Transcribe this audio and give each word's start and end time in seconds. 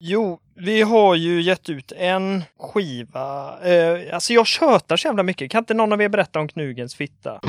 Jo, 0.00 0.38
vi 0.54 0.82
har 0.82 1.14
ju 1.14 1.42
gett 1.42 1.68
ut 1.68 1.92
en 1.92 2.44
skiva. 2.58 3.58
Eh, 3.62 4.14
alltså 4.14 4.32
jag 4.32 4.46
tjötar 4.46 4.96
så 4.96 5.08
jävla 5.08 5.22
mycket. 5.22 5.50
Kan 5.50 5.58
inte 5.58 5.74
någon 5.74 5.92
av 5.92 6.02
er 6.02 6.08
berätta 6.08 6.40
om 6.40 6.48
Knugens 6.48 6.94
fitta? 6.94 7.40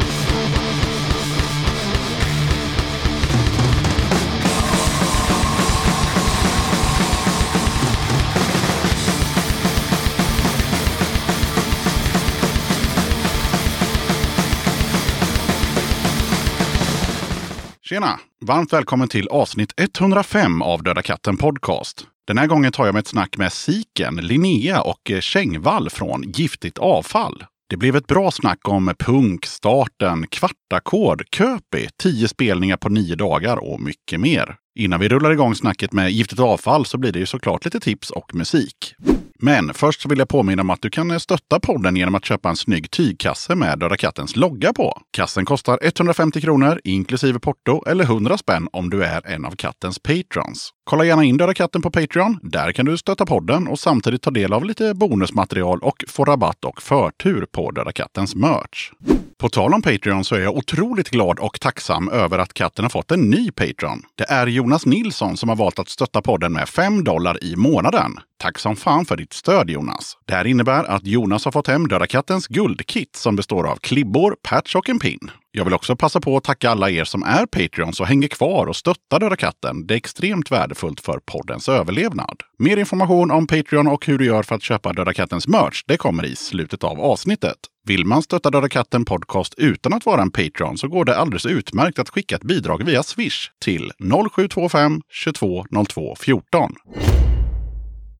Tjena! 17.81 18.20
Varmt 18.45 18.73
välkommen 18.73 19.07
till 19.07 19.27
avsnitt 19.27 19.73
105 19.77 20.61
av 20.61 20.84
Döda 20.84 21.02
katten 21.02 21.38
Podcast. 21.38 22.07
Den 22.30 22.38
här 22.38 22.48
gången 22.48 22.71
tar 22.71 22.86
jag 22.86 22.93
mig 22.93 23.00
ett 23.00 23.07
snack 23.07 23.38
med 23.38 23.54
Siken, 23.54 24.16
Linnea 24.16 24.81
och 24.81 25.12
Kängvall 25.20 25.90
från 25.90 26.22
Giftigt 26.22 26.77
avfall. 26.77 27.44
Det 27.70 27.77
blev 27.77 27.95
ett 27.95 28.08
bra 28.08 28.31
snack 28.31 28.67
om 28.67 28.94
punk, 28.99 29.45
starten, 29.45 30.27
kvartackord, 30.70 31.23
Köpi, 31.36 31.90
tio 31.98 32.28
spelningar 32.28 32.78
på 32.78 32.90
nio 32.90 33.16
dagar 33.16 33.58
och 33.58 33.82
mycket 33.82 34.20
mer. 34.20 34.55
Innan 34.80 35.00
vi 35.00 35.09
rullar 35.09 35.32
igång 35.32 35.55
snacket 35.55 35.94
med 35.94 36.12
Giftigt 36.12 36.42
avfall 36.42 36.86
så 36.86 36.98
blir 36.98 37.12
det 37.12 37.20
ju 37.20 37.26
såklart 37.26 37.66
lite 37.66 37.80
tips 37.80 38.12
och 38.12 38.36
musik. 38.36 38.95
Men 39.42 39.73
först 39.73 40.05
vill 40.05 40.20
jag 40.20 40.30
påminna 40.30 40.62
om 40.62 40.70
att 40.70 40.82
du 40.82 40.90
kan 40.90 41.20
stötta 41.20 41.59
podden 41.59 41.95
genom 41.95 42.16
att 42.16 42.26
köpa 42.26 42.50
en 42.50 42.55
snygg 42.55 42.92
tygkasse 42.92 43.55
med 43.55 43.80
Döda 43.80 43.98
Kattens 43.98 44.36
logga 44.36 44.73
på. 44.73 45.02
Kassen 45.12 45.45
kostar 45.45 45.80
150 45.82 46.42
kronor 46.42 46.81
inklusive 46.84 47.40
porto 47.40 47.84
eller 47.88 48.04
100 48.04 48.38
spänn 48.38 48.67
om 48.72 48.90
du 48.90 49.04
är 49.04 49.28
en 49.28 49.45
av 49.45 49.52
kattens 49.52 50.00
patrons. 50.00 50.70
Kolla 50.84 51.04
gärna 51.06 51.23
in 51.23 51.38
Döda 51.38 51.54
katten 51.54 51.81
på 51.81 51.92
Patreon. 51.92 52.40
Där 52.42 52.72
kan 52.72 52.86
du 52.86 52.98
stötta 52.98 53.26
podden 53.26 53.67
och 53.67 53.80
samtidigt 53.80 54.22
ta 54.22 54.31
del 54.31 54.54
av 54.54 54.66
lite 54.66 54.94
bonusmaterial 54.94 55.80
och 55.80 56.04
få 56.08 56.26
rabatt 56.26 56.66
och 56.66 56.81
förtur 56.81 57.45
på 57.52 57.72
Döda 57.72 57.92
kattens 57.92 58.36
merch. 58.36 58.92
På 59.38 59.50
tal 59.50 59.73
om 59.73 59.81
Patreon 59.81 60.23
så 60.23 60.36
är 60.36 60.39
jag 60.39 60.58
otroligt 60.59 61.09
glad 61.09 61.39
och 61.39 61.59
tacksam 61.59 62.09
över 62.09 62.39
att 62.39 62.53
katten 62.53 62.85
har 62.85 62.89
fått 62.89 63.11
en 63.11 63.29
ny 63.29 63.52
Patreon. 63.52 64.02
Det 64.15 64.23
är 64.29 64.47
Jonas 64.47 64.85
Nilsson 64.85 65.38
som 65.38 65.49
har 65.49 65.55
valt 65.55 65.79
att 65.79 65.89
stötta 65.89 66.21
podden 66.21 66.53
med 66.53 66.69
5 66.69 67.03
dollar 67.03 67.43
i 67.43 67.55
månaden. 67.55 68.11
Tack 68.38 68.59
som 68.59 68.75
fan 68.75 69.05
för 69.05 69.17
ditt 69.17 69.33
stöd 69.33 69.69
Jonas! 69.69 70.17
Det 70.25 70.33
här 70.33 70.47
innebär 70.47 70.83
att 70.83 71.05
Jonas 71.05 71.45
har 71.45 71.52
fått 71.52 71.67
hem 71.67 71.87
Döda 71.87 72.07
kattens 72.07 72.47
guldkit 72.47 73.15
som 73.15 73.35
består 73.35 73.67
av 73.67 73.75
klibbor, 73.75 74.35
patch 74.43 74.75
och 74.75 74.89
en 74.89 74.99
pin. 74.99 75.31
Jag 75.52 75.65
vill 75.65 75.73
också 75.73 75.95
passa 75.95 76.19
på 76.19 76.37
att 76.37 76.43
tacka 76.43 76.69
alla 76.69 76.89
er 76.89 77.03
som 77.03 77.23
är 77.23 77.45
Patreons 77.45 77.99
och 77.99 78.07
hänger 78.07 78.27
kvar 78.27 78.65
och 78.65 78.75
stöttar 78.75 79.19
Döda 79.19 79.35
katten. 79.35 79.87
Det 79.87 79.93
är 79.93 79.97
extremt 79.97 80.52
värdefullt 80.52 81.02
för 81.02 81.19
poddens 81.25 81.69
överlevnad. 81.69 82.41
Mer 82.57 82.77
information 82.77 83.31
om 83.31 83.47
Patreon 83.47 83.87
och 83.87 84.05
hur 84.05 84.17
du 84.17 84.25
gör 84.25 84.43
för 84.43 84.55
att 84.55 84.63
köpa 84.63 84.93
Döda 84.93 85.13
kattens 85.13 85.47
merch, 85.47 85.83
det 85.87 85.97
kommer 85.97 86.25
i 86.25 86.35
slutet 86.35 86.83
av 86.83 87.02
avsnittet. 87.02 87.57
Vill 87.90 88.06
man 88.06 88.22
stötta 88.22 88.50
Döda 88.50 88.70
katten 88.70 89.06
podcast 89.06 89.54
utan 89.58 89.94
att 89.94 90.06
vara 90.06 90.22
en 90.22 90.32
Patreon 90.32 90.78
så 90.78 90.88
går 90.88 91.06
det 91.06 91.18
alldeles 91.18 91.45
utmärkt 91.45 92.00
att 92.00 92.09
skicka 92.09 92.36
ett 92.36 92.44
bidrag 92.44 92.84
via 92.84 93.04
Swish 93.04 93.52
till 93.62 93.92
0725 94.32 95.02
22 95.09 95.66
02 95.88 96.16
14. 96.20 96.72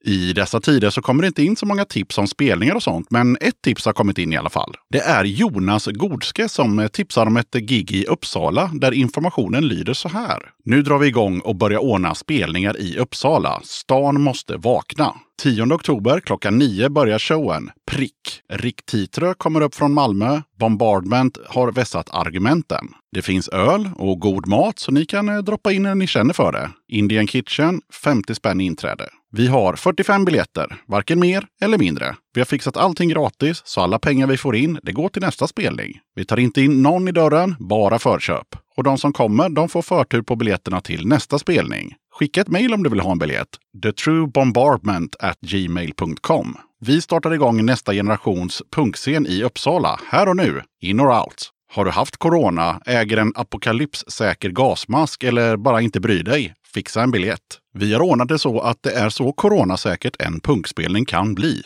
I 0.06 0.34
dessa 0.34 0.60
tider 0.60 0.90
så 0.90 1.02
kommer 1.02 1.22
det 1.22 1.28
inte 1.28 1.44
in 1.44 1.56
så 1.56 1.66
många 1.66 1.86
tips 1.86 2.18
om 2.18 2.28
spelningar 2.28 2.76
och 2.76 2.84
sånt, 2.84 3.12
men 3.12 3.38
ett 3.42 3.62
tips 3.64 3.86
har 3.86 3.94
kommit 3.94 4.18
in 4.18 4.34
i 4.34 4.38
alla 4.38 4.50
fall. 4.50 4.76
Det 4.90 5.00
är 5.00 5.24
Jonas 5.24 5.86
Godske 5.86 6.50
som 6.50 6.90
tipsar 6.94 7.26
om 7.26 7.38
ett 7.38 7.54
gig 7.54 7.92
i 7.92 8.06
Uppsala 8.06 8.72
där 8.74 8.92
informationen 8.92 9.68
lyder 9.68 9.94
så 9.94 10.10
här. 10.10 10.50
Nu 10.66 10.82
drar 10.82 10.98
vi 10.98 11.08
igång 11.08 11.40
och 11.40 11.56
börjar 11.56 11.80
ordna 11.80 12.16
spelningar 12.16 12.80
i 12.80 12.98
Uppsala. 12.98 13.62
Stan 13.64 14.22
måste 14.22 14.58
vakna. 14.58 15.16
10 15.40 15.74
oktober 15.74 16.20
klockan 16.20 16.58
9 16.58 16.90
börjar 16.90 17.20
showen. 17.20 17.72
Prick. 17.92 18.42
Rick 18.54 18.86
Titrö 18.86 19.34
kommer 19.34 19.62
upp 19.62 19.76
från 19.76 19.94
Malmö. 19.94 20.42
Bombardment 20.60 21.38
har 21.48 21.72
vässat 21.72 22.10
argumenten. 22.12 22.88
Det 23.12 23.22
finns 23.22 23.50
öl 23.50 23.90
och 23.96 24.20
god 24.20 24.48
mat 24.48 24.80
så 24.80 24.92
ni 24.92 25.06
kan 25.06 25.30
eh, 25.30 25.38
droppa 25.38 25.72
in 25.72 25.84
när 25.84 25.96
ni 25.96 26.08
känner 26.08 26.34
för 26.34 26.52
det. 26.52 26.70
Indian 26.88 27.28
Kitchen, 27.28 27.82
50 28.04 28.36
spänn 28.36 28.62
inträde. 28.62 29.10
Vi 29.32 29.48
har 29.48 29.76
45 29.76 30.26
biljetter, 30.26 30.76
varken 30.88 31.20
mer 31.20 31.46
eller 31.62 31.78
mindre. 31.78 32.16
Vi 32.34 32.42
har 32.42 32.46
fixat 32.46 32.78
allting 32.78 33.10
gratis, 33.10 33.62
så 33.66 33.82
alla 33.82 34.00
pengar 34.00 34.28
vi 34.28 34.38
får 34.38 34.56
in, 34.56 34.80
det 34.84 34.92
går 34.92 35.10
till 35.10 35.22
nästa 35.22 35.48
spelning. 35.48 36.00
Vi 36.16 36.26
tar 36.26 36.40
inte 36.40 36.62
in 36.62 36.82
någon 36.82 37.08
i 37.08 37.12
dörren, 37.12 37.56
bara 37.60 38.00
förköp. 38.00 38.48
Och 38.78 38.84
de 38.84 38.98
som 38.98 39.14
kommer, 39.14 39.50
de 39.50 39.70
får 39.70 39.82
förtur 39.82 40.22
på 40.22 40.36
biljetterna 40.36 40.82
till 40.82 41.08
nästa 41.08 41.40
spelning. 41.40 41.96
Skicka 42.20 42.42
ett 42.42 42.48
mejl 42.48 42.74
om 42.74 42.84
du 42.84 42.90
vill 42.90 43.00
ha 43.00 43.12
en 43.12 43.20
biljett. 43.20 43.48
thetruebombardment 43.84 45.16
at 45.20 45.40
gmail.com. 45.42 46.58
Vi 46.82 47.02
startar 47.02 47.34
igång 47.34 47.66
nästa 47.66 47.94
generations 47.94 48.62
punkscen 48.76 49.28
i 49.28 49.44
Uppsala, 49.44 50.00
här 50.08 50.30
och 50.30 50.36
nu, 50.36 50.62
in 50.82 51.00
or 51.00 51.20
out. 51.20 51.50
Har 51.72 51.86
du 51.86 51.92
haft 51.92 52.18
corona, 52.18 52.82
äger 52.86 53.18
en 53.18 53.32
apokalypssäker 53.36 54.50
gasmask 54.50 55.24
eller 55.24 55.58
bara 55.58 55.82
inte 55.82 56.00
bryr 56.00 56.24
dig? 56.24 56.54
Fixa 56.74 57.02
en 57.02 57.12
biljett. 57.12 57.60
Vi 57.74 57.94
har 57.94 58.02
ordnat 58.02 58.28
det 58.28 58.40
så 58.40 58.60
att 58.60 58.84
det 58.84 58.92
är 58.92 59.10
så 59.10 59.32
coronasäkert 59.32 60.22
en 60.22 60.40
punkspelning 60.40 61.06
kan 61.06 61.36
bli. 61.36 61.62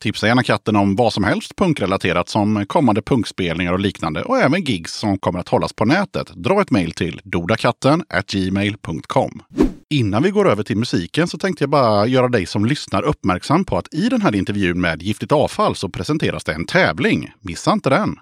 Tipsa 0.00 0.26
gärna 0.26 0.42
katten 0.42 0.76
om 0.76 0.96
vad 0.96 1.12
som 1.12 1.24
helst 1.24 1.56
punkrelaterat 1.56 2.28
som 2.28 2.66
kommande 2.66 3.02
punkspelningar 3.02 3.72
och 3.72 3.80
liknande 3.80 4.22
och 4.22 4.38
även 4.38 4.64
gigs 4.64 4.92
som 4.92 5.18
kommer 5.18 5.38
att 5.38 5.48
hållas 5.48 5.72
på 5.72 5.84
nätet. 5.84 6.28
Dra 6.34 6.62
ett 6.62 6.70
mejl 6.70 6.92
till 6.92 7.20
dodakatten 7.24 8.04
gmail.com. 8.26 9.42
Innan 9.90 10.22
vi 10.22 10.30
går 10.30 10.50
över 10.50 10.62
till 10.62 10.76
musiken 10.76 11.28
så 11.28 11.38
tänkte 11.38 11.62
jag 11.64 11.70
bara 11.70 12.06
göra 12.06 12.28
dig 12.28 12.46
som 12.46 12.64
lyssnar 12.64 13.02
uppmärksam 13.02 13.64
på 13.64 13.78
att 13.78 13.94
i 13.94 14.08
den 14.08 14.22
här 14.22 14.34
intervjun 14.34 14.80
med 14.80 15.02
Giftigt 15.02 15.32
avfall 15.32 15.76
så 15.76 15.88
presenteras 15.88 16.44
det 16.44 16.52
en 16.52 16.66
tävling. 16.66 17.32
Missa 17.40 17.72
inte 17.72 17.90
den! 17.90 18.16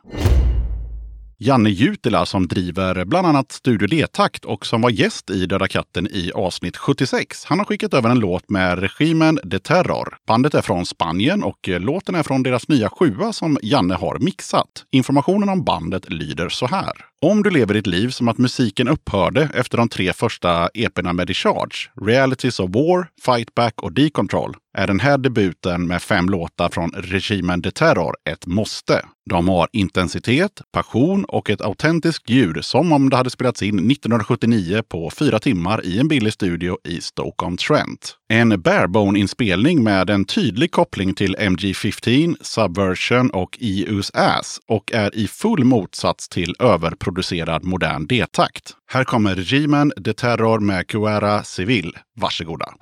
Janne 1.40 1.70
Jutila 1.70 2.26
som 2.26 2.46
driver 2.46 3.04
bland 3.04 3.26
annat 3.26 3.52
Studio 3.52 3.88
D-takt 3.88 4.44
och 4.44 4.66
som 4.66 4.80
var 4.80 4.90
gäst 4.90 5.30
i 5.30 5.46
Döda 5.46 5.68
katten 5.68 6.08
i 6.10 6.32
avsnitt 6.34 6.76
76. 6.76 7.44
Han 7.44 7.58
har 7.58 7.64
skickat 7.64 7.94
över 7.94 8.10
en 8.10 8.18
låt 8.18 8.50
med 8.50 8.78
regimen 8.78 9.40
De 9.44 9.58
Terror. 9.58 10.16
Bandet 10.26 10.54
är 10.54 10.62
från 10.62 10.86
Spanien 10.86 11.42
och 11.42 11.68
eh, 11.68 11.80
låten 11.80 12.14
är 12.14 12.22
från 12.22 12.42
deras 12.42 12.68
nya 12.68 12.88
sjua 12.88 13.32
som 13.32 13.58
Janne 13.62 13.94
har 13.94 14.18
mixat. 14.18 14.84
Informationen 14.90 15.48
om 15.48 15.64
bandet 15.64 16.10
lyder 16.10 16.48
så 16.48 16.66
här. 16.66 16.92
Om 17.20 17.42
du 17.42 17.50
lever 17.50 17.74
ditt 17.74 17.86
liv 17.86 18.08
som 18.08 18.28
att 18.28 18.38
musiken 18.38 18.88
upphörde 18.88 19.50
efter 19.54 19.78
de 19.78 19.88
tre 19.88 20.12
första 20.12 20.68
EPerna 20.74 21.12
med 21.12 21.26
Discharge, 21.26 21.90
Realities 22.00 22.60
of 22.60 22.70
War, 22.74 23.08
Fight 23.22 23.54
Back 23.54 23.82
och 23.82 23.92
Decontrol, 23.92 24.56
är 24.76 24.86
den 24.86 25.00
här 25.00 25.18
debuten 25.18 25.86
med 25.86 26.02
fem 26.02 26.28
låtar 26.28 26.68
från 26.68 26.90
regimen 26.90 27.60
De 27.60 27.70
Terror 27.70 28.14
ett 28.30 28.46
måste. 28.46 29.04
De 29.30 29.48
har 29.48 29.68
intensitet, 29.72 30.62
passion 30.72 31.24
och 31.24 31.50
ett 31.50 31.60
autentiskt 31.60 32.30
ljud 32.30 32.64
som 32.64 32.92
om 32.92 33.10
det 33.10 33.16
hade 33.16 33.30
spelats 33.30 33.62
in 33.62 33.90
1979 33.90 34.82
på 34.88 35.10
fyra 35.10 35.38
timmar 35.38 35.84
i 35.84 35.98
en 35.98 36.08
billig 36.08 36.32
studio 36.32 36.78
i 36.84 37.00
Stoke-on-Trent. 37.00 38.17
En 38.30 38.62
barebone-inspelning 38.62 39.82
med 39.82 40.10
en 40.10 40.24
tydlig 40.24 40.70
koppling 40.70 41.14
till 41.14 41.36
MG15, 41.36 42.36
Subversion 42.40 43.30
och 43.30 43.58
EU's 43.60 44.10
Ass 44.14 44.60
och 44.66 44.92
är 44.92 45.16
i 45.16 45.28
full 45.28 45.64
motsats 45.64 46.28
till 46.28 46.54
överproducerad 46.58 47.64
modern 47.64 48.06
D-takt. 48.06 48.72
Här 48.90 49.04
kommer 49.04 49.34
regimen 49.34 49.92
De 49.96 50.12
Terror 50.12 50.60
med 50.60 50.86
Guerra 50.86 51.44
Civil. 51.44 51.96
Varsågoda! 52.16 52.74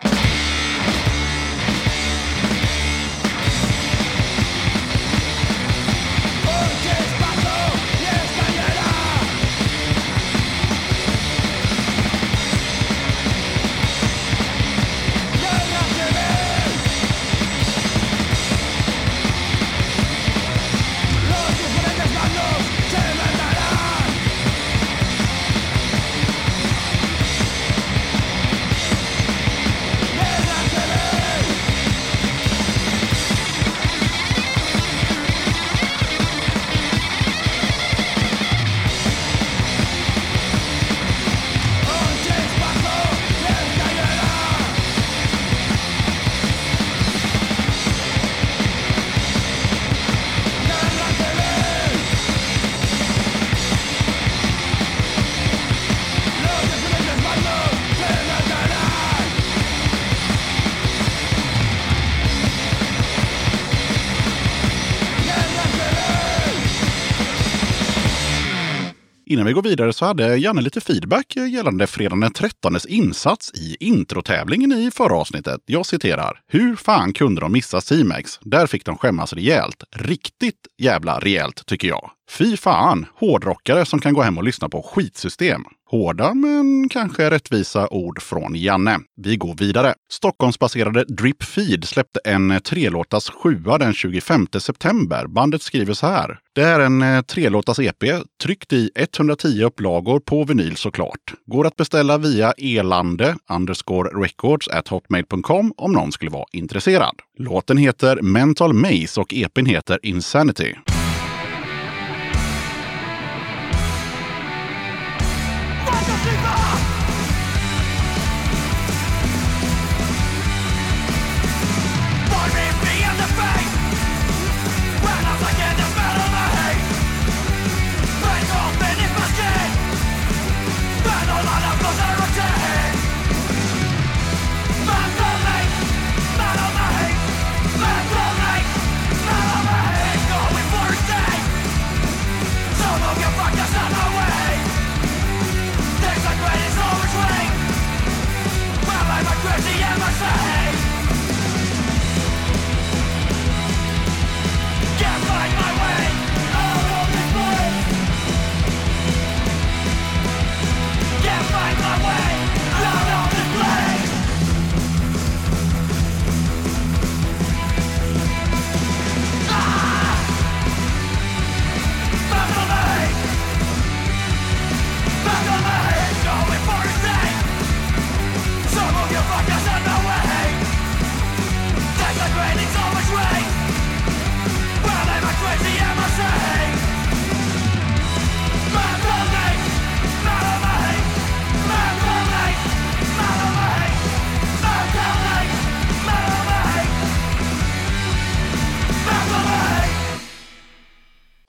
Innan 69.36 69.46
vi 69.46 69.52
går 69.52 69.62
vidare 69.62 69.92
så 69.92 70.04
hade 70.04 70.36
Janne 70.36 70.60
lite 70.60 70.80
feedback 70.80 71.36
gällande 71.36 71.86
fredagen 71.86 72.20
den 72.20 72.32
13 72.32 72.76
insats 72.88 73.52
i 73.54 73.76
introtävlingen 73.80 74.72
i 74.72 74.90
förra 74.90 75.16
avsnittet. 75.16 75.60
Jag 75.66 75.86
citerar. 75.86 76.40
Hur 76.48 76.76
fan 76.76 77.12
kunde 77.12 77.40
de 77.40 77.52
missa 77.52 77.80
Simex? 77.80 78.38
Där 78.42 78.66
fick 78.66 78.84
de 78.84 78.98
skämmas 78.98 79.32
rejält. 79.32 79.84
Riktigt 79.96 80.66
jävla 80.78 81.18
rejält 81.18 81.66
tycker 81.66 81.88
jag. 81.88 82.10
Fy 82.30 82.56
fan, 82.56 83.06
hårdrockare 83.14 83.84
som 83.84 84.00
kan 84.00 84.14
gå 84.14 84.22
hem 84.22 84.38
och 84.38 84.44
lyssna 84.44 84.68
på 84.68 84.82
skitsystem. 84.82 85.64
Hårda 85.90 86.34
men 86.34 86.88
kanske 86.88 87.30
rättvisa 87.30 87.88
ord 87.88 88.22
från 88.22 88.54
Janne. 88.54 88.98
Vi 89.16 89.36
går 89.36 89.54
vidare. 89.54 89.94
Stockholmsbaserade 90.10 91.04
Drip 91.04 91.42
Feed 91.42 91.84
släppte 91.84 92.20
en 92.24 92.60
trelåtars 92.60 93.30
sjua 93.30 93.78
den 93.78 93.94
25 93.94 94.46
september. 94.60 95.26
Bandet 95.26 95.62
skriver 95.62 95.94
så 95.94 96.06
här. 96.06 96.38
Det 96.54 96.62
är 96.62 96.80
en 96.80 97.02
eh, 97.02 97.22
trelåtas 97.22 97.76
trelåtars 97.76 97.78
EP, 97.78 98.26
tryckt 98.42 98.72
i 98.72 98.90
110 98.94 99.62
upplagor 99.62 100.20
på 100.20 100.44
vinyl 100.44 100.76
såklart. 100.76 101.34
Går 101.46 101.66
att 101.66 101.76
beställa 101.76 102.18
via 102.18 102.52
elande 102.52 103.36
underscore 103.50 104.22
records 104.22 104.68
at 104.68 104.88
hotmail.com 104.88 105.72
om 105.76 105.92
någon 105.92 106.12
skulle 106.12 106.30
vara 106.30 106.46
intresserad. 106.52 107.14
Låten 107.38 107.76
heter 107.76 108.22
Mental 108.22 108.72
Maze 108.72 109.20
och 109.20 109.34
EPn 109.34 109.66
heter 109.66 109.98
Insanity. 110.02 110.74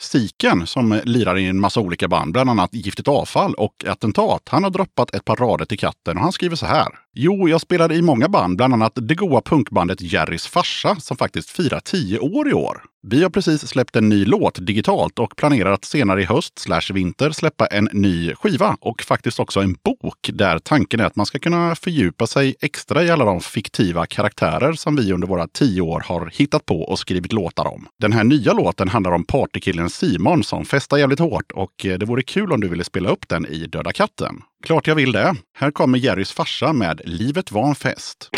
Siken 0.07 0.67
som 0.67 1.01
lirar 1.03 1.37
i 1.37 1.45
en 1.45 1.59
massa 1.59 1.79
olika 1.79 2.07
band, 2.07 2.33
bland 2.33 2.49
annat 2.49 2.73
Giftigt 2.73 3.07
avfall 3.07 3.53
och 3.53 3.85
Attentat. 3.87 4.41
Han 4.49 4.63
har 4.63 4.69
droppat 4.69 5.15
ett 5.15 5.25
par 5.25 5.35
rader 5.35 5.65
till 5.65 5.79
katten 5.79 6.17
och 6.17 6.23
han 6.23 6.31
skriver 6.31 6.55
så 6.55 6.65
här. 6.65 6.87
Jo, 7.13 7.49
jag 7.49 7.61
spelade 7.61 7.95
i 7.95 8.01
många 8.01 8.29
band, 8.29 8.57
bland 8.57 8.73
annat 8.73 8.93
det 8.95 9.15
goa 9.15 9.41
punkbandet 9.41 10.01
Jerrys 10.01 10.47
farsa 10.47 10.95
som 10.95 11.17
faktiskt 11.17 11.49
firar 11.49 11.79
tio 11.79 12.19
år 12.19 12.49
i 12.49 12.53
år. 12.53 12.83
Vi 13.03 13.23
har 13.23 13.29
precis 13.29 13.67
släppt 13.67 13.95
en 13.95 14.09
ny 14.09 14.25
låt 14.25 14.65
digitalt 14.65 15.19
och 15.19 15.35
planerar 15.35 15.71
att 15.71 15.85
senare 15.85 16.21
i 16.21 16.25
höst 16.25 16.59
slash 16.59 16.93
vinter 16.93 17.31
släppa 17.31 17.65
en 17.65 17.89
ny 17.93 18.33
skiva 18.33 18.77
och 18.81 19.01
faktiskt 19.01 19.39
också 19.39 19.59
en 19.59 19.73
bok 19.73 20.29
där 20.33 20.59
tanken 20.59 20.99
är 20.99 21.05
att 21.05 21.15
man 21.15 21.25
ska 21.25 21.39
kunna 21.39 21.75
fördjupa 21.75 22.27
sig 22.27 22.55
extra 22.61 23.03
i 23.03 23.09
alla 23.09 23.25
de 23.25 23.41
fiktiva 23.41 24.05
karaktärer 24.05 24.73
som 24.73 24.95
vi 24.95 25.13
under 25.13 25.27
våra 25.27 25.47
tio 25.47 25.81
år 25.81 26.03
har 26.05 26.31
hittat 26.33 26.65
på 26.65 26.81
och 26.81 26.99
skrivit 26.99 27.33
låtar 27.33 27.67
om. 27.67 27.87
Den 27.99 28.13
här 28.13 28.23
nya 28.23 28.53
låten 28.53 28.89
handlar 28.89 29.11
om 29.11 29.23
partykillen 29.23 29.89
Simon 29.89 30.43
som 30.43 30.65
festar 30.65 30.97
jävligt 30.97 31.19
hårt 31.19 31.51
och 31.51 31.85
eh, 31.85 31.97
det 31.97 32.05
vore 32.05 32.23
kul 32.23 32.51
om 32.51 32.61
du 32.61 32.67
ville 32.67 32.83
spela 32.83 33.09
upp 33.09 33.27
den 33.29 33.45
i 33.45 33.67
Döda 33.67 33.93
katten. 33.93 34.41
Klart 34.63 34.87
jag 34.87 34.95
vill 34.95 35.11
det. 35.11 35.35
Här 35.57 35.71
kommer 35.71 35.97
Jerrys 35.97 36.31
farsa 36.31 36.73
med 36.73 37.01
Livet 37.05 37.51
var 37.51 37.67
en 37.67 37.75
fest. 37.75 38.29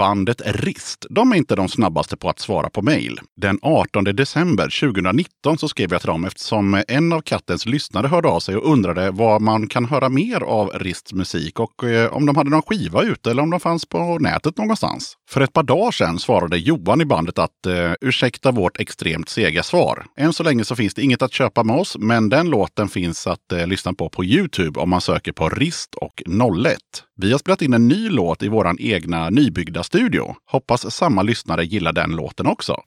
Bandet 0.00 0.42
Rist, 0.44 1.06
de 1.10 1.32
är 1.32 1.36
inte 1.36 1.56
de 1.56 1.68
snabbaste 1.68 2.16
på 2.16 2.28
att 2.28 2.38
svara 2.38 2.70
på 2.70 2.82
mejl. 2.82 3.20
Den 3.36 3.58
18 3.62 4.04
december 4.04 4.80
2019 4.80 5.58
så 5.58 5.68
skrev 5.68 5.92
jag 5.92 6.00
till 6.00 6.08
dem 6.08 6.24
eftersom 6.24 6.82
en 6.88 7.12
av 7.12 7.20
kattens 7.20 7.66
lyssnare 7.66 8.06
hörde 8.06 8.28
av 8.28 8.40
sig 8.40 8.56
och 8.56 8.72
undrade 8.72 9.10
vad 9.10 9.42
man 9.42 9.68
kan 9.68 9.84
höra 9.84 10.08
mer 10.08 10.40
av 10.40 10.70
Rists 10.74 11.12
musik 11.12 11.60
och 11.60 11.84
eh, 11.84 12.12
om 12.12 12.26
de 12.26 12.36
hade 12.36 12.50
någon 12.50 12.62
skiva 12.62 13.02
ute 13.02 13.30
eller 13.30 13.42
om 13.42 13.50
de 13.50 13.60
fanns 13.60 13.86
på 13.86 14.18
nätet 14.18 14.58
någonstans. 14.58 15.16
För 15.30 15.40
ett 15.40 15.52
par 15.52 15.62
dagar 15.62 15.90
sedan 15.90 16.18
svarade 16.18 16.58
Johan 16.58 17.00
i 17.00 17.04
bandet 17.04 17.38
att 17.38 17.66
eh, 17.66 17.92
ursäkta 18.00 18.50
vårt 18.50 18.80
extremt 18.80 19.28
sega 19.28 19.62
svar. 19.62 20.06
Än 20.16 20.32
så 20.32 20.42
länge 20.42 20.64
så 20.64 20.76
finns 20.76 20.94
det 20.94 21.02
inget 21.02 21.22
att 21.22 21.32
köpa 21.32 21.64
med 21.64 21.76
oss, 21.76 21.96
men 21.98 22.28
den 22.28 22.50
låten 22.50 22.88
finns 22.88 23.26
att 23.26 23.52
eh, 23.52 23.66
lyssna 23.66 23.94
på 23.94 24.08
på 24.08 24.24
Youtube 24.24 24.80
om 24.80 24.90
man 24.90 25.00
söker 25.00 25.32
på 25.32 25.48
Rist 25.48 25.94
och 25.94 26.22
01. 26.66 26.78
Vi 27.22 27.32
har 27.32 27.38
spelat 27.38 27.62
in 27.62 27.74
en 27.74 27.88
ny 27.88 28.08
låt 28.08 28.42
i 28.42 28.48
vår 28.48 28.76
egna 28.78 29.30
nybyggda 29.30 29.82
studio. 29.82 30.36
Hoppas 30.50 30.94
samma 30.94 31.22
lyssnare 31.22 31.64
gillar 31.64 31.92
den 31.92 32.10
låten 32.10 32.46
också. 32.46 32.82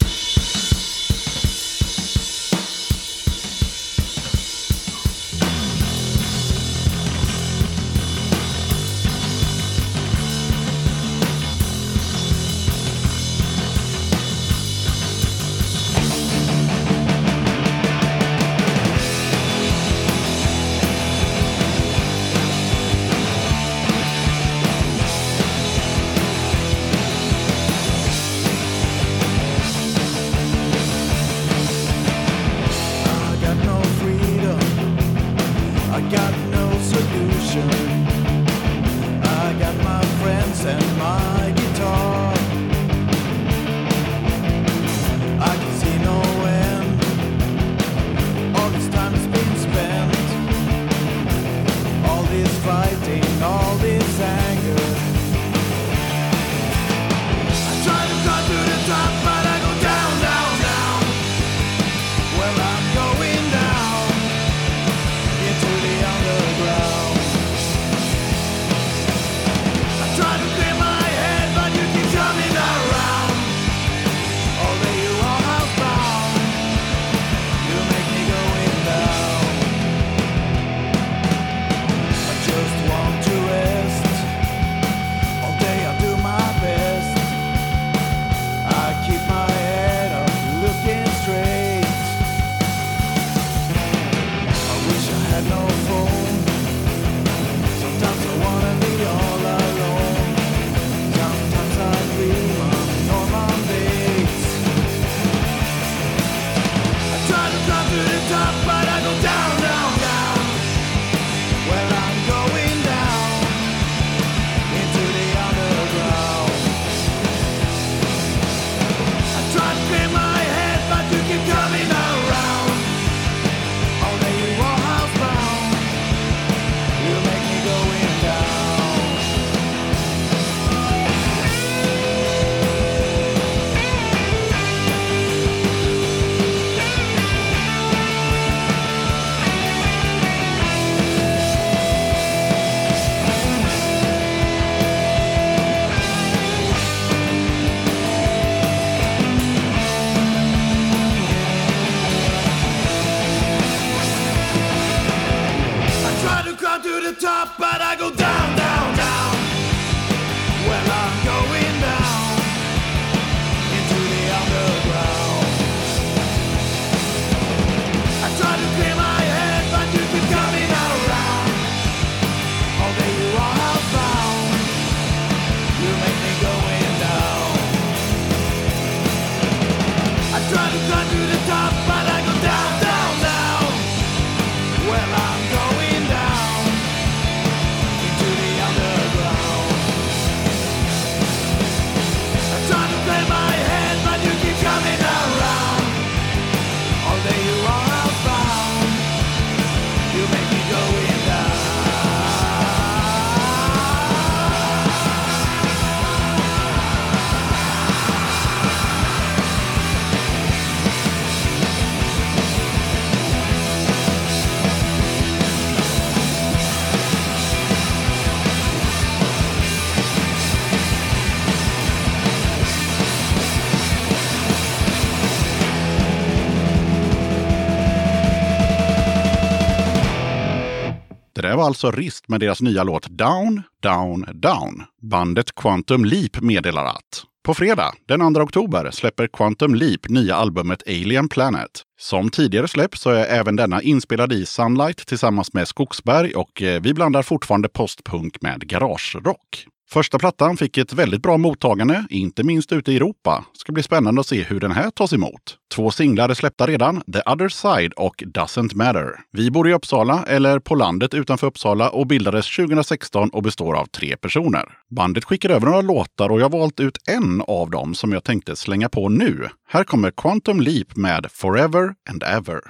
Var 231.63 231.67
alltså 231.67 231.91
Rist 231.91 232.29
med 232.29 232.39
deras 232.39 232.62
nya 232.62 232.84
låt 232.84 233.08
Down, 233.10 233.62
Down, 233.82 234.25
Down. 234.34 234.84
Bandet 235.01 235.55
Quantum 235.55 236.05
Leap 236.05 236.41
meddelar 236.41 236.86
att 236.86 237.24
på 237.43 237.53
fredag, 237.53 237.93
den 238.08 238.34
2 238.34 238.41
oktober, 238.41 238.91
släpper 238.91 239.27
Quantum 239.27 239.75
Leap 239.75 240.10
nya 240.10 240.36
albumet 240.36 240.84
Alien 240.88 241.29
Planet. 241.29 241.70
Som 242.00 242.29
tidigare 242.29 242.67
släpp 242.67 242.98
så 242.98 243.10
är 243.10 243.25
även 243.25 243.55
denna 243.55 243.82
inspelad 243.82 244.34
i 244.34 244.46
Sunlight 244.46 245.08
tillsammans 245.08 245.53
med 245.53 245.67
Skogsberg 245.67 246.34
och 246.36 246.62
eh, 246.62 246.82
vi 246.82 246.93
blandar 246.93 247.22
fortfarande 247.22 247.70
postpunk 247.70 248.41
med 248.41 248.67
garagerock. 248.67 249.67
Första 249.93 250.19
plattan 250.19 250.57
fick 250.57 250.77
ett 250.77 250.93
väldigt 250.93 251.21
bra 251.21 251.38
mottagande, 251.38 252.05
inte 252.09 252.43
minst 252.43 252.71
ute 252.71 252.91
i 252.91 252.95
Europa. 252.95 253.45
Ska 253.53 253.71
bli 253.71 253.83
spännande 253.83 254.21
att 254.21 254.27
se 254.27 254.43
hur 254.43 254.59
den 254.59 254.71
här 254.71 254.89
tas 254.89 255.13
emot. 255.13 255.57
Två 255.75 255.91
singlar 255.91 256.29
är 256.29 256.33
släppta 256.33 256.67
redan, 256.67 257.01
The 257.13 257.31
Other 257.31 257.50
Side 257.50 257.93
och 257.93 258.15
Doesn't 258.15 258.75
Matter. 258.75 259.19
Vi 259.31 259.51
bor 259.51 259.69
i 259.69 259.73
Uppsala, 259.73 260.23
eller 260.27 260.59
på 260.59 260.75
landet 260.75 261.13
utanför 261.13 261.47
Uppsala 261.47 261.89
och 261.89 262.07
bildades 262.07 262.55
2016 262.55 263.29
och 263.29 263.43
består 263.43 263.75
av 263.75 263.85
tre 263.85 264.17
personer. 264.17 264.65
Bandet 264.95 265.23
skickar 265.23 265.50
över 265.50 265.65
några 265.65 265.81
låtar 265.81 266.29
och 266.29 266.39
jag 266.39 266.45
har 266.50 266.59
valt 266.59 266.79
ut 266.79 266.97
en 267.07 267.41
av 267.47 267.69
dem 267.69 267.95
som 267.95 268.12
jag 268.12 268.23
tänkte 268.23 268.55
slänga 268.55 268.89
på 268.89 269.09
nu. 269.09 269.50
Här 269.67 269.83
kommer 269.83 270.12
Quantum 270.12 270.62
Leap 270.62 270.95
med 270.95 271.25
Forever 271.31 271.93
and 272.09 272.23
Ever. 272.23 272.62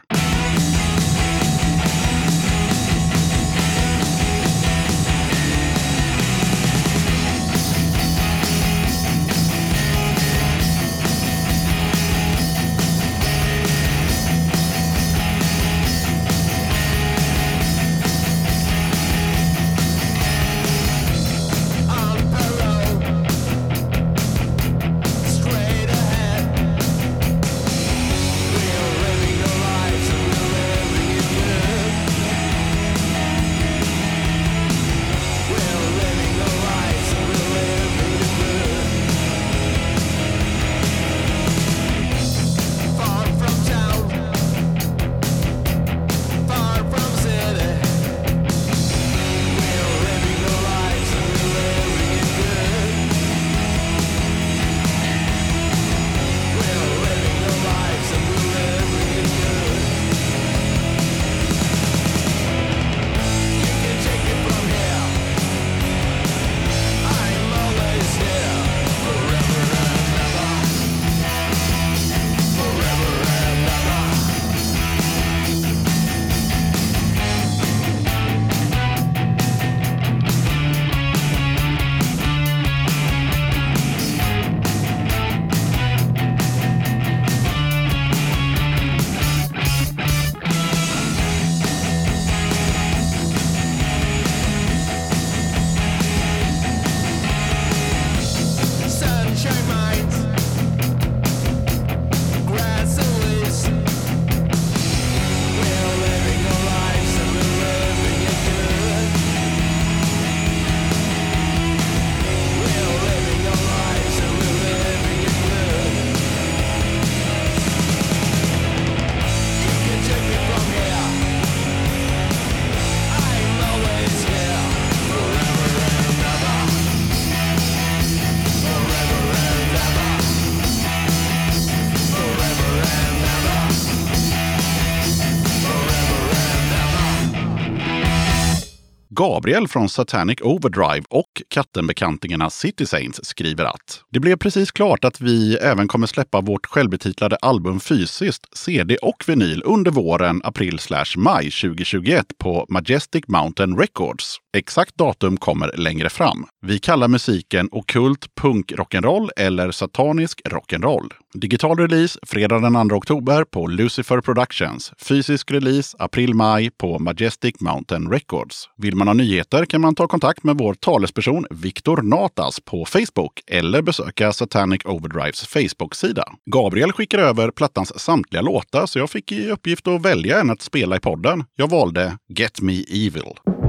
Gabriel 139.23 139.67
från 139.67 139.89
Satanic 139.89 140.41
Overdrive 140.41 141.05
och 141.09 141.32
kattenbekantingarna 141.49 142.49
City 142.49 142.85
Saints 142.85 143.19
skriver 143.23 143.65
att 143.65 144.03
det 144.09 144.19
blev 144.19 144.37
precis 144.37 144.71
klart 144.71 145.05
att 145.05 145.21
vi 145.21 145.55
även 145.55 145.87
kommer 145.87 146.07
släppa 146.07 146.41
vårt 146.41 146.65
självbetitlade 146.65 147.35
album 147.35 147.79
fysiskt, 147.79 148.57
CD 148.57 148.97
och 148.97 149.23
vinyl 149.27 149.61
under 149.65 149.91
våren, 149.91 150.41
april 150.43 150.79
slash 150.79 151.17
maj 151.17 151.51
2021 151.51 152.25
på 152.37 152.65
Majestic 152.69 153.23
Mountain 153.27 153.77
Records. 153.77 154.37
Exakt 154.57 154.97
datum 154.97 155.37
kommer 155.37 155.77
längre 155.77 156.09
fram. 156.09 156.45
Vi 156.61 156.79
kallar 156.79 157.07
musiken 157.07 157.69
okult 157.71 158.35
punk 158.35 158.71
rock'n'roll 158.71 159.29
eller 159.37 159.71
satanisk 159.71 160.41
rock'n'roll. 160.49 161.11
Digital 161.33 161.77
release 161.77 162.19
fredag 162.23 162.59
den 162.59 162.89
2 162.89 162.95
oktober 162.95 163.43
på 163.43 163.67
Lucifer 163.67 164.21
Productions. 164.21 164.93
Fysisk 164.97 165.51
release 165.51 165.97
april-maj 165.99 166.69
på 166.69 166.99
Majestic 166.99 167.55
Mountain 167.59 168.11
Records. 168.11 168.69
Vill 168.77 168.95
man 168.95 169.07
ha 169.07 169.13
nyheter 169.13 169.65
kan 169.65 169.81
man 169.81 169.95
ta 169.95 170.07
kontakt 170.07 170.43
med 170.43 170.57
vår 170.57 170.73
talesperson 170.73 171.22
Viktor 171.49 172.01
Natas 172.01 172.59
på 172.59 172.85
Facebook 172.85 173.41
eller 173.47 173.81
besöka 173.81 174.33
Satanic 174.33 174.81
Overdrives 174.85 175.47
Facebook-sida. 175.47 176.23
Gabriel 176.51 176.91
skickar 176.91 177.19
över 177.19 177.51
plattans 177.51 177.99
samtliga 177.99 178.41
låtar 178.41 178.85
så 178.85 178.99
jag 178.99 179.09
fick 179.09 179.31
i 179.31 179.51
uppgift 179.51 179.87
att 179.87 180.05
välja 180.05 180.39
en 180.39 180.49
att 180.49 180.61
spela 180.61 180.95
i 180.95 180.99
podden. 180.99 181.43
Jag 181.55 181.69
valde 181.69 182.17
Get 182.37 182.61
Me 182.61 182.83
Evil. 182.89 183.62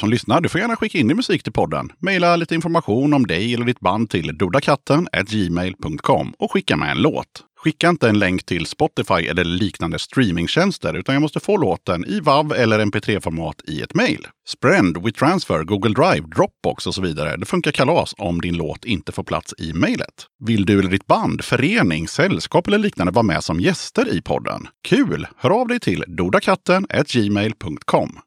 Som 0.00 0.10
lyssnar, 0.10 0.40
du 0.40 0.48
får 0.48 0.60
gärna 0.60 0.76
skicka 0.76 0.98
in 0.98 1.08
din 1.08 1.16
musik 1.16 1.42
till 1.42 1.52
podden. 1.52 1.92
Maila 1.98 2.36
lite 2.36 2.54
information 2.54 3.14
om 3.14 3.26
dig 3.26 3.54
eller 3.54 3.64
ditt 3.64 3.80
band 3.80 4.10
till 4.10 4.38
dodakatten 4.38 5.08
gmail.com 5.26 6.34
och 6.38 6.52
skicka 6.52 6.76
med 6.76 6.90
en 6.90 7.02
låt. 7.02 7.44
Skicka 7.64 7.88
inte 7.88 8.08
en 8.08 8.18
länk 8.18 8.46
till 8.46 8.66
Spotify 8.66 9.26
eller 9.26 9.44
liknande 9.44 9.98
streamingtjänster, 9.98 10.94
utan 10.94 11.14
jag 11.14 11.22
måste 11.22 11.40
få 11.40 11.56
låten 11.56 12.04
i 12.04 12.20
WAV 12.20 12.52
eller 12.52 12.78
MP3-format 12.78 13.56
i 13.68 13.82
ett 13.82 13.94
mejl. 13.94 14.26
Sprend, 14.48 15.04
WeTransfer, 15.04 15.64
Google 15.64 15.94
Drive, 15.94 16.26
Dropbox 16.36 16.86
och 16.86 16.94
så 16.94 17.02
vidare. 17.02 17.36
Det 17.36 17.46
funkar 17.46 17.72
kalas 17.72 18.14
om 18.18 18.40
din 18.40 18.56
låt 18.56 18.84
inte 18.84 19.12
får 19.12 19.22
plats 19.22 19.54
i 19.58 19.72
mejlet. 19.72 20.26
Vill 20.44 20.66
du 20.66 20.78
eller 20.78 20.90
ditt 20.90 21.06
band, 21.06 21.44
förening, 21.44 22.08
sällskap 22.08 22.66
eller 22.66 22.78
liknande 22.78 23.12
vara 23.12 23.22
med 23.22 23.44
som 23.44 23.60
gäster 23.60 24.14
i 24.14 24.22
podden? 24.22 24.68
Kul! 24.88 25.26
Hör 25.36 25.50
av 25.50 25.68
dig 25.68 25.80
till 25.80 26.04
dodakatten 26.08 26.86
gmail.com. 27.06 28.18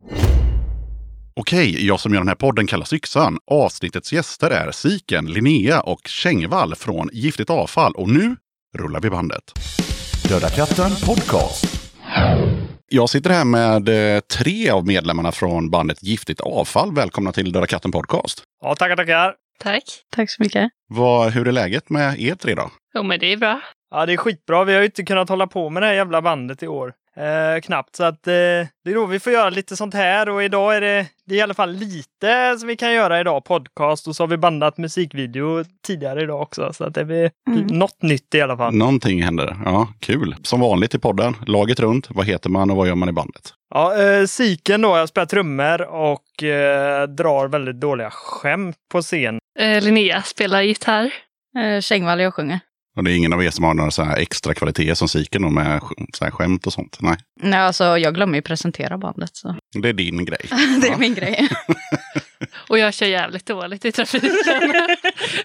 Okej, 1.35 1.87
jag 1.87 1.99
som 1.99 2.13
gör 2.13 2.21
den 2.21 2.27
här 2.27 2.35
podden 2.35 2.67
kallas 2.67 2.93
Yxan. 2.93 3.37
Avsnittets 3.51 4.13
gäster 4.13 4.49
är 4.49 4.71
Siken, 4.71 5.25
Linnea 5.25 5.81
och 5.81 6.07
Kängvall 6.07 6.75
från 6.75 7.09
Giftigt 7.13 7.49
Avfall. 7.49 7.93
Och 7.93 8.09
nu 8.09 8.35
rullar 8.77 8.99
vi 8.99 9.09
bandet. 9.09 9.43
Döda 10.29 10.49
katten 10.49 10.91
podcast. 11.05 11.65
Jag 12.89 13.09
sitter 13.09 13.29
här 13.29 13.45
med 13.45 14.15
eh, 14.15 14.19
tre 14.19 14.69
av 14.69 14.87
medlemmarna 14.87 15.31
från 15.31 15.69
bandet 15.69 16.03
Giftigt 16.03 16.41
Avfall. 16.41 16.95
Välkomna 16.95 17.31
till 17.31 17.51
Döda 17.51 17.67
katten 17.67 17.91
podcast. 17.91 18.43
Ja, 18.61 18.75
tackar, 18.75 18.95
tackar. 18.95 19.33
Tack. 19.59 19.83
Tack 20.15 20.31
så 20.31 20.43
mycket. 20.43 20.69
Vad, 20.87 21.31
hur 21.31 21.47
är 21.47 21.51
läget 21.51 21.89
med 21.89 22.21
er 22.21 22.35
tre 22.35 22.55
då? 22.55 22.71
Jo, 22.93 23.03
men 23.03 23.19
det 23.19 23.33
är 23.33 23.37
bra. 23.37 23.61
Ja, 23.91 24.05
det 24.05 24.13
är 24.13 24.17
skitbra. 24.17 24.63
Vi 24.63 24.73
har 24.73 24.79
ju 24.79 24.85
inte 24.85 25.03
kunnat 25.03 25.29
hålla 25.29 25.47
på 25.47 25.69
med 25.69 25.83
det 25.83 25.87
här 25.87 25.93
jävla 25.93 26.21
bandet 26.21 26.63
i 26.63 26.67
år. 26.67 26.93
Eh, 27.17 27.61
knappt, 27.61 27.95
så 27.95 28.03
att 28.03 28.27
eh, 28.27 28.31
det 28.83 28.89
är 28.89 28.93
då 28.93 29.05
vi 29.05 29.19
får 29.19 29.33
göra 29.33 29.49
lite 29.49 29.75
sånt 29.75 29.93
här 29.93 30.29
och 30.29 30.43
idag 30.43 30.75
är 30.75 30.81
det, 30.81 31.07
det 31.25 31.33
är 31.35 31.37
i 31.37 31.41
alla 31.41 31.53
fall 31.53 31.71
lite 31.73 32.55
som 32.59 32.67
vi 32.67 32.75
kan 32.75 32.93
göra 32.93 33.19
idag, 33.19 33.43
podcast 33.45 34.07
och 34.07 34.15
så 34.15 34.23
har 34.23 34.27
vi 34.27 34.37
bandat 34.37 34.77
musikvideo 34.77 35.63
tidigare 35.87 36.21
idag 36.21 36.41
också. 36.41 36.73
Så 36.73 36.83
att 36.83 36.93
det 36.93 37.01
är 37.01 37.31
Mm. 37.47 37.67
något 37.67 38.01
nytt 38.01 38.35
i 38.35 38.41
alla 38.41 38.57
fall. 38.57 38.73
Någonting 38.75 39.23
händer. 39.23 39.57
Ja, 39.65 39.87
kul. 39.99 40.35
Som 40.43 40.59
vanligt 40.59 40.95
i 40.95 40.99
podden, 40.99 41.35
laget 41.47 41.79
runt. 41.79 42.07
Vad 42.09 42.25
heter 42.25 42.49
man 42.49 42.71
och 42.71 42.77
vad 42.77 42.87
gör 42.87 42.95
man 42.95 43.09
i 43.09 43.13
bandet? 43.13 43.53
Ja, 43.73 44.01
eh, 44.03 44.25
Siken 44.25 44.81
då, 44.81 44.97
jag 44.97 45.09
spelar 45.09 45.25
trummor 45.25 45.81
och 45.81 46.43
eh, 46.43 47.07
drar 47.07 47.47
väldigt 47.47 47.79
dåliga 47.81 48.09
skämt 48.11 48.75
på 48.91 49.01
scen. 49.01 49.39
Eh, 49.59 49.81
Linnea 49.83 50.21
spelar 50.21 50.61
gitarr. 50.61 51.13
Eh, 51.57 51.81
Kängvall 51.81 52.19
och 52.19 52.23
jag 52.25 52.33
sjunger. 52.33 52.59
Och 52.95 53.03
det 53.03 53.11
är 53.11 53.15
ingen 53.17 53.33
av 53.33 53.43
er 53.43 53.49
som 53.49 53.63
har 53.65 53.73
några 53.73 53.91
så 53.91 54.03
här 54.03 54.17
extra 54.17 54.53
kvaliteter 54.53 54.93
som 54.93 55.07
Siken 55.07 55.53
med 55.53 55.81
så 56.13 56.23
här 56.23 56.31
skämt 56.31 56.67
och 56.67 56.73
sånt? 56.73 56.97
Nej, 57.01 57.15
Nej, 57.41 57.59
alltså 57.59 57.97
jag 57.97 58.13
glömmer 58.15 58.35
ju 58.35 58.41
presentera 58.41 58.97
bandet 58.97 59.29
så 59.33 59.55
det 59.81 59.89
är 59.89 59.93
din 59.93 60.25
grej. 60.25 60.39
det 60.81 60.87
är 60.87 60.91
Ja. 60.91 60.97
min 60.97 61.13
grej. 61.15 61.47
Och 62.69 62.79
jag 62.79 62.93
kör 62.93 63.05
jävligt 63.05 63.45
dåligt 63.45 63.85
i 63.85 63.91
trafiken. 63.91 64.29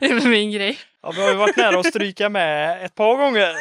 det 0.00 0.06
är 0.06 0.28
min 0.28 0.50
grej. 0.52 0.78
Ja, 1.02 1.12
vi 1.16 1.22
har 1.22 1.30
ju 1.30 1.36
varit 1.36 1.56
nära 1.56 1.80
att 1.80 1.86
stryka 1.86 2.28
med 2.28 2.84
ett 2.84 2.94
par 2.94 3.16
gånger 3.16 3.52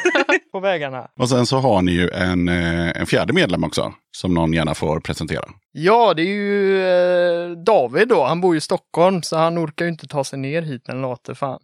på 0.52 0.60
vägarna. 0.60 1.08
Och 1.20 1.28
sen 1.28 1.46
så 1.46 1.58
har 1.58 1.82
ni 1.82 1.92
ju 1.92 2.08
en, 2.10 2.48
eh, 2.48 3.00
en 3.00 3.06
fjärde 3.06 3.32
medlem 3.32 3.64
också, 3.64 3.92
som 4.16 4.34
någon 4.34 4.52
gärna 4.52 4.74
får 4.74 5.00
presentera. 5.00 5.44
Ja, 5.72 6.14
det 6.14 6.22
är 6.22 6.26
ju 6.26 6.82
eh, 6.88 7.50
David 7.50 8.08
då. 8.08 8.24
Han 8.24 8.40
bor 8.40 8.54
ju 8.54 8.58
i 8.58 8.60
Stockholm 8.60 9.22
så 9.22 9.36
han 9.36 9.58
orkar 9.58 9.84
ju 9.84 9.90
inte 9.90 10.06
ta 10.06 10.24
sig 10.24 10.38
ner 10.38 10.62
hit 10.62 10.88
en 10.88 11.00
låter 11.02 11.34
fan. 11.34 11.60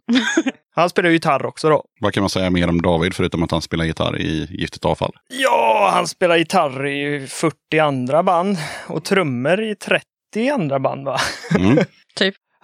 Han 0.75 0.89
spelar 0.89 1.09
ju 1.09 1.15
gitarr 1.15 1.45
också 1.45 1.69
då. 1.69 1.83
Vad 1.99 2.13
kan 2.13 2.23
man 2.23 2.29
säga 2.29 2.49
mer 2.49 2.69
om 2.69 2.81
David, 2.81 3.13
förutom 3.13 3.43
att 3.43 3.51
han 3.51 3.61
spelar 3.61 3.85
gitarr 3.85 4.21
i 4.21 4.47
Giftigt 4.51 4.85
avfall? 4.85 5.11
Ja, 5.29 5.89
han 5.93 6.07
spelar 6.07 6.37
gitarr 6.37 6.87
i 6.87 7.27
40 7.27 7.79
andra 7.79 8.23
band 8.23 8.57
och 8.87 9.03
trummor 9.03 9.61
i 9.61 9.75
30 9.75 10.05
andra 10.53 10.79
band 10.79 11.05
va? 11.05 11.17
Mm. 11.57 11.77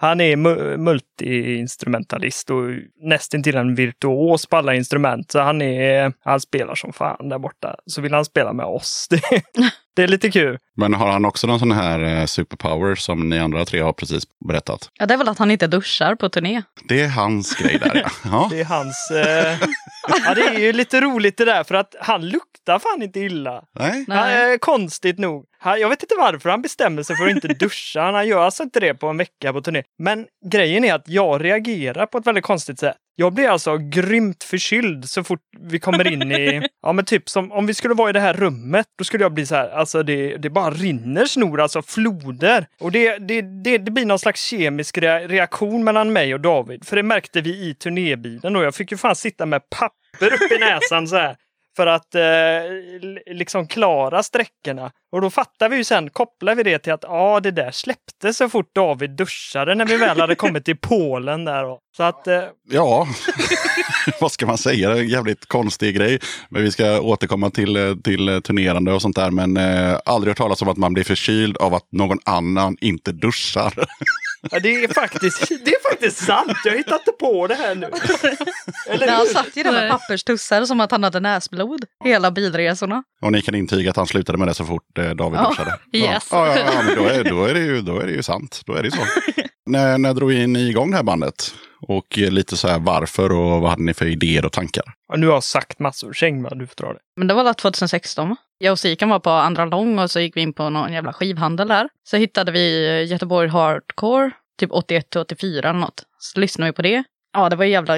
Han 0.02 0.20
är 0.20 0.36
mu- 0.36 0.76
multi-instrumentalist 0.76 2.50
och 2.50 2.70
nästintill 3.08 3.56
en 3.56 3.74
virtuos 3.74 4.46
på 4.46 4.56
alla 4.56 4.74
instrument. 4.74 5.30
Så 5.30 5.40
han, 5.40 5.62
är, 5.62 6.12
han 6.20 6.40
spelar 6.40 6.74
som 6.74 6.92
fan 6.92 7.28
där 7.28 7.38
borta. 7.38 7.76
Så 7.86 8.00
vill 8.00 8.14
han 8.14 8.24
spela 8.24 8.52
med 8.52 8.66
oss. 8.66 9.08
Det, 9.96 10.02
är 10.02 10.08
lite 10.08 10.30
kul. 10.30 10.58
Men 10.76 10.94
har 10.94 11.12
han 11.12 11.24
också 11.24 11.46
någon 11.46 11.58
sån 11.58 11.72
här 11.72 12.02
eh, 12.02 12.26
superpower 12.26 12.94
som 12.94 13.28
ni 13.28 13.38
andra 13.38 13.64
tre 13.64 13.80
har 13.80 13.92
precis 13.92 14.24
berättat? 14.48 14.90
Ja, 14.98 15.06
det 15.06 15.14
är 15.14 15.18
väl 15.18 15.28
att 15.28 15.38
han 15.38 15.50
inte 15.50 15.66
duschar 15.66 16.14
på 16.14 16.28
turné. 16.28 16.62
Det 16.88 17.00
är 17.00 17.08
hans 17.08 17.54
grej 17.54 17.78
där 17.78 18.02
ja. 18.04 18.10
ja. 18.24 18.48
Det 18.50 18.60
är 18.60 18.64
hans... 18.64 19.10
Eh, 19.10 19.58
ja, 20.24 20.34
det 20.34 20.42
är 20.42 20.58
ju 20.58 20.72
lite 20.72 21.00
roligt 21.00 21.36
det 21.36 21.44
där 21.44 21.64
för 21.64 21.74
att 21.74 21.94
han 22.00 22.28
luktar 22.28 22.78
fan 22.78 23.02
inte 23.02 23.20
illa. 23.20 23.64
Nej. 23.78 24.04
Nej. 24.08 24.52
Eh, 24.52 24.58
konstigt 24.58 25.18
nog. 25.18 25.44
Han, 25.58 25.80
jag 25.80 25.88
vet 25.88 26.02
inte 26.02 26.14
varför 26.18 26.50
han 26.50 26.62
bestämmer 26.62 27.02
sig 27.02 27.16
för 27.16 27.24
att 27.24 27.30
inte 27.30 27.48
duscha. 27.64 28.12
Han 28.12 28.28
gör 28.28 28.42
alltså 28.42 28.62
inte 28.62 28.80
det 28.80 28.94
på 28.94 29.06
en 29.06 29.16
vecka 29.16 29.52
på 29.52 29.60
turné. 29.60 29.82
Men 29.98 30.26
grejen 30.50 30.84
är 30.84 30.94
att 30.94 31.08
jag 31.08 31.44
reagerar 31.44 32.06
på 32.06 32.18
ett 32.18 32.26
väldigt 32.26 32.44
konstigt 32.44 32.78
sätt. 32.78 32.96
Jag 33.14 33.32
blir 33.34 33.48
alltså 33.48 33.78
grymt 33.78 34.44
förkyld 34.44 35.08
så 35.08 35.24
fort 35.24 35.40
vi 35.60 35.78
kommer 35.78 36.12
in 36.12 36.32
i... 36.32 36.62
Ja 36.82 36.92
men 36.92 37.04
typ 37.04 37.28
som 37.28 37.52
om 37.52 37.66
vi 37.66 37.74
skulle 37.74 37.94
vara 37.94 38.10
i 38.10 38.12
det 38.12 38.20
här 38.20 38.34
rummet, 38.34 38.86
då 38.98 39.04
skulle 39.04 39.24
jag 39.24 39.34
bli 39.34 39.46
så 39.46 39.54
här, 39.54 39.68
alltså 39.70 40.02
det, 40.02 40.36
det 40.36 40.50
bara 40.50 40.70
rinner 40.70 41.26
snor, 41.26 41.60
alltså 41.60 41.82
floder. 41.82 42.66
Och 42.80 42.92
det, 42.92 43.18
det, 43.18 43.40
det, 43.64 43.78
det 43.78 43.90
blir 43.90 44.06
någon 44.06 44.18
slags 44.18 44.44
kemisk 44.44 44.98
rea- 44.98 45.28
reaktion 45.28 45.84
mellan 45.84 46.12
mig 46.12 46.34
och 46.34 46.40
David. 46.40 46.84
För 46.86 46.96
det 46.96 47.02
märkte 47.02 47.40
vi 47.40 47.50
i 47.68 47.74
turnébilen 47.74 48.56
och 48.56 48.64
jag 48.64 48.74
fick 48.74 48.90
ju 48.92 48.96
fan 48.96 49.16
sitta 49.16 49.46
med 49.46 49.62
papper 49.70 50.34
upp 50.34 50.52
i 50.52 50.58
näsan 50.58 51.08
så 51.08 51.16
här. 51.16 51.36
För 51.76 51.86
att 51.86 52.14
eh, 52.14 52.22
liksom 53.26 53.66
klara 53.66 54.22
sträckorna. 54.22 54.92
Och 55.12 55.20
då 55.20 55.30
fattar 55.30 55.68
vi 55.68 55.76
ju 55.76 55.84
sen, 55.84 56.10
kopplar 56.10 56.54
vi 56.54 56.62
det 56.62 56.78
till 56.78 56.92
att 56.92 57.02
ja, 57.02 57.40
det 57.40 57.50
där 57.50 57.70
släppte 57.70 58.34
så 58.34 58.48
fort 58.48 58.74
David 58.74 59.10
duschade 59.10 59.74
när 59.74 59.86
vi 59.86 59.96
väl 59.96 60.20
hade 60.20 60.34
kommit 60.34 60.64
till 60.64 60.76
Polen 60.76 61.44
där. 61.44 61.62
Då. 61.62 61.78
Så 61.96 62.02
att 62.02 62.26
eh, 62.26 62.42
Ja, 62.70 63.06
vad 64.20 64.32
ska 64.32 64.46
man 64.46 64.58
säga? 64.58 64.88
Det 64.88 64.98
är 64.98 65.00
en 65.00 65.08
jävligt 65.08 65.46
konstig 65.46 65.96
grej. 65.96 66.18
Men 66.48 66.62
vi 66.62 66.70
ska 66.70 67.00
återkomma 67.00 67.50
till, 67.50 67.76
eh, 67.76 67.94
till 67.94 68.28
eh, 68.28 68.40
turnerande 68.40 68.92
och 68.92 69.02
sånt 69.02 69.16
där. 69.16 69.30
Men 69.30 69.56
eh, 69.56 69.98
aldrig 70.04 70.30
hört 70.30 70.38
talas 70.38 70.62
om 70.62 70.68
att 70.68 70.76
man 70.76 70.92
blir 70.92 71.04
förkyld 71.04 71.56
av 71.56 71.74
att 71.74 71.92
någon 71.92 72.18
annan 72.24 72.76
inte 72.80 73.12
duschar. 73.12 73.74
Ja, 74.50 74.58
det, 74.60 74.74
är 74.84 74.88
faktiskt, 74.94 75.48
det 75.48 75.70
är 75.70 75.90
faktiskt 75.90 76.24
sant. 76.24 76.52
Jag 76.64 76.76
hittar 76.76 76.94
inte 76.96 77.12
på 77.20 77.46
det 77.46 77.54
här 77.54 77.74
nu. 77.74 77.86
Eller 78.88 79.06
Nej, 79.06 79.16
han 79.16 79.26
satt 79.26 79.56
ju 79.56 79.62
där 79.62 79.72
med 79.72 79.90
papperstussar 79.90 80.64
som 80.64 80.80
att 80.80 80.90
han 80.90 81.02
hade 81.02 81.20
näsblod 81.20 81.84
hela 82.04 82.30
bilresorna. 82.30 83.02
Och 83.22 83.32
ni 83.32 83.42
kan 83.42 83.54
intyga 83.54 83.90
att 83.90 83.96
han 83.96 84.06
slutade 84.06 84.38
med 84.38 84.48
det 84.48 84.54
så 84.54 84.64
fort 84.64 84.98
eh, 84.98 85.10
David 85.10 85.40
Ja. 85.40 85.48
duschade. 85.48 85.78
Yes. 85.92 86.28
Ja, 86.30 86.46
ja, 86.46 86.58
ja, 86.58 86.82
men 86.86 86.96
då 86.96 87.04
är, 87.04 87.24
då, 87.24 87.44
är 87.44 87.54
det 87.54 87.60
ju, 87.60 87.80
då 87.80 87.98
är 88.00 88.06
det 88.06 88.12
ju 88.12 88.22
sant. 88.22 88.60
Då 88.66 88.72
är 88.74 88.82
det 88.82 88.86
ju 88.88 88.90
så. 88.90 89.02
när, 89.66 89.98
när 89.98 90.14
drog 90.14 90.30
ni 90.48 90.68
igång 90.68 90.90
det 90.90 90.96
här 90.96 91.04
bandet? 91.04 91.54
Och 91.88 92.18
eh, 92.18 92.30
lite 92.30 92.56
så 92.56 92.68
här 92.68 92.78
varför 92.78 93.32
och 93.32 93.60
vad 93.60 93.70
hade 93.70 93.82
ni 93.82 93.94
för 93.94 94.06
idéer 94.06 94.44
och 94.44 94.52
tankar? 94.52 94.84
Ja, 95.08 95.16
nu 95.16 95.26
har 95.26 95.34
jag 95.34 95.44
sagt 95.44 95.78
massor. 95.78 96.12
Kängman, 96.12 96.58
du 96.58 96.66
får 96.66 96.74
dra 96.76 96.92
det. 96.92 96.98
Men 97.16 97.28
det 97.28 97.34
var 97.34 97.44
väl 97.44 97.54
2016. 97.54 98.28
va? 98.28 98.36
Jag 98.58 98.72
och 98.72 98.78
Sikan 98.78 99.08
var 99.08 99.18
på 99.18 99.30
andra 99.30 99.64
lång 99.64 99.98
och 99.98 100.10
så 100.10 100.20
gick 100.20 100.36
vi 100.36 100.40
in 100.40 100.52
på 100.52 100.70
någon 100.70 100.92
jävla 100.92 101.12
skivhandel 101.12 101.68
där. 101.68 101.88
Så 102.04 102.16
hittade 102.16 102.52
vi 102.52 102.88
eh, 102.88 103.10
Göteborg 103.12 103.48
Hardcore, 103.48 104.30
typ 104.58 104.72
81 104.72 105.10
till 105.10 105.20
84 105.20 105.68
eller 105.68 105.80
något. 105.80 106.02
Så 106.18 106.40
lyssnade 106.40 106.70
vi 106.70 106.74
på 106.74 106.82
det. 106.82 107.04
Ja, 107.32 107.48
det 107.48 107.56
var 107.56 107.64
jävla 107.64 107.96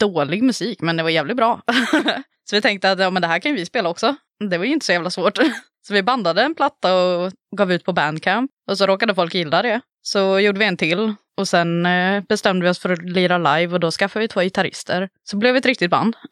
dålig 0.00 0.42
musik, 0.42 0.80
men 0.80 0.96
det 0.96 1.02
var 1.02 1.10
jävligt 1.10 1.36
bra. 1.36 1.62
så 2.50 2.56
vi 2.56 2.62
tänkte 2.62 2.90
att 2.90 2.98
ja, 2.98 3.10
men 3.10 3.22
det 3.22 3.28
här 3.28 3.38
kan 3.38 3.54
vi 3.54 3.66
spela 3.66 3.88
också. 3.88 4.16
Det 4.50 4.58
var 4.58 4.64
ju 4.64 4.72
inte 4.72 4.86
så 4.86 4.92
jävla 4.92 5.10
svårt. 5.10 5.38
så 5.86 5.94
vi 5.94 6.02
bandade 6.02 6.42
en 6.42 6.54
platta 6.54 6.94
och 6.94 7.32
gav 7.56 7.72
ut 7.72 7.84
på 7.84 7.92
Bandcamp. 7.92 8.50
Och 8.70 8.78
så 8.78 8.86
råkade 8.86 9.14
folk 9.14 9.34
gilla 9.34 9.62
det. 9.62 9.80
Så 10.02 10.38
gjorde 10.38 10.58
vi 10.58 10.64
en 10.64 10.76
till. 10.76 11.14
Och 11.36 11.48
sen 11.48 11.86
eh, 11.86 12.22
bestämde 12.28 12.64
vi 12.64 12.70
oss 12.70 12.78
för 12.78 12.90
att 12.92 13.02
lira 13.02 13.38
live 13.38 13.74
och 13.74 13.80
då 13.80 13.90
skaffade 13.90 14.22
vi 14.24 14.28
två 14.28 14.40
gitarrister. 14.40 15.08
Så 15.24 15.36
blev 15.36 15.52
vi 15.52 15.58
ett 15.58 15.66
riktigt 15.66 15.90
band. 15.90 16.16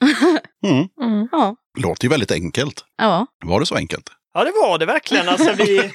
Mm. 0.67 0.89
Mm. 1.03 1.29
ja, 1.33 1.57
Låter 1.79 2.05
ju 2.05 2.09
väldigt 2.11 2.33
enkelt. 2.33 2.85
ja. 2.97 3.27
Var 3.45 3.61
det 3.61 3.67
så 3.67 3.75
enkelt? 3.77 4.11
Ja, 4.35 4.45
det 4.45 4.51
var 4.51 4.79
det 4.79 4.87
verkligen. 4.87 5.29
Alltså, 5.29 5.53
vi... 5.53 5.77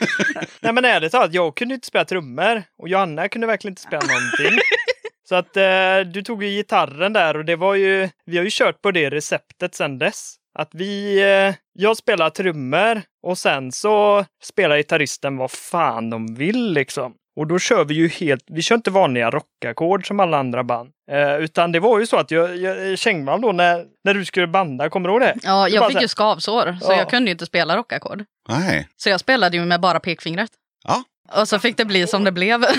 Nej, 0.62 0.74
men 0.74 0.86
ärligt 0.86 1.12
talat, 1.12 1.34
jag 1.34 1.56
kunde 1.56 1.74
inte 1.76 1.88
spela 1.88 2.06
trummor 2.06 2.64
och 2.82 2.90
Johanna 2.90 3.28
kunde 3.30 3.48
verkligen 3.48 3.72
inte 3.72 3.82
spela 3.82 4.02
någonting. 4.06 4.60
Så 5.30 5.36
att 5.36 5.58
eh, 5.58 6.12
du 6.14 6.22
tog 6.22 6.44
ju 6.44 6.50
gitarren 6.50 7.14
där 7.14 7.38
och 7.38 7.46
det 7.46 7.56
var 7.56 7.76
ju, 7.76 8.10
vi 8.26 8.38
har 8.38 8.44
ju 8.44 8.50
kört 8.52 8.82
på 8.82 8.92
det 8.92 9.10
receptet 9.10 9.76
sedan 9.76 9.98
dess. 9.98 10.36
Att 10.60 10.70
vi, 10.74 11.22
eh, 11.22 11.56
jag 11.74 11.98
spelar 11.98 12.30
trummor 12.30 13.02
och 13.24 13.38
sen 13.38 13.72
så 13.72 14.26
spelar 14.44 14.78
gitarristen 14.78 15.38
vad 15.38 15.52
fan 15.52 16.10
de 16.10 16.36
vill 16.36 16.74
liksom. 16.74 17.14
Och 17.36 17.48
då 17.48 17.60
kör 17.60 17.86
vi 17.86 17.94
ju 17.94 18.08
helt, 18.08 18.44
vi 18.48 18.62
kör 18.62 18.76
inte 18.76 18.92
vanliga 18.92 19.30
rockackord 19.32 20.08
som 20.08 20.20
alla 20.20 20.38
andra 20.38 20.64
band. 20.64 20.90
Eh, 21.12 21.36
utan 21.36 21.72
det 21.72 21.80
var 21.80 22.00
ju 22.00 22.06
så 22.08 22.18
att 22.18 22.32
jag, 22.32 22.58
jag 22.58 23.00
Kängman 23.00 23.42
då 23.42 23.52
när, 23.52 23.86
när 24.04 24.14
du 24.14 24.26
skulle 24.26 24.48
banda, 24.48 24.90
kommer 24.90 25.10
du 25.10 25.14
ihåg 25.14 25.22
det? 25.22 25.36
Ja, 25.44 25.70
jag 25.70 25.92
fick 25.92 26.02
ju 26.02 26.08
skavsår, 26.08 26.78
så 26.82 26.92
Ja. 26.92 26.98
jag 26.98 27.10
kunde 27.10 27.30
ju 27.30 27.32
inte 27.32 27.46
spela 27.46 27.78
rockackord. 27.78 28.24
Nej. 28.50 28.88
Så 28.98 29.10
jag 29.10 29.20
spelade 29.20 29.58
ju 29.58 29.66
med 29.66 29.82
bara 29.82 30.00
pekfingret. 30.00 30.52
Ja. 30.88 31.04
Och 31.42 31.48
så 31.48 31.60
fick 31.60 31.78
det 31.78 31.86
bli 31.86 32.08
som 32.08 32.24
det 32.24 32.32
blev. 32.32 32.66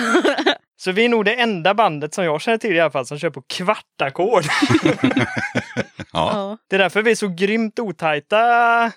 Så 0.79 0.91
vi 0.91 1.05
är 1.05 1.09
nog 1.09 1.25
det 1.25 1.33
enda 1.33 1.73
bandet 1.73 2.13
som 2.13 2.23
jag 2.25 2.41
känner 2.41 2.57
till 2.57 2.75
i 2.75 2.79
alla 2.79 2.91
fall 2.91 3.05
som 3.05 3.19
kör 3.19 3.29
på 3.29 3.41
kvartackord. 3.41 4.43
Ja. 6.13 6.31
ja. 6.33 6.57
Det 6.69 6.75
är 6.75 6.79
därför 6.79 7.01
vi 7.01 7.11
är 7.11 7.15
så 7.15 7.27
grymt 7.27 7.79
otajta 7.79 8.91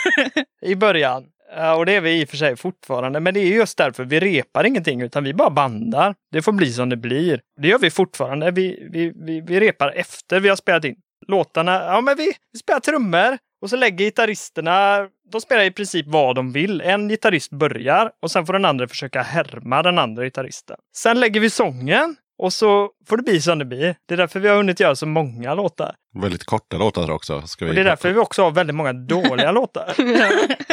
i 0.62 0.74
början. 0.74 1.24
Ja, 1.54 1.74
Och 1.76 1.86
det 1.86 1.92
är 1.92 2.00
vi 2.00 2.20
i 2.20 2.24
och 2.24 2.28
för 2.28 2.36
sig 2.36 2.56
fortfarande. 2.56 3.20
Men 3.20 3.34
det 3.34 3.40
är 3.40 3.46
just 3.46 3.78
därför 3.78 4.04
vi 4.04 4.20
repar 4.20 4.64
ingenting 4.64 5.00
utan 5.00 5.24
vi 5.24 5.34
bara 5.34 5.50
bandar. 5.50 6.14
Det 6.32 6.42
får 6.42 6.52
bli 6.52 6.72
som 6.72 6.88
det 6.88 6.96
blir. 6.96 7.40
Det 7.60 7.68
gör 7.68 7.78
vi 7.78 7.90
fortfarande. 7.90 8.50
Vi, 8.50 8.88
vi, 8.92 9.12
vi, 9.14 9.40
vi 9.40 9.60
repar 9.60 9.92
efter 9.96 10.40
vi 10.40 10.48
har 10.48 10.56
spelat 10.56 10.84
in 10.84 10.96
låtarna. 11.28 11.72
Ja, 11.72 12.00
men 12.00 12.16
vi, 12.16 12.32
vi 12.52 12.58
spelar 12.58 12.80
trummor 12.80 13.38
och 13.62 13.70
så 13.70 13.76
lägger 13.76 14.04
gitarristerna, 14.04 15.08
de 15.32 15.40
spelar 15.40 15.64
i 15.64 15.70
princip 15.70 16.06
vad 16.08 16.36
de 16.36 16.52
vill. 16.52 16.80
En 16.80 17.08
gitarrist 17.08 17.52
börjar 17.52 18.10
och 18.22 18.30
sen 18.30 18.46
får 18.46 18.52
den 18.52 18.64
andra 18.64 18.88
försöka 18.88 19.22
härma 19.22 19.82
den 19.82 19.98
andra 19.98 20.24
gitarristen. 20.24 20.76
Sen 20.96 21.20
lägger 21.20 21.40
vi 21.40 21.50
sången 21.50 22.16
och 22.38 22.52
så 22.52 22.90
får 23.08 23.16
det 23.16 23.22
bli 23.22 23.40
som 23.40 23.58
det 23.58 23.64
blir. 23.64 23.96
Det 24.08 24.14
är 24.14 24.18
därför 24.18 24.40
vi 24.40 24.48
har 24.48 24.56
hunnit 24.56 24.80
göra 24.80 24.96
så 24.96 25.06
många 25.06 25.54
låtar. 25.54 25.94
Väldigt 26.22 26.44
korta 26.44 26.76
låtar 26.78 27.10
också. 27.10 27.42
Ska 27.46 27.64
vi 27.64 27.70
Och 27.70 27.74
det 27.74 27.80
är 27.80 27.84
därför 27.84 28.12
vi 28.12 28.18
också 28.18 28.42
har 28.42 28.50
väldigt 28.50 28.76
många 28.76 28.92
dåliga 28.92 29.52
låtar. 29.52 29.94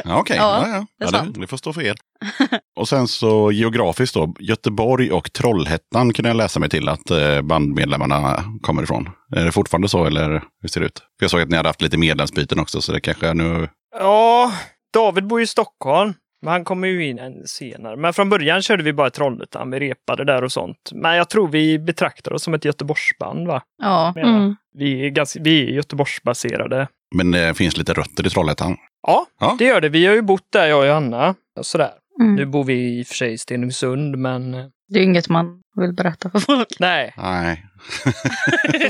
Ja, 0.04 0.20
okej. 0.20 0.38
Ja, 0.38 0.68
Ja, 0.68 0.68
ja. 0.68 0.86
det 1.00 1.06
Ja, 1.06 1.08
sant. 1.08 1.34
det, 1.36 1.42
det 1.42 1.48
får 1.48 1.58
stå 1.58 1.74
för 1.74 1.82
er. 1.82 1.96
Och 2.76 2.90
sen 2.90 3.08
så 3.08 3.52
geografiskt 3.52 4.14
då. 4.16 4.34
Göteborg 4.40 5.12
och 5.12 5.34
Trollhättan 5.34 6.14
kunde 6.14 6.30
jag 6.30 6.38
läsa 6.38 6.60
mig 6.60 6.70
till 6.70 6.90
att 6.90 7.12
eh, 7.12 7.42
bandmedlemmarna 7.42 8.44
kommer 8.62 8.84
ifrån. 8.84 9.10
Är 9.36 9.46
det 9.46 9.52
fortfarande 9.52 9.90
så 9.90 10.06
eller 10.06 10.44
hur 10.62 10.70
ser 10.70 10.80
det 10.80 10.86
ut? 10.86 11.00
För 11.00 11.24
jag 11.24 11.32
såg 11.32 11.42
att 11.42 11.50
ni 11.50 11.58
hade 11.58 11.70
haft 11.70 11.82
lite 11.82 11.98
medlemsbyten 11.98 12.60
också 12.60 12.82
så 12.82 12.92
det 12.92 13.00
kanske 13.02 13.28
är 13.28 13.34
nu... 13.34 13.70
Ja, 14.00 14.52
David 14.94 15.28
bor 15.28 15.42
i 15.42 15.48
Stockholm. 15.48 16.14
Men 16.44 16.52
han 16.52 16.64
kommer 16.64 16.88
ju 16.88 17.06
in 17.08 17.20
en 17.20 17.48
senare. 17.48 17.96
Men 17.96 18.14
från 18.14 18.30
början 18.30 18.62
körde 18.62 18.84
vi 18.84 18.94
bara 18.94 19.10
Trollhättan. 19.10 19.72
Vi 19.72 19.80
repade 19.80 20.26
där 20.26 20.44
och 20.44 20.52
sånt. 20.52 20.78
Men 20.94 21.16
jag 21.16 21.30
tror 21.30 21.48
vi 21.48 21.80
betraktar 21.80 22.34
oss 22.34 22.44
som 22.44 22.54
ett 22.54 22.66
Göteborgsband. 22.66 23.48
Va? 23.48 23.62
ja. 23.84 24.14
Mm. 24.18 24.56
Vi 24.78 25.06
är, 25.06 25.10
ganska, 25.10 25.40
vi 25.44 25.62
är 25.70 25.72
Göteborgsbaserade. 25.72 26.88
Men 27.16 27.32
det 27.32 27.54
finns 27.58 27.78
lite 27.78 27.94
rötter 27.94 28.28
i 28.28 28.30
Trollhättan. 28.30 28.78
Ja, 29.08 29.26
Ja. 29.40 29.56
det 29.60 29.66
gör 29.66 29.82
det. 29.82 29.90
Vi 29.90 30.06
har 30.06 30.14
ju 30.14 30.22
bott 30.22 30.48
där, 30.54 30.68
jag 30.68 30.80
och 30.80 30.86
Johanna. 30.88 31.36
Och 31.60 31.66
sådär. 31.66 31.92
Mm. 32.22 32.36
Nu 32.36 32.46
bor 32.46 32.64
vi 32.64 33.00
i 33.00 33.04
och 33.04 33.08
för 33.08 33.16
sig 33.16 33.34
i 33.34 33.38
Stenungsund, 33.38 34.18
men 34.18 34.54
eh, 34.54 34.66
Det 34.94 35.00
är 35.00 35.04
inget 35.04 35.30
man 35.30 35.62
vill 35.76 35.94
berätta 35.94 36.30
för 36.30 36.40
folk. 36.40 36.68
nej, 36.80 37.14
Nej, 37.18 37.66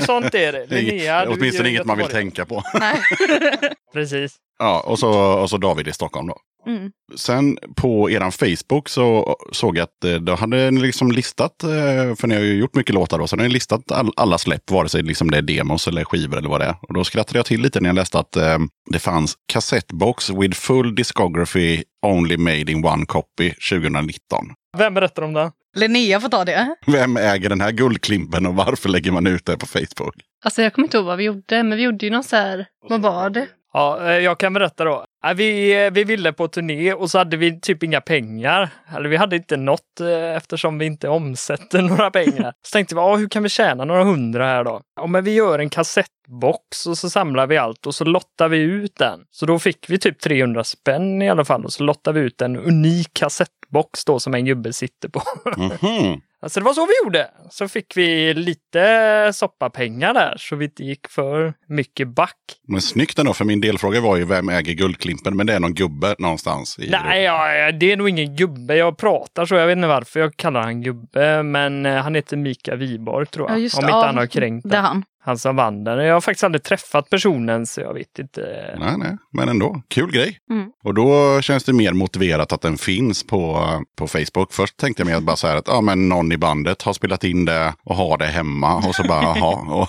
sånt 0.04 0.34
är 0.34 0.52
det. 0.52 0.66
det 0.68 0.78
är 0.78 0.82
Linnea, 0.82 1.24
du 1.24 1.30
är 1.32 1.36
åtminstone 1.38 1.68
inget 1.68 1.84
man 1.86 1.98
vill 1.98 2.06
tänka 2.06 2.44
på. 2.44 2.62
Nej. 2.80 2.96
Precis. 3.92 4.36
Ja, 4.58 4.84
och 4.86 4.98
så, 4.98 5.10
och 5.40 5.50
så 5.50 5.56
David 5.56 5.88
i 5.88 5.92
Stockholm 5.92 6.26
då. 6.26 6.36
Mm. 6.66 6.90
Sen 7.16 7.58
på 7.76 8.10
eran 8.10 8.32
Facebook 8.32 8.88
så 8.88 9.36
såg 9.52 9.76
jag 9.76 9.82
att 9.84 10.04
eh, 10.04 10.14
då 10.14 10.34
hade 10.34 10.70
ni 10.70 10.80
liksom 10.80 11.12
listat, 11.12 11.62
eh, 11.62 11.68
för 12.16 12.26
ni 12.26 12.34
har 12.34 12.42
ju 12.42 12.54
gjort 12.54 12.74
mycket 12.74 12.94
låtar 12.94 13.18
då, 13.18 13.26
så 13.26 13.36
har 13.36 13.42
ni 13.42 13.48
listat 13.48 13.92
all, 13.92 14.12
alla 14.16 14.38
släpp, 14.38 14.70
vare 14.70 14.88
sig 14.88 15.02
liksom 15.02 15.30
det 15.30 15.38
är 15.38 15.42
demos 15.42 15.88
eller 15.88 16.04
skivor 16.04 16.38
eller 16.38 16.48
vad 16.48 16.60
det 16.60 16.66
är. 16.66 16.76
Och 16.82 16.94
då 16.94 17.04
skrattade 17.04 17.38
jag 17.38 17.46
till 17.46 17.60
lite 17.60 17.80
när 17.80 17.88
jag 17.88 17.96
läste 17.96 18.18
att 18.18 18.36
eh, 18.36 18.58
det 18.90 18.98
fanns 18.98 19.34
kassettbox 19.52 20.30
with 20.30 20.58
full 20.58 20.94
discography 20.94 21.82
only 22.06 22.36
made 22.36 22.72
in 22.72 22.84
one 22.84 23.06
copy 23.06 23.50
2019. 23.70 24.46
Vem 24.76 24.94
berättar 24.94 25.22
om 25.22 25.32
det? 25.32 25.52
Linnea 25.76 26.20
får 26.20 26.28
ta 26.28 26.44
det. 26.44 26.76
Vem 26.86 27.16
äger 27.16 27.48
den 27.48 27.60
här 27.60 27.72
guldklimpen 27.72 28.46
och 28.46 28.54
varför 28.54 28.88
lägger 28.88 29.12
man 29.12 29.26
ut 29.26 29.46
det 29.46 29.56
på 29.56 29.66
Facebook? 29.66 30.14
Alltså 30.44 30.62
jag 30.62 30.72
kommer 30.72 30.86
inte 30.86 30.96
ihåg 30.96 31.06
vad 31.06 31.18
vi 31.18 31.24
gjorde, 31.24 31.62
men 31.62 31.76
vi 31.76 31.82
gjorde 31.82 32.06
ju 32.06 32.12
någon 32.12 32.24
så 32.24 32.36
här, 32.36 32.66
vad 32.88 33.02
var 33.02 33.30
det? 33.30 33.46
Ja, 33.76 34.10
eh, 34.10 34.18
jag 34.18 34.38
kan 34.38 34.52
berätta 34.52 34.84
då. 34.84 35.04
Eh, 35.26 35.34
vi, 35.34 35.84
eh, 35.84 35.90
vi 35.90 36.04
ville 36.04 36.32
på 36.32 36.48
turné 36.48 36.92
och 36.92 37.10
så 37.10 37.18
hade 37.18 37.36
vi 37.36 37.60
typ 37.60 37.82
inga 37.82 38.00
pengar. 38.00 38.70
Eller 38.96 39.08
vi 39.08 39.16
hade 39.16 39.36
inte 39.36 39.56
något 39.56 40.00
eftersom 40.36 40.78
vi 40.78 40.86
inte 40.86 41.08
omsätter 41.08 41.82
några 41.88 42.10
pengar. 42.10 42.52
Så 42.62 42.72
tänkte 42.72 42.94
vi, 42.94 43.00
hur 43.00 43.28
kan 43.28 43.42
vi 43.42 43.48
tjäna 43.48 43.84
några 43.84 44.04
hundra 44.04 44.46
här 44.46 44.64
då? 44.64 44.80
Ja, 44.96 45.06
men 45.06 45.24
vi 45.24 45.34
gör 45.34 45.58
en 45.58 45.70
kassettbox 45.70 46.86
och 46.86 46.98
så 46.98 47.10
samlar 47.10 47.46
vi 47.46 47.56
allt 47.56 47.86
och 47.86 47.94
så 47.94 48.04
lottar 48.04 48.48
vi 48.48 48.58
ut 48.58 48.96
den. 48.98 49.20
Så 49.30 49.46
då 49.46 49.58
fick 49.58 49.90
vi 49.90 49.98
typ 49.98 50.20
300 50.20 50.64
spänn 50.64 51.22
i 51.22 51.30
alla 51.30 51.44
fall 51.44 51.64
och 51.64 51.72
så 51.72 51.82
lottar 51.82 52.12
vi 52.12 52.20
ut 52.20 52.42
en 52.42 52.56
unik 52.56 53.08
kassettbox 53.12 54.04
då 54.04 54.20
som 54.20 54.34
en 54.34 54.44
gubbe 54.44 54.72
sitter 54.72 55.08
på. 55.08 55.22
Mhm. 55.56 56.20
Alltså 56.44 56.60
det 56.60 56.64
var 56.64 56.74
så 56.74 56.86
vi 56.86 56.92
gjorde. 57.04 57.30
Så 57.50 57.68
fick 57.68 57.96
vi 57.96 58.34
lite 58.34 59.30
soppapengar 59.34 60.14
där 60.14 60.34
så 60.38 60.56
vi 60.56 60.64
inte 60.64 60.84
gick 60.84 61.08
för 61.08 61.54
mycket 61.68 62.08
back. 62.08 62.36
Men 62.68 62.80
snyggt 62.80 63.18
ändå, 63.18 63.34
för 63.34 63.44
min 63.44 63.60
delfråga 63.60 64.00
var 64.00 64.16
ju 64.16 64.24
vem 64.24 64.48
äger 64.48 64.72
guldklimpen? 64.74 65.36
Men 65.36 65.46
det 65.46 65.52
är 65.54 65.60
någon 65.60 65.74
gubbe 65.74 66.14
någonstans. 66.18 66.78
I 66.78 66.90
Nej, 66.90 67.22
ja, 67.22 67.72
det 67.72 67.92
är 67.92 67.96
nog 67.96 68.08
ingen 68.08 68.36
gubbe. 68.36 68.76
Jag 68.76 68.98
pratar 68.98 69.46
så. 69.46 69.54
Jag 69.54 69.66
vet 69.66 69.76
inte 69.76 69.88
varför 69.88 70.20
jag 70.20 70.36
kallar 70.36 70.62
han 70.62 70.82
gubbe. 70.82 71.42
Men 71.42 71.86
eh, 71.86 72.02
han 72.02 72.14
heter 72.14 72.36
Mika 72.36 72.76
Wiborg 72.76 73.26
tror 73.26 73.50
jag. 73.50 73.58
Ja, 73.58 73.62
just 73.62 73.78
Om 73.78 73.82
det. 73.82 73.86
inte 73.86 73.96
Ja, 73.96 74.06
han 74.06 74.16
har 74.16 74.26
kränkt 74.26 74.70
Det 74.70 74.76
han. 74.76 75.04
Han 75.26 75.38
som 75.38 75.56
vann 75.56 75.84
den. 75.84 75.98
Jag 75.98 76.14
har 76.14 76.20
faktiskt 76.20 76.44
aldrig 76.44 76.62
träffat 76.62 77.10
personen 77.10 77.66
så 77.66 77.80
jag 77.80 77.94
vet 77.94 78.18
inte. 78.18 78.74
Nej, 78.78 78.98
nej, 78.98 79.16
men 79.32 79.48
ändå. 79.48 79.82
Kul 79.88 80.12
grej. 80.12 80.38
Mm. 80.50 80.68
Och 80.82 80.94
då 80.94 81.40
känns 81.42 81.64
det 81.64 81.72
mer 81.72 81.92
motiverat 81.92 82.52
att 82.52 82.60
den 82.60 82.78
finns 82.78 83.26
på, 83.26 83.68
på 83.96 84.08
Facebook. 84.08 84.52
Först 84.52 84.76
tänkte 84.76 85.00
jag 85.00 85.06
mig 85.06 85.14
att 85.14 85.22
bara 85.22 85.36
så 85.36 85.46
här 85.46 85.56
att 85.56 85.68
ja, 85.68 85.80
men 85.80 86.08
någon 86.08 86.32
i 86.32 86.36
bandet 86.36 86.82
har 86.82 86.92
spelat 86.92 87.24
in 87.24 87.44
det 87.44 87.74
och 87.84 87.96
har 87.96 88.18
det 88.18 88.26
hemma. 88.26 88.76
Och 88.76 88.94
så 88.94 89.02
bara, 89.02 89.22
jaha. 89.36 89.74
Och, 89.80 89.88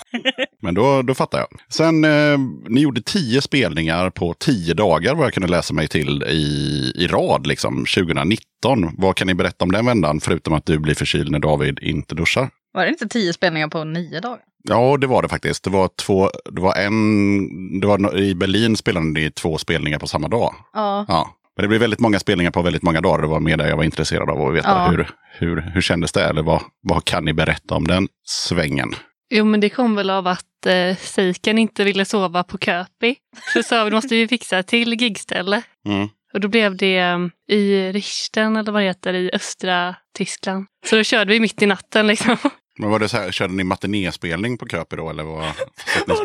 men 0.62 0.74
då, 0.76 1.02
då 1.02 1.14
fattar 1.14 1.38
jag. 1.40 1.48
Sen, 1.70 2.04
eh, 2.04 2.38
ni 2.70 2.82
gjorde 2.82 3.02
tio 3.02 3.42
spelningar 3.42 4.10
på 4.10 4.34
tio 4.34 4.74
dagar 4.74 5.16
vad 5.16 5.26
jag 5.26 5.34
kunde 5.34 5.50
läsa 5.50 5.74
mig 5.74 5.88
till 5.88 6.24
i, 6.24 6.92
i 6.96 7.08
rad, 7.08 7.48
liksom 7.48 7.86
2019. 7.96 8.90
Vad 8.98 9.16
kan 9.16 9.28
ni 9.28 9.34
berätta 9.34 9.66
om 9.66 9.72
den 9.72 9.86
vändan, 9.86 10.20
förutom 10.20 10.54
att 10.54 10.66
du 10.66 10.80
blir 10.80 10.96
förkyld 10.96 11.32
när 11.32 11.40
David 11.40 11.80
inte 11.82 12.16
duschar? 12.16 12.50
Var 12.74 12.84
det 12.84 12.90
inte 12.90 13.08
tio 13.08 13.34
spelningar 13.34 13.68
på 13.68 13.84
nio 13.84 14.20
dagar? 14.20 14.40
Ja, 14.70 14.98
det 14.98 15.08
var 15.08 15.22
det 15.22 15.30
faktiskt. 15.30 15.64
Det 15.64 15.70
var 15.70 15.90
två, 16.06 16.30
det 16.52 16.62
var 16.62 16.76
en, 16.76 17.80
det 17.80 17.88
var, 17.88 18.18
i 18.18 18.36
Berlin 18.36 18.78
spelade 18.78 19.06
ni 19.06 19.32
två 19.32 19.58
spelningar 19.58 20.00
på 20.00 20.08
samma 20.08 20.28
dag. 20.28 20.56
Ja. 20.74 21.06
Ja, 21.08 21.36
men 21.56 21.64
det 21.64 21.68
blev 21.68 21.82
väldigt 21.82 22.00
många 22.00 22.20
spelningar 22.20 22.52
på 22.52 22.62
väldigt 22.62 22.84
många 22.84 23.02
dagar. 23.02 23.22
Det 23.22 23.28
var 23.28 23.40
mer 23.40 23.58
det 23.58 23.70
jag 23.70 23.78
var 23.78 23.84
intresserad 23.84 24.30
av 24.30 24.42
att 24.42 24.56
veta. 24.56 24.70
Ja. 24.70 24.88
Hur, 24.88 25.10
hur, 25.40 25.62
hur 25.74 25.82
kändes 25.82 26.12
det? 26.12 26.24
Eller 26.24 26.44
vad, 26.44 26.62
vad 26.82 27.06
kan 27.06 27.26
ni 27.26 27.34
berätta 27.34 27.76
om 27.76 27.88
den 27.88 28.08
svängen? 28.26 28.96
Jo, 29.30 29.46
men 29.46 29.60
det 29.60 29.70
kom 29.70 29.96
väl 29.96 30.10
av 30.10 30.28
att 30.28 30.66
eh, 30.66 30.96
Seiken 30.98 31.58
inte 31.58 31.84
ville 31.84 32.06
sova 32.06 32.44
på 32.44 32.58
Köpi. 32.58 33.16
Så 33.54 33.64
sa 33.64 33.84
vi, 33.84 33.92
måste 33.92 34.16
vi 34.16 34.28
fixa 34.28 34.64
till 34.64 35.02
gigställe. 35.02 35.62
Mm. 35.86 36.08
Och 36.34 36.40
då 36.40 36.48
blev 36.48 36.78
det 36.78 36.98
eh, 36.98 37.20
i 37.50 37.92
Richten 37.92 38.58
eller 38.58 38.72
vad 38.72 38.82
det 38.82 38.88
heter 38.88 39.14
i 39.14 39.32
östra 39.34 39.96
Tyskland. 40.18 40.66
Så 40.86 40.96
då 40.96 41.04
körde 41.04 41.34
vi 41.34 41.40
mitt 41.40 41.62
i 41.62 41.66
natten 41.66 42.08
liksom. 42.08 42.38
Men 42.80 42.90
var 42.90 43.00
det 43.00 43.10
så 43.10 43.18
här, 43.18 43.32
körde 43.32 43.54
ni 43.54 43.64
matinéspelning 43.64 44.58
på 44.58 44.68
Köpi 44.68 44.96
då? 44.96 45.10
Eller 45.10 45.24
vad? 45.24 45.46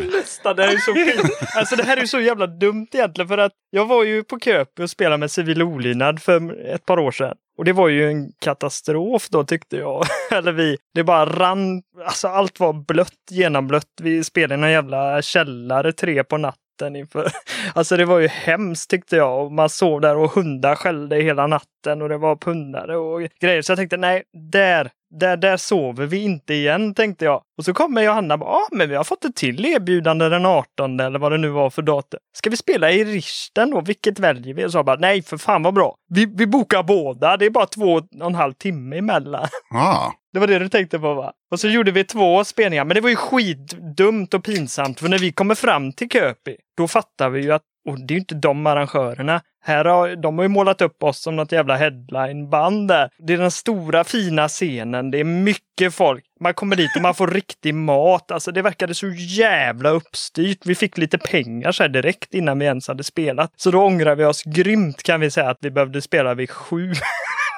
nästan. 0.00 0.56
Det 0.56 0.62
här 0.62 0.74
är 0.74 0.78
så 0.78 0.94
kul. 0.94 1.30
Alltså 1.56 1.76
det 1.76 1.82
här 1.82 1.96
är 1.96 2.06
så 2.06 2.20
jävla 2.20 2.46
dumt 2.46 2.86
egentligen 2.92 3.28
för 3.28 3.38
att 3.38 3.52
jag 3.70 3.86
var 3.86 4.04
ju 4.04 4.24
på 4.24 4.38
Köpi 4.40 4.82
och 4.82 4.90
spelade 4.90 5.16
med 5.16 5.30
civil 5.30 5.62
olydnad 5.62 6.22
för 6.22 6.66
ett 6.74 6.86
par 6.86 6.98
år 6.98 7.10
sedan. 7.10 7.36
Och 7.58 7.64
det 7.64 7.72
var 7.72 7.88
ju 7.88 8.08
en 8.08 8.32
katastrof 8.38 9.28
då 9.28 9.44
tyckte 9.44 9.76
jag. 9.76 10.04
Eller 10.32 10.52
vi. 10.52 10.76
Det 10.94 11.04
bara 11.04 11.26
rann. 11.26 11.82
Alltså 12.04 12.28
allt 12.28 12.60
var 12.60 12.72
blött, 12.72 13.12
genomblött. 13.30 13.86
Vi 14.00 14.24
spelade 14.24 14.54
i 14.54 14.58
någon 14.58 14.70
jävla 14.70 15.22
källare 15.22 15.92
tre 15.92 16.24
på 16.24 16.36
natten 16.36 16.96
inför. 16.96 17.32
Alltså 17.74 17.96
det 17.96 18.04
var 18.04 18.18
ju 18.18 18.28
hemskt 18.28 18.90
tyckte 18.90 19.16
jag. 19.16 19.44
Och 19.44 19.52
man 19.52 19.68
sov 19.68 20.00
där 20.00 20.16
och 20.16 20.30
hundar 20.30 20.74
skällde 20.74 21.16
hela 21.16 21.46
natten 21.46 22.02
och 22.02 22.08
det 22.08 22.18
var 22.18 22.36
pundare 22.36 22.96
och 22.96 23.22
grejer. 23.40 23.62
Så 23.62 23.70
jag 23.72 23.78
tänkte 23.78 23.96
nej, 23.96 24.22
där, 24.52 24.90
där, 25.10 25.36
där 25.36 25.56
sover 25.56 26.06
vi 26.06 26.22
inte 26.22 26.54
igen 26.54 26.94
tänkte 26.94 27.24
jag. 27.24 27.42
Och 27.58 27.64
så 27.64 27.74
kommer 27.74 28.02
Johanna 28.02 28.34
och 28.34 28.40
bara, 28.40 28.50
ah, 28.50 28.68
men 28.72 28.88
vi 28.88 28.94
har 28.94 29.04
fått 29.04 29.24
ett 29.24 29.36
till 29.36 29.66
erbjudande 29.66 30.28
den 30.28 30.46
18 30.46 31.00
eller 31.00 31.18
vad 31.18 31.32
det 31.32 31.38
nu 31.38 31.48
var 31.48 31.70
för 31.70 31.82
datum. 31.82 32.20
Ska 32.36 32.50
vi 32.50 32.56
spela 32.56 32.90
i 32.92 33.04
Richten 33.04 33.70
då? 33.70 33.80
Vilket 33.80 34.18
väljer 34.18 34.54
vi? 34.54 34.64
Och 34.64 34.72
så 34.72 34.82
bara, 34.82 34.96
nej 34.96 35.22
för 35.22 35.36
fan 35.36 35.62
vad 35.62 35.74
bra. 35.74 35.94
Vi, 36.08 36.26
vi 36.26 36.46
bokar 36.46 36.82
båda. 36.82 37.36
Det 37.36 37.46
är 37.46 37.50
bara 37.50 37.66
två 37.66 37.84
och 37.92 38.26
en 38.26 38.34
halv 38.34 38.52
timme 38.52 38.98
emellan. 38.98 39.48
Ah, 39.74 40.12
Det 40.32 40.38
var 40.38 40.46
det 40.46 40.58
du 40.58 40.68
tänkte 40.68 40.98
på 40.98 41.14
va? 41.14 41.32
Och 41.50 41.60
så 41.60 41.68
gjorde 41.68 41.90
vi 41.90 42.04
två 42.04 42.44
spelningar, 42.44 42.84
men 42.84 42.94
det 42.94 43.00
var 43.00 43.10
ju 43.10 43.16
skitdumt 43.16 44.34
och 44.34 44.44
pinsamt. 44.44 45.00
För 45.00 45.08
när 45.08 45.18
vi 45.18 45.32
kommer 45.32 45.54
fram 45.54 45.92
till 45.92 46.08
Köpi, 46.08 46.56
då 46.76 46.88
fattar 46.88 47.30
vi 47.30 47.40
ju 47.42 47.52
att, 47.52 47.62
och 47.88 48.06
det 48.06 48.12
är 48.12 48.16
ju 48.16 48.20
inte 48.20 48.34
de 48.34 48.66
arrangörerna. 48.66 49.40
Här 49.62 49.84
har, 49.84 50.16
de 50.16 50.38
har 50.38 50.42
ju 50.42 50.48
målat 50.48 50.80
upp 50.80 51.02
oss 51.02 51.22
som 51.22 51.36
något 51.36 51.52
jävla 51.52 51.76
headlineband 51.76 52.88
där. 52.88 53.10
Det 53.18 53.32
är 53.32 53.38
den 53.38 53.50
stora 53.50 54.04
fina 54.04 54.48
scenen, 54.48 55.10
det 55.10 55.20
är 55.20 55.24
mycket 55.24 55.94
folk. 55.94 56.24
Man 56.40 56.54
kommer 56.54 56.76
dit 56.76 56.96
och 56.96 57.02
man 57.02 57.14
får 57.14 57.26
riktig 57.30 57.74
mat. 57.74 58.30
Alltså 58.30 58.52
det 58.52 58.62
verkade 58.62 58.94
så 58.94 59.08
jävla 59.16 59.90
uppstyrt. 59.90 60.58
Vi 60.64 60.74
fick 60.74 60.98
lite 60.98 61.18
pengar 61.18 61.72
så 61.72 61.82
här 61.82 61.88
direkt 61.88 62.34
innan 62.34 62.58
vi 62.58 62.64
ens 62.64 62.88
hade 62.88 63.04
spelat. 63.04 63.52
Så 63.56 63.70
då 63.70 63.82
ångrar 63.84 64.16
vi 64.16 64.24
oss 64.24 64.42
grymt 64.42 65.02
kan 65.02 65.20
vi 65.20 65.30
säga 65.30 65.50
att 65.50 65.58
vi 65.60 65.70
behövde 65.70 66.02
spela 66.02 66.34
vid 66.34 66.50
sju. 66.50 66.92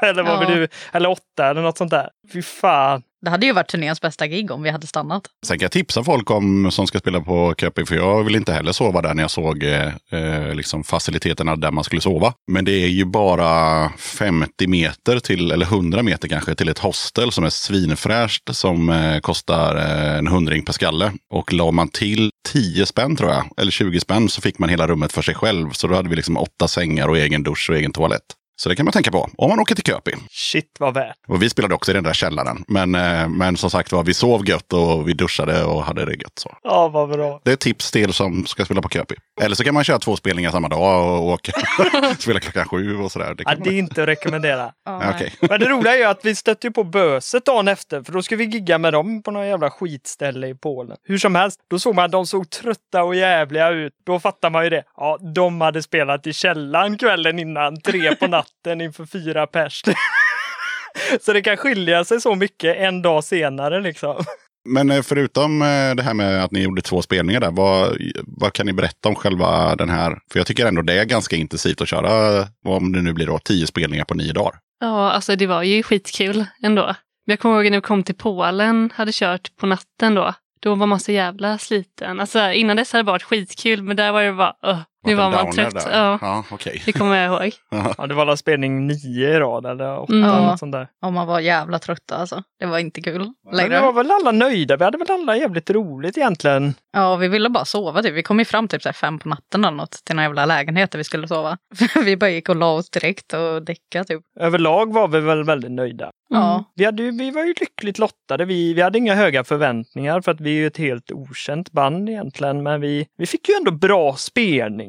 eller 0.10 0.22
vad 0.22 0.42
Ja. 0.42 0.48
nu, 0.48 0.68
eller 0.92 1.08
åtta 1.10 1.50
eller 1.50 1.62
något 1.62 1.78
sånt 1.78 1.90
där. 1.90 2.08
Fy 2.32 2.42
fan. 2.42 3.02
Det 3.24 3.30
hade 3.30 3.46
ju 3.46 3.52
varit 3.52 3.68
turnéns 3.68 4.00
bästa 4.00 4.26
gig 4.26 4.50
om 4.50 4.62
vi 4.62 4.70
hade 4.70 4.86
stannat. 4.86 5.22
Sen 5.46 5.58
kan 5.58 5.64
jag 5.64 5.72
tipsa 5.72 6.04
folk 6.04 6.30
om, 6.30 6.70
som 6.70 6.86
ska 6.86 6.98
spela 6.98 7.20
på 7.20 7.54
Köpi, 7.58 7.86
för 7.86 7.94
jag 7.94 8.24
vill 8.24 8.34
inte 8.36 8.52
heller 8.52 8.72
sova 8.72 9.02
där 9.02 9.14
när 9.14 9.22
jag 9.22 9.30
såg 9.30 9.62
eh, 9.62 9.86
eh, 10.10 10.54
liksom 10.54 10.84
faciliteterna 10.84 11.56
där 11.56 11.70
man 11.70 11.84
skulle 11.84 12.00
sova. 12.00 12.32
Men 12.50 12.64
det 12.64 12.72
är 12.72 12.88
ju 12.88 13.04
bara 13.04 13.88
50 13.98 14.66
meter 14.66 15.18
till, 15.18 15.50
eller 15.50 15.66
100 15.66 16.02
meter 16.02 16.28
kanske, 16.28 16.54
till 16.54 16.68
ett 16.68 16.78
hostel 16.78 17.32
som 17.32 17.44
är 17.44 17.50
svinfräscht 17.50 18.54
som 18.54 18.88
eh, 18.90 19.18
kostar 19.20 19.76
eh, 19.76 20.18
en 20.18 20.26
hundring 20.26 20.64
per 20.64 20.72
skalle. 20.72 21.12
Och 21.34 21.52
la 21.52 21.70
man 21.70 21.88
till 21.88 22.30
10 22.48 22.86
spänn 22.86 23.16
tror 23.16 23.30
jag, 23.30 23.44
eller 23.56 23.70
20 23.70 24.00
spänn, 24.00 24.28
så 24.28 24.40
fick 24.40 24.58
man 24.58 24.68
hela 24.68 24.86
rummet 24.86 25.12
för 25.12 25.22
sig 25.22 25.34
själv. 25.34 25.70
Så 25.70 25.86
då 25.86 25.94
hade 25.94 26.08
vi 26.08 26.16
liksom 26.16 26.36
åtta 26.36 26.68
sängar 26.68 27.08
och 27.08 27.18
egen 27.18 27.42
dusch 27.42 27.70
och 27.70 27.76
egen 27.76 27.92
toalett. 27.92 28.22
Så 28.62 28.68
det 28.68 28.76
kan 28.76 28.84
man 28.84 28.92
tänka 28.92 29.10
på 29.10 29.28
om 29.36 29.48
man 29.50 29.60
åker 29.60 29.74
till 29.74 29.84
Köpi. 29.84 30.12
Shit 30.30 30.76
vad 30.78 30.94
värt. 30.94 31.16
Och 31.28 31.42
vi 31.42 31.50
spelade 31.50 31.74
också 31.74 31.90
i 31.90 31.94
den 31.94 32.04
där 32.04 32.12
källaren. 32.12 32.64
Men, 32.68 32.94
eh, 32.94 33.28
men 33.28 33.56
som 33.56 33.70
sagt 33.70 33.92
var, 33.92 34.04
vi 34.04 34.14
sov 34.14 34.48
gött 34.48 34.72
och 34.72 35.08
vi 35.08 35.12
duschade 35.12 35.64
och 35.64 35.84
hade 35.84 36.04
det 36.04 36.12
gött. 36.12 36.38
Så. 36.38 36.56
Ja, 36.62 36.88
vad 36.88 37.08
bra. 37.08 37.40
Det 37.44 37.52
är 37.52 37.56
tips 37.56 37.90
till 37.90 38.12
som 38.12 38.46
ska 38.46 38.64
spela 38.64 38.82
på 38.82 38.88
Köpi. 38.88 39.14
Eller 39.40 39.56
så 39.56 39.64
kan 39.64 39.74
man 39.74 39.84
köra 39.84 39.98
två 39.98 40.16
spelningar 40.16 40.50
samma 40.50 40.68
dag 40.68 41.18
och 41.18 41.26
åka, 41.26 41.52
spela 42.18 42.40
klockan 42.40 42.68
sju 42.68 42.98
och 42.98 43.12
sådär. 43.12 43.34
Det 43.34 43.44
Ja, 43.46 43.54
det 43.54 43.70
är 43.70 43.78
inte 43.78 44.02
att 44.02 44.08
rekommendera. 44.08 44.72
Ja, 44.84 45.10
Okej. 45.14 45.34
Men 45.40 45.60
det 45.60 45.68
roliga 45.68 45.94
är 45.94 45.98
ju 45.98 46.04
att 46.04 46.24
vi 46.24 46.34
stötte 46.34 46.70
på 46.70 46.84
Böset 46.84 47.44
dagen 47.44 47.68
efter, 47.68 48.02
för 48.02 48.12
då 48.12 48.22
ska 48.22 48.36
vi 48.36 48.44
gigga 48.44 48.78
med 48.78 48.92
dem 48.92 49.22
på 49.22 49.30
någon 49.30 49.46
jävla 49.46 49.70
skitställe 49.70 50.48
i 50.48 50.54
Polen. 50.54 50.96
Hur 51.04 51.18
som 51.18 51.34
helst, 51.34 51.60
då 51.70 51.78
såg 51.78 51.94
man 51.94 52.04
att 52.04 52.12
de 52.12 52.26
såg 52.26 52.50
trötta 52.50 53.04
och 53.04 53.14
jävliga 53.14 53.70
ut. 53.70 53.92
Då 54.06 54.20
fattar 54.20 54.50
man 54.50 54.64
ju 54.64 54.70
det. 54.70 54.84
Ja, 54.96 55.18
de 55.34 55.60
hade 55.60 55.82
spelat 55.82 56.26
i 56.26 56.32
källaren 56.32 56.98
kvällen 56.98 57.38
innan, 57.38 57.80
tre 57.80 58.16
på 58.16 58.26
natten 58.26 58.51
inför 58.80 59.06
fyra 59.06 59.46
pers. 59.46 59.82
Så 61.20 61.32
det 61.32 61.42
kan 61.42 61.56
skilja 61.56 62.04
sig 62.04 62.20
så 62.20 62.34
mycket 62.34 62.76
en 62.76 63.02
dag 63.02 63.24
senare 63.24 63.80
liksom. 63.80 64.24
Men 64.64 64.90
eh, 64.90 65.02
förutom 65.02 65.62
eh, 65.62 65.94
det 65.96 66.02
här 66.02 66.14
med 66.14 66.44
att 66.44 66.50
ni 66.50 66.62
gjorde 66.62 66.82
två 66.82 67.02
spelningar 67.02 67.40
där, 67.40 67.50
vad, 67.50 67.96
vad 68.26 68.52
kan 68.52 68.66
ni 68.66 68.72
berätta 68.72 69.08
om 69.08 69.14
själva 69.14 69.76
den 69.76 69.90
här? 69.90 70.18
För 70.32 70.40
jag 70.40 70.46
tycker 70.46 70.66
ändå 70.66 70.82
det 70.82 71.00
är 71.00 71.04
ganska 71.04 71.36
intensivt 71.36 71.80
att 71.80 71.88
köra, 71.88 72.46
om 72.64 72.92
det 72.92 73.02
nu 73.02 73.12
blir 73.12 73.26
då, 73.26 73.38
tio 73.38 73.66
spelningar 73.66 74.04
på 74.04 74.14
nio 74.14 74.32
dagar. 74.32 74.54
Ja, 74.80 75.10
alltså 75.10 75.36
det 75.36 75.46
var 75.46 75.62
ju 75.62 75.82
skitkul 75.82 76.44
ändå. 76.62 76.84
Men 77.26 77.32
Jag 77.32 77.38
kommer 77.38 77.54
ihåg 77.56 77.70
när 77.70 77.78
vi 77.78 77.82
kom 77.82 78.02
till 78.02 78.14
Polen, 78.14 78.90
hade 78.94 79.12
kört 79.14 79.56
på 79.56 79.66
natten 79.66 80.14
då. 80.14 80.34
Då 80.62 80.74
var 80.74 80.86
man 80.86 81.00
så 81.00 81.12
jävla 81.12 81.58
sliten. 81.58 82.20
Alltså 82.20 82.52
innan 82.52 82.76
dess 82.76 82.92
hade 82.92 83.02
det 83.02 83.06
varit 83.06 83.22
skitkul, 83.22 83.82
men 83.82 83.96
där 83.96 84.12
var 84.12 84.22
det 84.22 84.32
bara, 84.32 84.54
öh, 84.62 84.78
nu 85.04 85.14
var 85.14 85.30
man 85.30 85.52
trött. 85.52 85.74
där. 85.74 85.90
Ja, 85.92 86.18
ja 86.20 86.44
okej. 86.50 86.82
det 86.86 86.92
kommer 86.92 87.16
jag 87.16 87.42
ihåg. 87.44 87.52
Ja, 87.98 88.06
det 88.06 88.14
var 88.14 88.22
alla 88.22 88.36
spelning 88.36 88.86
nio 88.86 89.28
i 89.36 89.38
rad 89.38 89.66
eller 89.66 89.98
åtta 90.00 90.12
Mm. 90.12 90.28
Ja. 90.28 90.46
något 90.50 90.58
sånt 90.58 90.72
där. 90.72 90.88
Och 91.02 91.12
man 91.12 91.26
var 91.26 91.40
jävla 91.40 91.78
trötta 91.78 92.16
alltså. 92.16 92.42
Det 92.60 92.66
var 92.66 92.78
inte 92.78 93.00
kul 93.00 93.32
Men 93.46 93.56
längre. 93.56 93.78
vi 93.78 93.84
var 93.84 93.92
väl 93.92 94.10
alla 94.10 94.32
nöjda. 94.32 94.76
Vi 94.76 94.84
hade 94.84 94.98
väl 94.98 95.10
alla 95.10 95.36
jävligt 95.36 95.70
roligt 95.70 96.16
egentligen. 96.18 96.74
Ja, 96.92 97.16
vi 97.16 97.28
ville 97.28 97.48
bara 97.48 97.64
sova 97.64 98.02
typ. 98.02 98.14
Vi 98.14 98.22
kom 98.22 98.38
ju 98.38 98.44
fram 98.44 98.68
typ 98.68 98.82
så 98.82 98.88
här 98.88 98.92
fem 98.94 99.18
på 99.18 99.28
natten 99.28 99.64
eller 99.64 99.76
något 99.76 99.90
till 100.04 100.16
någon 100.16 100.22
jävla 100.22 100.46
lägenhet 100.46 100.90
där 100.90 100.98
vi 100.98 101.04
skulle 101.04 101.28
sova. 101.28 101.58
vi 102.04 102.16
bara 102.16 102.30
gick 102.30 102.48
och 102.48 102.56
la 102.56 102.72
oss 102.72 102.90
direkt 102.90 103.32
och 103.32 103.62
däckade 103.62 104.04
typ. 104.04 104.20
Överlag 104.40 104.92
var 104.92 105.08
vi 105.08 105.20
väl 105.20 105.44
väldigt 105.44 105.70
nöjda. 105.72 106.10
Ja. 106.28 106.64
Vi, 106.74 106.84
hade, 106.84 107.02
vi 107.10 107.30
var 107.30 107.44
ju 107.44 107.54
lyckligt 107.60 107.98
lottade. 107.98 108.44
Vi, 108.44 108.74
vi 108.74 108.82
hade 108.82 108.98
inga 108.98 109.14
höga 109.14 109.44
förväntningar 109.44 110.20
för 110.20 110.32
att 110.32 110.40
vi 110.40 110.50
är 110.50 110.54
ju 110.54 110.66
ett 110.66 110.76
helt 110.76 111.12
okänt 111.12 111.72
band 111.72 112.08
egentligen. 112.08 112.62
Men 112.62 112.80
vi, 112.80 113.06
vi 113.18 113.26
fick 113.26 113.48
ju 113.48 113.54
ändå 113.54 113.70
bra 113.70 114.14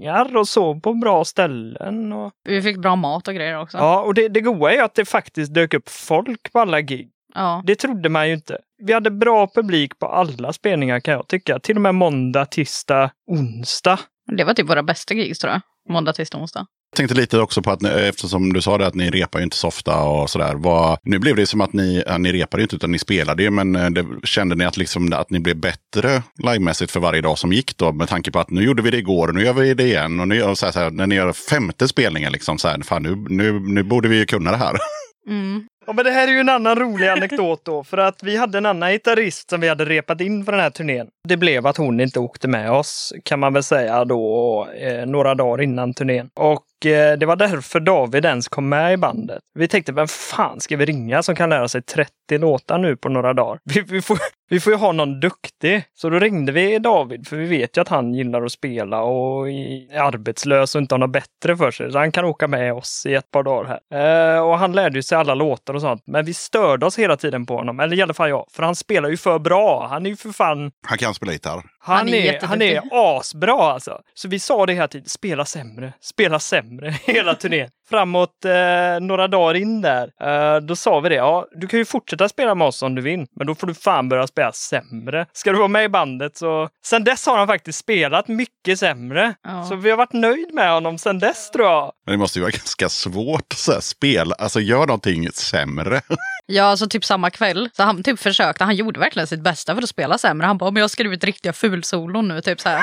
spelningar 0.04 0.38
och 0.38 0.48
sov 0.48 0.80
på 0.82 0.94
bra 0.94 1.26
ställen. 1.26 2.14
Och, 2.14 2.32
Vi 2.44 2.62
fick 2.62 2.78
bra 2.78 2.96
mat 2.96 3.28
och 3.28 3.34
grejer 3.34 3.60
också. 3.60 3.78
ja, 3.78 4.02
och 4.02 4.14
det, 4.14 4.28
det 4.30 4.42
goa 4.42 4.74
är 4.74 4.84
att 4.84 4.96
det 4.96 5.06
faktiskt 5.06 5.54
dök 5.54 5.74
upp 5.74 5.90
folk 5.90 6.52
på 6.54 6.60
alla 6.60 6.82
gig. 6.82 7.10
Ja. 7.36 7.64
Det 7.66 7.76
trodde 7.76 8.10
man 8.10 8.28
ju 8.28 8.34
inte. 8.34 8.58
Vi 8.78 8.94
hade 8.94 9.12
bra 9.12 9.48
publik 9.48 10.00
på 10.00 10.06
alla 10.08 10.54
spelningar 10.54 11.00
kan 11.00 11.14
jag 11.14 11.28
tycka. 11.28 11.60
Till 11.60 11.76
och 11.76 11.82
med 11.82 11.96
måndag, 11.96 12.46
tisdag, 12.46 13.12
onsdag. 13.28 14.00
Det 14.38 14.44
var 14.44 14.54
typ 14.54 14.70
våra 14.70 14.84
bästa 14.84 15.14
gigs 15.14 15.40
tror 15.40 15.54
jag. 15.54 15.62
Måndag, 15.90 16.14
tisdag, 16.14 16.38
onsdag. 16.38 16.66
Jag 16.94 16.98
tänkte 16.98 17.16
lite 17.16 17.40
också 17.40 17.62
på 17.62 17.72
att 17.72 17.82
ni, 17.82 17.90
eftersom 17.90 18.54
du 18.54 18.62
sa 18.62 18.78
det 18.78 18.88
att 18.88 18.96
ni 18.96 19.10
repar 19.10 19.40
ju 19.40 19.44
inte 19.44 19.58
så 19.58 19.68
ofta 19.68 20.04
och 20.04 20.30
sådär. 20.30 20.54
Vad, 20.56 20.98
nu 21.04 21.20
blev 21.20 21.36
det 21.36 21.46
som 21.46 21.62
att 21.62 21.74
ni, 21.74 22.04
ja, 22.08 22.18
ni 22.18 22.32
repade 22.32 22.62
ju 22.62 22.64
inte 22.64 22.76
utan 22.76 22.92
ni 22.92 23.00
spelade 23.00 23.44
ju. 23.44 23.50
Men 23.50 23.76
eh, 23.76 23.90
det, 23.90 24.06
kände 24.24 24.56
ni 24.56 24.66
att, 24.66 24.78
liksom, 24.78 25.14
att 25.14 25.30
ni 25.30 25.40
blev 25.40 25.58
bättre 25.58 26.24
livemässigt 26.44 26.92
för 26.92 27.00
varje 27.00 27.22
dag 27.22 27.38
som 27.38 27.54
gick 27.54 27.78
då? 27.78 27.92
Med 27.92 28.10
tanke 28.10 28.32
på 28.32 28.40
att 28.40 28.50
nu 28.50 28.64
gjorde 28.64 28.82
vi 28.82 28.92
det 28.92 28.98
igår 28.98 29.28
och 29.28 29.36
nu 29.36 29.44
gör 29.44 29.54
vi 29.54 29.74
det 29.74 29.84
igen. 29.84 30.20
Och 30.20 30.28
nu, 30.28 30.36
gör- 30.36 30.56
så 30.56 30.66
här, 30.66 30.74
så 30.74 30.80
här, 30.80 30.92
när 30.92 31.08
ni 31.08 31.16
gör 31.16 31.34
femte 31.34 31.88
spelningen 31.88 32.32
liksom 32.32 32.58
så 32.58 32.68
här, 32.68 32.82
fan 32.82 33.04
nu, 33.04 33.16
nu, 33.30 33.60
nu 33.60 33.84
borde 33.84 34.08
vi 34.08 34.18
ju 34.18 34.26
kunna 34.26 34.52
det 34.52 34.58
här. 34.58 34.76
Mm. 35.30 35.68
Ja, 35.88 35.94
men 35.94 36.06
det 36.06 36.12
här 36.12 36.28
är 36.28 36.32
ju 36.32 36.40
en 36.40 36.50
annan 36.50 36.76
rolig 36.76 37.08
anekdot 37.08 37.66
då. 37.66 37.84
För 37.84 37.98
att 37.98 38.24
vi 38.24 38.38
hade 38.38 38.58
en 38.58 38.66
annan 38.66 38.92
gitarrist 38.92 39.50
som 39.50 39.62
vi 39.62 39.68
hade 39.70 39.86
repat 39.86 40.22
in 40.22 40.46
för 40.46 40.52
den 40.52 40.62
här 40.62 40.70
turnén. 40.70 41.08
Det 41.28 41.38
blev 41.38 41.68
att 41.68 41.78
hon 41.78 42.00
inte 42.00 42.20
åkte 42.20 42.48
med 42.48 42.72
oss, 42.72 43.14
kan 43.26 43.40
man 43.40 43.54
väl 43.54 43.64
säga 43.64 44.06
då, 44.06 44.68
eh, 44.82 45.06
några 45.06 45.36
dagar 45.36 45.64
innan 45.64 45.94
turnén. 45.94 46.30
Och 46.36 46.64
Eh, 46.86 47.18
det 47.18 47.26
var 47.26 47.36
därför 47.36 47.80
David 47.80 48.26
ens 48.26 48.48
kom 48.48 48.70
med 48.70 48.94
i 48.94 48.98
bandet. 48.98 49.40
Vi 49.60 49.68
tänkte, 49.68 49.92
vem 49.92 50.08
fan 50.08 50.60
ska 50.60 50.78
vi 50.78 50.86
ringa 50.86 51.24
som 51.24 51.36
kan 51.36 51.50
lära 51.50 51.68
sig 51.68 51.82
30 51.82 52.12
låtar 52.30 52.78
nu 52.78 52.98
på 52.98 53.10
några 53.10 53.34
dagar? 53.34 53.60
Vi, 53.64 53.82
vi, 53.82 54.02
får, 54.02 54.18
vi 54.54 54.60
får 54.60 54.74
ju 54.74 54.80
ha 54.80 54.92
någon 54.92 55.20
duktig. 55.20 55.84
Så 55.94 56.10
då 56.10 56.20
ringde 56.20 56.52
vi 56.52 56.80
David, 56.80 57.28
för 57.28 57.36
vi 57.36 57.46
vet 57.46 57.78
ju 57.78 57.82
att 57.82 57.88
han 57.88 58.14
gillar 58.14 58.46
att 58.46 58.52
spela 58.52 59.02
och 59.02 59.50
är 59.50 60.00
arbetslös 60.00 60.76
och 60.76 60.82
inte 60.82 60.96
har 60.96 61.00
något 61.00 61.12
bättre 61.12 61.58
för 61.58 61.72
sig. 61.72 61.92
Så 61.92 61.98
han 61.98 62.12
kan 62.12 62.26
åka 62.26 62.48
med 62.48 62.74
oss 62.74 63.06
i 63.06 63.14
ett 63.14 63.32
par 63.32 63.44
dagar 63.44 63.80
här. 63.90 64.36
Eh, 64.36 64.44
och 64.44 64.58
han 64.58 64.72
lärde 64.74 64.96
ju 64.96 65.04
sig 65.04 65.18
alla 65.18 65.36
låtar 65.36 65.74
och 65.74 65.82
sånt. 65.82 66.04
Men 66.06 66.26
vi 66.26 66.34
störde 66.34 66.86
oss 66.86 67.00
hela 67.00 67.18
tiden 67.18 67.46
på 67.46 67.56
honom. 67.56 67.80
Eller 67.80 67.98
i 67.98 68.02
alla 68.02 68.14
fall 68.14 68.30
jag. 68.30 68.46
För 68.52 68.64
han 68.64 68.76
spelar 68.76 69.10
ju 69.10 69.18
för 69.18 69.40
bra. 69.40 69.88
Han 69.88 70.06
är 70.06 70.10
ju 70.10 70.16
för 70.16 70.30
fan 70.30 70.72
Han 70.88 70.98
kan 70.98 71.14
spela 71.14 71.32
gitarr. 71.32 71.64
han, 71.80 71.98
Han 71.98 72.10
är 72.10 72.34
är, 72.34 72.48
han 72.48 72.62
är 72.62 72.82
asbra 72.92 73.74
alltså. 73.74 74.02
Så 74.14 74.28
vi 74.28 74.40
sa 74.40 74.66
det 74.66 74.74
hela 74.74 74.88
tiden, 74.88 75.10
spela 75.10 75.46
sämre, 75.46 75.94
spela 76.02 76.40
sämre 76.40 76.90
hela 77.06 77.34
turnén. 77.36 77.70
Framåt 77.90 78.46
eh, 78.46 79.00
några 79.02 79.28
dagar 79.28 79.54
in 79.56 79.82
där, 79.82 80.12
eh, 80.22 80.62
då 80.62 80.76
sa 80.76 81.00
vi 81.00 81.10
det. 81.10 81.16
Ja, 81.16 81.48
du 81.52 81.68
kan 81.68 81.80
ju 81.80 81.86
fortsätta 81.86 82.30
spela 82.30 82.56
med 82.56 82.68
oss 82.68 82.82
om 82.82 82.96
du 82.96 83.02
vill, 83.02 83.26
men 83.36 83.48
då 83.48 83.56
får 83.56 83.68
du 83.68 83.74
fan 83.74 84.10
börja 84.10 84.28
spela 84.28 84.52
sämre. 84.52 85.26
Ska 85.34 85.52
du 85.52 85.58
vara 85.58 85.68
med 85.68 85.84
i 85.84 85.90
bandet 85.90 86.38
så... 86.38 86.70
Sen 86.86 87.04
dess 87.04 87.26
har 87.26 87.38
han 87.38 87.48
faktiskt 87.48 87.80
spelat 87.80 88.28
mycket 88.28 88.80
sämre. 88.80 89.34
Ja. 89.44 89.66
Så 89.66 89.76
vi 89.76 89.90
har 89.90 89.98
varit 89.98 90.14
nöjd 90.14 90.54
med 90.54 90.72
honom 90.72 90.98
sen 90.98 91.20
dess 91.20 91.52
tror 91.52 91.68
jag. 91.68 91.92
Men 92.06 92.12
det 92.12 92.18
måste 92.18 92.40
ju 92.40 92.44
vara 92.44 92.52
ganska 92.52 92.90
svårt 92.90 93.54
att 93.54 93.60
så 93.60 93.72
här, 93.72 93.80
spela, 93.80 94.36
alltså 94.36 94.60
gör 94.60 94.88
någonting 94.88 95.32
sämre. 95.32 96.02
Ja, 96.46 96.64
alltså 96.64 96.88
typ 96.88 97.06
samma 97.06 97.30
kväll. 97.30 97.70
Så 97.74 97.84
han 97.84 98.04
typ 98.04 98.20
försökte, 98.20 98.64
han 98.64 98.76
gjorde 98.76 99.00
verkligen 99.00 99.28
sitt 99.28 99.42
bästa 99.44 99.76
för 99.76 99.82
att 99.82 99.90
spela 99.90 100.18
sämre. 100.18 100.48
Han 100.48 100.58
bara, 100.58 100.72
men 100.72 100.80
jag 100.80 100.84
har 100.84 100.90
skrivit 100.90 101.24
riktiga 101.24 101.54
fulsolon 101.54 102.28
nu, 102.28 102.42
typ 102.42 102.62
så 102.62 102.70
här. 102.70 102.82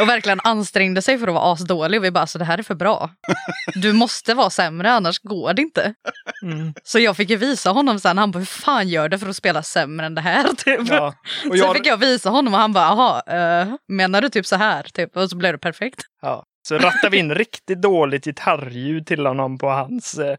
Och 0.00 0.08
verkligen 0.08 0.40
ansträngde 0.44 1.02
sig 1.02 1.18
för 1.18 1.28
att 1.28 1.34
vara 1.34 1.52
asdålig. 1.52 2.00
Och 2.00 2.04
vi 2.04 2.10
bara, 2.10 2.26
så 2.26 2.38
det 2.38 2.44
här 2.44 2.58
är 2.58 2.62
för 2.62 2.74
bra. 2.74 3.10
Du 3.74 3.92
måste 3.92 4.31
vara 4.34 4.50
sämre, 4.50 4.92
annars 4.92 5.18
går 5.18 5.54
det 5.54 5.62
inte. 5.62 5.94
Mm. 6.42 6.74
Så 6.84 6.98
jag 6.98 7.16
fick 7.16 7.30
ju 7.30 7.36
visa 7.36 7.70
honom 7.70 8.00
sen, 8.00 8.18
han 8.18 8.30
bara, 8.30 8.38
hur 8.38 8.46
fan 8.46 8.88
gör 8.88 9.08
du 9.08 9.18
för 9.18 9.28
att 9.28 9.36
spela 9.36 9.62
sämre 9.62 10.06
än 10.06 10.14
det 10.14 10.20
här? 10.20 10.48
Typ. 10.56 10.80
Ja. 10.88 11.14
Och 11.48 11.56
Så 11.56 11.56
jag, 11.56 11.76
fick 11.76 11.86
jag 11.86 11.96
visa 11.96 12.30
honom 12.30 12.54
och 12.54 12.60
han 12.60 12.72
bara, 12.72 12.84
jaha, 12.84 13.22
eh, 13.60 13.74
menar 13.88 14.22
du 14.22 14.28
typ 14.28 14.46
så 14.46 14.56
här? 14.56 14.82
Typ. 14.82 15.16
Och 15.16 15.30
så 15.30 15.36
blev 15.36 15.52
det 15.52 15.58
perfekt. 15.58 16.00
ja. 16.22 16.44
Så 16.68 16.78
rattade 16.78 17.08
vi 17.10 17.18
in 17.18 17.34
riktigt 17.34 17.82
dåligt 17.82 18.24
gitarrljud 18.24 19.06
till 19.06 19.26
honom 19.26 19.58
på 19.58 19.68
hans 19.68 20.18
eh, 20.18 20.36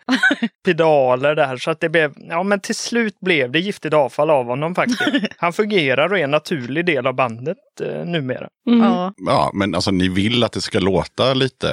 pedaler 0.65 1.35
där. 1.35 1.57
Så 1.57 1.71
att 1.71 1.79
det 1.79 1.89
blev, 1.89 2.13
ja 2.29 2.43
men 2.43 2.59
till 2.59 2.75
slut 2.75 3.19
blev 3.19 3.51
det 3.51 3.59
giftigt 3.59 3.93
avfall 3.93 4.29
av 4.29 4.45
honom 4.45 4.75
faktiskt. 4.75 5.01
Han 5.37 5.53
fungerar 5.53 6.11
och 6.11 6.19
är 6.19 6.23
en 6.23 6.31
naturlig 6.31 6.85
del 6.85 7.07
av 7.07 7.13
bandet 7.13 7.57
eh, 7.81 8.05
numera. 8.05 8.47
Mm. 8.67 8.81
Ja. 8.81 9.13
Ja, 9.17 9.51
men 9.53 9.75
alltså 9.75 9.91
ni 9.91 10.09
vill 10.09 10.43
att 10.43 10.51
det 10.51 10.61
ska 10.61 10.79
låta 10.79 11.33
lite 11.33 11.69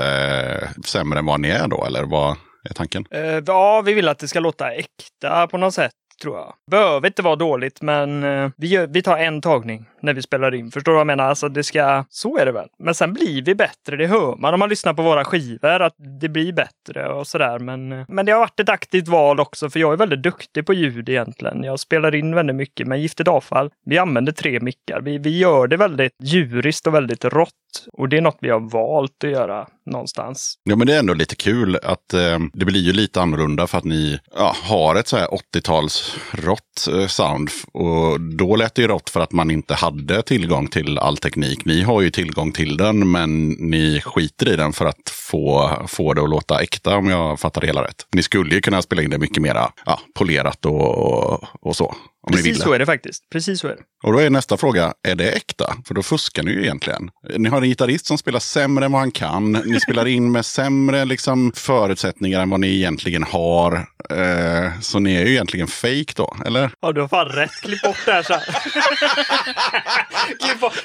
eh, 0.63 0.83
sämre 0.85 1.19
än 1.19 1.27
vad 1.27 1.41
ni 1.41 1.49
är 1.49 1.69
då, 1.69 1.85
eller 1.85 2.03
vad 2.03 2.37
är 2.71 2.75
tanken? 2.75 3.05
Eh, 3.11 3.43
ja, 3.47 3.83
vi 3.87 3.93
vill 3.93 4.09
att 4.09 4.19
det 4.19 4.29
ska 4.29 4.41
låta 4.41 4.73
äkta 4.73 5.47
på 5.47 5.59
något 5.59 5.75
sätt. 5.75 5.93
Tror 6.23 6.37
jag. 6.37 6.55
Behöver 6.71 7.07
inte 7.07 7.23
vara 7.23 7.37
dåligt, 7.37 7.83
men 7.83 8.25
eh, 8.25 8.51
vi, 8.57 8.67
gör, 8.67 8.87
vi 8.87 9.03
tar 9.03 9.19
en 9.19 9.41
tagning 9.41 9.87
när 10.03 10.15
vi 10.15 10.23
spelar 10.23 10.55
in. 10.55 10.71
Förstår 10.71 10.93
du 10.93 10.95
vad 10.95 11.01
jag 11.01 11.07
menar? 11.07 11.25
Alltså, 11.25 11.49
det 11.49 11.65
ska, 11.65 12.05
så 12.09 12.39
är 12.39 12.47
det 12.47 12.53
väl. 12.53 12.69
Men 12.79 12.95
sen 12.95 13.13
blir 13.13 13.43
vi 13.43 13.55
bättre, 13.55 13.97
det 13.97 14.07
hör 14.07 14.37
man 14.37 14.55
om 14.55 14.61
man 14.61 14.69
lyssnar 14.69 14.95
på 14.95 15.03
våra 15.03 15.25
skivor, 15.25 15.83
att 15.83 15.95
det 16.21 16.29
blir 16.29 16.53
bättre 16.53 17.09
och 17.09 17.27
sådär. 17.27 17.59
Men, 17.59 17.93
eh, 17.93 18.05
men 18.09 18.27
det 18.27 18.33
har 18.33 18.39
varit 18.41 18.61
ett 18.61 18.69
aktivt 18.69 19.09
val 19.09 19.41
också, 19.41 19.71
för 19.71 19.81
jag 19.81 19.93
är 19.93 19.97
väldigt 19.97 20.23
duktig 20.23 20.67
på 20.67 20.75
ljud 20.75 21.09
egentligen. 21.09 21.65
Jag 21.65 21.81
spelar 21.81 22.15
in 22.15 22.35
väldigt 22.35 22.57
mycket, 22.57 22.87
men 22.87 23.01
Giftigt 23.01 23.29
avfall, 23.29 23.71
vi 23.87 23.99
använder 23.99 24.33
tre 24.33 24.61
mickar. 24.61 25.01
Vi, 25.01 25.19
vi 25.19 25.39
gör 25.39 25.67
det 25.67 25.77
väldigt 25.77 26.13
djuriskt 26.23 26.87
och 26.87 26.95
väldigt 26.95 27.25
rått. 27.25 27.55
Och 27.93 28.09
det 28.09 28.17
är 28.17 28.21
något 28.21 28.39
vi 28.41 28.51
har 28.51 28.61
valt 28.61 29.25
att 29.25 29.31
göra 29.31 29.67
någonstans. 29.91 30.55
Ja, 30.65 30.77
men 30.77 30.87
det 30.87 30.95
är 30.95 30.99
ändå 30.99 31.15
lite 31.15 31.37
kul 31.37 31.77
att 31.83 32.15
eh, 32.15 32.39
det 32.53 32.65
blir 32.65 32.81
ju 32.81 32.93
lite 32.93 33.21
annorlunda 33.21 33.67
för 33.67 33.79
att 33.79 33.85
ni 33.85 34.19
ja, 34.35 34.57
har 34.63 34.95
ett 34.95 35.09
så 35.09 35.17
här 35.17 35.27
80-tals 35.27 36.17
rått 36.33 36.89
eh, 36.93 37.07
sound. 37.07 37.51
Och 37.73 38.21
då 38.21 38.57
lät 38.57 38.75
det 38.75 38.83
ju 38.83 38.89
rått 38.89 39.11
för 39.11 39.21
att 39.21 39.33
man 39.33 39.51
inte 39.51 39.75
hade 39.75 39.90
hade 39.91 40.23
tillgång 40.23 40.69
till 40.69 40.99
all 40.99 41.17
teknik. 41.17 41.65
Ni 41.65 41.83
har 41.83 42.01
ju 42.01 42.11
tillgång 42.11 42.53
till 42.53 42.77
den, 42.77 43.11
men 43.11 43.49
ni 43.49 44.01
skiter 44.01 44.53
i 44.53 44.57
den 44.57 44.73
för 44.73 44.87
att 44.87 45.11
få, 45.11 45.71
få 45.89 46.15
det 46.15 46.23
att 46.23 46.31
låta 46.31 46.63
äkta 46.63 46.97
om 46.97 47.07
jag 47.07 47.41
fattar 47.41 47.61
det 47.61 47.67
hela 47.67 47.85
rätt. 47.85 48.07
Ni 48.13 48.23
skulle 48.23 48.55
ju 48.55 48.61
kunna 48.61 48.83
spela 48.83 49.03
in 49.03 49.11
det 49.11 49.19
mycket 49.19 49.43
mer 49.43 49.57
ja, 49.87 50.01
polerat 50.15 50.67
och, 50.67 51.67
och 51.67 51.77
så. 51.77 51.95
Om 52.23 52.31
ni 52.31 52.37
Precis 52.37 52.55
ville. 52.55 52.65
så 52.65 52.73
är 52.73 52.79
det 52.79 52.87
faktiskt. 52.87 53.31
Precis 53.33 53.61
så 53.61 53.69
är 53.69 53.77
det. 53.77 53.83
Och 54.03 54.13
då 54.13 54.19
är 54.19 54.31
nästa 54.31 54.57
fråga, 54.57 54.93
är 55.09 55.15
det 55.15 55.31
äkta? 55.33 55.75
För 55.87 55.95
då 55.95 56.03
fuskar 56.03 56.43
ni 56.43 56.51
ju 56.51 56.63
egentligen. 56.63 57.11
Ni 57.39 57.49
har 57.49 57.63
en 57.63 57.69
gitarrist 57.69 58.07
som 58.07 58.19
spelar 58.19 58.41
sämre 58.41 58.85
än 58.85 58.93
vad 58.93 59.01
han 59.01 59.11
kan. 59.11 59.53
Ni 59.53 59.81
spelar 59.81 60.07
in 60.07 60.33
med 60.33 60.47
sämre 60.47 61.05
liksom, 61.05 61.53
förutsättningar 61.55 62.41
än 62.41 62.51
vad 62.51 62.61
ni 62.61 62.75
egentligen 62.77 63.23
har. 63.23 63.75
Eh, 64.11 64.81
så 64.81 64.99
ni 64.99 65.15
är 65.15 65.21
ju 65.27 65.31
egentligen 65.31 65.67
fake 65.67 66.13
då, 66.17 66.37
eller? 66.47 66.71
Ja, 66.83 66.93
du 66.93 67.01
har 67.01 67.09
fan 67.09 67.29
rätt. 67.29 67.51
Klipp 67.63 67.83
bort 67.83 67.97
det 68.07 68.13
här 68.13 68.23
så 68.23 68.33
här. 68.33 68.45
Klipp 70.47 70.61
bort. 70.61 70.85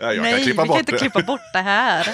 Ja, 0.00 0.12
jag 0.12 0.22
Nej, 0.22 0.34
kan 0.34 0.44
klippa 0.44 0.62
vi 0.62 0.68
kan 0.68 0.78
inte 0.78 0.92
det. 0.92 0.98
klippa 0.98 1.22
bort 1.22 1.40
det 1.52 1.58
här. 1.58 2.06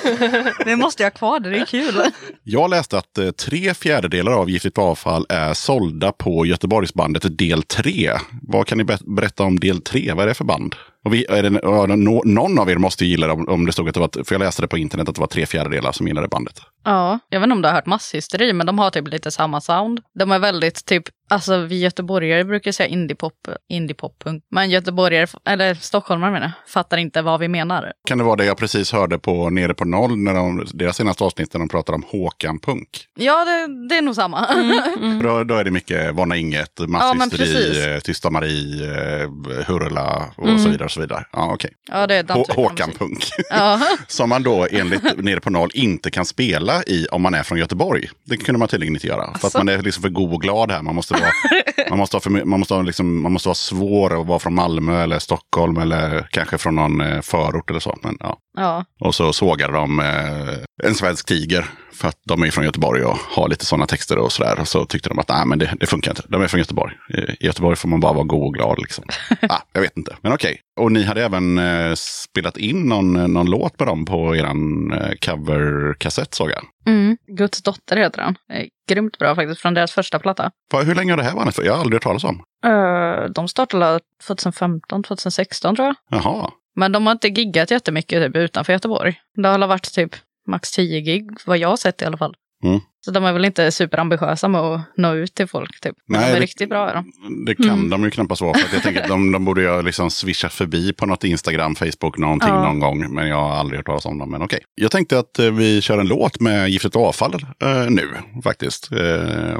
Vi 0.65 0.77
måste 0.77 1.03
ju 1.03 1.05
ha 1.05 1.11
kvar 1.11 1.41
det, 1.41 1.51
det 1.51 1.59
är 1.59 1.67
kul. 1.67 2.03
Jag 2.43 2.71
läste 2.71 2.99
att 2.99 3.19
eh, 3.19 3.31
tre 3.31 3.75
fjärdedelar 3.75 4.33
av 4.33 4.51
Giftigt 4.51 4.79
avfall 4.79 5.27
är 5.29 5.55
sålda 5.55 6.13
på 6.13 6.47
Göteborgsbandet 6.47 7.39
del 7.39 7.63
3. 7.63 8.11
Vad 8.43 8.67
kan 8.67 8.79
ni 8.79 8.85
berätta 9.07 9.43
om 9.43 9.61
del 9.61 9.81
tre? 9.81 10.13
Vad 10.13 10.23
är 10.23 10.27
det 10.27 10.35
för 10.35 10.45
band? 10.45 10.75
Och 11.05 11.15
vi, 11.15 11.27
är 11.29 11.43
det, 11.43 11.61
ja, 11.63 11.87
nå- 11.87 12.23
någon 12.25 12.59
av 12.59 12.71
er 12.71 12.77
måste 12.77 13.05
ju 13.05 13.11
gilla 13.11 13.27
det 13.27 13.33
om, 13.33 13.67
det 13.67 13.73
stod 13.73 13.89
att 13.89 13.95
det 13.95 14.01
var, 14.01 14.25
för 14.25 14.35
jag 14.35 14.41
läste 14.41 14.63
det 14.63 14.69
på 14.69 14.79
internet 14.79 15.09
att 15.09 15.15
det 15.15 15.21
var 15.21 15.27
tre 15.29 15.47
fjärdedelar 15.47 15.93
som 15.93 16.07
gillade 16.09 16.29
bandet. 16.29 16.61
Ja, 16.85 17.19
jag 17.29 17.41
vet 17.41 17.45
inte 17.47 17.55
om 17.57 17.63
du 17.63 17.69
har 17.69 17.75
hört 17.75 17.87
masshysteri, 17.87 18.53
men 18.53 18.67
de 18.67 18.79
har 18.79 18.91
typ 18.91 19.09
lite 19.09 19.31
samma 19.31 19.61
sound. 19.61 20.01
De 20.19 20.33
är 20.33 20.39
väldigt 20.39 20.85
typ, 20.87 21.03
alltså 21.31 21.57
vi 21.59 21.79
göteborgare 21.81 22.45
brukar 22.45 22.73
säga 22.73 22.87
indiepop, 22.87 23.49
indiepop. 23.69 24.25
Men 24.51 24.71
göteborgare, 24.71 25.27
eller 25.49 25.75
stockholmare 25.75 26.31
menar 26.33 26.53
fattar 26.69 26.97
inte 26.97 27.23
vad 27.23 27.41
vi 27.41 27.49
menar. 27.49 27.93
Kan 28.09 28.19
det 28.19 28.25
vara 28.25 28.37
det 28.37 28.45
jag 28.45 28.57
precis 28.59 28.93
hörde 28.93 29.19
på 29.19 29.51
Nere 29.51 29.75
på 29.75 29.85
noll, 29.85 30.17
när 30.19 30.35
de, 30.35 30.67
deras 30.75 30.97
senaste 30.97 31.25
avsnitt 31.25 31.53
när 31.55 31.59
de 31.59 31.69
pratar 31.69 31.93
om 31.95 32.05
Håkan 32.09 32.59
Punk? 32.59 32.89
Ja, 33.19 33.45
det, 33.45 33.89
det 33.89 33.97
är 33.99 34.03
nog 34.03 34.15
samma. 34.15 34.47
Då, 35.23 35.45
då 35.45 35.55
är 35.55 35.65
det 35.65 35.71
mycket 35.71 36.15
Vana 36.15 36.37
Inget, 36.37 36.73
Ja, 36.79 36.87
Masshysteri, 36.87 37.39
precis. 37.39 37.87
eh, 37.87 37.99
Tysta 38.01 38.31
Marie, 38.31 38.85
eh, 39.23 39.29
Hurla 39.67 40.25
och 40.37 40.49
Mm. 40.49 40.59
så 40.59 40.69
vidare. 40.69 40.89
Så 40.95 41.01
vidare. 41.01 41.25
Ja, 41.33 41.53
okej. 41.53 41.71
Ja, 41.89 42.07
det 42.07 42.15
är 42.15 42.55
Håkan. 42.55 42.91
Punk. 42.99 43.25
Som 44.09 44.29
man 44.29 44.43
då 44.43 44.67
enligt 44.71 45.25
Nere 45.25 45.41
på 45.41 45.51
noll 45.51 45.71
inte 45.75 46.11
kan 46.11 46.25
spela 46.25 46.83
i 46.83 47.07
om 47.11 47.23
man 47.23 47.35
är 47.35 47.43
från 47.43 47.59
Göteborg. 47.59 48.11
Det 48.25 48.37
kunde 48.37 48.59
man 48.59 48.69
tydligen 48.69 48.95
inte 48.95 49.07
göra. 49.07 49.25
För 49.25 49.33
att 49.33 49.45
Asså? 49.45 49.59
man 49.59 49.69
är 49.69 49.83
liksom 49.83 50.03
för 50.03 50.09
god 50.09 50.33
och 50.33 50.41
glad 50.41 50.71
här. 50.71 50.83
Man 50.83 50.95
måste 50.95 51.15
vara, 51.15 51.31
man 51.91 51.99
måste 51.99 52.21
för, 52.21 52.31
man 52.31 52.61
måste 52.61 52.83
liksom, 52.83 53.23
man 53.23 53.33
måste 53.33 53.49
vara 53.49 53.55
svår 53.55 54.15
och 54.15 54.27
vara 54.27 54.39
från 54.39 54.55
Malmö 54.55 55.03
eller 55.03 55.19
Stockholm 55.19 55.77
eller 55.77 56.29
kanske 56.31 56.59
från 56.59 56.75
någon 56.75 57.01
eh, 57.01 57.21
förort 57.21 57.71
eller 57.71 57.81
så. 57.81 57.99
Men, 58.03 58.17
ja. 58.21 58.39
Ja. 58.55 58.85
Och 59.01 59.15
så 59.15 59.33
sågade 59.33 59.73
de 59.73 60.01
eh, 60.01 60.87
en 60.89 60.95
svensk 60.95 61.27
tiger. 61.27 61.67
För 61.93 62.09
att 62.09 62.19
de 62.25 62.43
är 62.43 62.51
från 62.51 62.65
Göteborg 62.65 63.05
och 63.05 63.17
har 63.17 63.49
lite 63.49 63.67
sådana 63.67 63.87
texter 63.87 64.19
och 64.19 64.33
sådär. 64.33 64.61
Och 64.61 64.69
så 64.69 64.85
tyckte 64.85 65.09
de 65.09 65.19
att 65.19 65.29
nej, 65.29 65.47
men 65.47 65.59
det, 65.59 65.75
det 65.81 65.87
funkar 65.87 66.11
inte. 66.11 66.23
De 66.29 66.43
är 66.43 66.49
från 66.49 66.61
Göteborg. 66.61 66.95
I 67.41 67.47
Göteborg 67.47 67.77
får 67.77 67.89
man 67.89 68.01
bara 68.01 68.13
vara 68.13 68.25
god 68.25 68.47
och 68.47 68.55
glad. 68.55 68.79
Liksom. 68.79 69.05
ah, 69.49 69.61
jag 69.73 69.81
vet 69.81 69.97
inte, 69.97 70.17
men 70.21 70.33
okej. 70.33 70.61
Och 70.81 70.93
ni 70.93 71.05
hade 71.05 71.25
även 71.25 71.59
eh, 71.59 71.95
spelat 71.95 72.57
in 72.57 72.89
någon, 72.89 73.13
någon 73.13 73.51
låt 73.51 73.79
med 73.79 73.89
dem 73.89 74.05
på 74.05 74.37
er 74.37 74.45
eh, 74.45 75.15
coverkassett 75.21 76.35
såg 76.35 76.51
jag. 76.51 76.65
Mm. 76.87 77.17
Guds 77.27 77.63
dotter 77.63 77.97
heter 77.97 78.23
den. 78.23 78.37
Eh, 78.59 78.67
Grymt 78.89 79.19
bra 79.19 79.35
faktiskt, 79.35 79.61
från 79.61 79.75
deras 79.75 79.93
första 79.93 80.19
platta. 80.19 80.51
Hur 80.85 80.95
länge 80.95 81.13
har 81.13 81.17
det 81.17 81.23
här 81.23 81.35
varit? 81.35 81.59
Jag 81.59 81.73
har 81.73 81.81
aldrig 81.81 81.95
hört 81.95 82.03
talas 82.03 82.25
om. 82.25 82.43
Eh, 82.67 83.31
de 83.35 83.49
startade 83.49 84.01
2015, 84.27 85.03
2016 85.03 85.77
tror 85.77 85.87
jag. 85.87 85.97
Jaha. 86.11 86.51
Men 86.75 86.93
de 86.93 87.07
har 87.07 87.13
inte 87.13 87.29
giggat 87.29 87.71
jättemycket 87.71 88.23
typ, 88.23 88.37
utanför 88.37 88.73
Göteborg. 88.73 89.21
Det 89.35 89.49
har 89.49 89.67
varit 89.67 89.95
typ 89.95 90.17
max 90.47 90.71
10 90.71 91.01
gig, 91.01 91.31
vad 91.47 91.59
jag 91.59 91.69
har 91.69 91.77
sett 91.77 92.03
i 92.03 92.05
alla 92.05 92.17
fall. 92.17 92.37
Mm. 92.65 92.81
Så 93.05 93.11
de 93.11 93.25
är 93.25 93.33
väl 93.33 93.45
inte 93.45 93.73
superambitiösa 93.73 94.49
med 94.49 94.61
att 94.61 94.81
nå 94.97 95.15
ut 95.15 95.35
till 95.35 95.47
folk. 95.47 95.81
Typ. 95.81 95.95
Men 96.09 96.21
Nej, 96.21 96.31
de 96.31 96.37
är 96.37 96.41
det- 96.41 96.45
riktigt 96.45 96.69
bra. 96.69 96.91
Är 96.91 96.95
de. 96.95 97.05
Det 97.47 97.55
kan 97.55 97.69
Mm. 97.69 97.91
de 97.91 98.05
ju 98.05 98.11
knappast 98.11 98.41
vara. 98.43 98.55
För 98.59 98.67
att 98.67 98.73
jag 98.73 98.83
tänker 98.83 99.03
att 99.03 99.09
de, 99.09 99.33
de 99.33 99.45
borde 99.45 99.63
ju 99.63 99.83
liksom 99.83 100.11
swishat 100.11 100.53
förbi 100.53 100.93
på 100.93 101.07
något 101.07 101.25
Instagram, 101.25 101.75
Facebook, 101.75 102.19
någonting 102.19 102.49
Ja. 102.49 102.63
någon 102.65 102.81
gång. 102.81 103.15
Men 103.15 103.29
jag 103.29 103.37
har 103.37 103.57
aldrig 103.57 103.79
hört 103.79 103.87
talas 103.87 104.07
om 104.07 104.19
dem. 104.19 104.31
Men 104.31 104.43
okej. 104.43 104.61
Jag 104.75 104.91
tänkte 104.91 105.19
att 105.19 105.39
eh, 105.39 105.51
vi 105.51 105.81
kör 105.83 105.99
en 105.99 106.07
låt 106.09 106.41
med 106.41 106.69
Giftigt 106.69 106.97
avfall 106.97 107.35
eh, 107.63 107.87
nu 107.91 108.09
faktiskt. 108.45 108.93
Eh, 108.93 108.99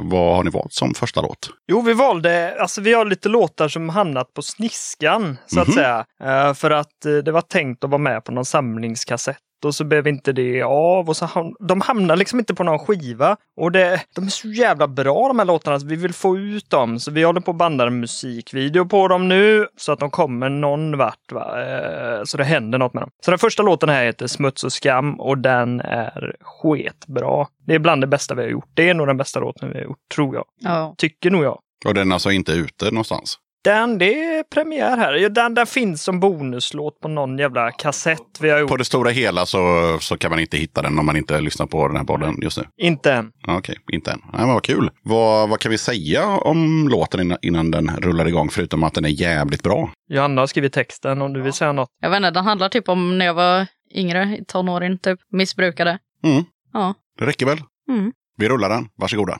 vad 0.01 0.35
har 0.35 0.43
ni 0.43 0.49
valt 0.49 0.73
som 0.73 0.93
första 0.93 1.21
låt? 1.21 1.49
Jo, 1.71 1.81
vi 1.81 1.93
valde, 1.93 2.55
alltså 2.61 2.81
vi 2.81 2.93
har 2.93 3.05
lite 3.05 3.29
låtar 3.29 3.67
som 3.67 3.89
hamnat 3.89 4.33
på 4.33 4.41
sniskan, 4.41 5.37
så 5.47 5.59
att 5.59 5.67
Mhm. 5.67 5.75
säga. 5.75 6.05
Eh, 6.23 6.53
för 6.53 6.71
att 6.71 7.05
eh, 7.05 7.11
det 7.13 7.31
var 7.31 7.41
tänkt 7.41 7.83
att 7.83 7.89
vara 7.89 8.01
med 8.01 8.23
på 8.23 8.31
någon 8.31 8.45
samlingskassett 8.45 9.37
och 9.65 9.75
så 9.75 9.83
blev 9.83 10.07
inte 10.07 10.31
det 10.31 10.61
av. 10.63 11.09
Och 11.09 11.17
så 11.17 11.25
ham- 11.25 11.53
de 11.59 11.81
hamnar 11.81 12.15
liksom 12.15 12.39
inte 12.39 12.55
på 12.55 12.63
någon 12.63 12.79
skiva. 12.79 13.37
Och 13.57 13.71
det, 13.71 14.01
de 14.15 14.25
är 14.25 14.29
så 14.29 14.47
jävla 14.47 14.87
bra 14.87 15.27
de 15.27 15.39
här 15.39 15.45
låtarna, 15.45 15.79
så 15.79 15.85
vi 15.87 15.95
vill 15.95 16.13
få 16.13 16.37
ut 16.37 16.69
dem. 16.69 16.99
Så 16.99 17.11
vi 17.11 17.23
håller 17.23 17.41
på 17.41 17.51
att 17.51 17.57
banda 17.57 17.87
en 17.87 17.99
musikvideo 17.99 18.85
på 18.85 19.07
dem 19.07 19.27
nu, 19.27 19.67
så 19.77 19.91
att 19.91 19.99
de 19.99 20.09
kommer 20.11 20.49
någon 20.49 20.97
vart. 20.97 21.31
Va? 21.31 21.61
Eh, 21.63 22.23
så 22.23 22.37
det 22.37 22.43
händer 22.43 22.77
något 22.77 22.93
med 22.93 23.03
dem. 23.03 23.09
Så 23.25 23.31
den 23.31 23.39
första 23.39 23.63
låten 23.63 23.89
här 23.89 24.05
heter 24.05 24.27
Smuts 24.27 24.63
och 24.63 24.73
skam 24.73 25.19
och 25.19 25.37
den 25.37 25.81
är 25.81 26.35
sketbra. 26.41 27.47
Det 27.67 27.75
är 27.75 27.79
bland 27.79 28.01
det 28.03 28.07
bästa 28.07 28.35
vi 28.35 28.41
har 28.41 28.49
gjort. 28.49 28.69
Det 28.73 28.89
är 28.89 28.93
nog 28.93 29.07
den 29.07 29.17
bästa 29.17 29.39
låten 29.39 29.69
vi 29.69 29.75
har 29.75 29.83
gjort, 29.83 29.97
tror 30.15 30.35
jag. 30.35 30.45
Ja. 30.59 30.95
Tycker 30.97 31.31
nog 31.31 31.43
jag. 31.43 31.59
Och 31.85 31.93
den 31.93 32.11
är 32.11 32.13
alltså 32.13 32.31
inte 32.31 32.51
ute 32.51 32.85
någonstans? 32.85 33.37
Den, 33.65 33.97
det 33.97 34.23
är 34.23 34.43
premiär 34.43 34.97
här. 34.97 35.13
Ja, 35.13 35.29
Den, 35.29 35.53
den 35.53 35.65
finns 35.65 36.03
som 36.03 36.19
bonuslåt 36.19 36.99
på 36.99 37.07
någon 37.07 37.37
jävla 37.37 37.71
kassett 37.71 38.19
vi 38.39 38.49
har 38.49 38.59
gjort. 38.59 38.69
På 38.69 38.77
det 38.77 38.85
stora 38.85 39.09
hela 39.09 39.45
så, 39.45 39.59
så 40.01 40.17
kan 40.17 40.31
man 40.31 40.39
inte 40.39 40.57
hitta 40.57 40.81
den 40.81 40.99
om 40.99 41.05
man 41.05 41.17
inte 41.17 41.41
lyssnar 41.41 41.65
på 41.65 41.87
den 41.87 41.97
här 41.97 42.03
podden 42.03 42.35
just 42.41 42.57
nu. 42.57 42.63
Inte 42.77 43.13
än. 43.13 43.31
Ja, 43.47 43.57
Okej, 43.57 43.75
inte 43.91 44.11
än. 44.11 44.21
Nej, 44.33 44.41
men 44.41 44.53
vad 44.53 44.63
kul. 44.63 44.89
Vad, 45.03 45.49
vad 45.49 45.59
kan 45.59 45.71
vi 45.71 45.77
säga 45.77 46.27
om 46.27 46.87
låten 46.91 47.19
innan, 47.19 47.37
innan 47.41 47.71
den 47.71 47.91
rullar 47.97 48.27
igång? 48.27 48.49
Förutom 48.49 48.83
att 48.83 48.93
den 48.93 49.05
är 49.05 49.09
jävligt 49.21 49.63
bra. 49.63 49.91
Johanna 50.09 50.41
har 50.41 50.47
skrivit 50.47 50.73
texten 50.73 51.21
om 51.21 51.33
du 51.33 51.41
vill 51.41 51.53
säga 51.53 51.71
något. 51.71 51.89
Jag 52.01 52.09
vet 52.09 52.17
inte, 52.17 52.31
den 52.31 52.45
handlar 52.45 52.69
typ 52.69 52.89
om 52.89 53.17
när 53.17 53.25
jag 53.25 53.33
var 53.33 53.67
yngre, 53.95 54.37
tonåring, 54.47 54.97
typ 54.97 55.19
missbrukade. 55.31 55.99
Mm. 56.23 56.43
Ja. 56.73 56.93
Det 57.19 57.25
räcker 57.25 57.45
väl? 57.45 57.61
Mm. 57.89 58.11
Vi 58.37 58.49
rullar 58.49 58.69
den. 58.69 58.87
Varsågoda. 58.97 59.37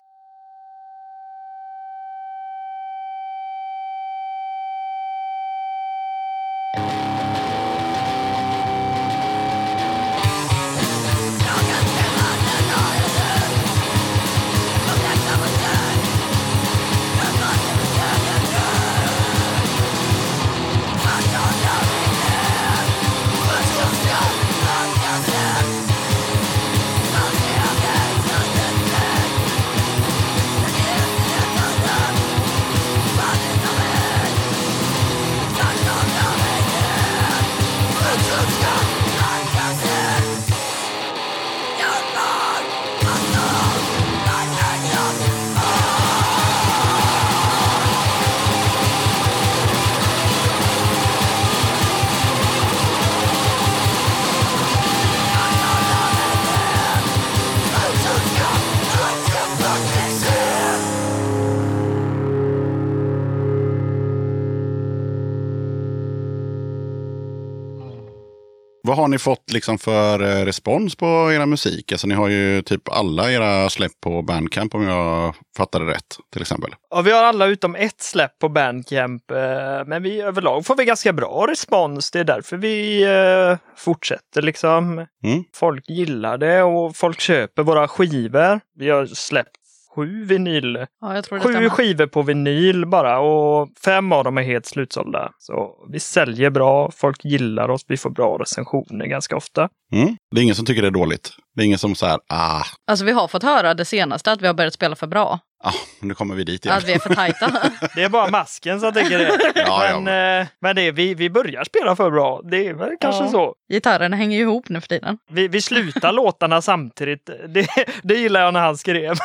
Vad 68.95 69.03
har 69.03 69.07
ni 69.07 69.17
fått 69.17 69.51
liksom 69.51 69.77
för 69.77 70.21
eh, 70.21 70.45
respons 70.45 70.95
på 70.95 71.31
era 71.33 71.45
musik? 71.45 71.91
Alltså 71.91 72.07
ni 72.07 72.13
har 72.13 72.27
ju 72.27 72.61
typ 72.61 72.89
alla 72.89 73.31
era 73.31 73.69
släpp 73.69 73.91
på 74.01 74.21
Bandcamp 74.21 74.75
om 74.75 74.83
jag 74.83 75.35
fattade 75.57 75.85
rätt 75.85 76.17
till 76.33 76.41
exempel. 76.41 76.75
Ja, 76.89 77.01
vi 77.01 77.11
har 77.11 77.23
alla 77.23 77.45
utom 77.45 77.75
ett 77.75 78.01
släpp 78.01 78.39
på 78.39 78.49
Bandcamp, 78.49 79.31
eh, 79.31 79.37
men 79.85 80.03
vi 80.03 80.21
överlag 80.21 80.65
får 80.65 80.75
vi 80.75 80.85
ganska 80.85 81.13
bra 81.13 81.47
respons. 81.49 82.11
Det 82.11 82.19
är 82.19 82.23
därför 82.23 82.57
vi 82.57 83.03
eh, 83.03 83.57
fortsätter 83.77 84.41
liksom. 84.41 85.05
Mm. 85.23 85.43
Folk 85.55 85.89
gillar 85.89 86.37
det 86.37 86.63
och 86.63 86.95
folk 86.95 87.19
köper 87.19 87.63
våra 87.63 87.87
skivor. 87.87 88.59
Vi 88.75 88.89
har 88.89 89.05
släppt 89.05 89.64
sju 89.95 90.25
vinyl, 90.25 90.85
Ja, 91.01 91.15
jag 91.15 91.23
tror 91.23 91.37
det 91.39 91.43
sju 91.45 91.51
stämmer. 91.51 91.69
skivor 91.69 92.05
på 92.07 92.21
vinyl 92.21 92.85
bara 92.85 93.19
och 93.19 93.69
fem 93.85 94.11
av 94.11 94.23
dem 94.23 94.37
är 94.37 94.41
helt 94.43 94.65
slutsålda. 94.65 95.31
Så 95.39 95.85
vi 95.91 95.99
säljer 95.99 96.49
bra, 96.49 96.91
folk 96.91 97.25
gillar 97.25 97.69
oss, 97.69 97.81
vi 97.87 97.97
får 97.97 98.09
bra 98.09 98.37
recensioner 98.37 99.05
ganska 99.05 99.35
ofta. 99.35 99.69
Mm. 99.93 100.17
Det 100.35 100.39
är 100.39 100.43
ingen 100.43 100.55
som 100.55 100.65
tycker 100.65 100.81
det 100.81 100.87
är 100.87 100.91
dåligt. 100.91 101.29
Det 101.55 101.61
är 101.61 101.65
ingen 101.65 101.79
som 101.79 101.95
så 101.95 102.05
här, 102.05 102.19
ah, 102.29 102.63
Alltså 102.87 103.05
vi 103.05 103.11
har 103.11 103.27
fått 103.27 103.43
höra 103.43 103.73
det 103.73 103.85
senaste, 103.85 104.31
att 104.31 104.41
vi 104.41 104.47
har 104.47 104.53
börjat 104.53 104.73
spela 104.73 104.95
för 104.95 105.07
bra. 105.07 105.39
ah 105.63 105.71
nu 106.01 106.13
kommer 106.13 106.35
vi 106.35 106.43
dit 106.43 106.65
igen. 106.65 106.77
Att 106.77 106.83
vi 106.87 106.93
är 106.93 106.99
för 106.99 107.15
tajta. 107.15 107.51
Det 107.95 108.03
är 108.03 108.09
bara 108.09 108.29
masken 108.29 108.79
som 108.79 108.93
tycker 108.93 109.19
det. 109.19 109.51
Ja, 109.55 109.85
ja, 109.89 109.99
men 109.99 110.41
eh, 110.41 110.47
men 110.61 110.75
det 110.75 110.81
är, 110.81 110.91
vi, 110.91 111.13
vi 111.13 111.29
börjar 111.29 111.63
spela 111.63 111.95
för 111.95 112.11
bra. 112.11 112.41
Det 112.51 112.67
är 112.67 112.73
väl 112.73 112.91
kanske 113.01 113.23
Ja. 113.23 113.29
så. 113.31 113.55
Gitarrerna 113.73 114.15
hänger 114.15 114.37
ju 114.37 114.43
ihop 114.43 114.69
nu 114.69 114.81
för 114.81 114.87
tiden. 114.87 115.17
Vi, 115.31 115.47
vi 115.47 115.61
slutar 115.61 116.11
låtarna 116.21 116.61
samtidigt. 116.61 117.29
Det, 117.49 117.67
det 118.03 118.15
gillar 118.15 118.41
jag 118.41 118.53
när 118.53 118.59
han 118.59 118.77
skrev. 118.77 119.15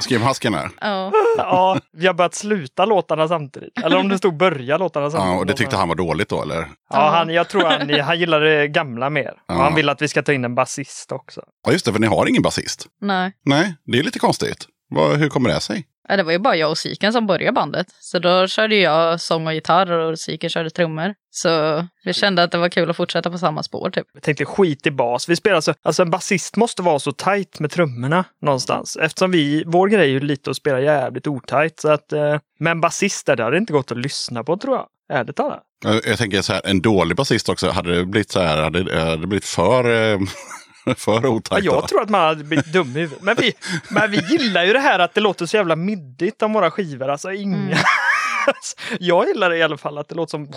Skrev 0.00 0.20
Hasken 0.20 0.54
här. 0.54 0.70
Ja. 0.80 1.12
Ja, 1.36 1.78
vi 1.92 2.06
har 2.06 2.14
börjat 2.14 2.34
sluta 2.34 2.84
låtarna 2.84 3.28
samtidigt. 3.28 3.78
Eller 3.84 3.96
om 3.96 4.08
det 4.08 4.18
stod 4.18 4.36
börja 4.36 4.78
låtarna 4.78 5.10
samtidigt. 5.10 5.34
Ja, 5.34 5.38
och 5.38 5.46
det 5.46 5.54
tyckte 5.54 5.76
han 5.76 5.88
var 5.88 5.94
dåligt 5.94 6.28
då 6.28 6.42
eller? 6.42 6.68
Ja, 6.90 7.10
han, 7.10 7.28
jag 7.28 7.48
tror 7.48 7.64
han, 7.64 8.00
han 8.00 8.18
gillar 8.18 8.40
det 8.40 8.68
gamla 8.68 9.10
mer. 9.10 9.32
Ja. 9.46 9.54
Och 9.54 9.60
han 9.60 9.74
vill 9.74 9.88
att 9.88 10.02
vi 10.02 10.08
ska 10.08 10.22
ta 10.22 10.32
in 10.32 10.44
en 10.44 10.54
basist 10.54 11.12
också. 11.12 11.42
Ja 11.66 11.72
just 11.72 11.84
det, 11.84 11.92
för 11.92 12.00
ni 12.00 12.06
har 12.06 12.26
ingen 12.28 12.42
basist. 12.42 12.86
Nej. 13.00 13.32
Nej, 13.44 13.74
det 13.84 13.98
är 13.98 14.02
lite 14.02 14.18
konstigt. 14.18 14.66
Vad, 14.88 15.16
hur 15.16 15.28
kommer 15.28 15.48
det 15.48 15.60
sig? 15.60 15.84
Ja, 16.08 16.16
Det 16.16 16.22
var 16.22 16.32
ju 16.32 16.38
bara 16.38 16.56
jag 16.56 16.70
och 16.70 16.78
Siken 16.78 17.12
som 17.12 17.26
började 17.26 17.52
bandet. 17.52 17.86
Så 18.00 18.18
då 18.18 18.46
körde 18.46 18.76
jag 18.76 19.20
sång 19.20 19.46
och 19.46 19.54
gitarr 19.54 19.90
och 19.90 20.18
Siken 20.18 20.50
körde 20.50 20.70
trummor. 20.70 21.14
Så 21.30 21.84
vi 22.04 22.12
kände 22.12 22.42
att 22.42 22.52
det 22.52 22.58
var 22.58 22.68
kul 22.68 22.90
att 22.90 22.96
fortsätta 22.96 23.30
på 23.30 23.38
samma 23.38 23.62
spår 23.62 23.90
typ. 23.90 24.06
Jag 24.14 24.22
tänkte 24.22 24.44
skit 24.44 24.86
i 24.86 24.90
bas. 24.90 25.28
Vi 25.28 25.36
spelar 25.36 25.60
så, 25.60 25.74
alltså 25.82 26.02
en 26.02 26.10
basist 26.10 26.56
måste 26.56 26.82
vara 26.82 26.98
så 26.98 27.12
tajt 27.12 27.60
med 27.60 27.70
trummorna 27.70 28.24
någonstans. 28.42 28.96
Eftersom 28.96 29.30
vi, 29.30 29.64
vår 29.66 29.88
grej 29.88 30.02
är 30.02 30.12
ju 30.12 30.20
lite 30.20 30.50
att 30.50 30.56
spela 30.56 30.80
jävligt 30.80 31.26
otajt. 31.26 31.80
Så 31.80 31.88
att, 31.88 32.12
eh, 32.12 32.38
men 32.58 32.80
basist 32.80 33.26
där, 33.26 33.36
det 33.36 33.44
hade 33.44 33.56
inte 33.58 33.72
gått 33.72 33.92
att 33.92 33.98
lyssna 33.98 34.44
på 34.44 34.56
tror 34.56 34.76
jag. 34.76 34.86
Ärligt 35.12 35.36
talat. 35.36 35.62
Jag, 35.84 36.00
jag 36.06 36.18
tänker 36.18 36.42
så 36.42 36.52
här, 36.52 36.62
en 36.64 36.80
dålig 36.80 37.16
basist 37.16 37.48
också, 37.48 37.70
hade 37.70 37.96
det 37.96 38.04
blivit 38.04 38.30
så 38.30 38.40
här, 38.40 38.62
hade, 38.62 39.00
hade 39.00 39.16
det 39.16 39.26
blivit 39.26 39.44
för, 39.44 40.12
eh, 40.12 40.18
för 40.96 41.22
Ja, 41.22 41.28
otajt 41.28 41.64
då? 41.64 41.74
jag 41.74 41.88
tror 41.88 42.02
att 42.02 42.08
man 42.08 42.20
hade 42.20 42.44
blivit 42.44 42.72
dum 42.72 42.96
i. 42.96 43.08
Men 43.20 43.36
vi, 43.38 43.52
men 43.88 44.10
vi 44.10 44.16
gillar 44.16 44.64
ju 44.64 44.72
det 44.72 44.78
här 44.78 44.98
att 44.98 45.14
det 45.14 45.20
låter 45.20 45.46
så 45.46 45.56
jävla 45.56 45.76
middigt 45.76 46.42
om 46.42 46.52
våra 46.52 46.70
skivor. 46.70 47.08
Alltså 47.08 47.32
inga... 47.32 47.56
Mm. 47.56 47.78
jag 49.00 49.26
gillar 49.28 49.50
det 49.50 49.56
i 49.56 49.62
alla 49.62 49.76
fall 49.78 49.98
att 49.98 50.08
det 50.08 50.14
låter 50.14 50.30
som 50.30 50.48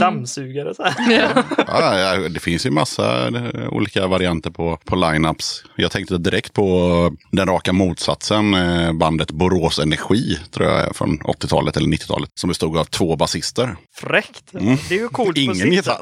dammsugare. 0.00 0.74
Så 0.74 0.82
här. 0.82 0.94
Ja. 1.10 1.42
Ja, 1.66 1.98
ja, 1.98 2.28
det 2.28 2.40
finns 2.40 2.66
ju 2.66 2.70
massa 2.70 3.28
eh, 3.28 3.68
olika 3.68 4.06
varianter 4.06 4.50
på, 4.50 4.78
på 4.84 4.96
lineups. 4.96 5.64
Jag 5.76 5.90
tänkte 5.90 6.18
direkt 6.18 6.52
på 6.52 7.16
den 7.32 7.46
raka 7.48 7.72
motsatsen, 7.72 8.54
eh, 8.54 8.92
bandet 8.92 9.30
Borås 9.30 9.78
Energi, 9.78 10.38
tror 10.50 10.68
jag 10.68 10.80
är 10.88 10.92
från 10.92 11.18
80-talet 11.18 11.76
eller 11.76 11.88
90-talet, 11.88 12.30
som 12.34 12.48
bestod 12.48 12.76
av 12.78 12.84
två 12.84 13.16
basister. 13.16 13.76
Fräckt. 13.96 14.54
Mm. 14.54 14.76
Det 14.88 14.94
är 14.94 14.98
ju 14.98 15.08
coolt 15.08 15.34
på 15.34 15.40
Ingen 15.40 15.54
sitt 15.54 15.72
gitarr. 15.72 16.00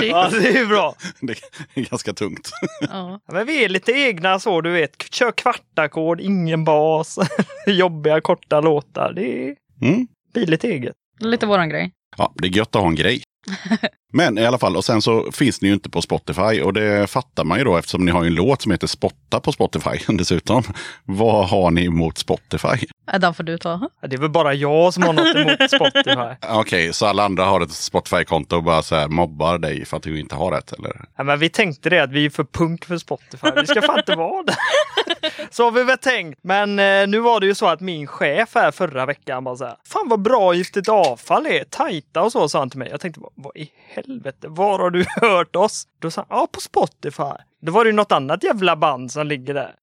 Ja, 0.02 0.28
det 0.30 0.48
är 0.48 0.56
ju 0.58 0.66
bra. 0.66 0.94
det 1.20 1.32
är 1.74 1.80
ganska 1.90 2.12
tungt. 2.12 2.50
Ja. 2.80 2.86
Ja, 2.90 3.20
Men 3.32 3.46
vi 3.46 3.64
är 3.64 3.68
lite 3.68 3.92
egna 3.92 4.38
så, 4.38 4.60
du 4.60 4.70
vet. 4.70 5.02
Kör 5.14 5.32
kvartackord, 5.32 6.20
ingen 6.20 6.64
bas, 6.64 7.18
jobbiga 7.66 8.20
korta 8.20 8.60
låtar. 8.60 9.12
Det 9.12 9.48
är- 9.48 9.54
Mm. 9.82 10.06
blir 10.34 10.46
lite 10.46 10.68
eget. 10.68 10.96
Lite 11.20 11.46
våran 11.46 11.68
grej. 11.68 11.92
Ja, 12.16 12.32
det 12.36 12.48
är 12.48 12.56
gött 12.56 12.76
att 12.76 12.82
ha 12.82 12.88
en 12.88 12.94
grej. 12.94 13.22
Men 14.10 14.38
i 14.38 14.46
alla 14.46 14.58
fall, 14.58 14.76
och 14.76 14.84
sen 14.84 15.02
så 15.02 15.32
finns 15.32 15.62
ni 15.62 15.68
ju 15.68 15.74
inte 15.74 15.90
på 15.90 16.02
Spotify 16.02 16.60
och 16.62 16.72
det 16.72 17.10
fattar 17.10 17.44
man 17.44 17.58
ju 17.58 17.64
då 17.64 17.76
eftersom 17.76 18.04
ni 18.04 18.10
har 18.10 18.22
ju 18.22 18.26
en 18.26 18.34
låt 18.34 18.62
som 18.62 18.72
heter 18.72 18.86
Spotta 18.86 19.40
på 19.40 19.52
Spotify 19.52 19.90
dessutom. 20.08 20.62
Vad 21.04 21.48
har 21.48 21.70
ni 21.70 21.84
emot 21.84 22.18
Spotify? 22.18 22.86
Ja, 23.12 23.18
Den 23.18 23.34
får 23.34 23.44
du 23.44 23.58
ta. 23.58 23.88
Det 24.06 24.16
är 24.16 24.20
väl 24.20 24.30
bara 24.30 24.54
jag 24.54 24.94
som 24.94 25.02
har 25.02 25.12
något 25.12 25.36
emot 25.36 25.70
Spotify. 25.70 26.46
Okej, 26.60 26.92
så 26.92 27.06
alla 27.06 27.24
andra 27.24 27.44
har 27.44 27.60
ett 27.60 27.72
Spotify-konto 27.72 28.56
och 28.56 28.62
bara 28.62 28.82
så 28.82 28.94
här 28.94 29.08
mobbar 29.08 29.58
dig 29.58 29.84
för 29.84 29.96
att 29.96 30.02
du 30.02 30.20
inte 30.20 30.34
har 30.34 30.58
ett 30.58 30.72
eller? 30.72 31.04
Ja, 31.16 31.24
men 31.24 31.38
vi 31.38 31.48
tänkte 31.48 31.90
det 31.90 31.98
att 31.98 32.10
vi 32.12 32.24
är 32.26 32.30
för 32.30 32.44
punk 32.44 32.84
för 32.84 32.98
Spotify. 32.98 33.48
Vi 33.56 33.66
ska 33.66 33.82
fan 33.82 33.98
inte 33.98 34.16
vara 34.16 34.42
det. 34.42 34.56
Så 35.50 35.64
har 35.64 35.70
vi 35.70 35.84
väl 35.84 35.98
tänkt. 35.98 36.38
Men 36.42 36.78
eh, 36.78 37.06
nu 37.08 37.18
var 37.20 37.40
det 37.40 37.46
ju 37.46 37.54
så 37.54 37.66
att 37.66 37.80
min 37.80 38.06
chef 38.06 38.54
här 38.54 38.70
förra 38.70 39.06
veckan 39.06 39.44
bara 39.44 39.56
så 39.56 39.64
här. 39.64 39.76
Fan 39.88 40.08
vad 40.08 40.20
bra 40.22 40.54
giftigt 40.54 40.88
avfall 40.88 41.46
är. 41.46 41.64
Tajta 41.64 42.22
och 42.22 42.32
så 42.32 42.48
sa 42.48 42.58
han 42.58 42.70
till 42.70 42.78
mig. 42.78 42.88
Jag 42.90 43.00
tänkte 43.00 43.20
vad, 43.20 43.30
vad 43.34 43.56
i 43.56 43.70
helvete, 43.88 43.99
var 44.48 44.78
har 44.78 44.90
du 44.90 45.04
hört 45.20 45.56
oss? 45.56 45.84
Då 45.98 46.10
sa 46.10 46.20
han, 46.28 46.38
ja 46.38 46.48
på 46.52 46.60
Spotify. 46.60 47.42
Då 47.62 47.72
var 47.72 47.84
det 47.84 47.90
ju 47.90 47.96
något 47.96 48.12
annat 48.12 48.44
jävla 48.44 48.76
band 48.76 49.12
som 49.12 49.26
ligger 49.26 49.54
där. 49.54 49.74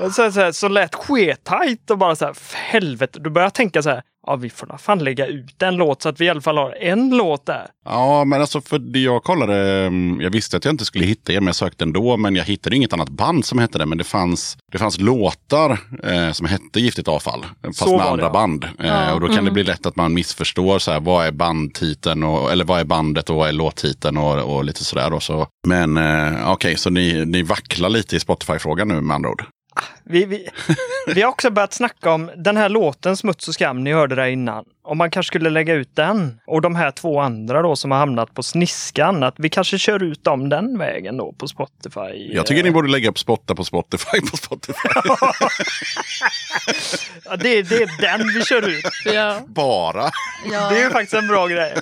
Och 0.00 0.12
så, 0.12 0.32
så, 0.32 0.40
här, 0.40 0.52
så 0.52 0.68
lät 0.68 0.94
skettajt 0.94 1.90
och 1.90 1.98
bara 1.98 2.16
så 2.16 2.24
här, 2.24 2.32
för 2.32 2.56
helvete. 2.56 3.18
Då 3.18 3.30
började 3.30 3.46
jag 3.46 3.54
tänka 3.54 3.82
så 3.82 3.90
här, 3.90 4.02
ja 4.26 4.36
vi 4.36 4.50
får 4.50 4.78
fan 4.78 4.98
lägga 4.98 5.26
ut 5.26 5.62
en 5.62 5.76
låt 5.76 6.02
så 6.02 6.08
att 6.08 6.20
vi 6.20 6.24
i 6.24 6.28
alla 6.28 6.40
fall 6.40 6.58
har 6.58 6.76
en 6.80 7.16
låt 7.16 7.46
där. 7.46 7.66
Ja, 7.84 8.24
men 8.24 8.40
alltså 8.40 8.60
för 8.60 8.78
det 8.78 8.98
jag 8.98 9.24
kollade, 9.24 9.86
mm, 9.86 10.20
jag 10.20 10.30
visste 10.30 10.56
att 10.56 10.64
jag 10.64 10.72
inte 10.72 10.84
skulle 10.84 11.04
hitta 11.04 11.32
er, 11.32 11.40
men 11.40 11.46
jag 11.46 11.56
sökte 11.56 11.84
ändå. 11.84 12.16
Men 12.16 12.36
jag 12.36 12.44
hittade 12.44 12.76
inget 12.76 12.92
annat 12.92 13.08
band 13.08 13.44
som 13.44 13.58
hette 13.58 13.78
det. 13.78 13.86
Men 13.86 13.98
det 13.98 14.04
fanns, 14.04 14.56
det 14.72 14.78
fanns 14.78 15.00
låtar 15.00 15.78
eh, 16.02 16.32
som 16.32 16.46
hette 16.46 16.80
Giftigt 16.80 17.08
avfall. 17.08 17.46
Fast 17.62 17.78
Så 17.78 17.84
med 17.84 17.98
var 17.98 18.04
det, 18.04 18.10
andra 18.10 18.24
ja. 18.24 18.32
band. 18.32 18.64
Eh, 18.78 19.12
och 19.12 19.20
då 19.20 19.28
kan 19.28 19.44
det 19.44 19.50
bli 19.50 19.62
lätt 19.62 19.86
att 19.86 19.96
man 19.96 20.14
missförstår 20.14 20.78
så 20.78 20.90
här, 20.90 21.00
vad 21.00 21.26
är 21.26 21.32
bandtiteln, 21.32 22.22
och, 22.22 22.52
eller 22.52 22.64
vad 22.64 22.80
är 22.80 22.84
bandet 22.84 23.30
och 23.30 23.36
vad 23.36 23.48
är 23.48 23.52
låttiteln 23.52 24.16
och, 24.16 24.56
och 24.56 24.64
lite 24.64 24.84
sådär. 24.84 25.10
då. 25.10 25.20
Så, 25.20 25.46
men 25.66 25.96
eh, 25.96 26.52
okej, 26.52 26.76
så 26.76 26.90
ni, 26.90 27.24
ni 27.24 27.42
vacklar 27.42 27.88
lite 27.88 28.16
i 28.16 28.20
Spotify-frågan 28.20 28.88
nu 28.88 29.00
med 29.00 29.14
andra 29.14 29.30
ord. 29.30 29.44
Vi, 30.04 30.24
vi, 30.24 30.48
vi 31.14 31.22
har 31.22 31.30
också 31.30 31.50
börjat 31.50 31.72
snacka 31.72 32.10
om 32.10 32.30
den 32.36 32.56
här 32.56 32.68
låten 32.68 33.16
Smuts 33.16 33.48
och 33.48 33.54
skam, 33.54 33.84
ni 33.84 33.92
hörde 33.92 34.14
det 34.14 34.30
innan 34.30 34.64
om 34.84 34.98
man 34.98 35.10
kanske 35.10 35.28
skulle 35.30 35.50
lägga 35.50 35.74
ut 35.74 35.96
den 35.96 36.40
och 36.46 36.60
de 36.60 36.74
här 36.76 36.90
två 36.90 37.20
andra 37.20 37.62
då 37.62 37.76
som 37.76 37.90
har 37.90 37.98
hamnat 37.98 38.34
på 38.34 38.42
sniskan, 38.42 39.22
att 39.22 39.34
vi 39.38 39.48
kanske 39.48 39.78
kör 39.78 40.02
ut 40.02 40.24
dem 40.24 40.48
den 40.48 40.78
vägen 40.78 41.16
då 41.16 41.32
på 41.32 41.48
Spotify. 41.48 42.32
Jag 42.32 42.46
tycker 42.46 42.62
ni 42.62 42.70
borde 42.70 42.88
lägga 42.90 43.10
upp 43.10 43.18
spotta 43.18 43.54
på 43.54 43.64
Spotify 43.64 44.20
på 44.30 44.36
Spotify. 44.36 44.88
Ja, 47.24 47.36
det, 47.36 47.62
det 47.62 47.82
är 47.82 48.00
den 48.00 48.34
vi 48.34 48.44
kör 48.44 48.68
ut. 48.68 48.84
Ja. 49.04 49.40
Bara. 49.46 50.10
Ja. 50.52 50.70
Det 50.70 50.80
är 50.80 50.84
ju 50.84 50.90
faktiskt 50.90 51.14
en 51.14 51.26
bra 51.28 51.46
grej. 51.46 51.74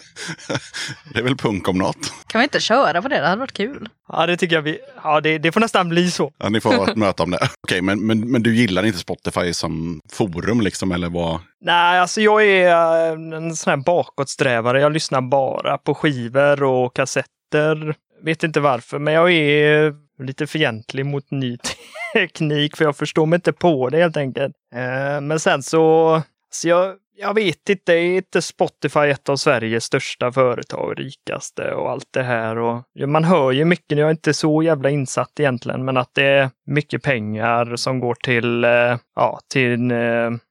Det 1.12 1.18
är 1.18 1.22
väl 1.22 1.36
punk 1.36 1.68
om 1.68 1.78
något. 1.78 2.12
Kan 2.26 2.38
vi 2.38 2.42
inte 2.42 2.60
köra 2.60 3.02
på 3.02 3.08
det? 3.08 3.20
Det 3.20 3.26
hade 3.26 3.40
varit 3.40 3.52
kul. 3.52 3.88
Ja, 4.08 4.26
det 4.26 4.36
tycker 4.36 4.56
jag 4.56 4.62
vi... 4.62 4.78
Ja, 5.04 5.20
det, 5.20 5.38
det 5.38 5.52
får 5.52 5.60
nästan 5.60 5.88
bli 5.88 6.10
så. 6.10 6.32
Ja, 6.38 6.48
ni 6.48 6.60
får 6.60 6.72
ha 6.76 6.90
ett 6.90 6.96
möte 6.96 7.22
om 7.22 7.30
det. 7.30 7.48
Okej, 7.62 7.82
men, 7.82 8.06
men, 8.06 8.30
men 8.30 8.42
du 8.42 8.54
gillar 8.56 8.86
inte 8.86 8.98
Spotify 8.98 9.52
som 9.52 10.00
forum 10.12 10.60
liksom, 10.60 10.92
eller 10.92 11.08
vad? 11.08 11.40
Nej, 11.64 11.98
alltså 11.98 12.20
jag 12.20 12.44
är 12.44 12.68
eh, 13.06 13.36
en 13.36 13.56
sån 13.56 13.70
här 13.70 13.84
bakåtsträvare. 13.84 14.80
Jag 14.80 14.92
lyssnar 14.92 15.20
bara 15.20 15.78
på 15.78 15.94
skivor 15.94 16.62
och 16.62 16.96
kassetter. 16.96 17.94
Vet 18.22 18.42
inte 18.42 18.60
varför, 18.60 18.98
men 18.98 19.14
jag 19.14 19.32
är 19.32 19.94
lite 20.22 20.46
fientlig 20.46 21.06
mot 21.06 21.30
ny 21.30 21.58
teknik 22.14 22.76
för 22.76 22.84
jag 22.84 22.96
förstår 22.96 23.26
mig 23.26 23.36
inte 23.36 23.52
på 23.52 23.88
det 23.88 23.98
helt 23.98 24.16
enkelt. 24.16 24.54
Eh, 24.74 25.20
men 25.20 25.40
sen 25.40 25.62
så, 25.62 26.22
så 26.50 26.68
jag, 26.68 26.94
jag 27.16 27.34
vet 27.34 27.68
inte, 27.68 27.92
är 27.92 28.16
inte 28.16 28.42
Spotify 28.42 29.00
ett 29.00 29.28
av 29.28 29.36
Sveriges 29.36 29.84
största 29.84 30.32
företag, 30.32 30.94
rikaste 30.98 31.74
och 31.74 31.90
allt 31.90 32.08
det 32.10 32.22
här. 32.22 32.58
Och 32.58 32.82
man 33.06 33.24
hör 33.24 33.52
ju 33.52 33.64
mycket, 33.64 33.98
jag 33.98 34.06
är 34.06 34.10
inte 34.10 34.34
så 34.34 34.62
jävla 34.62 34.90
insatt 34.90 35.40
egentligen, 35.40 35.84
men 35.84 35.96
att 35.96 36.14
det 36.14 36.24
är 36.24 36.50
mycket 36.66 37.02
pengar 37.02 37.76
som 37.76 38.00
går 38.00 38.14
till, 38.14 38.64
eh, 38.64 38.96
ja, 39.14 39.40
till, 39.52 39.90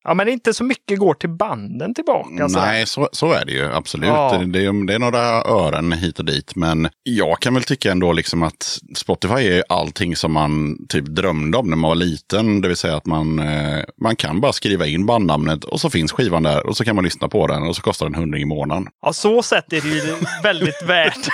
ja 0.04 0.14
men 0.14 0.28
inte 0.28 0.54
så 0.54 0.64
mycket 0.64 1.00
går 1.00 1.14
till 1.14 1.30
banden 1.30 1.94
tillbaka. 1.94 2.50
så. 2.50 2.60
Nej, 2.60 2.86
så, 2.86 3.10
så 3.12 3.32
är 3.32 3.46
det 3.46 3.52
ju 3.52 3.74
absolut. 3.74 4.08
Ja. 4.08 4.44
Det, 4.48 4.60
är, 4.66 4.86
det 4.88 4.94
är 4.94 5.00
några 5.00 5.22
ören 5.44 5.92
hit 5.92 6.20
och 6.20 6.26
dit. 6.26 6.56
Men 6.56 6.90
jag 7.04 7.40
kan 7.40 7.54
väl 7.54 7.64
tycka 7.64 7.92
ändå 7.92 8.14
liksom 8.14 8.44
att 8.44 8.80
Spotify 8.96 9.48
är 9.48 9.64
allting 9.70 10.16
som 10.16 10.32
man 10.32 10.78
typ 10.90 11.06
drömde 11.06 11.58
om 11.58 11.70
när 11.70 11.78
man 11.78 11.90
var 11.90 11.96
liten. 11.96 12.62
Det 12.62 12.68
vill 12.68 12.78
säga 12.78 12.96
att 12.96 13.06
man, 13.06 13.40
eh, 13.40 13.84
man 14.02 14.16
kan 14.16 14.42
bara 14.42 14.54
skriva 14.54 14.88
in 14.88 15.06
bandnamnet 15.06 15.64
och 15.64 15.82
så 15.82 15.90
finns 15.90 16.12
skivan 16.12 16.44
där 16.44 16.68
och 16.68 16.78
så 16.78 16.84
kan 16.84 16.96
man 16.96 17.04
lyssna 17.04 17.28
på 17.28 17.48
den 17.48 17.64
och 17.64 17.76
så 17.76 17.82
kostar 17.82 18.06
den 18.06 18.16
100 18.16 18.38
i 18.38 18.46
månaden. 18.46 18.88
Ja, 19.02 19.14
så 19.14 19.44
sett 19.44 19.74
är 19.74 19.82
det 19.82 19.88
ju 19.88 20.16
väldigt 20.44 20.84
värt. 20.88 21.28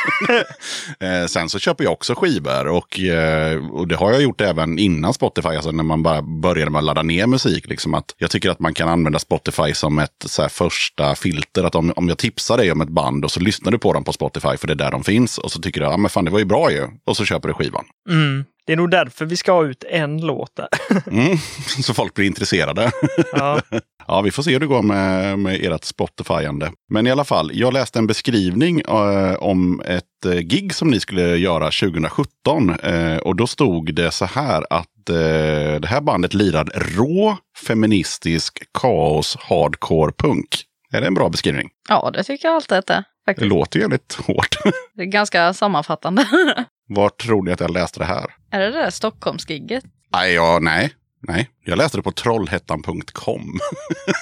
Eh, 0.99 1.25
sen 1.27 1.49
så 1.49 1.59
köper 1.59 1.83
jag 1.83 1.93
också 1.93 2.15
skivor 2.15 2.67
och, 2.67 2.99
eh, 2.99 3.65
och 3.71 3.87
det 3.87 3.95
har 3.95 4.11
jag 4.11 4.21
gjort 4.21 4.41
även 4.41 4.79
innan 4.79 5.13
Spotify, 5.13 5.49
alltså 5.49 5.71
när 5.71 5.83
man 5.83 6.03
bara 6.03 6.21
började 6.21 6.71
med 6.71 6.79
att 6.79 6.85
ladda 6.85 7.03
ner 7.03 7.27
musik. 7.27 7.69
Liksom 7.69 7.93
att 7.93 8.15
jag 8.17 8.31
tycker 8.31 8.49
att 8.49 8.56
man 8.59 8.73
kan 8.73 8.89
använda 8.89 9.19
Spotify 9.19 9.73
som 9.73 9.99
ett 9.99 10.23
så 10.25 10.49
första 10.49 11.15
filter. 11.15 11.63
Att 11.63 11.75
om, 11.75 11.93
om 11.95 12.09
jag 12.09 12.17
tipsar 12.17 12.57
dig 12.57 12.71
om 12.71 12.81
ett 12.81 12.89
band 12.89 13.25
och 13.25 13.31
så 13.31 13.39
lyssnar 13.39 13.71
du 13.71 13.77
på 13.77 13.93
dem 13.93 14.03
på 14.03 14.13
Spotify 14.13 14.57
för 14.57 14.67
det 14.67 14.73
är 14.73 14.75
där 14.75 14.91
de 14.91 15.03
finns 15.03 15.37
och 15.37 15.51
så 15.51 15.61
tycker 15.61 15.81
du, 15.81 15.97
men 15.97 16.09
fan 16.09 16.25
det 16.25 16.31
var 16.31 16.39
ju 16.39 16.45
bra 16.45 16.71
ju. 16.71 16.87
Och 17.05 17.17
så 17.17 17.25
köper 17.25 17.47
du 17.47 17.53
skivan. 17.53 17.85
Mm. 18.09 18.45
Det 18.65 18.73
är 18.73 18.77
nog 18.77 18.91
därför 18.91 19.25
vi 19.25 19.37
ska 19.37 19.51
ha 19.51 19.65
ut 19.65 19.83
en 19.89 20.21
låt 20.21 20.55
där. 20.55 20.67
Mm. 21.11 21.37
Så 21.83 21.93
folk 21.93 22.13
blir 22.13 22.25
intresserade. 22.25 22.91
Ja. 23.33 23.61
Ja, 24.09 24.21
vi 24.21 24.31
får 24.31 24.43
se 24.43 24.51
hur 24.51 24.59
det 24.59 24.65
går 24.65 24.81
med, 24.81 25.39
med 25.39 25.65
ert 25.65 25.83
Spotifyande. 25.83 26.71
Men 26.89 27.07
i 27.07 27.11
alla 27.11 27.23
fall, 27.23 27.51
jag 27.53 27.73
läste 27.73 27.99
en 27.99 28.07
beskrivning 28.07 28.79
eh, 28.79 29.33
om 29.33 29.81
ett 29.85 30.25
eh, 30.25 30.39
gig 30.39 30.73
som 30.73 30.87
ni 30.87 30.99
skulle 30.99 31.37
göra 31.37 31.65
2017. 31.65 32.69
Eh, 32.69 33.17
och 33.17 33.35
då 33.35 33.47
stod 33.47 33.93
det 33.93 34.11
så 34.11 34.25
här 34.25 34.65
att 34.69 34.87
eh, 35.09 35.79
det 35.79 35.87
här 35.87 36.01
bandet 36.01 36.33
lirar 36.33 36.65
rå, 36.75 37.37
feministisk, 37.67 38.63
kaos, 38.73 39.37
hardcore, 39.39 40.11
punk. 40.17 40.63
Är 40.93 41.01
det 41.01 41.07
en 41.07 41.13
bra 41.13 41.29
beskrivning? 41.29 41.69
Ja, 41.89 42.11
det 42.13 42.23
tycker 42.23 42.47
jag 42.47 42.55
alltid 42.55 42.77
att 42.77 42.85
det 42.87 42.93
är. 42.93 43.03
Det 43.33 43.45
låter 43.45 43.79
jävligt 43.79 44.13
hårt. 44.13 44.55
Det 44.95 45.01
är 45.01 45.05
ganska 45.05 45.53
sammanfattande. 45.53 46.25
Var 46.89 47.09
tror 47.09 47.43
ni 47.43 47.51
att 47.51 47.59
jag 47.59 47.71
läste 47.71 47.99
det 47.99 48.05
här? 48.05 48.25
är 48.51 48.59
det 48.59 48.65
det 48.65 48.77
där 48.77 48.89
Stockholmsgigget? 48.89 49.83
Nej, 50.13 50.33
ja, 50.33 50.59
nej. 50.61 50.93
Nej, 51.19 51.49
jag 51.65 51.77
läste 51.77 51.97
det 51.97 52.01
på 52.01 52.11
trollhättan.com. 52.11 53.59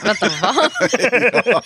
Vänta, 0.04 0.30
va? 0.42 1.62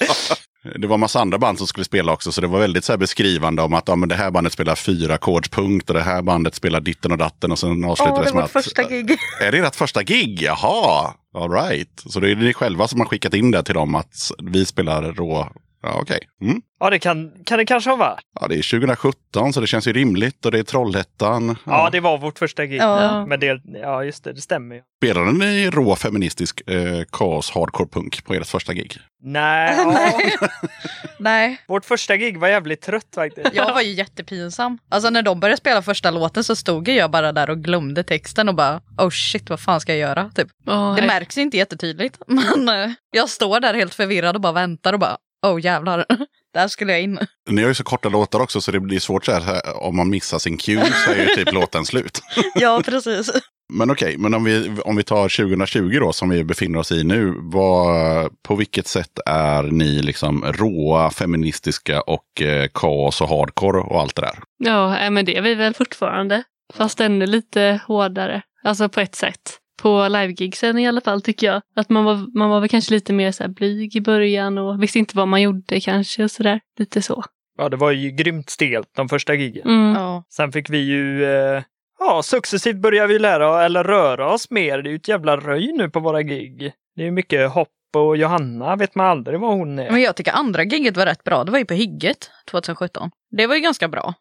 Det 0.76 0.88
var 0.88 0.98
massa 0.98 1.20
andra 1.20 1.38
band 1.38 1.58
som 1.58 1.68
skulle 1.68 1.86
spela 1.86 2.14
också, 2.14 2.32
så 2.32 2.42
det 2.42 2.48
var 2.48 2.60
väldigt 2.60 2.84
så 2.84 2.98
beskrivande 2.98 3.62
om 3.62 3.74
att 3.74 3.88
ja, 3.88 3.96
men 3.96 4.10
det 4.10 4.16
här 4.16 4.32
bandet 4.32 4.54
spelar 4.54 4.76
fyra 4.76 5.14
ackordspunkt 5.14 5.90
och 5.90 5.96
det 5.96 6.02
här 6.02 6.22
bandet 6.22 6.56
spelar 6.56 6.82
ditten 6.82 7.12
och 7.12 7.18
datten 7.18 7.52
och 7.52 7.60
sen 7.60 7.86
avslutades 7.86 8.30
det 8.30 8.36
med 8.36 8.44
att... 8.44 8.52
första 8.52 8.84
gig. 8.84 9.12
Är 9.42 9.52
det 9.52 9.58
ert 9.58 9.76
första 9.76 10.04
gig? 10.04 10.42
Jaha, 10.42 11.14
all 11.34 11.52
right. 11.52 12.04
Så 12.06 12.20
det 12.20 12.32
är 12.32 12.36
ni 12.36 12.54
själva 12.54 12.88
som 12.88 13.00
har 13.00 13.08
skickat 13.08 13.34
in 13.34 13.52
det 13.52 13.64
till 13.64 13.76
dem 13.76 13.96
att 13.96 14.32
vi 14.44 14.66
spelar 14.66 15.04
rå... 15.04 15.52
Ja, 15.82 16.00
okej. 16.02 16.20
Mm. 16.42 16.62
ja, 16.80 16.90
det 16.90 17.00
kan, 17.00 17.32
kan 17.46 17.58
det 17.58 17.66
kanske 17.66 17.96
vara. 17.96 18.20
Ja, 18.40 18.48
det 18.48 18.56
är 18.56 18.80
2017 18.80 19.54
så 19.54 19.62
det 19.62 19.68
känns 19.68 19.88
ju 19.88 19.94
rimligt 19.94 20.46
och 20.46 20.52
det 20.52 20.60
är 20.60 20.64
Trollhättan. 20.64 21.58
Ja, 21.66 21.90
det 21.92 22.00
var 22.00 22.18
vårt 22.18 22.40
första 22.40 22.66
gig. 22.66 22.82
Ja. 22.82 23.26
Men 23.26 23.40
det, 23.40 23.62
ja, 23.82 24.04
just 24.04 24.24
det, 24.24 24.34
det 24.34 24.42
stämmer 24.42 24.76
ju. 24.76 24.82
Spelade 24.98 25.32
ni 25.32 25.70
rå 25.70 25.96
feministisk 25.96 26.70
eh, 26.70 27.04
kaos 27.12 27.52
hardcore 27.52 27.90
punk 27.90 28.26
på 28.26 28.34
ert 28.34 28.48
första 28.48 28.74
gig? 28.74 28.98
Nej, 29.24 29.78
ja. 30.42 30.48
Nej. 31.20 31.62
Vårt 31.68 31.86
första 31.86 32.18
gig 32.18 32.38
var 32.38 32.48
jävligt 32.48 32.82
trött 32.82 33.08
faktiskt. 33.16 33.50
jag 33.54 33.74
var 33.74 33.82
ju 33.82 33.92
jättepinsam. 33.92 34.78
Alltså 34.90 35.10
när 35.10 35.22
de 35.22 35.40
började 35.40 35.58
spela 35.58 35.82
första 35.82 36.12
låten 36.12 36.44
så 36.44 36.56
stod 36.56 36.88
jag 36.88 37.12
bara 37.12 37.32
där 37.32 37.50
och 37.50 37.58
glömde 37.58 38.04
texten 38.04 38.50
och 38.50 38.56
bara 38.56 38.82
oh 38.98 39.10
shit 39.10 39.50
vad 39.50 39.60
fan 39.60 39.82
ska 39.82 39.92
jag 39.92 40.00
göra? 40.10 40.32
Typ. 40.36 40.48
Åh, 40.68 40.96
Det 40.96 41.08
märks 41.08 41.38
inte 41.38 41.58
jättetydligt 41.58 42.20
men 42.28 42.70
eh, 42.70 42.92
jag 43.12 43.30
står 43.30 43.60
där 43.60 43.74
helt 43.74 43.94
förvirrad 43.94 44.36
och 44.36 44.42
bara 44.42 44.54
väntar 44.54 44.94
och 44.94 45.00
bara 45.00 45.18
oh 45.48 45.62
jävlar, 45.62 46.06
där 46.54 46.68
skulle 46.68 46.92
jag 46.92 47.02
in. 47.02 47.20
Ni 47.50 47.62
har 47.62 47.70
ju 47.70 47.74
så 47.74 47.84
korta 47.84 48.10
låtar 48.10 48.40
också 48.40 48.62
så 48.62 48.72
det 48.72 48.80
blir 48.80 49.00
svårt 49.00 49.26
så 49.26 49.32
här, 49.32 49.62
om 49.84 49.96
man 49.96 50.10
missar 50.10 50.40
sin 50.40 50.58
cue 50.58 50.86
så 51.06 51.12
är 51.12 51.16
ju 51.16 51.26
typ 51.36 51.54
låten 51.54 51.86
slut. 51.86 52.22
Ja 52.56 52.82
precis. 52.86 53.32
Men 53.74 53.92
okej, 53.92 54.18
men 54.18 54.34
om 54.34 54.44
vi, 54.44 54.72
om 54.86 54.96
vi 54.96 55.04
tar 55.04 55.46
2020 55.48 56.00
då 56.00 56.14
som 56.14 56.30
vi 56.30 56.44
befinner 56.44 56.80
oss 56.80 56.92
i 56.92 57.04
nu. 57.04 57.34
Vad, 57.38 58.44
på 58.44 58.56
vilket 58.56 58.88
sätt 58.88 59.20
är 59.26 59.64
ni 59.64 60.02
liksom 60.02 60.46
råa, 60.46 61.10
feministiska 61.10 62.02
och 62.02 62.42
eh, 62.42 62.68
kaos 62.74 63.22
och 63.22 63.30
hardcore 63.30 63.80
och 63.80 64.02
allt 64.02 64.16
det 64.16 64.22
där? 64.22 64.40
Ja, 64.58 65.10
men 65.10 65.26
det 65.26 65.38
är 65.38 65.42
vi 65.42 65.56
väl 65.56 65.74
fortfarande. 65.74 66.44
Fast 66.74 67.02
ännu 67.02 67.26
lite 67.26 67.80
hårdare. 67.88 68.42
Alltså 68.64 68.90
på 68.90 69.00
ett 69.00 69.16
sätt. 69.16 69.59
På 69.82 70.08
livegigsen 70.08 70.78
i 70.80 70.88
alla 70.88 71.02
fall 71.02 71.22
tycker 71.22 71.48
jag. 71.48 71.62
Att 71.76 71.90
man 71.90 72.04
var, 72.06 72.38
man 72.38 72.50
var 72.50 72.60
väl 72.60 72.70
kanske 72.70 72.94
lite 72.94 73.14
mer 73.14 73.32
så 73.32 73.44
här 73.44 73.50
blyg 73.50 73.96
i 73.96 74.02
början 74.02 74.58
och 74.58 74.84
visste 74.84 75.00
inte 75.00 75.18
vad 75.18 75.28
man 75.28 75.42
gjorde 75.42 75.80
kanske 75.80 76.24
och 76.24 76.32
sådär. 76.32 76.60
Lite 76.80 77.02
så. 77.02 77.24
Ja, 77.58 77.70
det 77.70 77.78
var 77.78 77.92
ju 77.92 78.12
grymt 78.12 78.50
stelt 78.50 78.88
de 78.96 79.10
första 79.10 79.34
giggen. 79.34 79.68
Mm. 79.68 79.96
Ja. 79.96 80.24
Sen 80.30 80.52
fick 80.52 80.70
vi 80.70 80.78
ju, 80.78 81.24
eh, 81.26 81.64
ja, 82.00 82.22
successivt 82.24 82.78
börjar 82.78 83.08
vi 83.08 83.20
lära 83.20 83.66
eller 83.66 83.84
röra 83.84 84.34
oss 84.34 84.50
mer. 84.50 84.82
Det 84.82 84.90
är 84.90 84.92
ju 84.92 84.98
ett 84.98 85.08
jävla 85.08 85.38
röj 85.38 85.72
nu 85.74 85.90
på 85.90 86.00
våra 86.00 86.22
gig. 86.22 86.72
Det 86.96 87.08
är 87.08 87.12
mycket 87.12 87.52
hopp 87.52 87.68
och 87.96 88.18
Johanna 88.18 88.76
vet 88.76 88.96
man 88.96 89.06
aldrig 89.08 89.40
vad 89.40 89.52
hon 89.58 89.80
är. 89.80 89.92
Men 89.92 90.02
jag 90.02 90.16
tycker 90.16 90.32
andra 90.32 90.64
giget 90.64 90.98
var 90.98 91.06
rätt 91.06 91.24
bra. 91.24 91.44
Det 91.44 91.52
var 91.52 91.60
ju 91.60 91.66
på 91.66 91.74
Hygget 91.74 92.30
2017. 92.52 93.12
Det 93.32 93.48
var 93.48 93.56
ju 93.56 93.62
ganska 93.62 93.88
bra. 93.88 94.14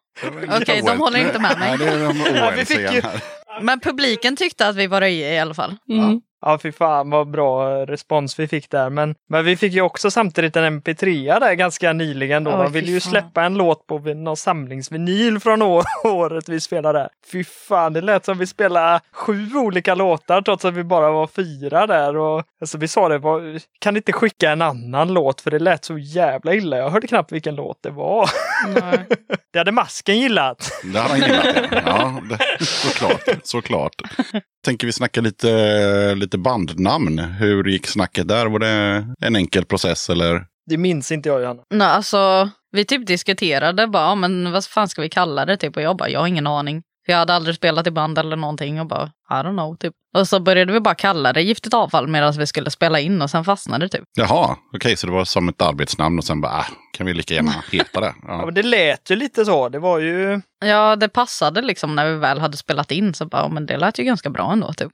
Okej, 0.61 0.81
de 0.85 0.99
håller 0.99 1.19
inte 1.19 1.39
med 1.39 1.55
Nej, 1.59 1.77
mig. 1.77 1.87
det 1.87 1.93
är 1.93 2.07
de 2.07 2.17
Ja, 2.35 2.51
vi 2.57 2.65
fick 2.65 2.79
ju- 2.79 3.01
här. 3.01 3.38
Men 3.61 3.79
publiken 3.79 4.35
tyckte 4.35 4.67
att 4.67 4.75
vi 4.75 4.87
var 4.87 5.01
röjiga 5.01 5.33
i 5.33 5.39
alla 5.39 5.53
fall. 5.53 5.75
Mm. 5.89 6.21
Ja, 6.41 6.59
fy 6.61 6.71
fan 6.71 7.09
vad 7.09 7.31
bra 7.31 7.85
respons 7.85 8.39
vi 8.39 8.47
fick 8.47 8.69
där. 8.69 8.89
Men, 8.89 9.15
men 9.29 9.45
vi 9.45 9.57
fick 9.57 9.73
ju 9.73 9.81
också 9.81 10.11
samtidigt 10.11 10.55
en 10.55 10.81
mp3 10.81 11.39
där 11.39 11.53
ganska 11.53 11.93
nyligen. 11.93 12.43
Då. 12.43 12.51
Man 12.51 12.67
fy 12.67 12.73
ville 12.73 12.91
ju 12.91 12.99
släppa 12.99 13.43
en 13.43 13.53
låt 13.53 13.87
på 13.87 13.99
någon 13.99 14.37
samlingsvinyl 14.37 15.39
från 15.39 15.61
året 16.03 16.49
vi 16.49 16.59
spelade 16.59 16.99
där. 16.99 17.09
Fy 17.31 17.43
fan, 17.43 17.93
det 17.93 18.01
lät 18.01 18.25
som 18.25 18.37
vi 18.37 18.47
spelade 18.47 18.99
sju 19.11 19.55
olika 19.55 19.95
låtar 19.95 20.41
trots 20.41 20.65
att 20.65 20.73
vi 20.73 20.83
bara 20.83 21.11
var 21.11 21.27
fyra 21.27 21.87
där. 21.87 22.17
Och, 22.17 22.43
alltså, 22.61 22.77
vi 22.77 22.87
sa 22.87 23.09
det, 23.09 23.17
var, 23.17 23.59
kan 23.79 23.97
inte 23.97 24.11
skicka 24.11 24.51
en 24.51 24.61
annan 24.61 25.13
låt 25.13 25.41
för 25.41 25.51
det 25.51 25.59
lät 25.59 25.85
så 25.85 25.97
jävla 25.97 26.53
illa. 26.53 26.77
Jag 26.77 26.89
hörde 26.89 27.07
knappt 27.07 27.31
vilken 27.31 27.55
låt 27.55 27.77
det 27.83 27.91
var. 27.91 28.29
Nej. 28.67 29.05
Det 29.53 29.59
hade 29.59 29.71
masken 29.71 30.19
gillat. 30.19 30.71
Det 30.83 30.99
har 30.99 31.09
han 31.09 31.19
gillat. 31.19 31.45
Ja, 31.71 31.81
ja 31.85 32.21
det, 32.29 32.65
såklart. 32.65 33.21
såklart. 33.43 33.93
Tänker 34.65 34.87
vi 34.87 34.93
snacka 34.93 35.21
lite, 35.21 36.15
lite 36.15 36.28
bandnamn. 36.37 37.19
Hur 37.19 37.63
gick 37.63 37.87
snacket 37.87 38.27
där? 38.27 38.45
Var 38.45 38.59
det 38.59 39.05
en 39.21 39.35
enkel 39.35 39.65
process 39.65 40.09
eller? 40.09 40.45
Det 40.69 40.77
minns 40.77 41.11
inte 41.11 41.29
jag 41.29 41.41
Johanna. 41.41 41.61
Nej, 41.69 41.87
alltså 41.87 42.49
vi 42.71 42.85
typ 42.85 43.07
diskuterade 43.07 43.87
bara, 43.87 44.15
men 44.15 44.51
vad 44.51 44.65
fan 44.65 44.89
ska 44.89 45.01
vi 45.01 45.09
kalla 45.09 45.45
det 45.45 45.57
typ? 45.57 45.75
Och 45.75 45.81
jag 45.81 45.97
bara, 45.97 46.09
jag 46.09 46.19
har 46.19 46.27
ingen 46.27 46.47
aning. 46.47 46.83
Jag 47.09 47.17
hade 47.17 47.33
aldrig 47.33 47.55
spelat 47.55 47.87
i 47.87 47.91
band 47.91 48.17
eller 48.17 48.35
någonting 48.35 48.79
och 48.81 48.87
bara, 48.87 49.11
I 49.29 49.33
don't 49.33 49.53
know, 49.53 49.75
typ. 49.75 49.93
Och 50.17 50.27
så 50.27 50.39
började 50.39 50.73
vi 50.73 50.79
bara 50.79 50.95
kalla 50.95 51.33
det 51.33 51.41
giftigt 51.41 51.73
avfall 51.73 52.07
medan 52.07 52.33
vi 52.33 52.47
skulle 52.47 52.71
spela 52.71 52.99
in 52.99 53.21
och 53.21 53.29
sen 53.29 53.43
fastnade 53.45 53.85
det 53.85 53.89
typ. 53.97 54.03
Jaha, 54.17 54.55
okej, 54.75 54.97
så 54.97 55.07
det 55.07 55.13
var 55.13 55.25
som 55.25 55.49
ett 55.49 55.61
arbetsnamn 55.61 56.17
och 56.17 56.23
sen 56.23 56.41
bara, 56.41 56.51
ah, 56.51 56.65
kan 56.93 57.05
vi 57.05 57.13
lika 57.13 57.33
gärna 57.33 57.51
heta 57.71 57.99
det? 58.01 58.13
Ja, 58.27 58.27
Ja. 58.27 58.45
men 58.45 58.53
det 58.53 58.63
lät 58.63 59.09
ju 59.11 59.15
lite 59.15 59.45
så. 59.45 59.69
Det 59.69 59.79
var 59.79 59.99
ju... 59.99 60.41
Ja, 60.65 60.95
det 60.95 61.09
passade 61.09 61.61
liksom 61.61 61.95
när 61.95 62.09
vi 62.09 62.15
väl 62.15 62.39
hade 62.39 62.57
spelat 62.57 62.91
in 62.91 63.13
så 63.13 63.25
bara, 63.25 63.41
"Ja, 63.41 63.47
men 63.47 63.65
det 63.65 63.77
lät 63.77 63.99
ju 63.99 64.03
ganska 64.03 64.29
bra 64.29 64.51
ändå 64.51 64.73
typ. 64.73 64.91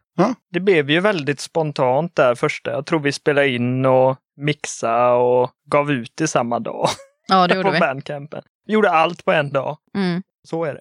Det 0.51 0.59
blev 0.59 0.89
ju 0.89 0.99
väldigt 0.99 1.39
spontant 1.39 2.15
där 2.15 2.35
första. 2.35 2.71
Jag 2.71 2.85
tror 2.85 2.99
vi 2.99 3.11
spelade 3.11 3.49
in 3.49 3.85
och 3.85 4.17
mixa 4.41 5.13
och 5.13 5.51
gav 5.71 5.91
ut 5.91 6.11
det 6.17 6.27
samma 6.27 6.59
dag. 6.59 6.87
Ja, 7.27 7.47
det 7.47 7.55
gjorde 7.55 7.69
på 7.69 7.73
vi. 7.73 7.79
Bandcampen. 7.79 8.41
Vi 8.67 8.73
gjorde 8.73 8.91
allt 8.91 9.25
på 9.25 9.31
en 9.31 9.51
dag. 9.51 9.77
Mm. 9.97 10.21
Så 10.47 10.63
är 10.65 10.73
det. 10.73 10.79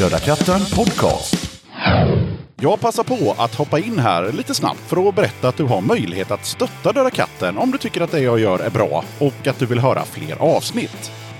Döda 0.00 0.18
katten 0.18 0.60
podcast. 0.74 1.60
Jag 2.56 2.80
passar 2.80 3.04
på 3.04 3.34
att 3.38 3.54
hoppa 3.54 3.78
in 3.78 3.98
här 3.98 4.32
lite 4.32 4.54
snabbt 4.54 4.80
för 4.80 5.08
att 5.08 5.14
berätta 5.14 5.48
att 5.48 5.56
du 5.56 5.64
har 5.64 5.80
möjlighet 5.80 6.30
att 6.30 6.46
stötta 6.46 6.92
Döda 6.92 7.10
katten 7.10 7.58
om 7.58 7.70
du 7.70 7.78
tycker 7.78 8.00
att 8.00 8.10
det 8.10 8.20
jag 8.20 8.40
gör 8.40 8.58
är 8.58 8.70
bra 8.70 9.04
och 9.18 9.46
att 9.46 9.58
du 9.58 9.66
vill 9.66 9.78
höra 9.78 10.04
fler 10.04 10.36
avsnitt. 10.42 11.12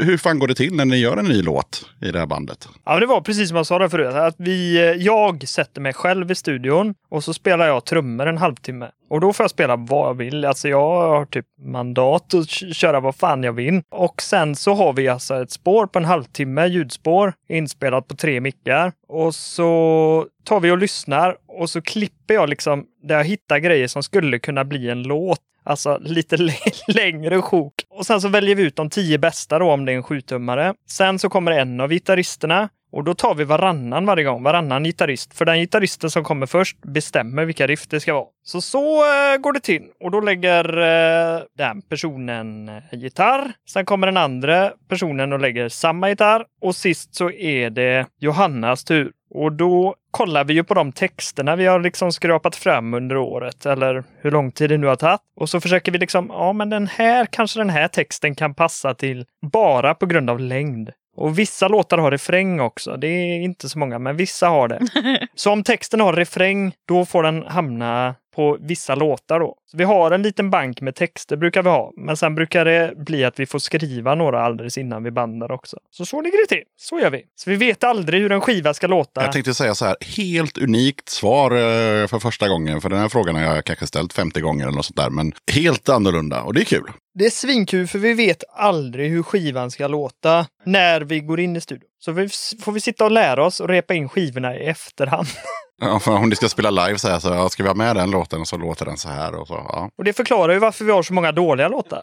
Hur 0.00 0.16
fan 0.16 0.38
går 0.38 0.48
det 0.48 0.54
till 0.54 0.74
när 0.74 0.84
ni 0.84 0.96
gör 0.96 1.16
en 1.16 1.24
ny 1.24 1.42
låt 1.42 1.90
i 2.02 2.10
det 2.10 2.18
här 2.18 2.26
bandet? 2.26 2.68
Ja, 2.84 3.00
det 3.00 3.06
var 3.06 3.20
precis 3.20 3.48
som 3.48 3.56
jag 3.56 3.66
sa 3.66 3.78
där 3.78 3.88
förut. 3.88 4.14
Att 4.14 4.34
vi, 4.38 4.76
eh, 4.76 4.82
jag 4.82 5.48
sätter 5.48 5.80
mig 5.80 5.92
själv 5.92 6.30
i 6.30 6.34
studion 6.34 6.94
och 7.08 7.24
så 7.24 7.34
spelar 7.34 7.66
jag 7.66 7.84
trummor 7.84 8.26
en 8.26 8.38
halvtimme. 8.38 8.90
Och 9.10 9.20
då 9.20 9.32
får 9.32 9.44
jag 9.44 9.50
spela 9.50 9.76
vad 9.76 10.08
jag 10.08 10.14
vill. 10.14 10.44
Alltså 10.44 10.68
jag 10.68 11.08
har 11.08 11.24
typ 11.24 11.46
mandat 11.64 12.34
att 12.34 12.48
köra 12.50 13.00
vad 13.00 13.16
fan 13.16 13.42
jag 13.42 13.52
vill. 13.52 13.82
Och 13.90 14.22
sen 14.22 14.56
så 14.56 14.74
har 14.74 14.92
vi 14.92 15.08
alltså 15.08 15.42
ett 15.42 15.50
spår 15.50 15.86
på 15.86 15.98
en 15.98 16.04
halvtimme, 16.04 16.66
ljudspår, 16.66 17.34
inspelat 17.48 18.08
på 18.08 18.16
tre 18.16 18.40
mickar. 18.40 18.92
Och 19.08 19.34
så 19.34 20.26
tar 20.44 20.60
vi 20.60 20.70
och 20.70 20.78
lyssnar 20.78 21.36
och 21.48 21.70
så 21.70 21.82
klipper 21.82 22.34
jag 22.34 22.48
liksom 22.48 22.84
där 23.02 23.16
jag 23.16 23.24
hittar 23.24 23.58
grejer 23.58 23.88
som 23.88 24.02
skulle 24.02 24.38
kunna 24.38 24.64
bli 24.64 24.90
en 24.90 25.02
låt. 25.02 25.38
Alltså 25.64 25.98
lite 26.00 26.36
längre 26.88 27.42
sjok. 27.42 27.74
Och 27.90 28.06
sen 28.06 28.20
så 28.20 28.28
väljer 28.28 28.54
vi 28.54 28.62
ut 28.62 28.76
de 28.76 28.90
tio 28.90 29.18
bästa 29.18 29.58
då 29.58 29.72
om 29.72 29.84
det 29.84 29.92
är 29.92 29.96
en 29.96 30.02
sjutummare. 30.02 30.74
Sen 30.88 31.18
så 31.18 31.28
kommer 31.28 31.52
en 31.52 31.80
av 31.80 31.90
gitarristerna 31.90 32.68
och 32.92 33.04
då 33.04 33.14
tar 33.14 33.34
vi 33.34 33.44
varannan 33.44 34.06
varje 34.06 34.24
gång, 34.24 34.42
varannan 34.42 34.84
gitarrist. 34.84 35.34
För 35.34 35.44
den 35.44 35.60
gitarristen 35.60 36.10
som 36.10 36.24
kommer 36.24 36.46
först 36.46 36.78
bestämmer 36.82 37.44
vilka 37.44 37.66
riff 37.66 37.86
det 37.86 38.00
ska 38.00 38.14
vara. 38.14 38.26
Så 38.44 38.60
så 38.60 39.04
eh, 39.04 39.36
går 39.36 39.52
det 39.52 39.60
till. 39.60 39.82
Och 40.00 40.10
då 40.10 40.20
lägger 40.20 40.78
eh, 40.78 41.42
den 41.58 41.82
personen 41.82 42.68
eh, 42.68 42.74
gitarr. 42.92 43.52
Sen 43.68 43.84
kommer 43.84 44.06
den 44.06 44.16
andra 44.16 44.72
personen 44.88 45.32
och 45.32 45.40
lägger 45.40 45.68
samma 45.68 46.08
gitarr. 46.08 46.44
Och 46.60 46.76
sist 46.76 47.14
så 47.14 47.30
är 47.30 47.70
det 47.70 48.06
Johannas 48.20 48.84
tur. 48.84 49.12
Och 49.34 49.52
då 49.52 49.94
kollar 50.12 50.44
vi 50.44 50.54
ju 50.54 50.64
på 50.64 50.74
de 50.74 50.92
texterna 50.92 51.56
vi 51.56 51.66
har 51.66 51.80
liksom 51.80 52.12
skrapat 52.12 52.56
fram 52.56 52.94
under 52.94 53.16
året 53.16 53.66
eller 53.66 54.04
hur 54.20 54.30
lång 54.30 54.52
tid 54.52 54.70
det 54.70 54.78
nu 54.78 54.86
har 54.86 54.96
tagit. 54.96 55.20
Och 55.36 55.48
så 55.48 55.60
försöker 55.60 55.92
vi 55.92 55.98
liksom, 55.98 56.26
ja 56.32 56.52
men 56.52 56.70
den 56.70 56.86
här, 56.86 57.26
kanske 57.26 57.60
den 57.60 57.70
här 57.70 57.88
texten 57.88 58.34
kan 58.34 58.54
passa 58.54 58.94
till 58.94 59.24
bara 59.52 59.94
på 59.94 60.06
grund 60.06 60.30
av 60.30 60.40
längd. 60.40 60.90
Och 61.16 61.38
vissa 61.38 61.68
låtar 61.68 61.98
har 61.98 62.10
refräng 62.10 62.60
också. 62.60 62.96
Det 62.96 63.06
är 63.06 63.40
inte 63.40 63.68
så 63.68 63.78
många, 63.78 63.98
men 63.98 64.16
vissa 64.16 64.48
har 64.48 64.68
det. 64.68 64.80
Så 65.34 65.52
om 65.52 65.62
texten 65.62 66.00
har 66.00 66.12
refräng, 66.12 66.72
då 66.88 67.04
får 67.04 67.22
den 67.22 67.42
hamna 67.42 68.14
på 68.34 68.58
vissa 68.60 68.94
låtar 68.94 69.40
då. 69.40 69.56
Så 69.70 69.76
vi 69.76 69.84
har 69.84 70.10
en 70.10 70.22
liten 70.22 70.50
bank 70.50 70.80
med 70.80 70.94
texter 70.94 71.36
brukar 71.36 71.62
vi 71.62 71.68
ha, 71.68 71.92
men 71.96 72.16
sen 72.16 72.34
brukar 72.34 72.64
det 72.64 72.94
bli 72.96 73.24
att 73.24 73.40
vi 73.40 73.46
får 73.46 73.58
skriva 73.58 74.14
några 74.14 74.42
alldeles 74.42 74.78
innan 74.78 75.04
vi 75.04 75.10
bandar 75.10 75.52
också. 75.52 75.76
Så 75.90 76.06
så 76.06 76.20
ligger 76.20 76.38
det 76.38 76.56
till. 76.56 76.64
Så 76.76 77.00
gör 77.00 77.10
vi. 77.10 77.24
Så 77.34 77.50
vi 77.50 77.56
vet 77.56 77.84
aldrig 77.84 78.22
hur 78.22 78.32
en 78.32 78.40
skiva 78.40 78.74
ska 78.74 78.86
låta. 78.86 79.22
Jag 79.22 79.32
tänkte 79.32 79.54
säga 79.54 79.74
så 79.74 79.84
här, 79.84 79.96
helt 80.16 80.58
unikt 80.58 81.08
svar 81.08 81.50
eh, 81.50 82.06
för 82.06 82.18
första 82.18 82.48
gången. 82.48 82.80
För 82.80 82.88
den 82.88 82.98
här 82.98 83.08
frågan 83.08 83.34
har 83.34 83.42
jag 83.42 83.64
kanske 83.64 83.86
ställt 83.86 84.12
50 84.12 84.40
gånger 84.40 84.64
eller 84.64 84.76
något 84.76 84.86
sånt 84.86 84.96
där. 84.96 85.10
Men 85.10 85.32
helt 85.52 85.88
annorlunda 85.88 86.42
och 86.42 86.54
det 86.54 86.60
är 86.60 86.64
kul. 86.64 86.90
Det 87.14 87.26
är 87.26 87.30
svinkul 87.30 87.86
för 87.86 87.98
vi 87.98 88.14
vet 88.14 88.44
aldrig 88.56 89.10
hur 89.10 89.22
skivan 89.22 89.70
ska 89.70 89.88
låta 89.88 90.46
när 90.64 91.00
vi 91.00 91.20
går 91.20 91.40
in 91.40 91.56
i 91.56 91.60
studion. 91.60 91.88
Så 92.04 92.12
vi 92.12 92.28
får 92.62 92.72
vi 92.72 92.80
sitta 92.80 93.04
och 93.04 93.10
lära 93.10 93.44
oss 93.46 93.60
och 93.60 93.68
repa 93.68 93.94
in 93.94 94.08
skivorna 94.08 94.56
i 94.56 94.66
efterhand. 94.66 95.26
Ja, 95.84 95.98
för 95.98 96.12
om 96.12 96.28
ni 96.28 96.36
ska 96.36 96.48
spela 96.48 96.70
live 96.70 96.98
så 96.98 97.08
här, 97.08 97.18
så 97.18 97.28
ja, 97.28 97.48
ska 97.48 97.62
vi 97.62 97.68
ha 97.68 97.74
med 97.74 97.96
den 97.96 98.10
låten 98.10 98.46
så 98.46 98.56
låter 98.56 98.84
den 98.84 98.96
så 98.96 99.08
här. 99.08 99.34
Och 99.34 99.46
så, 99.48 99.54
ja. 99.54 99.90
Och 99.98 100.04
det 100.04 100.12
förklarar 100.12 100.52
ju 100.52 100.58
varför 100.58 100.84
vi 100.84 100.92
har 100.92 101.02
så 101.02 101.14
många 101.14 101.32
dåliga 101.32 101.68
låtar. 101.68 102.02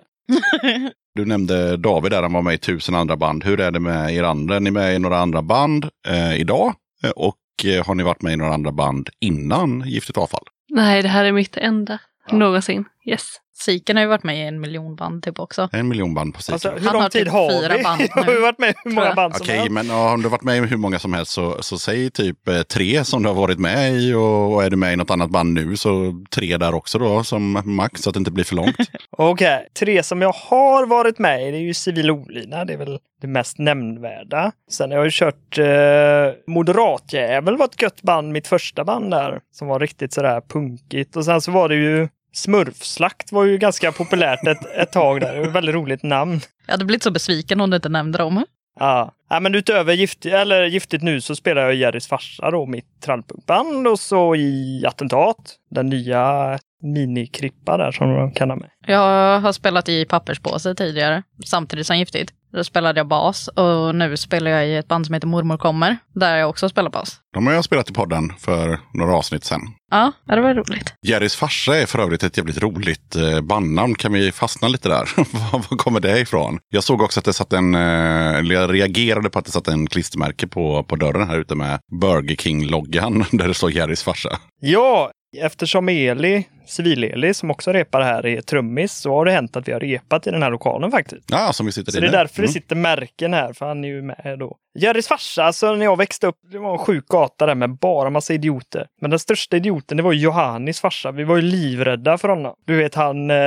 Du 1.16 1.26
nämnde 1.26 1.78
David 1.78 2.12
där, 2.12 2.22
han 2.22 2.34
var 2.34 2.41
med 2.41 2.54
i 2.54 2.58
tusen 2.58 2.95
andra 2.95 3.16
band. 3.18 3.43
Hur 3.43 3.60
är 3.60 3.72
det 3.72 3.80
med 3.80 4.14
er 4.16 4.24
andra? 4.24 4.56
Är 4.56 4.60
ni 4.60 4.72
med 4.72 4.95
i 4.95 5.00
några 5.00 5.20
andra 5.20 5.41
band 5.41 5.89
eh, 6.08 6.36
idag? 6.36 6.74
Eh, 7.04 7.10
Och 7.10 7.36
eh, 7.66 7.86
har 7.86 7.95
ni 7.95 8.04
varit 8.04 8.22
med 8.22 8.34
i 8.34 8.36
några 8.36 8.54
andra 8.54 8.72
band 8.72 9.10
innan 9.20 9.84
Giftigt 9.86 10.18
avfall? 10.18 10.43
Nej, 10.70 11.02
det 11.02 11.08
här 11.10 11.26
är 11.26 11.32
mitt 11.32 11.58
enda 11.58 12.00
någonsin. 12.32 12.86
Yes. 13.10 13.39
Siken 13.60 13.95
har 13.95 14.03
ju 14.03 14.10
varit 14.10 14.24
med 14.24 14.38
i 14.38 14.41
en 14.41 14.60
miljon 14.60 14.95
band 14.95 15.24
typ 15.24 15.39
också. 15.39 15.70
En 15.72 15.88
miljon 15.88 16.14
band 16.14 16.34
på 16.34 16.41
Siken. 16.41 16.53
Alltså, 16.53 16.70
hur 16.72 16.80
Han 16.86 16.93
lång 16.93 17.01
har 17.01 17.10
tid 17.10 17.24
typ 17.26 17.32
har 17.34 17.49
fyra 17.62 17.78
vi? 17.78 17.84
band 17.84 18.01
Jag 18.01 18.10
har 18.24 18.32
ju 18.32 18.36
nu, 18.36 18.41
varit 18.41 18.60
med 18.60 18.70
i 18.70 18.74
hur 18.84 18.91
många 18.91 19.14
band 19.14 19.36
som 19.36 19.43
Okej, 19.43 19.57
helst. 19.57 19.72
men 19.72 19.91
om 19.91 20.22
du 20.22 20.26
har 20.28 20.30
varit 20.30 20.43
med 20.43 20.57
i 20.57 20.60
hur 20.60 20.78
många 20.78 20.99
som 20.99 21.14
helst 21.14 21.32
så, 21.32 21.62
så 21.62 21.80
säg 21.80 22.10
typ 22.10 22.47
eh, 22.47 22.62
tre 22.62 23.03
som 23.05 23.24
du 23.24 23.30
har 23.30 23.36
varit 23.36 23.60
med 23.60 23.93
i. 23.93 24.14
Och, 24.14 24.53
och 24.53 24.64
är 24.64 24.70
du 24.70 24.76
med 24.76 24.93
i 24.93 24.95
något 24.95 25.12
annat 25.12 25.30
band 25.30 25.53
nu 25.53 25.78
så 25.78 26.14
tre 26.36 26.57
där 26.57 26.74
också 26.76 26.99
då 26.99 27.24
som 27.24 27.62
max 27.66 28.01
så 28.01 28.10
att 28.10 28.14
det 28.14 28.18
inte 28.18 28.32
blir 28.32 28.43
för 28.43 28.55
långt. 28.55 28.76
Okej, 29.10 29.68
tre 29.80 30.03
som 30.03 30.22
jag 30.22 30.34
har 30.34 30.86
varit 30.86 31.20
med 31.20 31.47
i, 31.47 31.51
det 31.51 31.57
är 31.57 31.62
ju 31.62 31.74
Civil 31.74 32.12
Olina. 32.12 32.66
Det 32.66 32.74
är 32.74 32.78
väl 32.78 32.99
det 33.22 33.28
mest 33.28 33.60
nämnvärda. 33.60 34.51
Sen 34.72 34.91
har 34.91 34.97
jag 34.97 35.05
ju 35.05 35.12
kört 35.12 35.57
eh, 35.57 36.53
Moderatjävel 36.53 37.57
var 37.57 37.66
ett 37.66 37.82
gött 37.82 38.01
band, 38.01 38.32
mitt 38.32 38.47
första 38.47 38.84
band 38.84 39.12
där. 39.12 39.39
Som 39.51 39.68
var 39.68 39.80
riktigt 39.80 40.14
sådär 40.14 40.41
punkigt. 40.49 41.16
Och 41.16 41.26
sen 41.26 41.41
så 41.41 41.51
var 41.51 41.70
det 41.70 41.76
ju 41.76 42.07
Smurfslakt 42.34 43.32
var 43.32 43.43
ju 43.45 43.57
ganska 43.57 43.91
populärt 43.91 44.47
ett, 44.47 44.65
ett 44.77 44.91
tag 44.91 45.21
där. 45.21 45.41
Ett 45.41 45.51
väldigt 45.51 45.75
roligt 45.75 46.03
namn. 46.03 46.41
Jag 46.65 46.73
hade 46.73 46.86
blivit 46.86 47.03
så 47.03 47.11
besviken 47.11 47.61
om 47.61 47.69
du 47.69 47.75
inte 47.75 47.89
nämnde 47.89 48.17
dem. 48.17 48.45
Ja. 48.80 49.13
ja, 49.30 49.39
men 49.39 49.55
utöver 49.55 49.93
gift, 49.93 50.25
eller 50.25 50.63
Giftigt 50.63 51.03
nu 51.03 51.21
så 51.21 51.36
spelar 51.36 51.61
jag 51.61 51.75
Jerrys 51.75 52.07
farsa 52.07 52.51
då, 52.51 52.65
mitt 52.65 53.01
trallpunkband. 53.01 53.88
Och 53.88 53.99
så 53.99 54.36
i 54.36 54.84
Attentat, 54.88 55.55
den 55.71 55.89
nya 55.89 56.59
minikrippa 56.82 57.77
där 57.77 57.91
som 57.91 58.15
de 58.15 58.32
kallar 58.32 58.55
mig. 58.55 58.69
Jag 58.88 59.39
har 59.39 59.51
spelat 59.51 59.89
i 59.89 60.05
papperspåse 60.05 60.75
tidigare, 60.75 61.23
samtidigt 61.45 61.88
som 61.88 61.97
Giftigt. 61.97 62.34
Då 62.52 62.64
spelade 62.64 63.00
jag 63.00 63.08
bas 63.08 63.47
och 63.47 63.95
nu 63.95 64.18
spelar 64.18 64.52
jag 64.52 64.68
i 64.68 64.76
ett 64.76 64.88
band 64.88 65.06
som 65.06 65.14
heter 65.14 65.28
Mormor 65.28 65.58
kommer, 65.58 65.97
där 66.16 66.38
jag 66.38 66.50
också 66.50 66.70
spelar 66.70 66.89
bas. 66.89 67.20
De 67.34 67.47
har 67.47 67.54
jag 67.54 67.64
spelat 67.64 67.89
i 67.89 67.93
podden 67.93 68.34
för 68.39 68.80
några 68.93 69.16
avsnitt 69.16 69.43
sen. 69.43 69.62
Ja, 69.91 70.12
det 70.26 70.41
var 70.41 70.54
roligt. 70.54 70.93
Jerrys 71.08 71.36
farsa 71.36 71.78
är 71.78 71.86
för 71.86 72.00
övrigt 72.00 72.24
ett 72.24 72.38
jävligt 72.38 72.58
roligt 72.58 73.16
eh, 73.16 73.41
bandnamn. 73.41 73.95
Kan 73.95 74.14
vi 74.14 74.32
fastna 74.32 74.68
lite 74.68 74.89
där? 74.89 75.10
Var 75.52 75.78
kommer 75.78 76.00
det 76.00 76.20
ifrån? 76.20 76.60
Jag 76.70 76.84
såg 76.84 77.02
också 77.02 77.20
att 77.20 77.26
det 77.26 77.34
satt 77.34 77.54
en, 77.54 77.76
eh, 77.76 78.36
eller 78.36 78.56
jag 78.56 78.74
reagerade 78.74 79.30
på 79.30 79.39
att 79.39 79.45
det 79.45 79.52
satt 79.52 79.68
en 79.68 79.88
klistermärke 79.88 80.47
på, 80.47 80.84
på 80.84 80.95
dörren 80.95 81.30
här 81.30 81.39
ute 81.39 81.56
med 81.56 81.80
Burger 82.02 82.36
King-loggan 82.36 83.26
där 83.32 83.47
det 83.47 83.54
står 83.54 83.72
Jerrys 83.72 84.04
farsa. 84.04 84.39
Ja, 84.62 85.12
Eftersom 85.38 85.89
Eli, 85.89 86.47
civil-Eli, 86.65 87.34
som 87.34 87.51
också 87.51 87.73
repar 87.73 88.01
här, 88.01 88.25
är 88.25 88.41
trummis 88.41 88.93
så 88.93 89.13
har 89.15 89.25
det 89.25 89.32
hänt 89.32 89.55
att 89.57 89.67
vi 89.67 89.71
har 89.71 89.80
repat 89.80 90.27
i 90.27 90.32
den 90.32 90.43
här 90.43 90.51
lokalen 90.51 90.91
faktiskt. 90.91 91.25
Ja, 91.32 91.53
som 91.53 91.65
vi 91.65 91.71
sitter 91.71 91.91
Så 91.91 91.97
i 91.97 92.01
det 92.01 92.07
är 92.07 92.11
därför 92.11 92.39
Mm. 92.39 92.47
det 92.47 92.53
sitter 92.53 92.75
märken 92.75 93.34
här, 93.34 93.53
för 93.53 93.65
han 93.65 93.84
är 93.84 93.88
ju 93.88 94.01
med 94.01 94.36
då. 94.39 94.57
Jerrys 94.80 95.07
farsa, 95.07 95.43
alltså 95.43 95.75
när 95.75 95.86
jag 95.86 95.97
växte 95.97 96.27
upp, 96.27 96.36
det 96.51 96.57
var 96.59 96.71
en 96.71 96.77
sjuk 96.77 97.07
gata 97.07 97.45
där 97.45 97.55
med 97.55 97.69
bara 97.69 98.09
massa 98.09 98.34
idioter. 98.34 98.88
Men 99.01 99.09
den 99.09 99.19
största 99.19 99.57
idioten, 99.57 99.97
det 99.97 100.03
var 100.03 100.13
Johannis 100.13 100.82
farsa. 100.82 101.11
Vi 101.11 101.23
var 101.23 101.36
ju 101.36 101.41
livrädda 101.41 102.17
för 102.17 102.30
honom. 102.30 102.53
Du 102.67 102.77
vet, 102.77 102.95
han, 102.95 103.32
eh, 103.32 103.38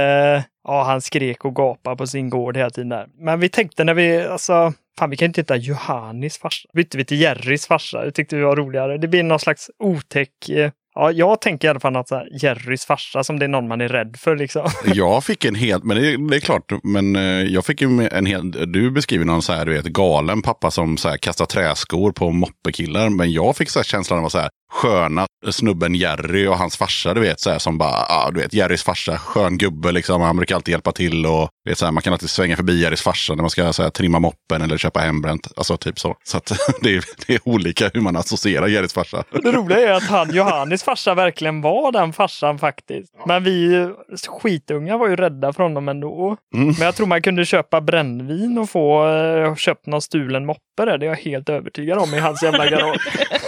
ja, 0.64 0.82
han 0.86 1.00
skrek 1.00 1.44
och 1.44 1.54
gapade 1.56 1.96
på 1.96 2.06
sin 2.06 2.30
gård 2.30 2.56
hela 2.56 2.70
tiden 2.70 2.88
där. 2.88 3.06
Men 3.18 3.40
vi 3.40 3.48
tänkte 3.48 3.84
när 3.84 3.94
vi, 3.94 4.22
alltså, 4.22 4.72
fan 4.98 5.10
vi 5.10 5.16
kan 5.16 5.26
inte 5.26 5.40
heta 5.40 5.56
Johannis 5.56 6.38
farsa. 6.38 6.68
Bytte 6.74 6.96
vi 6.96 7.04
till 7.04 7.20
Jerrys 7.20 7.66
farsa, 7.66 8.04
det 8.04 8.10
tyckte 8.12 8.36
vi 8.36 8.42
var 8.42 8.56
roligare. 8.56 8.98
Det 8.98 9.08
blir 9.08 9.22
någon 9.22 9.38
slags 9.38 9.70
otäck, 9.78 10.48
eh, 10.48 10.70
Ja, 10.94 11.12
jag 11.12 11.40
tänker 11.40 11.68
i 11.68 11.70
alla 11.70 11.80
fall 11.80 11.96
att 11.96 12.08
så 12.08 12.14
här, 12.14 12.28
Jerrys 12.42 12.86
farsa, 12.86 13.24
som 13.24 13.38
det 13.38 13.46
är 13.46 13.48
någon 13.48 13.68
man 13.68 13.80
är 13.80 13.88
rädd 13.88 14.16
för 14.18 14.36
liksom. 14.36 14.68
Jag 14.94 15.24
fick 15.24 15.44
en 15.44 15.54
helt, 15.54 15.84
men 15.84 15.96
det, 15.96 16.28
det 16.30 16.36
är 16.36 16.40
klart, 16.40 16.72
men 16.82 17.16
eh, 17.16 17.22
jag 17.22 17.66
fick 17.66 17.80
ju 17.80 18.08
en 18.12 18.26
helt, 18.26 18.72
du 18.72 18.90
beskriver 18.90 19.24
någon 19.24 19.42
så 19.42 19.52
här, 19.52 19.66
du 19.66 19.72
vet, 19.72 19.86
galen 19.86 20.42
pappa 20.42 20.70
som 20.70 20.96
så 20.96 21.08
här 21.08 21.16
kastar 21.16 21.46
träskor 21.46 22.12
på 22.12 22.30
moppekillar. 22.30 23.08
Men 23.08 23.32
jag 23.32 23.56
fick 23.56 23.70
så 23.70 23.78
här 23.78 23.84
känslan 23.84 24.18
av 24.18 24.24
att 24.24 24.32
så 24.32 24.38
här, 24.38 24.50
sköna 24.72 25.26
snubben 25.50 25.94
Jerry 25.94 26.46
och 26.46 26.58
hans 26.58 26.76
farsa, 26.76 27.14
du 27.14 27.20
vet, 27.20 27.40
så 27.40 27.50
här, 27.50 27.58
som 27.58 27.78
bara, 27.78 28.06
ja, 28.08 28.30
du 28.34 28.40
vet, 28.40 28.54
Jerrys 28.54 28.82
farsa, 28.82 29.18
skön 29.18 29.58
gubbe 29.58 29.92
liksom, 29.92 30.20
han 30.20 30.36
brukar 30.36 30.54
alltid 30.54 30.72
hjälpa 30.72 30.92
till 30.92 31.26
och 31.26 31.48
vet, 31.68 31.78
så 31.78 31.84
här, 31.84 31.92
man 31.92 32.02
kan 32.02 32.12
alltid 32.12 32.30
svänga 32.30 32.56
förbi 32.56 32.82
Jerrys 32.82 33.02
farsa 33.02 33.34
när 33.34 33.42
man 33.42 33.50
ska 33.50 33.72
så 33.72 33.82
här, 33.82 33.90
trimma 33.90 34.18
moppen 34.18 34.62
eller 34.62 34.78
köpa 34.78 35.00
hembränt, 35.00 35.52
alltså 35.56 35.76
typ 35.76 35.98
så. 35.98 36.16
Så 36.24 36.36
att 36.36 36.52
det 36.80 36.96
är, 36.96 37.04
det 37.26 37.34
är 37.34 37.40
olika 37.44 37.90
hur 37.94 38.00
man 38.00 38.16
associerar 38.16 38.66
Jerrys 38.66 38.92
farsa. 38.92 39.24
Det 39.42 39.52
roliga 39.52 39.80
är 39.80 39.92
att 39.92 40.06
han, 40.06 40.34
Johannis 40.34 40.82
farsa 40.82 41.14
verkligen 41.14 41.60
var 41.60 41.92
den 41.92 42.12
farsan 42.12 42.58
faktiskt. 42.58 43.12
Men 43.26 43.44
vi 43.44 43.88
skitunga 44.28 44.96
var 44.96 45.08
ju 45.08 45.16
rädda 45.16 45.52
för 45.52 45.62
honom 45.62 45.88
ändå. 45.88 46.36
Mm. 46.54 46.66
Men 46.66 46.80
jag 46.80 46.94
tror 46.94 47.06
man 47.06 47.22
kunde 47.22 47.44
köpa 47.44 47.80
brännvin 47.80 48.58
och 48.58 48.70
få 48.70 49.08
eh, 49.08 49.54
köpt 49.54 49.86
någon 49.86 50.02
stulen 50.02 50.46
moppe 50.46 50.84
där. 50.84 50.98
Det 50.98 51.06
är 51.06 51.08
jag 51.08 51.16
helt 51.16 51.48
övertygad 51.48 51.98
om 51.98 52.14
i 52.14 52.18
hans 52.18 52.42
jävla 52.42 52.70
garage. 52.70 53.08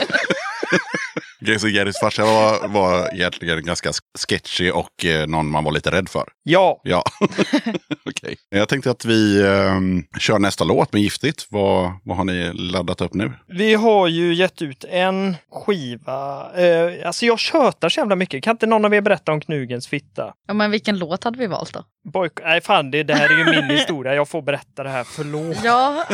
Okej, 1.44 1.58
Så 1.60 1.68
Jerrys 1.68 2.00
farsa 2.00 2.22
var, 2.24 2.68
var 2.68 3.14
egentligen 3.14 3.64
ganska 3.64 3.90
sketchy 4.28 4.70
och 4.70 5.04
eh, 5.04 5.26
någon 5.26 5.50
man 5.50 5.64
var 5.64 5.72
lite 5.72 5.90
rädd 5.90 6.08
för. 6.08 6.24
Ja, 6.42 6.80
Ja, 6.84 7.02
okej. 8.06 8.36
Jag 8.50 8.68
tänkte 8.68 8.90
att 8.90 9.04
vi 9.04 9.46
ehm, 9.46 10.02
kör 10.20 10.38
nästa 10.38 10.64
låt 10.64 10.92
med 10.92 11.02
Giftigt. 11.02 11.46
Vad, 11.50 11.92
vad 12.04 12.16
har 12.16 12.24
ni 12.24 12.50
laddat 12.54 13.00
upp 13.00 13.14
nu? 13.14 13.32
vi 13.48 13.74
har 13.74 14.08
ju 14.08 14.34
gett 14.34 14.62
ut 14.62 14.84
en 14.88 15.36
skiva. 15.52 16.50
Eh, 16.56 17.06
alltså 17.06 17.26
jag 17.26 17.38
tjötar 17.38 17.88
så 17.88 18.00
jävla 18.00 18.16
mycket. 18.16 18.44
Kan 18.44 18.50
inte 18.50 18.66
någon 18.66 18.84
av 18.84 18.94
er 18.94 19.00
berätta 19.00 19.32
om 19.32 19.40
Knugens 19.40 19.86
fitta? 19.88 20.34
Ja, 20.48 20.54
men 20.54 20.70
vilken 20.70 20.98
låt 20.98 21.24
hade 21.24 21.38
vi 21.38 21.46
valt 21.46 21.72
då? 21.72 21.84
Boyk- 22.12 22.40
Nej 22.42 22.60
fan, 22.60 22.90
det, 22.90 23.02
det 23.02 23.14
här 23.14 23.28
är 23.32 23.38
ju 23.38 23.60
min 23.60 23.70
historia. 23.78 24.14
Jag 24.14 24.28
får 24.28 24.42
berätta 24.42 24.82
det 24.82 24.90
här. 24.90 25.04
Förlåt. 25.04 25.56
Ja, 25.64 26.04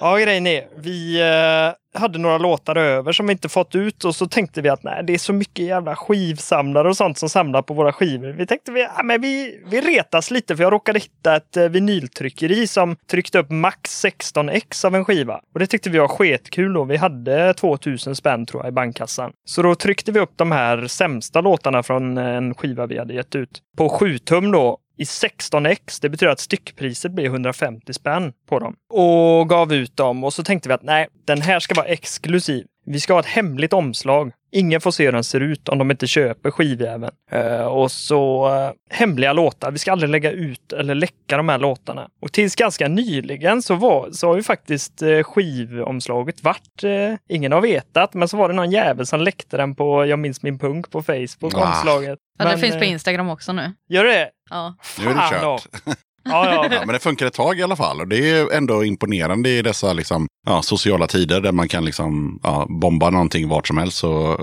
Ja, 0.00 0.16
grejen 0.18 0.46
är, 0.46 0.64
vi 0.76 1.20
eh, 1.20 1.72
hade 1.94 2.18
några 2.18 2.38
låtar 2.38 2.76
över 2.76 3.12
som 3.12 3.26
vi 3.26 3.32
inte 3.32 3.48
fått 3.48 3.74
ut 3.74 4.04
och 4.04 4.14
så 4.14 4.26
tänkte 4.26 4.62
vi 4.62 4.68
att 4.68 4.82
nej, 4.82 5.04
det 5.04 5.14
är 5.14 5.18
så 5.18 5.32
mycket 5.32 5.64
jävla 5.64 5.96
skivsamlare 5.96 6.88
och 6.88 6.96
sånt 6.96 7.18
som 7.18 7.28
samlar 7.28 7.62
på 7.62 7.74
våra 7.74 7.92
skivor. 7.92 8.28
Vi 8.28 8.46
tänkte 8.46 8.72
vi, 8.72 8.80
ja, 8.80 9.02
men 9.02 9.20
vi, 9.20 9.60
vi 9.66 9.80
retas 9.80 10.30
lite 10.30 10.56
för 10.56 10.62
jag 10.62 10.72
råkade 10.72 10.98
hitta 10.98 11.36
ett 11.36 11.56
eh, 11.56 11.68
vinyltryckeri 11.68 12.66
som 12.66 12.96
tryckte 13.10 13.38
upp 13.38 13.50
max 13.50 14.04
16x 14.04 14.86
av 14.86 14.94
en 14.94 15.04
skiva. 15.04 15.40
Och 15.54 15.60
det 15.60 15.66
tyckte 15.66 15.90
vi 15.90 15.98
var 15.98 16.08
skitkul 16.08 16.72
då. 16.72 16.84
Vi 16.84 16.96
hade 16.96 17.54
2000 17.54 18.16
spänn 18.16 18.46
tror 18.46 18.62
jag 18.62 18.68
i 18.68 18.72
bankkassan. 18.72 19.32
Så 19.44 19.62
då 19.62 19.74
tryckte 19.74 20.12
vi 20.12 20.20
upp 20.20 20.32
de 20.36 20.52
här 20.52 20.86
sämsta 20.86 21.40
låtarna 21.40 21.82
från 21.82 22.18
en 22.18 22.54
skiva 22.54 22.86
vi 22.86 22.98
hade 22.98 23.14
gett 23.14 23.34
ut 23.34 23.62
på 23.76 23.88
7 23.88 24.18
tum 24.18 24.50
då 24.50 24.78
i 24.98 25.04
16x. 25.04 25.98
Det 26.02 26.08
betyder 26.08 26.32
att 26.32 26.40
styckpriset 26.40 27.12
blir 27.12 27.24
150 27.24 27.92
spänn 27.92 28.32
på 28.48 28.58
dem. 28.58 28.74
Och 28.92 29.48
gav 29.48 29.72
ut 29.72 29.96
dem 29.96 30.24
och 30.24 30.32
så 30.32 30.42
tänkte 30.42 30.68
vi 30.68 30.72
att 30.74 30.82
nej, 30.82 31.06
den 31.24 31.42
här 31.42 31.60
ska 31.60 31.74
vara 31.74 31.86
exklusiv. 31.86 32.66
Vi 32.86 33.00
ska 33.00 33.12
ha 33.12 33.20
ett 33.20 33.26
hemligt 33.26 33.72
omslag. 33.72 34.32
Ingen 34.52 34.80
får 34.80 34.90
se 34.90 35.04
hur 35.04 35.12
den 35.12 35.24
ser 35.24 35.40
ut 35.40 35.68
om 35.68 35.78
de 35.78 35.90
inte 35.90 36.06
köper 36.06 36.50
skivjäveln. 36.50 37.12
Eh, 37.30 37.64
och 37.64 37.90
så 37.92 38.48
eh, 38.54 38.70
hemliga 38.90 39.32
låtar. 39.32 39.70
Vi 39.70 39.78
ska 39.78 39.92
aldrig 39.92 40.10
lägga 40.10 40.30
ut 40.30 40.72
eller 40.72 40.94
läcka 40.94 41.36
de 41.36 41.48
här 41.48 41.58
låtarna. 41.58 42.08
Och 42.22 42.32
tills 42.32 42.56
ganska 42.56 42.88
nyligen 42.88 43.62
så, 43.62 43.74
var, 43.74 44.10
så 44.10 44.28
har 44.28 44.36
ju 44.36 44.42
faktiskt 44.42 45.02
eh, 45.02 45.22
skivomslaget 45.22 46.42
varit, 46.44 46.84
ingen 47.28 47.52
har 47.52 47.60
vetat, 47.60 48.14
men 48.14 48.28
så 48.28 48.36
var 48.36 48.48
det 48.48 48.54
någon 48.54 48.70
jävel 48.70 49.06
som 49.06 49.20
läckte 49.20 49.56
den 49.56 49.74
på 49.74 50.06
Jag 50.06 50.18
minns 50.18 50.42
min 50.42 50.58
punk 50.58 50.90
på 50.90 51.02
Facebook, 51.02 51.54
Ah. 51.54 51.68
omslaget. 51.68 52.18
ja 52.38 52.44
det 52.44 52.50
Men, 52.50 52.58
finns 52.58 52.78
på 52.78 52.84
Instagram 52.84 53.28
också 53.30 53.52
nu. 53.52 53.72
Gör 53.88 54.04
det? 54.04 54.30
Ja. 54.54 54.74
Nu 54.98 55.04
är 55.10 55.14
det 55.14 55.20
kört. 55.30 55.40
Ja, 55.40 55.58
ja. 55.84 55.94
Ja, 56.26 56.68
men 56.86 56.92
det 56.92 56.98
funkar 56.98 57.26
ett 57.26 57.34
tag 57.34 57.58
i 57.58 57.62
alla 57.62 57.76
fall. 57.76 58.00
Och 58.00 58.08
det 58.08 58.30
är 58.30 58.52
ändå 58.52 58.84
imponerande 58.84 59.48
i 59.48 59.62
dessa 59.62 59.92
liksom, 59.92 60.26
ja, 60.46 60.62
sociala 60.62 61.06
tider 61.06 61.40
där 61.40 61.52
man 61.52 61.68
kan 61.68 61.84
liksom, 61.84 62.40
ja, 62.42 62.66
bomba 62.68 63.10
någonting 63.10 63.48
vart 63.48 63.66
som 63.68 63.78
helst. 63.78 63.96
Så 63.96 64.40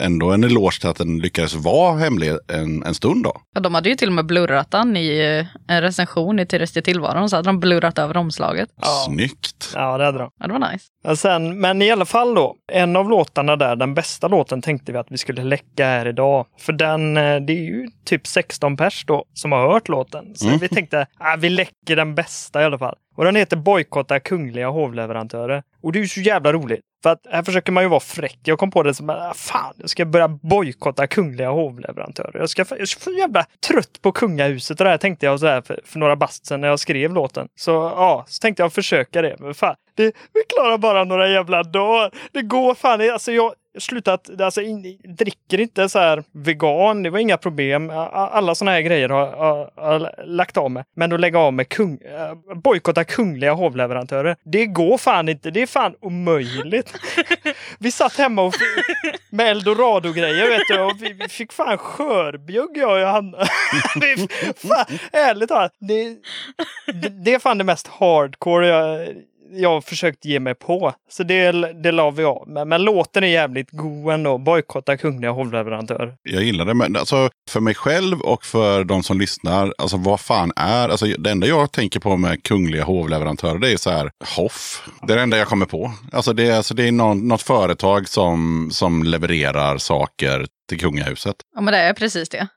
ändå 0.00 0.30
en 0.32 0.44
eloge 0.44 0.80
till 0.80 0.88
att 0.88 0.96
den 0.96 1.18
lyckades 1.18 1.54
vara 1.54 1.98
hemlig 1.98 2.32
en, 2.48 2.82
en 2.82 2.94
stund 2.94 3.24
då. 3.24 3.32
Ja, 3.54 3.60
de 3.60 3.74
hade 3.74 3.88
ju 3.88 3.94
till 3.94 4.08
och 4.08 4.14
med 4.14 4.26
blurrat 4.26 4.70
den 4.70 4.96
i 4.96 5.18
eh, 5.18 5.74
en 5.76 5.82
recension 5.82 6.38
i 6.38 6.46
Till 6.46 6.58
rest 6.58 6.76
i 6.76 6.82
tillvaron. 6.82 7.30
Så 7.30 7.36
hade 7.36 7.48
de 7.48 7.60
blurrat 7.60 7.98
över 7.98 8.16
omslaget. 8.16 8.68
Ja. 8.76 9.04
Snyggt. 9.06 9.72
ja, 9.74 9.98
det 9.98 10.04
hade 10.04 10.18
de. 10.18 10.30
Ja, 10.40 10.46
det 10.46 10.52
var 10.52 10.72
nice. 10.72 10.84
Men, 11.04 11.16
sen, 11.16 11.60
men 11.60 11.82
i 11.82 11.90
alla 11.90 12.04
fall 12.04 12.34
då, 12.34 12.56
en 12.72 12.96
av 12.96 13.10
låtarna 13.10 13.56
där, 13.56 13.76
den 13.76 13.94
bästa 13.94 14.28
låten 14.28 14.62
tänkte 14.62 14.92
vi 14.92 14.98
att 14.98 15.10
vi 15.10 15.18
skulle 15.18 15.42
läcka 15.44 15.84
här 15.86 16.06
idag. 16.08 16.46
För 16.58 16.72
den, 16.72 17.16
eh, 17.16 17.36
det 17.40 17.52
är 17.52 17.62
ju 17.64 17.88
typ 18.04 18.26
16 18.26 18.76
pers 18.76 19.04
då 19.06 19.24
som 19.34 19.52
har 19.52 19.72
hört 19.72 19.88
låten. 19.88 20.34
Så 20.34 20.46
Mm. 20.46 20.58
vi 20.58 20.68
tänkte, 20.68 21.06
ah, 21.18 21.36
vi 21.36 21.48
läcker 21.48 21.96
den 21.96 22.14
bästa 22.14 22.62
i 22.62 22.64
alla 22.64 22.78
fall. 22.78 22.96
Och 23.16 23.24
den 23.24 23.36
heter 23.36 23.56
Bojkotta 23.56 24.20
kungliga 24.20 24.68
hovleverantörer. 24.68 25.62
Och 25.82 25.92
det 25.92 25.98
är 25.98 26.00
ju 26.00 26.08
så 26.08 26.20
jävla 26.20 26.52
roligt. 26.52 26.80
För 27.02 27.10
att 27.10 27.20
här 27.30 27.42
försöker 27.42 27.72
man 27.72 27.82
ju 27.82 27.88
vara 27.88 28.00
fräck. 28.00 28.38
Jag 28.44 28.58
kom 28.58 28.70
på 28.70 28.82
det 28.82 28.94
som, 28.94 29.10
ah, 29.10 29.32
fan, 29.36 29.74
jag 29.78 29.90
ska 29.90 30.04
börja 30.04 30.28
bojkotta 30.28 31.06
kungliga 31.06 31.50
hovleverantörer. 31.50 32.38
Jag, 32.40 32.50
ska, 32.50 32.64
jag 32.78 32.88
så 32.88 33.10
jävla 33.10 33.44
trött 33.68 34.02
på 34.02 34.12
kungahuset 34.12 34.80
och 34.80 34.84
det 34.84 34.90
här 34.90 34.98
tänkte 34.98 35.26
jag 35.26 35.40
så 35.40 35.46
här 35.46 35.60
för, 35.62 35.80
för 35.84 35.98
några 35.98 36.16
bast 36.16 36.46
sedan 36.46 36.60
när 36.60 36.68
jag 36.68 36.80
skrev 36.80 37.12
låten. 37.14 37.48
Så 37.54 37.70
ja, 37.70 38.24
så 38.28 38.40
tänkte 38.40 38.62
jag 38.62 38.72
försöka 38.72 39.22
det. 39.22 39.36
Men 39.38 39.54
fan, 39.54 39.74
det, 39.94 40.04
vi 40.04 40.40
klarar 40.54 40.78
bara 40.78 41.04
några 41.04 41.28
jävla 41.28 41.62
dagar. 41.62 42.10
Det 42.32 42.42
går 42.42 42.74
fan 42.74 43.10
alltså 43.10 43.32
jag 43.32 43.54
slutat, 43.78 44.40
alltså 44.40 44.60
in, 44.62 44.98
dricker 45.04 45.60
inte 45.60 45.88
så 45.88 45.98
här 45.98 46.24
vegan, 46.32 47.02
det 47.02 47.10
var 47.10 47.18
inga 47.18 47.36
problem. 47.36 47.90
Alla 48.12 48.54
såna 48.54 48.70
här 48.70 48.80
grejer 48.80 49.08
har 49.08 49.70
jag 49.76 50.08
lagt 50.24 50.56
av 50.56 50.70
med. 50.70 50.84
Men 50.94 51.12
att 51.12 51.20
lägga 51.20 51.38
av 51.38 51.52
med 51.52 51.68
kung, 51.68 51.98
eh, 52.02 52.54
bojkotta 52.56 53.04
kungliga 53.04 53.52
hovleverantörer, 53.52 54.36
det 54.44 54.66
går 54.66 54.98
fan 54.98 55.28
inte. 55.28 55.50
Det 55.50 55.62
är 55.62 55.66
fan 55.66 55.94
omöjligt. 56.00 56.92
vi 57.78 57.90
satt 57.90 58.16
hemma 58.16 58.42
och 58.42 58.54
med 59.30 59.50
eldorado-grejer 59.50 60.48
vet 60.48 60.62
du 60.68 60.80
och 60.80 61.02
vi, 61.02 61.12
vi 61.12 61.28
fick 61.28 61.52
fan 61.52 61.78
skörbjugg 61.78 62.76
jag 62.76 62.90
och 62.92 63.00
Johanna. 63.00 63.38
Fan, 64.56 64.98
ärligt 65.12 65.48
talat, 65.48 65.72
det, 65.78 66.16
det, 66.92 67.08
det 67.08 67.34
är 67.34 67.38
fan 67.38 67.58
det 67.58 67.64
mest 67.64 67.86
hardcore 67.86 68.66
jag, 68.66 69.08
jag 69.52 69.70
har 69.70 69.80
försökt 69.80 70.24
ge 70.24 70.40
mig 70.40 70.54
på. 70.54 70.92
Så 71.10 71.22
det, 71.22 71.52
det 71.82 71.92
la 71.92 72.10
vi 72.10 72.24
av 72.24 72.48
med. 72.48 72.66
Men 72.66 72.82
låten 72.82 73.24
är 73.24 73.28
jävligt 73.28 73.70
god 73.70 74.12
ändå. 74.14 74.38
Bojkotta 74.38 74.96
kungliga 74.96 75.30
hovleverantörer. 75.30 76.14
Jag 76.22 76.42
gillar 76.42 76.64
det, 76.64 76.74
men 76.74 76.96
alltså, 76.96 77.30
för 77.50 77.60
mig 77.60 77.74
själv 77.74 78.20
och 78.20 78.44
för 78.44 78.84
de 78.84 79.02
som 79.02 79.20
lyssnar, 79.20 79.74
alltså 79.78 79.96
vad 79.96 80.20
fan 80.20 80.52
är, 80.56 80.88
alltså 80.88 81.06
det 81.06 81.30
enda 81.30 81.46
jag 81.46 81.72
tänker 81.72 82.00
på 82.00 82.16
med 82.16 82.42
kungliga 82.42 82.84
hovleverantörer, 82.84 83.58
det 83.58 83.72
är 83.72 83.76
så 83.76 83.90
här, 83.90 84.10
Hoff. 84.36 84.88
Det 85.06 85.12
är 85.12 85.16
det 85.16 85.22
enda 85.22 85.36
jag 85.36 85.48
kommer 85.48 85.66
på. 85.66 85.92
Alltså 86.12 86.32
det 86.32 86.48
är, 86.48 86.56
alltså, 86.56 86.74
det 86.74 86.88
är 86.88 86.92
någon, 86.92 87.28
något 87.28 87.42
företag 87.42 88.08
som, 88.08 88.68
som 88.72 89.02
levererar 89.02 89.78
saker 89.78 90.46
till 90.68 90.80
kungahuset. 90.80 91.36
Ja, 91.54 91.60
men 91.60 91.72
det 91.72 91.78
är 91.78 91.92
precis 91.92 92.28
det. 92.28 92.48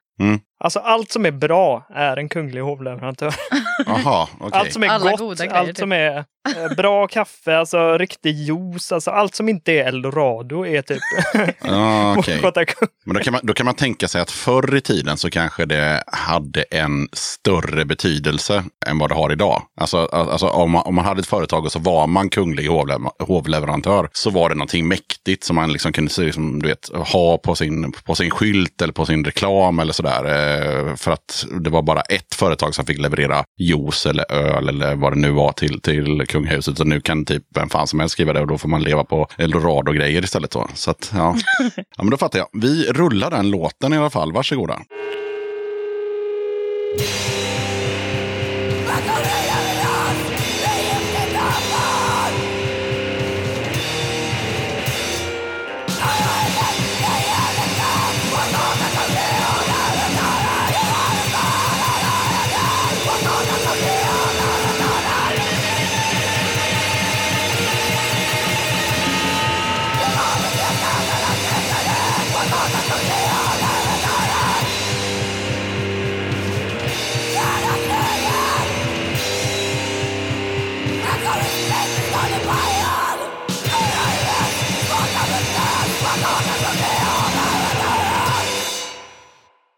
Alltså 0.66 0.80
allt 0.80 1.12
som 1.12 1.26
är 1.26 1.32
bra 1.32 1.88
är 1.96 2.18
en 2.18 2.30
kunglig 2.30 2.62
hovleverantör. 2.62 3.36
Jaha, 3.86 4.28
okej. 4.40 4.60
Allt 4.60 4.74
som 4.74 4.84
är 4.84 4.88
Alla 4.88 5.12
gott, 5.12 5.20
goda 5.20 5.46
grejer, 5.46 5.60
allt 5.60 5.68
typ. 5.68 5.78
som 5.78 5.92
är 5.92 6.18
eh, 6.18 6.76
bra 6.78 7.08
kaffe, 7.08 7.58
alltså 7.58 7.98
riktig 7.98 8.36
juice, 8.36 8.92
alltså 8.92 9.12
allt 9.12 9.36
som 9.36 9.50
inte 9.50 9.72
är 9.72 9.86
eldorado 9.86 10.66
är 10.66 10.82
typ 10.82 11.00
bojkotta 12.16 12.66
kung- 12.66 12.88
Men 13.06 13.16
då 13.16 13.22
kan, 13.22 13.32
man, 13.34 13.42
då 13.44 13.54
kan 13.54 13.66
man 13.66 13.76
tänka 13.76 14.08
sig 14.08 14.22
att 14.22 14.32
förr 14.32 14.76
i 14.76 14.82
tiden 14.82 15.18
så 15.18 15.30
kanske 15.30 15.66
det 15.66 16.04
hade 16.08 16.62
en 16.64 17.08
större 17.14 17.86
betydelse 17.86 18.64
än 18.88 19.00
vad 19.00 19.10
det 19.10 19.16
har 19.16 19.32
idag. 19.32 19.62
Alltså, 19.82 19.98
alltså 20.12 20.48
om, 20.48 20.72
man, 20.72 20.84
om 20.86 20.96
man 20.96 21.06
hade 21.06 21.20
ett 21.20 21.28
företag 21.28 21.66
och 21.66 21.72
så 21.72 21.80
var 21.80 22.08
man 22.08 22.30
kunglig 22.30 22.70
hovle- 22.70 23.10
hovleverantör 23.20 24.10
så 24.12 24.30
var 24.30 24.50
det 24.50 24.56
någonting 24.56 24.88
mäktigt 24.88 25.44
som 25.44 25.56
man 25.56 25.72
liksom 25.72 25.94
kunde 25.94 26.12
liksom, 26.22 26.62
du 26.62 26.68
vet, 26.68 26.90
ha 26.94 27.38
på 27.38 27.56
sin, 27.56 27.92
på 27.92 28.16
sin 28.16 28.32
skylt 28.32 28.82
eller 28.82 28.94
på 28.94 29.06
sin 29.06 29.26
reklam 29.26 29.80
eller 29.80 29.94
sådär. 29.94 30.26
Eh, 30.56 30.96
för 30.96 31.12
att 31.12 31.46
det 31.62 31.70
var 31.70 31.82
bara 31.82 32.02
ett 32.02 32.36
företag 32.36 32.76
som 32.76 32.86
fick 32.86 33.00
leverera 33.00 33.44
juice 33.60 34.06
eller 34.06 34.32
öl 34.32 34.70
eller 34.70 34.96
vad 34.96 35.14
det 35.14 35.20
nu 35.20 35.32
var 35.32 35.52
till, 35.52 35.82
till 35.82 36.26
kungahuset. 36.28 36.78
Så 36.78 36.84
nu 36.84 37.02
kan 37.02 37.26
typ 37.26 37.44
vem 37.56 37.70
fan 37.70 37.88
som 37.88 38.00
helst 38.00 38.14
skriva 38.14 38.34
det 38.34 38.42
och 38.42 38.48
då 38.48 38.58
får 38.58 38.70
man 38.70 38.84
leva 38.84 39.04
på 39.04 39.28
eldorado-grejer 39.38 40.24
istället. 40.24 40.52
Då. 40.52 40.68
Så 40.74 40.92
att, 40.92 41.12
ja. 41.16 41.36
ja, 41.76 42.04
men 42.04 42.10
då 42.10 42.18
fattar 42.18 42.40
jag. 42.40 42.48
Vi 42.54 42.92
rullar 42.92 43.32
den 43.32 43.50
låten 43.50 43.94
i 43.94 43.98
alla 43.98 44.10
fall. 44.10 44.32
Varsågoda. 44.32 44.80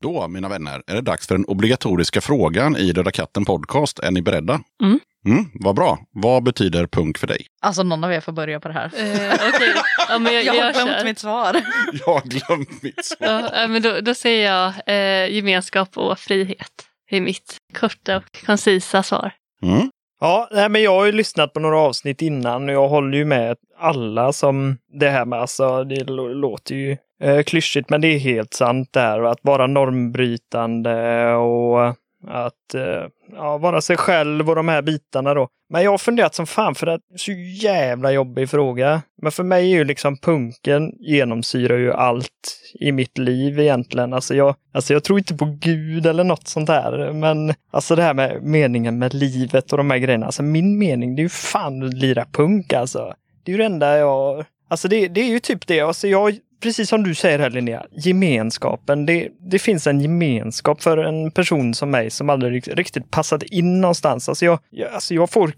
Då, 0.01 0.27
mina 0.27 0.49
vänner, 0.49 0.83
är 0.87 0.95
det 0.95 1.01
dags 1.01 1.27
för 1.27 1.35
den 1.35 1.45
obligatoriska 1.45 2.21
frågan 2.21 2.77
i 2.77 2.91
Döda 2.91 3.11
katten 3.11 3.45
podcast. 3.45 3.99
Är 3.99 4.11
ni 4.11 4.21
beredda? 4.21 4.59
Mm. 4.83 4.99
Mm, 5.25 5.45
vad 5.53 5.75
bra. 5.75 5.99
Vad 6.11 6.43
betyder 6.43 6.87
punk 6.87 7.17
för 7.17 7.27
dig? 7.27 7.45
Alltså 7.61 7.83
någon 7.83 8.03
av 8.03 8.13
er 8.13 8.21
får 8.21 8.31
börja 8.31 8.59
på 8.59 8.67
det 8.67 8.73
här. 8.73 8.85
Eh, 8.85 9.33
Okej, 9.55 9.73
ja, 10.09 10.19
men 10.19 10.33
jag, 10.33 10.43
Jag 10.45 10.53
har 10.53 10.59
jag 10.59 10.73
glömt 10.73 10.89
kör. 10.99 11.03
mitt 11.05 11.19
svar. 11.19 11.53
Jag 12.05 12.13
har 12.13 12.21
glömt 12.21 12.83
mitt 12.83 13.05
svar. 13.05 13.27
Ja, 13.27 13.63
eh, 13.63 13.67
men 13.67 13.81
då, 13.81 14.01
då 14.01 14.13
säger 14.15 14.51
jag 14.51 14.73
eh, 14.87 15.35
gemenskap 15.35 15.97
och 15.97 16.19
frihet. 16.19 16.71
Det 17.09 17.17
är 17.17 17.21
mitt 17.21 17.55
korta 17.73 18.17
och 18.17 18.45
koncisa 18.45 19.03
svar. 19.03 19.31
Mm. 19.61 19.89
Ja, 20.19 20.47
nej, 20.51 20.69
men 20.69 20.83
jag 20.83 20.91
har 20.91 21.05
ju 21.05 21.11
lyssnat 21.11 21.53
på 21.53 21.59
några 21.59 21.79
avsnitt 21.79 22.21
innan 22.21 22.69
och 22.69 22.75
jag 22.75 22.87
håller 22.87 23.17
ju 23.17 23.25
med 23.25 23.57
alla 23.77 24.33
som 24.33 24.77
det 24.93 25.09
här 25.09 25.25
med, 25.25 25.39
alltså 25.39 25.83
det 25.83 26.03
låter 26.09 26.75
ju 26.75 26.97
eh, 27.21 27.43
klyschigt 27.43 27.89
men 27.89 28.01
det 28.01 28.07
är 28.07 28.19
helt 28.19 28.53
sant 28.53 28.93
där 28.93 29.23
att 29.23 29.39
vara 29.41 29.67
normbrytande 29.67 31.33
och 31.35 31.95
att 32.27 32.75
eh, 32.75 33.07
ja, 33.31 33.57
vara 33.57 33.81
sig 33.81 33.97
själv 33.97 34.49
och 34.49 34.55
de 34.55 34.67
här 34.67 34.81
bitarna 34.81 35.33
då. 35.33 35.47
Men 35.69 35.83
jag 35.83 35.91
har 35.91 35.97
funderat 35.97 36.35
som 36.35 36.47
fan 36.47 36.75
för 36.75 36.85
det 36.85 36.91
är 36.91 36.99
så 37.15 37.31
jävla 37.65 38.11
jobbig 38.11 38.49
fråga. 38.49 39.01
Men 39.21 39.31
för 39.31 39.43
mig 39.43 39.71
är 39.73 39.77
ju 39.77 39.83
liksom 39.83 40.17
punken 40.17 40.91
genomsyrar 40.99 41.77
ju 41.77 41.93
allt 41.93 42.59
i 42.79 42.91
mitt 42.91 43.17
liv 43.17 43.59
egentligen. 43.59 44.13
Alltså 44.13 44.35
jag, 44.35 44.55
alltså 44.73 44.93
jag 44.93 45.03
tror 45.03 45.19
inte 45.19 45.37
på 45.37 45.57
Gud 45.61 46.05
eller 46.05 46.23
något 46.23 46.47
sånt 46.47 46.67
där. 46.67 47.13
Men 47.13 47.53
alltså 47.71 47.95
det 47.95 48.03
här 48.03 48.13
med 48.13 48.43
meningen 48.43 48.99
med 48.99 49.13
livet 49.13 49.71
och 49.71 49.77
de 49.77 49.91
här 49.91 49.97
grejerna. 49.97 50.25
Alltså 50.25 50.43
min 50.43 50.79
mening 50.79 51.15
det 51.15 51.19
är 51.19 51.23
ju 51.23 51.29
fan 51.29 51.83
att 51.83 51.93
lira 51.93 52.25
punk 52.25 52.73
alltså. 52.73 53.13
Det 53.43 53.51
är 53.51 53.53
ju 53.53 53.57
det 53.57 53.65
enda 53.65 53.97
jag... 53.97 54.45
Alltså 54.69 54.87
det, 54.87 55.07
det 55.07 55.21
är 55.21 55.27
ju 55.27 55.39
typ 55.39 55.67
det. 55.67 55.81
Alltså 55.81 56.07
jag, 56.07 56.37
precis 56.59 56.89
som 56.89 57.03
du 57.03 57.15
säger 57.15 57.39
här 57.39 57.49
Linnea, 57.49 57.85
gemenskapen. 57.91 59.05
Det, 59.05 59.29
det 59.39 59.59
finns 59.59 59.87
en 59.87 60.01
gemenskap 60.01 60.81
för 60.81 60.97
en 60.97 61.31
person 61.31 61.73
som 61.73 61.91
mig 61.91 62.09
som 62.09 62.29
aldrig 62.29 62.77
riktigt 62.79 63.11
passat 63.11 63.43
in 63.43 63.81
någonstans. 63.81 64.29
Alltså 64.29 64.45
jag, 64.45 64.59
jag, 64.69 64.91
alltså 64.91 65.13
jag, 65.13 65.29
får, 65.29 65.53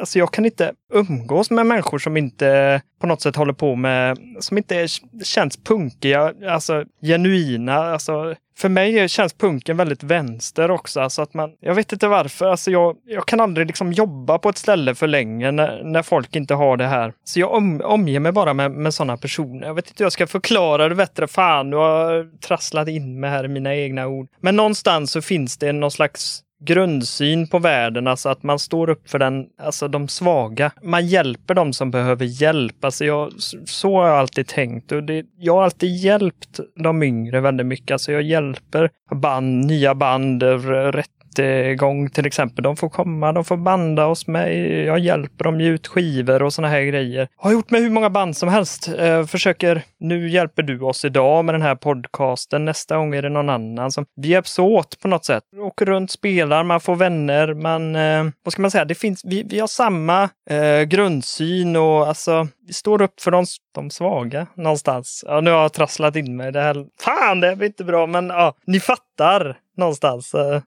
alltså 0.00 0.18
jag 0.18 0.32
kan 0.32 0.44
inte 0.44 0.72
umgås 0.92 1.50
med 1.50 1.66
människor 1.66 1.98
som 1.98 2.16
inte 2.16 2.80
på 3.00 3.06
något 3.06 3.22
sätt 3.22 3.36
håller 3.36 3.52
på 3.52 3.76
med, 3.76 4.18
som 4.40 4.58
inte 4.58 4.86
känns 5.24 5.56
punkiga, 5.56 6.32
alltså 6.48 6.84
genuina. 7.02 7.74
Alltså, 7.74 8.34
för 8.58 8.68
mig 8.68 9.08
känns 9.08 9.32
punken 9.32 9.76
väldigt 9.76 10.02
vänster 10.02 10.70
också. 10.70 11.00
Alltså 11.00 11.22
att 11.22 11.34
man, 11.34 11.50
jag 11.60 11.74
vet 11.74 11.92
inte 11.92 12.08
varför. 12.08 12.46
Alltså 12.46 12.70
jag, 12.70 12.96
jag 13.06 13.26
kan 13.26 13.40
aldrig 13.40 13.66
liksom 13.66 13.92
jobba 13.92 14.38
på 14.38 14.48
ett 14.48 14.58
ställe 14.58 14.94
för 14.94 15.06
länge 15.06 15.50
när, 15.50 15.82
när 15.84 16.02
folk 16.02 16.36
inte 16.36 16.54
har 16.54 16.76
det 16.76 16.86
här. 16.86 17.12
Så 17.24 17.40
jag 17.40 17.52
om, 17.52 17.80
omger 17.84 18.20
mig 18.20 18.32
bara 18.32 18.54
med, 18.54 18.70
med 18.70 18.94
sådana 18.94 19.16
personer. 19.16 19.66
Jag 19.66 19.74
vet 19.74 19.88
inte 19.88 20.02
hur 20.02 20.04
jag 20.04 20.12
ska 20.12 20.26
förklara 20.26 20.88
det 20.88 20.94
bättre. 20.94 21.26
Fan, 21.26 21.70
du 21.70 21.76
har 21.76 22.38
trasslat 22.40 22.88
in 22.88 23.20
mig 23.20 23.30
här 23.30 23.44
i 23.44 23.48
mina 23.48 23.74
egna 23.74 24.06
ord. 24.06 24.28
Men 24.40 24.56
någonstans 24.56 25.12
så 25.12 25.22
finns 25.22 25.58
det 25.58 25.72
någon 25.72 25.90
slags 25.90 26.42
grundsyn 26.64 27.46
på 27.46 27.58
världen, 27.58 28.06
alltså 28.06 28.28
att 28.28 28.42
man 28.42 28.58
står 28.58 28.90
upp 28.90 29.10
för 29.10 29.18
den, 29.18 29.46
alltså 29.58 29.88
de 29.88 30.08
svaga. 30.08 30.70
Man 30.82 31.06
hjälper 31.06 31.54
de 31.54 31.72
som 31.72 31.90
behöver 31.90 32.24
hjälp. 32.24 32.84
Alltså 32.84 33.04
jag, 33.04 33.32
så 33.66 33.96
har 33.96 34.08
jag 34.08 34.18
alltid 34.18 34.46
tänkt 34.46 34.92
och 34.92 35.02
det, 35.02 35.26
jag 35.38 35.54
har 35.54 35.62
alltid 35.62 35.96
hjälpt 35.96 36.60
de 36.76 37.02
yngre 37.02 37.40
väldigt 37.40 37.66
mycket. 37.66 37.90
Alltså 37.90 38.12
jag 38.12 38.22
hjälper 38.22 38.90
band, 39.14 39.66
nya 39.66 39.94
band, 39.94 40.42
rätt 40.42 41.21
rättegång 41.38 42.10
till 42.10 42.26
exempel. 42.26 42.62
De 42.62 42.76
får 42.76 42.88
komma, 42.88 43.32
de 43.32 43.44
får 43.44 43.56
banda 43.56 44.06
oss 44.06 44.26
med, 44.26 44.84
Jag 44.86 44.98
hjälper 44.98 45.44
dem 45.44 45.60
ge 45.60 45.68
ut 45.68 45.86
skivor 45.86 46.42
och 46.42 46.52
såna 46.52 46.68
här 46.68 46.82
grejer. 46.82 47.28
Har 47.36 47.52
gjort 47.52 47.70
med 47.70 47.80
hur 47.80 47.90
många 47.90 48.10
band 48.10 48.36
som 48.36 48.48
helst. 48.48 48.88
Eh, 48.98 49.26
försöker, 49.26 49.82
nu 50.00 50.28
hjälper 50.28 50.62
du 50.62 50.80
oss 50.80 51.04
idag 51.04 51.44
med 51.44 51.54
den 51.54 51.62
här 51.62 51.74
podcasten. 51.74 52.64
Nästa 52.64 52.96
gång 52.96 53.14
är 53.14 53.22
det 53.22 53.28
någon 53.28 53.50
annan 53.50 53.92
som 53.92 54.04
vi 54.16 54.28
hjälps 54.28 54.58
åt 54.58 54.98
på 55.00 55.08
något 55.08 55.24
sätt. 55.24 55.42
Åker 55.56 55.86
runt, 55.86 56.10
spelar, 56.10 56.64
man 56.64 56.80
får 56.80 56.96
vänner, 56.96 57.54
man, 57.54 57.96
eh, 57.96 58.24
vad 58.44 58.52
ska 58.52 58.62
man 58.62 58.70
säga, 58.70 58.84
det 58.84 58.94
finns, 58.94 59.20
vi, 59.24 59.42
vi 59.42 59.58
har 59.58 59.66
samma 59.66 60.28
eh, 60.50 60.82
grundsyn 60.82 61.76
och 61.76 62.08
alltså, 62.08 62.48
vi 62.66 62.72
står 62.72 63.02
upp 63.02 63.20
för 63.20 63.30
de, 63.30 63.44
de 63.74 63.90
svaga 63.90 64.46
någonstans. 64.54 65.24
Ja, 65.26 65.40
nu 65.40 65.50
har 65.50 65.62
jag 65.62 65.72
trasslat 65.72 66.16
in 66.16 66.36
mig. 66.36 66.52
Det 66.52 66.60
här, 66.60 66.86
fan, 67.00 67.40
det 67.40 67.56
blir 67.56 67.66
inte 67.66 67.84
bra, 67.84 68.06
men 68.06 68.26
ja, 68.28 68.54
ni 68.66 68.80
fattar 68.80 69.58
någonstans. 69.76 70.34
Eh. 70.34 70.62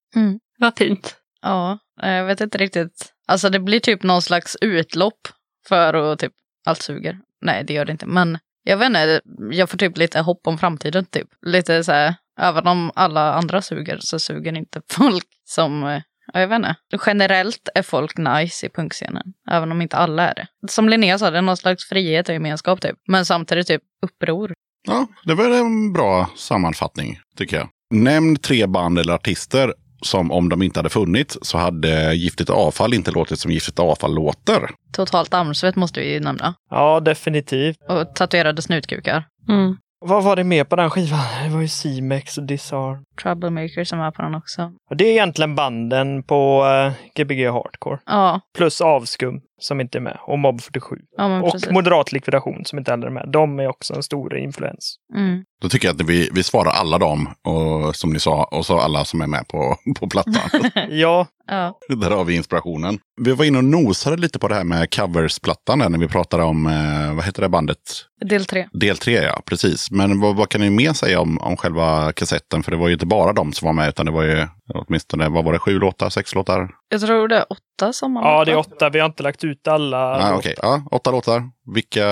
Vad 0.60 0.78
fint. 0.78 1.16
Ja, 1.42 1.80
jag 2.02 2.26
vet 2.26 2.42
inte 2.42 2.58
riktigt. 2.58 3.14
Alltså 3.28 3.50
det 3.50 3.60
blir 3.60 3.80
typ 3.80 4.04
någon 4.04 4.22
slags 4.22 4.58
utlopp 4.62 5.28
för 5.68 5.94
att 5.94 6.20
typ 6.20 6.34
allt 6.66 6.82
suger. 6.82 7.20
Nej, 7.42 7.64
det 7.64 7.74
gör 7.74 7.86
det 7.86 7.92
inte. 7.92 8.06
Men 8.06 8.40
jag 8.64 8.78
vet 8.78 8.88
inte, 8.88 9.22
jag 9.52 9.70
får 9.70 9.78
typ 9.78 9.98
lite 9.98 10.20
hopp 10.20 10.48
om 10.48 10.58
framtiden 10.58 11.06
typ. 11.06 11.28
Lite 11.46 11.84
så 11.84 11.92
här, 11.92 12.16
även 12.40 12.68
om 12.68 12.92
alla 12.96 13.34
andra 13.34 13.62
suger 13.62 13.98
så 14.02 14.20
suger 14.20 14.58
inte 14.58 14.82
folk 14.92 15.28
som, 15.44 15.84
eh, 15.84 16.02
ja, 16.34 16.40
jag 16.40 16.48
vet 16.48 16.56
inte. 16.56 16.76
Generellt 17.06 17.70
är 17.76 17.82
folk 17.82 18.18
nice 18.18 18.66
i 18.66 18.70
punkscenen, 18.70 19.34
även 19.52 19.72
om 19.72 19.82
inte 19.82 19.98
alla 19.98 20.30
är 20.30 20.36
det. 20.36 20.48
Som 20.68 20.90
Linnea 20.90 21.20
sa, 21.20 21.32
det 21.32 21.38
är 21.38 21.42
någon 21.42 21.58
slags 21.58 21.90
frihet 21.90 22.30
och 22.30 22.34
gemenskap 22.34 22.82
typ. 22.82 22.96
Men 23.08 23.26
samtidigt 23.26 23.68
typ 23.68 23.82
uppror. 24.02 24.54
Ja, 24.88 25.08
det 25.24 25.34
var 25.34 25.50
en 25.50 25.94
bra 25.94 26.30
sammanfattning 26.36 27.20
tycker 27.38 27.58
jag. 27.58 27.70
Nämn 28.04 28.36
tre 28.36 28.68
band 28.68 29.00
eller 29.00 29.14
artister 29.14 29.74
som 30.02 30.32
om 30.32 30.50
de 30.50 30.62
inte 30.62 30.80
hade 30.80 30.90
funnits 30.90 31.38
så 31.42 31.58
hade 31.58 32.16
Giftigt 32.16 32.50
avfall 32.50 32.94
inte 32.94 33.12
låtit 33.12 33.40
som 33.40 33.52
Giftigt 33.52 33.80
avfall 33.80 34.16
låter. 34.16 34.70
Totalt 34.92 35.34
armsvett 35.34 35.76
måste 35.76 36.00
vi 36.00 36.14
ju 36.14 36.20
nämna. 36.20 36.54
Ja, 36.70 37.00
definitivt. 37.00 37.78
Och 37.90 38.16
tatuerade 38.16 38.62
snutkukar. 38.62 39.24
Mm. 39.50 39.78
Vad 40.06 40.24
var 40.24 40.36
det 40.36 40.44
med 40.44 40.70
på 40.70 40.76
den 40.76 40.90
skivan? 40.90 41.20
Det 41.44 41.50
var 41.50 41.62
ju 41.62 41.68
C-Mex 41.68 42.38
och 42.38 42.44
Disarm. 42.44 43.04
Troublemaker 43.24 43.84
som 43.84 44.00
är 44.00 44.12
på 44.12 44.22
den 44.22 44.36
också. 44.36 44.72
Och 44.90 44.98
det 44.98 45.06
är 45.06 45.12
egentligen 45.12 45.56
banden 45.56 46.24
på 46.24 46.66
eh, 46.66 47.22
Gbg 47.24 47.52
Hardcore. 47.52 48.00
Ja, 48.06 48.42
Plus 48.58 48.82
Avskum 48.82 49.42
som 49.60 49.82
inte 49.82 49.98
är 49.98 50.02
med. 50.02 50.18
Och 50.22 50.40
Mob 50.40 50.62
47. 50.62 50.96
ja 51.18 51.28
men 51.28 51.42
Och 51.42 51.52
precis. 51.52 51.72
Moderat 51.72 52.12
likvidation 52.12 52.66
som 52.66 52.80
inte 52.80 52.92
heller 52.92 53.08
är 53.08 53.12
med. 53.12 53.30
De 53.34 53.60
är 53.60 53.68
också 53.68 53.94
en 53.94 54.04
stor 54.04 54.38
influens. 54.38 54.96
Mm. 55.16 55.44
Då 55.62 55.70
tycker 55.70 55.88
jag 55.88 56.02
att 56.02 56.10
vi, 56.10 56.30
vi 56.34 56.44
svarar 56.44 56.72
alla 56.72 56.98
dem, 56.98 57.30
och, 57.44 57.96
som 57.96 58.14
ni 58.14 58.20
sa, 58.20 58.44
och 58.44 58.66
så 58.66 58.80
alla 58.80 59.06
som 59.06 59.22
är 59.22 59.28
med 59.28 59.48
på, 59.48 59.76
på 60.00 60.10
plattan. 60.10 60.72
Ja, 60.90 61.28
Ja. 61.48 61.80
Där 61.88 62.12
har 62.12 62.24
vi 62.24 62.36
inspirationen. 62.36 63.00
Vi 63.22 63.32
var 63.32 63.46
inne 63.46 63.58
och 63.58 63.64
nosade 63.64 64.18
lite 64.18 64.40
på 64.40 64.48
det 64.48 64.56
här 64.56 64.64
med 64.64 64.94
coversplattan 64.94 65.80
när 65.80 66.00
vi 66.00 66.08
pratade 66.08 66.44
om, 66.44 66.68
eh, 66.68 67.16
vad 67.16 67.26
heter 67.26 67.42
det 67.42 67.50
bandet? 67.50 67.80
Del 68.26 68.46
tre. 68.46 68.68
Del 68.74 68.98
3, 68.98 69.14
ja, 69.14 69.42
precis. 69.46 69.92
Men 69.92 70.20
vad, 70.20 70.36
vad 70.36 70.50
kan 70.50 70.62
ni 70.62 70.70
mer 70.70 70.94
säga 70.94 71.20
om, 71.20 71.38
om 71.38 71.58
själva 71.58 72.12
kassetten? 72.12 72.64
För 72.64 72.72
det 72.72 72.78
var 72.78 72.88
ju 72.88 72.96
inte 73.06 73.16
bara 73.16 73.34
de 73.34 73.54
som 73.54 73.66
var 73.66 73.74
med, 73.74 73.90
utan 73.90 74.06
det 74.06 74.12
var 74.12 74.24
ju 74.24 74.48
åtminstone, 74.74 75.30
vad 75.30 75.46
var 75.46 75.54
det, 75.54 75.60
sju 75.60 75.80
låtar, 75.80 76.10
sex 76.10 76.36
låtar? 76.36 76.70
Jag 76.90 77.02
tror 77.02 77.28
det 77.28 77.36
är 77.36 77.46
åtta 77.50 77.94
som 77.94 78.16
ja 78.16 78.46
det 78.46 78.52
är 78.52 78.58
åtta. 78.58 78.90
Vi 78.90 79.00
har 79.00 79.06
inte 79.06 79.24
lagt 79.24 79.44
ut 79.44 79.68
alla. 79.68 79.98
Ah, 79.98 80.36
Okej, 80.36 80.56
ja, 80.62 80.84
åtta 80.92 81.12
låtar. 81.12 81.44
Vilka, 81.74 82.08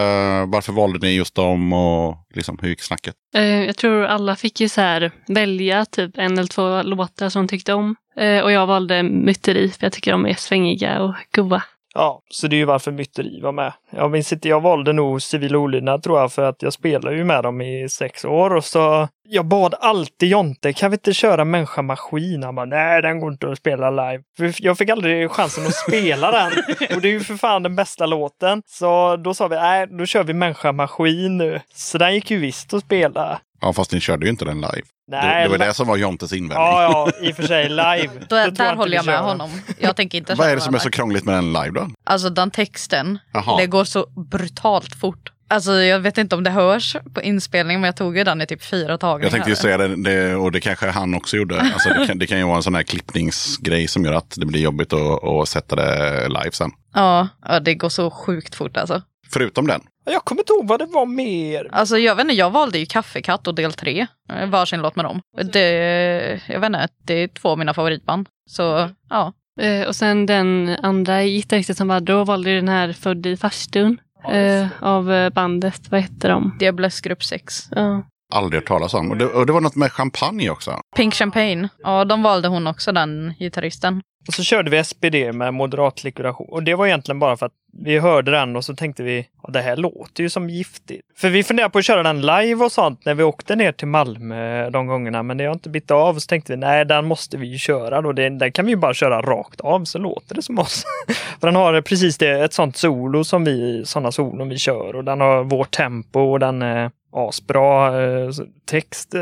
varför 0.46 0.74
valde 0.74 1.00
ni 1.00 1.16
just 1.16 1.36
dem 1.36 1.74
och 1.74 2.18
liksom, 2.34 2.58
hur 2.62 2.70
gick 2.70 2.82
snacket? 2.82 3.16
Eh, 3.36 3.66
jag 3.66 3.78
tror 3.78 4.06
alla 4.06 4.36
fick 4.36 4.62
ju 4.62 4.70
så 4.70 4.82
här 4.82 5.12
välja 5.28 5.86
typ 5.86 6.18
en 6.18 6.38
eller 6.38 6.48
två 6.48 6.82
låtar 6.82 7.30
som 7.30 7.42
de 7.42 7.48
tyckte 7.48 7.74
om. 7.74 7.96
Eh, 8.18 8.44
och 8.44 8.52
jag 8.52 8.68
valde 8.68 9.04
Myteri 9.04 9.70
för 9.70 9.86
jag 9.86 9.94
tycker 9.94 10.12
de 10.12 10.26
är 10.26 10.34
svängiga 10.34 11.02
och 11.02 11.16
goa. 11.36 11.64
Ja, 11.94 12.22
så 12.30 12.48
det 12.48 12.56
är 12.56 12.58
ju 12.58 12.66
varför 12.66 12.92
myteri 12.92 13.42
var 13.42 13.52
med. 13.52 13.74
Jag 13.90 14.12
minns 14.12 14.34
inte, 14.34 14.50
jag 14.50 14.62
valde 14.62 14.94
nog 14.94 15.22
civil 15.22 15.56
olydnad 15.56 16.04
tror 16.04 16.20
jag 16.20 16.32
för 16.32 16.42
att 16.42 16.62
jag 16.62 16.74
spelade 16.74 17.16
ju 17.16 17.24
med 17.24 17.44
dem 17.44 17.62
i 17.62 17.90
sex 17.90 18.26
år 18.26 18.56
och 18.56 18.66
så 18.66 19.08
jag 19.28 19.46
bad 19.46 19.76
alltid 19.80 20.30
Jonte, 20.30 20.74
kan 20.74 20.92
vi 20.92 20.96
inte 20.96 21.14
köra 21.14 21.46
människa 21.46 21.82
maskin? 21.82 22.44
Han 22.44 22.56
bara, 22.56 22.66
nej 22.66 23.02
den 23.02 23.20
går 23.20 23.32
inte 23.32 23.52
att 23.52 23.58
spela 23.58 23.90
live. 23.90 24.24
För 24.38 24.54
jag 24.58 24.78
fick 24.78 24.90
aldrig 24.90 25.32
chansen 25.32 25.66
att 25.66 25.76
spela 25.76 26.32
den 26.32 26.52
och 26.96 27.02
det 27.02 27.08
är 27.08 27.12
ju 27.12 27.20
för 27.20 27.36
fan 27.36 27.64
den 27.64 27.76
bästa 27.76 28.06
låten. 28.06 28.62
Så 28.66 29.16
då 29.16 29.34
sa 29.34 29.48
vi, 29.48 29.56
nej 29.56 29.88
då 29.88 30.06
kör 30.06 30.24
vi 30.24 30.34
människa 30.34 30.72
maskin 30.72 31.38
nu. 31.38 31.60
Så 31.74 31.98
den 31.98 32.16
gick 32.16 32.32
ju 32.32 32.38
visst 32.38 32.74
att 32.74 32.84
spela. 32.84 33.40
Ja, 33.64 33.74
fast 33.74 33.92
ni 33.92 34.00
körde 34.00 34.26
ju 34.26 34.30
inte 34.30 34.46
den 34.46 34.56
live. 34.56 34.82
Nej, 35.08 35.36
det, 35.36 35.44
det 35.44 35.58
var 35.58 35.66
det 35.66 35.74
som 35.74 35.88
var 35.88 35.98
Jontes 35.98 36.34
invändning. 36.34 36.68
Ja, 36.68 36.84
ja, 36.84 37.28
i 37.28 37.32
och 37.32 37.36
för 37.36 37.44
sig 37.44 37.70
live. 37.70 38.10
Då, 38.30 38.36
Då 38.36 38.52
där 38.52 38.76
håller 38.76 38.96
jag 38.96 39.06
med 39.06 39.20
honom. 39.20 39.50
Jag 39.80 39.96
tänker 39.96 40.18
inte 40.18 40.36
Vad 40.38 40.50
är 40.50 40.56
det 40.56 40.62
som 40.62 40.76
är 40.76 40.80
så 40.80 40.90
krångligt 40.90 41.26
med 41.26 41.36
den 41.36 41.54
live 41.54 41.70
då? 41.70 41.90
Alltså 42.04 42.30
den 42.30 42.52
texten, 42.52 43.20
Jaha. 43.34 43.58
det 43.58 43.68
går 43.68 43.84
så 43.84 44.06
brutalt 44.32 44.96
fort. 44.96 45.30
Alltså 45.48 45.72
jag 45.72 46.00
vet 46.00 46.18
inte 46.18 46.36
om 46.36 46.44
det 46.44 46.50
hörs 46.50 46.96
på 47.14 47.22
inspelningen 47.22 47.82
men 47.82 47.88
jag 47.88 47.96
tog 47.96 48.18
ju 48.18 48.24
den 48.24 48.42
i 48.42 48.46
typ 48.46 48.64
fyra 48.64 48.98
tagningar. 48.98 49.26
Jag 49.26 49.32
tänkte 49.32 49.50
ju 49.50 49.56
säga 49.56 49.78
det, 49.78 50.04
det, 50.04 50.36
och 50.36 50.52
det 50.52 50.60
kanske 50.60 50.90
han 50.90 51.14
också 51.14 51.38
gjorde. 51.38 51.62
Alltså 51.62 51.90
det, 51.90 52.08
kan, 52.08 52.18
det 52.18 52.28
kan 52.28 52.38
ju 52.38 52.44
vara 52.44 52.58
en 52.58 52.64
sån 52.64 52.76
här 52.76 52.84
klippningsgrej 52.84 53.88
som 53.88 54.06
gör 54.06 54.14
att 54.14 54.34
det 54.38 54.46
blir 54.46 54.62
jobbigt 54.62 54.94
att, 54.94 55.24
att 55.24 55.50
sätta 55.50 55.76
det 55.76 56.28
live 56.28 56.52
sen. 56.52 56.72
Ja, 56.94 57.28
ja, 57.46 57.60
det 57.60 57.76
går 57.76 57.90
så 57.90 58.12
sjukt 58.12 58.56
fort 58.56 58.78
alltså. 58.78 59.02
Förutom 59.34 59.68
den. 59.68 59.82
Jag 60.06 60.26
kommer 60.26 60.42
inte 60.42 60.54
ihåg 60.54 60.68
vad 60.68 60.80
det 60.80 60.86
var 60.86 61.06
mer. 61.06 61.70
Alltså 61.72 61.98
jag 61.98 62.16
vet 62.16 62.24
inte, 62.24 62.34
jag 62.36 62.50
valde 62.52 62.80
ju 62.80 62.86
Kaffekatt 62.86 63.48
och 63.48 63.56
del 63.56 63.74
3. 63.74 64.08
eh, 64.34 64.50
Varsin 64.50 64.82
låt 64.82 64.96
med 64.96 65.06
dem. 65.06 65.22
Det, 65.54 66.42
jag 66.48 66.60
vet 66.60 66.68
inte, 66.68 66.88
det 67.04 67.14
är 67.14 67.28
två 67.28 67.50
av 67.50 67.58
mina 67.58 67.74
favoritband. 67.74 68.28
Så 68.50 68.90
ja, 69.10 69.34
Eh, 69.62 69.88
och 69.88 69.96
sen 69.96 70.26
den 70.26 70.76
andra 70.84 71.24
gitarristen 71.24 71.76
som 71.76 71.88
var 71.88 72.00
då 72.00 72.24
valde 72.24 72.50
ju 72.50 72.56
den 72.56 72.70
här 72.70 72.94
Född 72.94 73.26
i 73.26 73.38
farstun 73.38 73.98
eh, 74.32 74.68
av 74.82 75.30
bandet. 75.34 75.82
Vad 75.92 76.02
hette 76.02 76.28
de? 76.28 76.56
Diables 76.60 77.02
grupp 77.02 77.24
6. 77.24 77.68
Ja. 77.72 78.04
Aldrig 78.34 78.62
hört 78.62 78.68
talas 78.68 78.94
om. 78.94 79.12
Och 79.12 79.18
det, 79.18 79.26
och 79.26 79.46
det 79.46 79.54
var 79.54 79.62
något 79.62 79.76
med 79.76 79.92
champagne 79.92 80.50
också. 80.50 80.82
Pink 80.96 81.14
Champagne, 81.14 81.70
ja 81.84 82.06
de 82.06 82.24
valde 82.24 82.48
hon 82.48 82.68
också 82.68 82.92
den 82.92 83.34
gitarristen. 83.40 84.02
Och 84.28 84.34
så 84.34 84.44
körde 84.44 84.72
vi 84.72 84.84
SPD 84.84 85.16
med 85.36 85.54
moderat 85.54 86.04
likvidation. 86.04 86.48
Och 86.50 86.64
det 86.64 86.76
var 86.76 86.88
egentligen 86.88 87.20
bara 87.20 87.38
för 87.38 87.46
att 87.46 87.52
vi 87.84 88.00
hörde 88.00 88.32
den 88.32 88.56
och 88.56 88.66
så 88.66 88.76
tänkte 88.76 89.04
vi, 89.04 89.28
ja, 89.44 89.50
det 89.52 89.62
här 89.62 89.76
låter 89.78 90.24
ju 90.24 90.30
som 90.30 90.50
giftigt. 90.50 91.02
För 91.18 91.30
vi 91.30 91.44
funderade 91.44 91.72
på 91.72 91.80
att 91.80 91.86
köra 91.86 92.04
den 92.04 92.22
live 92.22 92.66
och 92.66 92.72
sånt 92.72 93.06
när 93.06 93.14
vi 93.14 93.24
åkte 93.24 93.56
ner 93.56 93.72
till 93.72 93.88
Malmö 93.88 94.70
de 94.70 94.88
gångerna, 94.88 95.24
men 95.24 95.38
det 95.38 95.46
har 95.46 95.54
inte 95.54 95.70
blivit 95.70 95.92
av. 95.92 96.20
Så 96.20 96.28
tänkte 96.28 96.54
vi, 96.54 96.58
nej, 96.58 96.86
den 96.86 97.06
måste 97.06 97.38
vi 97.38 97.48
ju 97.48 97.58
köra 97.58 98.02
då. 98.02 98.12
Den, 98.12 98.38
den 98.38 98.52
kan 98.52 98.66
vi 98.66 98.72
ju 98.72 98.78
bara 98.78 98.94
köra 98.94 99.22
rakt 99.22 99.62
av 99.62 99.86
så 99.86 99.98
låter 99.98 100.36
det 100.36 100.42
som 100.42 100.60
oss. 100.60 100.84
för 101.40 101.48
den 101.48 101.56
har 101.56 101.82
precis 101.82 102.18
det, 102.18 102.44
ett 102.44 102.54
sånt 102.54 102.78
solo 102.78 103.24
som 103.24 103.44
vi, 103.44 103.86
sådana 103.86 104.12
solon 104.12 104.50
vi 104.50 104.58
kör 104.58 104.96
och 104.96 105.04
den 105.04 105.22
har 105.22 105.44
vårt 105.44 105.72
tempo 105.72 106.20
och 106.20 106.40
den 106.40 106.62
är 106.62 106.92
asbra 107.14 108.04
eh, 108.04 108.30
text 108.66 109.14
eh, 109.14 109.22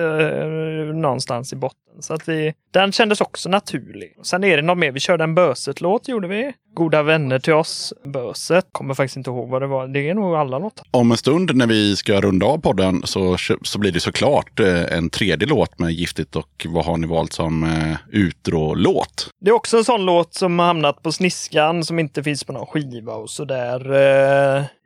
någonstans 0.94 1.54
i 1.54 1.56
botten. 1.56 1.78
Så 2.00 2.14
att 2.14 2.30
vi, 2.30 2.54
den 2.74 2.92
kändes 2.92 3.22
också 3.22 3.50
naturlig. 3.50 4.18
Sen 4.24 4.44
är 4.44 4.58
det 4.58 4.64
något 4.64 4.78
mer. 4.78 4.92
Vi 4.92 5.00
körde 5.00 5.24
en 5.24 5.36
Böset-låt 5.36 6.08
gjorde 6.08 6.28
vi. 6.28 6.54
Goda 6.74 7.04
vänner 7.04 7.40
till 7.40 7.54
oss. 7.54 7.94
Böset. 8.06 8.66
Kommer 8.72 8.94
faktiskt 8.94 9.18
inte 9.18 9.30
ihåg 9.30 9.50
vad 9.50 9.62
det 9.62 9.68
var. 9.68 9.88
Det 9.88 10.10
är 10.10 10.14
nog 10.14 10.36
alla 10.36 10.60
låtar. 10.60 10.88
Om 10.92 11.12
en 11.12 11.18
stund 11.18 11.56
när 11.56 11.68
vi 11.68 11.96
ska 11.96 12.22
runda 12.22 12.46
av 12.46 12.58
podden 12.58 13.02
så, 13.06 13.38
så 13.62 13.80
blir 13.80 13.92
det 13.92 14.00
såklart 14.00 14.60
eh, 14.60 14.98
en 14.98 15.10
tredje 15.10 15.48
låt 15.48 15.80
med 15.80 15.92
Giftigt 15.92 16.36
och 16.36 16.68
vad 16.70 16.86
har 16.86 16.98
ni 16.98 17.08
valt 17.08 17.34
som 17.34 17.86
utro-låt? 18.12 19.30
Det 19.42 19.50
är 19.50 19.54
också 19.54 19.78
en 19.78 19.84
sån 19.84 20.06
låt 20.06 20.34
som 20.34 20.60
har 20.60 20.66
hamnat 20.66 21.04
på 21.04 21.12
sniskan 21.12 21.84
som 21.84 22.00
inte 22.00 22.24
finns 22.24 22.44
på 22.44 22.54
någon 22.54 22.66
skiva 22.66 23.14
och 23.14 23.30
sådär. 23.30 23.80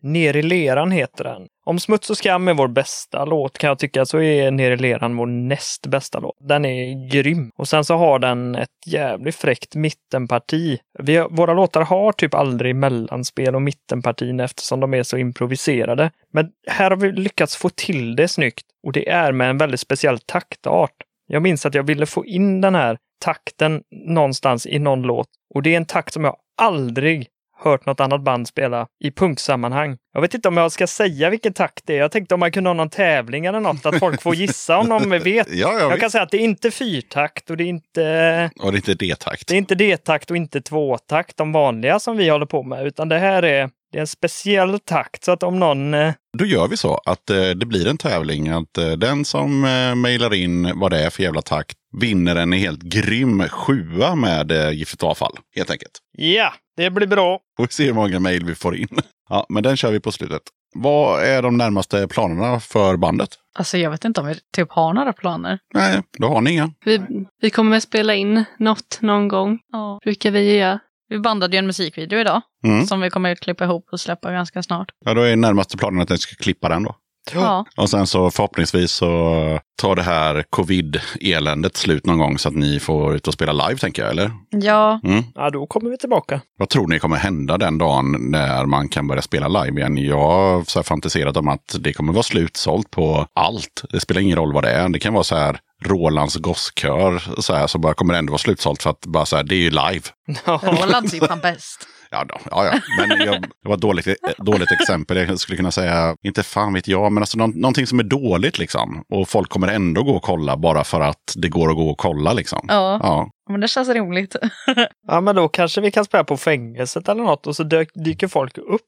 Ner 0.05 0.35
i 0.35 0.41
leran 0.41 0.91
heter 0.91 1.23
den. 1.23 1.47
Om 1.65 1.79
Smuts 1.79 2.09
och 2.09 2.17
skam 2.17 2.47
är 2.47 2.53
vår 2.53 2.67
bästa 2.67 3.25
låt 3.25 3.57
kan 3.57 3.67
jag 3.67 3.79
tycka 3.79 4.05
så 4.05 4.21
är 4.21 4.51
Ner 4.51 4.71
i 4.71 4.77
leran 4.77 5.17
vår 5.17 5.25
näst 5.25 5.87
bästa 5.87 6.19
låt. 6.19 6.35
Den 6.39 6.65
är 6.65 7.09
grym. 7.09 7.51
Och 7.55 7.67
sen 7.67 7.85
så 7.85 7.95
har 7.95 8.19
den 8.19 8.55
ett 8.55 8.69
jävligt 8.85 9.35
fräckt 9.35 9.75
mittenparti. 9.75 10.79
Vi, 10.99 11.27
våra 11.29 11.53
låtar 11.53 11.81
har 11.81 12.11
typ 12.11 12.33
aldrig 12.33 12.75
mellanspel 12.75 13.55
och 13.55 13.61
mittenpartin 13.61 14.39
eftersom 14.39 14.79
de 14.79 14.93
är 14.93 15.03
så 15.03 15.17
improviserade. 15.17 16.11
Men 16.33 16.49
här 16.67 16.89
har 16.89 16.97
vi 16.97 17.11
lyckats 17.11 17.55
få 17.55 17.69
till 17.69 18.15
det 18.15 18.27
snyggt 18.27 18.65
och 18.87 18.91
det 18.91 19.09
är 19.09 19.31
med 19.31 19.49
en 19.49 19.57
väldigt 19.57 19.79
speciell 19.79 20.19
taktart. 20.19 20.95
Jag 21.27 21.41
minns 21.41 21.65
att 21.65 21.75
jag 21.75 21.83
ville 21.83 22.05
få 22.05 22.25
in 22.25 22.61
den 22.61 22.75
här 22.75 22.97
takten 23.23 23.81
någonstans 24.07 24.65
i 24.65 24.79
någon 24.79 25.01
låt. 25.01 25.27
Och 25.53 25.63
det 25.63 25.73
är 25.73 25.77
en 25.77 25.85
takt 25.85 26.13
som 26.13 26.23
jag 26.23 26.35
aldrig 26.61 27.27
hört 27.69 27.85
något 27.85 27.99
annat 27.99 28.21
band 28.23 28.47
spela 28.47 28.87
i 29.03 29.11
punksammanhang. 29.11 29.97
Jag 30.13 30.21
vet 30.21 30.33
inte 30.33 30.47
om 30.47 30.57
jag 30.57 30.71
ska 30.71 30.87
säga 30.87 31.29
vilken 31.29 31.53
takt 31.53 31.83
det 31.85 31.93
är. 31.95 31.99
Jag 31.99 32.11
tänkte 32.11 32.33
om 32.33 32.39
man 32.39 32.51
kunde 32.51 32.69
ha 32.69 32.73
någon 32.73 32.89
tävling 32.89 33.45
eller 33.45 33.59
något, 33.59 33.85
att 33.85 33.99
folk 33.99 34.21
får 34.21 34.35
gissa 34.35 34.77
om 34.77 34.89
de 34.89 35.09
vet. 35.19 35.47
Ja, 35.51 35.71
jag 35.73 35.81
Jag 35.81 35.89
vet. 35.89 35.99
kan 35.99 36.11
säga 36.11 36.23
att 36.23 36.31
det 36.31 36.37
är 36.37 36.41
inte 36.41 36.71
fyrtakt 36.71 37.49
och 37.49 37.57
det 37.57 37.63
är 37.63 37.67
inte 37.67 38.49
Och 38.59 38.71
det 38.71 38.75
är 38.75 38.79
inte 38.79 38.93
D-takt. 38.93 39.47
det 39.47 39.53
är 39.53 39.57
inte 39.57 39.75
D-takt 39.75 40.31
och 40.31 40.37
inte 40.37 40.61
tvåtakt, 40.61 41.37
de 41.37 41.51
vanliga 41.51 41.99
som 41.99 42.17
vi 42.17 42.29
håller 42.29 42.45
på 42.45 42.63
med, 42.63 42.87
utan 42.87 43.09
det 43.09 43.17
här 43.19 43.43
är, 43.43 43.69
det 43.95 43.99
är 43.99 44.01
en 44.01 44.07
speciell 44.07 44.79
takt. 44.79 45.23
Så 45.23 45.31
att 45.31 45.43
om 45.43 45.59
någon... 45.59 45.93
eh, 45.93 46.13
Då 46.37 46.45
gör 46.45 46.67
vi 46.67 46.77
så 46.77 46.95
att 47.05 47.29
eh, 47.29 47.49
det 47.49 47.65
blir 47.65 47.87
en 47.87 47.97
tävling. 47.97 48.49
Att 48.49 48.77
eh, 48.77 48.91
den 48.91 49.25
som 49.25 49.63
eh, 49.65 49.95
mejlar 49.95 50.33
in 50.33 50.79
vad 50.79 50.91
det 50.91 51.05
är 51.05 51.09
för 51.09 51.23
jävla 51.23 51.41
takt 51.41 51.77
vinner 52.01 52.35
en 52.35 52.51
helt 52.51 52.81
grym 52.81 53.43
sjua 53.49 54.15
med 54.15 54.51
eh, 54.51 54.71
giftigt 54.71 55.03
avfall. 55.03 55.37
Helt 55.55 55.71
enkelt. 55.71 55.91
Ja, 56.17 56.53
det 56.77 56.89
blir 56.89 57.07
bra. 57.07 57.39
Och 57.59 57.63
vi 57.65 57.67
ser 57.73 57.85
hur 57.85 57.93
många 57.93 58.19
mejl 58.19 58.45
vi 58.45 58.55
får 58.55 58.75
in. 58.75 58.87
Ja, 59.29 59.45
men 59.49 59.63
den 59.63 59.77
kör 59.77 59.91
vi 59.91 59.99
på 59.99 60.11
slutet. 60.11 60.41
Vad 60.77 61.23
är 61.23 61.41
de 61.41 61.57
närmaste 61.57 62.07
planerna 62.07 62.59
för 62.59 62.97
bandet? 62.97 63.29
Alltså 63.57 63.77
jag 63.77 63.91
vet 63.91 64.05
inte 64.05 64.21
om 64.21 64.27
vi 64.27 64.35
typ 64.55 64.71
har 64.71 64.93
några 64.93 65.13
planer. 65.13 65.59
Nej, 65.73 66.01
då 66.17 66.27
har 66.27 66.41
ni 66.41 66.51
inga. 66.51 66.71
Vi, 66.85 67.01
vi 67.41 67.49
kommer 67.49 67.77
att 67.77 67.83
spela 67.83 68.15
in 68.15 68.43
något 68.59 68.97
någon 69.01 69.27
gång. 69.27 69.59
Ja. 69.71 69.99
Brukar 70.03 70.31
vi 70.31 70.57
göra. 70.57 70.79
Vi 71.09 71.19
bandade 71.19 71.55
ju 71.55 71.59
en 71.59 71.67
musikvideo 71.67 72.19
idag 72.19 72.41
Mm. 72.63 72.85
som 72.85 73.01
vi 73.01 73.09
kommer 73.09 73.31
att 73.31 73.39
klippa 73.39 73.63
ihop 73.63 73.87
och 73.91 73.99
släppa 73.99 74.31
ganska 74.31 74.63
snart. 74.63 74.87
Ja, 75.05 75.13
då 75.13 75.21
är 75.21 75.35
närmaste 75.35 75.77
planen 75.77 76.01
att 76.01 76.09
ni 76.09 76.17
ska 76.17 76.35
klippa 76.35 76.69
den 76.69 76.83
då. 76.83 76.95
Ja, 77.33 77.65
Och 77.77 77.89
sen 77.89 78.07
så 78.07 78.31
förhoppningsvis 78.31 78.91
så 78.91 79.59
tar 79.81 79.95
det 79.95 80.01
här 80.03 80.43
covid-eländet 80.49 81.77
slut 81.77 82.05
någon 82.05 82.17
gång 82.17 82.37
så 82.37 82.49
att 82.49 82.55
ni 82.55 82.79
får 82.79 83.15
ut 83.15 83.27
och 83.27 83.33
spela 83.33 83.67
live 83.67 83.79
tänker 83.79 84.01
jag, 84.01 84.11
eller? 84.11 84.31
ja 84.51 84.99
Mm. 85.03 85.23
Ja, 85.35 85.49
då 85.49 85.65
kommer 85.67 85.89
vi 85.89 85.97
tillbaka. 85.97 86.41
Vad 86.57 86.69
tror 86.69 86.87
ni 86.87 86.99
kommer 86.99 87.17
hända 87.17 87.57
den 87.57 87.77
dagen 87.77 88.15
när 88.31 88.65
man 88.65 88.89
kan 88.89 89.07
börja 89.07 89.21
spela 89.21 89.47
live 89.47 89.79
igen? 89.79 89.97
Jag 89.97 90.17
har 90.21 90.63
så 90.63 90.83
fantiserat 90.83 91.37
om 91.37 91.47
att 91.47 91.75
det 91.79 91.93
kommer 91.93 92.13
vara 92.13 92.23
slutsålt 92.23 92.91
på 92.91 93.27
allt. 93.35 93.83
Det 93.89 93.99
spelar 93.99 94.21
ingen 94.21 94.37
roll 94.37 94.53
vad 94.53 94.63
det 94.63 94.71
är. 94.71 94.89
Det 94.89 94.99
kan 94.99 95.13
vara 95.13 95.23
så 95.23 95.35
här 95.35 95.59
Rolands 95.83 96.35
gosskör 96.35 97.41
så 97.41 97.53
här, 97.53 97.67
som 97.67 97.81
bara 97.81 97.93
kommer 97.93 98.13
ändå 98.13 98.31
vara 98.31 98.37
slutsålt 98.37 98.83
för 98.83 98.89
att 98.89 99.05
bara 99.05 99.25
så 99.25 99.35
här, 99.35 99.43
det 99.43 99.55
är 99.55 99.59
ju 99.59 99.69
live. 99.69 100.01
Roland 100.45 101.13
är 101.13 101.27
fan 101.27 101.39
bäst. 101.39 101.87
Ja, 102.11 102.23
då, 102.23 102.37
ja, 102.51 102.65
ja. 102.65 102.79
men 102.99 103.19
jag, 103.19 103.41
det 103.41 103.49
var 103.69 103.75
ett 103.75 103.81
dåligt, 103.81 104.07
dåligt 104.37 104.71
exempel. 104.71 105.17
Jag 105.17 105.39
skulle 105.39 105.57
kunna 105.57 105.71
säga, 105.71 106.15
inte 106.23 106.43
fan 106.43 106.73
vet 106.73 106.87
jag, 106.87 107.11
men 107.11 107.23
alltså 107.23 107.37
någon, 107.37 107.49
någonting 107.51 107.87
som 107.87 107.99
är 107.99 108.03
dåligt 108.03 108.57
liksom. 108.57 109.03
Och 109.09 109.29
folk 109.29 109.49
kommer 109.49 109.67
ändå 109.67 110.03
gå 110.03 110.11
och 110.11 110.23
kolla 110.23 110.57
bara 110.57 110.83
för 110.83 111.01
att 111.01 111.33
det 111.35 111.49
går 111.49 111.69
att 111.69 111.75
gå 111.75 111.89
och 111.89 111.97
kolla 111.97 112.33
liksom. 112.33 112.65
Ja, 112.67 112.99
Ja, 113.47 113.51
men 113.51 113.61
det 113.61 113.67
känns 113.67 113.89
roligt. 113.89 114.35
Ja, 115.07 115.21
men 115.21 115.35
då 115.35 115.47
kanske 115.47 115.81
vi 115.81 115.91
kan 115.91 116.05
spela 116.05 116.23
på 116.23 116.37
fängelset 116.37 117.09
eller 117.09 117.23
något 117.23 117.47
och 117.47 117.55
så 117.55 117.63
dyker 117.95 118.27
folk 118.27 118.57
upp. 118.57 118.81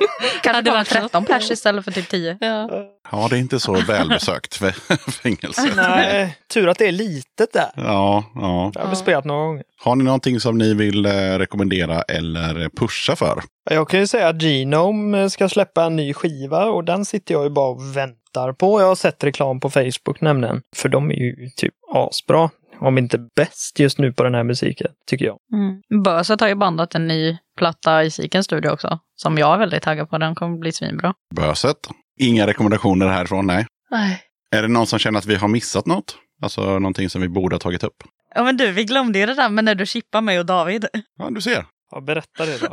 Kan 0.42 0.54
det 0.54 0.62
det 0.62 0.70
vara 0.70 0.80
varit 0.80 0.88
13 0.88 1.24
pers 1.24 1.50
istället 1.50 1.84
för 1.84 1.92
typ 1.92 2.08
10? 2.08 2.38
Ja. 2.40 2.70
ja 3.10 3.26
det 3.30 3.36
är 3.36 3.40
inte 3.40 3.60
så 3.60 3.72
välbesökt 3.72 4.54
för 4.54 4.70
fängelse. 5.10 5.72
Nej, 5.76 6.36
tur 6.52 6.68
att 6.68 6.78
det 6.78 6.88
är 6.88 6.92
litet 6.92 7.52
där. 7.52 7.70
Ja, 7.76 8.24
ja. 8.34 8.72
Jag 8.74 8.86
har 8.86 8.94
spelat 8.94 9.24
några 9.24 9.46
gånger. 9.46 9.62
Har 9.80 9.96
ni 9.96 10.04
någonting 10.04 10.40
som 10.40 10.58
ni 10.58 10.74
vill 10.74 11.06
eh, 11.06 11.10
rekommendera 11.10 12.02
eller 12.02 12.68
pusha 12.68 13.16
för? 13.16 13.42
Jag 13.70 13.88
kan 13.88 14.00
ju 14.00 14.06
säga 14.06 14.28
att 14.28 14.42
Genome 14.42 15.30
ska 15.30 15.48
släppa 15.48 15.84
en 15.84 15.96
ny 15.96 16.14
skiva 16.14 16.64
och 16.64 16.84
den 16.84 17.04
sitter 17.04 17.34
jag 17.34 17.44
ju 17.44 17.50
bara 17.50 17.68
och 17.68 17.96
väntar 17.96 18.52
på. 18.52 18.80
Jag 18.80 18.86
har 18.86 18.94
sett 18.94 19.24
reklam 19.24 19.60
på 19.60 19.70
Facebook 19.70 20.20
nämligen. 20.20 20.62
För 20.76 20.88
de 20.88 21.10
är 21.10 21.14
ju 21.14 21.48
typ 21.56 21.74
asbra. 21.94 22.50
Om 22.80 22.98
inte 22.98 23.18
bäst 23.36 23.78
just 23.78 23.98
nu 23.98 24.12
på 24.12 24.22
den 24.22 24.34
här 24.34 24.44
musiken, 24.44 24.90
tycker 25.06 25.24
jag. 25.24 25.38
Mm. 25.52 26.02
Böset 26.04 26.40
har 26.40 26.48
ju 26.48 26.54
bandat 26.54 26.94
en 26.94 27.08
ny 27.08 27.38
platta 27.58 28.04
i 28.04 28.10
Sikens 28.10 28.46
studio 28.46 28.70
också. 28.70 28.98
Som 29.16 29.38
jag 29.38 29.54
är 29.54 29.58
väldigt 29.58 29.82
taggad 29.82 30.10
på. 30.10 30.18
Den 30.18 30.34
kommer 30.34 30.58
bli 30.58 30.72
svinbra. 30.72 31.14
Böset? 31.34 31.76
Inga 32.20 32.46
rekommendationer 32.46 33.08
härifrån, 33.08 33.46
nej. 33.46 33.66
Nej. 33.90 34.22
Är 34.56 34.62
det 34.62 34.68
någon 34.68 34.86
som 34.86 34.98
känner 34.98 35.18
att 35.18 35.26
vi 35.26 35.34
har 35.34 35.48
missat 35.48 35.86
något? 35.86 36.16
Alltså 36.42 36.78
någonting 36.78 37.10
som 37.10 37.20
vi 37.20 37.28
borde 37.28 37.54
ha 37.54 37.60
tagit 37.60 37.82
upp? 37.82 38.02
Ja 38.34 38.44
men 38.44 38.56
du, 38.56 38.72
vi 38.72 38.84
glömde 38.84 39.18
ju 39.18 39.26
det 39.26 39.34
där 39.34 39.48
med 39.48 39.64
när 39.64 39.74
du 39.74 39.86
chippade 39.86 40.22
mig 40.24 40.38
och 40.38 40.46
David. 40.46 40.86
Ja, 41.18 41.30
du 41.30 41.40
ser. 41.40 41.64
Ja, 41.90 42.00
berätta 42.00 42.46
det 42.46 42.58
då. 42.60 42.68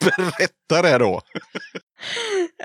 Berätta 0.00 0.82
det 0.82 0.98
då. 0.98 1.20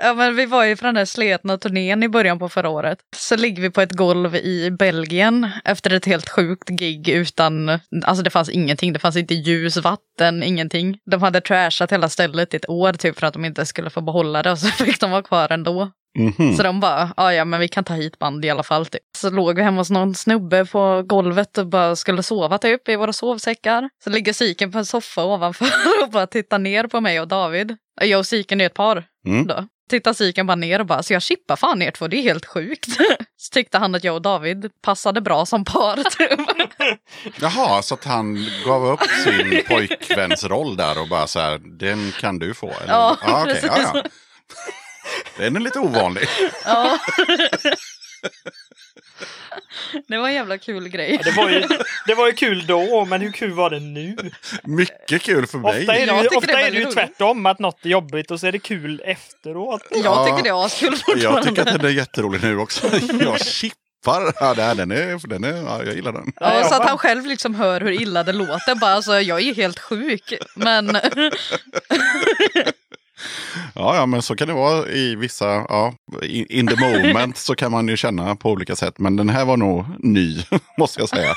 Ja 0.02 0.14
men 0.14 0.36
vi 0.36 0.46
var 0.46 0.64
ju 0.64 0.76
på 0.76 0.84
den 0.86 0.94
där 0.94 1.04
sletna 1.04 1.58
turnén 1.58 2.02
i 2.02 2.08
början 2.08 2.38
på 2.38 2.48
förra 2.48 2.68
året. 2.68 2.98
Så 3.16 3.36
ligger 3.36 3.62
vi 3.62 3.70
på 3.70 3.80
ett 3.80 3.92
golv 3.92 4.36
i 4.36 4.70
Belgien 4.70 5.50
efter 5.64 5.92
ett 5.92 6.04
helt 6.06 6.28
sjukt 6.28 6.68
gig 6.68 7.08
utan, 7.08 7.68
alltså 8.04 8.22
det 8.24 8.30
fanns 8.30 8.48
ingenting, 8.48 8.92
det 8.92 8.98
fanns 8.98 9.16
inte 9.16 9.34
ljus, 9.34 9.76
vatten, 9.76 10.42
ingenting. 10.42 10.98
De 11.10 11.22
hade 11.22 11.40
trashat 11.40 11.92
hela 11.92 12.08
stället 12.08 12.54
i 12.54 12.56
ett 12.56 12.68
år 12.68 12.92
typ 12.92 13.18
för 13.18 13.26
att 13.26 13.32
de 13.34 13.44
inte 13.44 13.66
skulle 13.66 13.90
få 13.90 14.00
behålla 14.00 14.42
det 14.42 14.50
och 14.50 14.58
så 14.58 14.66
fick 14.84 15.00
de 15.00 15.10
vara 15.10 15.22
kvar 15.22 15.52
ändå. 15.52 15.90
Mhm. 16.18 16.56
Så 16.56 16.62
de 16.62 16.80
bara, 16.80 17.12
"Ah, 17.16 17.32
ja 17.32 17.44
men 17.44 17.60
vi 17.60 17.68
kan 17.68 17.84
ta 17.84 17.94
hit 17.94 18.18
band 18.18 18.44
i 18.44 18.50
alla 18.50 18.62
fall. 18.62 18.86
Typ. 18.86 19.00
Så 19.16 19.30
låg 19.30 19.56
vi 19.56 19.62
hemma 19.62 19.80
hos 19.80 19.90
någon 19.90 20.14
snubbe 20.14 20.66
på 20.66 21.02
golvet 21.06 21.58
och 21.58 21.66
bara 21.66 21.96
skulle 21.96 22.22
sova 22.22 22.58
typ 22.58 22.88
i 22.88 22.96
våra 22.96 23.12
sovsäckar. 23.12 23.88
Så 24.04 24.10
ligger 24.10 24.32
Siken 24.32 24.72
på 24.72 24.78
en 24.78 24.86
soffa 24.86 25.24
ovanför 25.24 25.66
och 26.04 26.10
bara 26.10 26.26
tittar 26.26 26.58
ner 26.58 26.84
på 26.86 27.00
mig 27.00 27.20
och 27.20 27.28
David. 27.28 27.76
Jag 28.00 28.18
och 28.18 28.26
Siken 28.26 28.60
är 28.60 28.66
ett 28.66 28.74
par 28.74 29.04
Mm. 29.26 29.46
då. 29.46 29.66
Tittar 29.90 30.12
Siken 30.12 30.46
bara 30.46 30.54
ner 30.54 30.78
och 30.80 30.86
bara, 30.86 31.02
så 31.02 31.12
jag 31.12 31.22
chippar 31.22 31.56
fan 31.56 31.82
er 31.82 31.90
två, 31.90 32.08
det 32.08 32.16
är 32.16 32.22
helt 32.22 32.46
sjukt. 32.46 32.88
Så 33.36 33.50
tyckte 33.52 33.78
han 33.78 33.94
att 33.94 34.04
jag 34.04 34.14
och 34.14 34.22
David 34.22 34.70
passade 34.82 35.20
bra 35.20 35.46
som 35.46 35.64
par. 35.64 35.96
Typ. 36.18 36.40
Jaha, 37.40 37.82
så 37.82 37.94
att 37.94 38.04
han 38.04 38.46
gav 38.66 38.86
upp 38.86 39.00
sin 39.24 39.62
pojkväns 39.68 40.44
roll 40.44 40.76
där 40.76 41.00
och 41.00 41.08
bara 41.08 41.26
så 41.26 41.40
här, 41.40 41.58
den 41.78 42.12
kan 42.20 42.38
du 42.38 42.54
få. 42.54 42.66
Eller? 42.66 42.92
Ja, 42.92 43.16
okej, 43.22 43.44
precis. 43.44 43.64
ja, 43.76 43.90
ja. 43.94 44.02
Den 45.38 45.56
är 45.56 45.60
lite 45.60 45.78
ovanlig. 45.78 46.28
Ja. 46.64 46.98
Det 50.08 50.18
var 50.18 50.28
en 50.28 50.34
jävla 50.34 50.58
kul 50.58 50.88
grej. 50.88 51.14
Ja, 51.24 51.30
det, 51.30 51.36
var 51.36 51.50
ju, 51.50 51.60
det 52.06 52.14
var 52.14 52.26
ju 52.26 52.32
kul 52.32 52.66
då, 52.66 53.04
men 53.04 53.20
hur 53.20 53.32
kul 53.32 53.52
var 53.52 53.70
det 53.70 53.80
nu? 53.80 54.16
Mycket 54.64 55.22
kul 55.22 55.46
för 55.46 55.58
mig. 55.58 55.80
Ofta 55.80 55.94
är 55.94 56.06
det 56.06 56.12
Jag 56.12 56.22
ju, 56.22 56.28
ofta 56.28 56.52
det 56.52 56.62
är 56.62 56.70
det 56.70 56.78
ju 56.78 56.84
tvärtom, 56.84 57.46
att 57.46 57.58
något 57.58 57.84
är 57.84 57.88
jobbigt 57.88 58.30
och 58.30 58.40
så 58.40 58.46
är 58.46 58.52
det 58.52 58.58
kul 58.58 59.02
efteråt. 59.04 59.82
Jag 59.90 60.26
tycker 60.26 60.42
det 60.42 60.48
är 60.48 60.66
askul 60.66 60.88
Jag 60.92 61.00
fortfarande. 61.00 61.48
tycker 61.48 61.62
att 61.62 61.72
den 61.72 61.84
är 61.84 61.88
jätterolig 61.94 62.42
nu 62.42 62.58
också. 62.58 62.86
Jag 63.20 63.40
chippar. 63.46 64.32
Ja, 64.40 64.54
den 64.54 64.90
är, 64.90 65.28
den 65.28 65.44
är, 65.44 65.56
ja, 65.62 65.82
jag 65.84 65.94
gillar 65.94 66.12
den. 66.12 66.32
Ja, 66.40 66.54
jag 66.54 66.66
så 66.66 66.74
att 66.74 66.88
han 66.88 66.98
själv 66.98 67.26
liksom 67.26 67.54
hör 67.54 67.80
hur 67.80 67.92
illa 68.02 68.22
det 68.22 68.32
låter. 68.32 68.74
Bara, 68.74 68.92
alltså, 68.92 69.20
jag 69.20 69.40
är 69.40 69.54
helt 69.54 69.78
sjuk. 69.78 70.32
Men 70.56 70.96
Ja, 73.74 73.96
ja, 73.96 74.06
men 74.06 74.22
så 74.22 74.36
kan 74.36 74.48
det 74.48 74.54
vara 74.54 74.88
i 74.88 75.14
vissa, 75.16 75.46
ja, 75.46 75.94
in 76.48 76.66
the 76.66 76.76
moment 76.76 77.36
så 77.36 77.54
kan 77.54 77.72
man 77.72 77.88
ju 77.88 77.96
känna 77.96 78.36
på 78.36 78.50
olika 78.50 78.76
sätt. 78.76 78.98
Men 78.98 79.16
den 79.16 79.28
här 79.28 79.44
var 79.44 79.56
nog 79.56 79.84
ny, 79.98 80.42
måste 80.78 81.00
jag 81.00 81.08
säga 81.08 81.34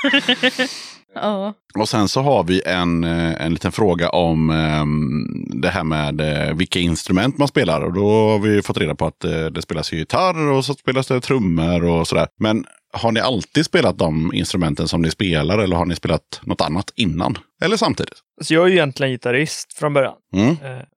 ja. 1.22 1.54
Och 1.78 1.88
sen 1.88 2.08
så 2.08 2.20
har 2.20 2.44
vi 2.44 2.62
en, 2.66 3.04
eh, 3.04 3.42
en 3.42 3.52
liten 3.52 3.72
fråga 3.72 4.08
om 4.08 4.50
ehm, 4.50 5.60
det 5.62 5.68
här 5.68 5.84
med 5.84 6.20
eh, 6.20 6.54
vilka 6.54 6.78
instrument 6.78 7.38
man 7.38 7.48
spelar. 7.48 7.80
Och 7.80 7.92
då 7.92 8.10
har 8.10 8.38
vi 8.38 8.62
fått 8.62 8.78
reda 8.78 8.94
på 8.94 9.06
att 9.06 9.24
eh, 9.24 9.46
det 9.46 9.62
spelas 9.62 9.92
ju 9.92 9.96
gitarr 9.96 10.50
och 10.50 10.64
så 10.64 10.74
spelas 10.74 11.06
det 11.06 11.20
trummor 11.20 11.84
och 11.84 12.08
sådär. 12.08 12.26
Men 12.40 12.64
har 12.92 13.12
ni 13.12 13.20
alltid 13.20 13.64
spelat 13.64 13.98
de 13.98 14.30
instrumenten 14.34 14.88
som 14.88 15.02
ni 15.02 15.10
spelar 15.10 15.58
eller 15.58 15.76
har 15.76 15.86
ni 15.86 15.96
spelat 15.96 16.40
något 16.42 16.60
annat 16.60 16.92
innan? 16.96 17.38
Eller 17.62 17.76
samtidigt? 17.76 18.18
Så 18.40 18.54
jag 18.54 18.64
är 18.64 18.68
ju 18.68 18.74
egentligen 18.74 19.12
gitarrist 19.12 19.72
från 19.72 19.94
början. 19.94 20.14
Mm. 20.34 20.56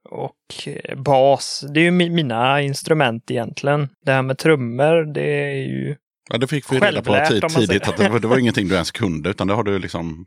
Och 0.10 0.70
bas, 0.98 1.64
det 1.74 1.80
är 1.80 1.84
ju 1.84 1.91
mi- 1.91 2.10
mina 2.10 2.62
instrument 2.62 3.32
egentligen. 3.32 3.90
Det 4.06 4.12
här 4.12 4.22
med 4.22 4.38
trummor, 4.38 5.14
det 5.14 5.52
är 5.52 5.56
ju... 5.56 5.95
Ja, 6.32 6.38
det 6.38 6.48
fick 6.48 6.72
vi 6.72 6.80
reda 6.80 7.02
på 7.02 7.26
tid, 7.28 7.41
man 7.41 7.52
tidigt. 7.52 7.88
Att 7.88 7.98
det, 7.98 8.10
var, 8.10 8.20
det 8.20 8.28
var 8.28 8.38
ingenting 8.38 8.68
du 8.68 8.74
ens 8.74 8.91
kunde, 8.91 9.30
utan 9.30 9.48
det 9.48 9.53
har 9.53 9.64
du 9.64 9.80
liksom... 9.80 10.26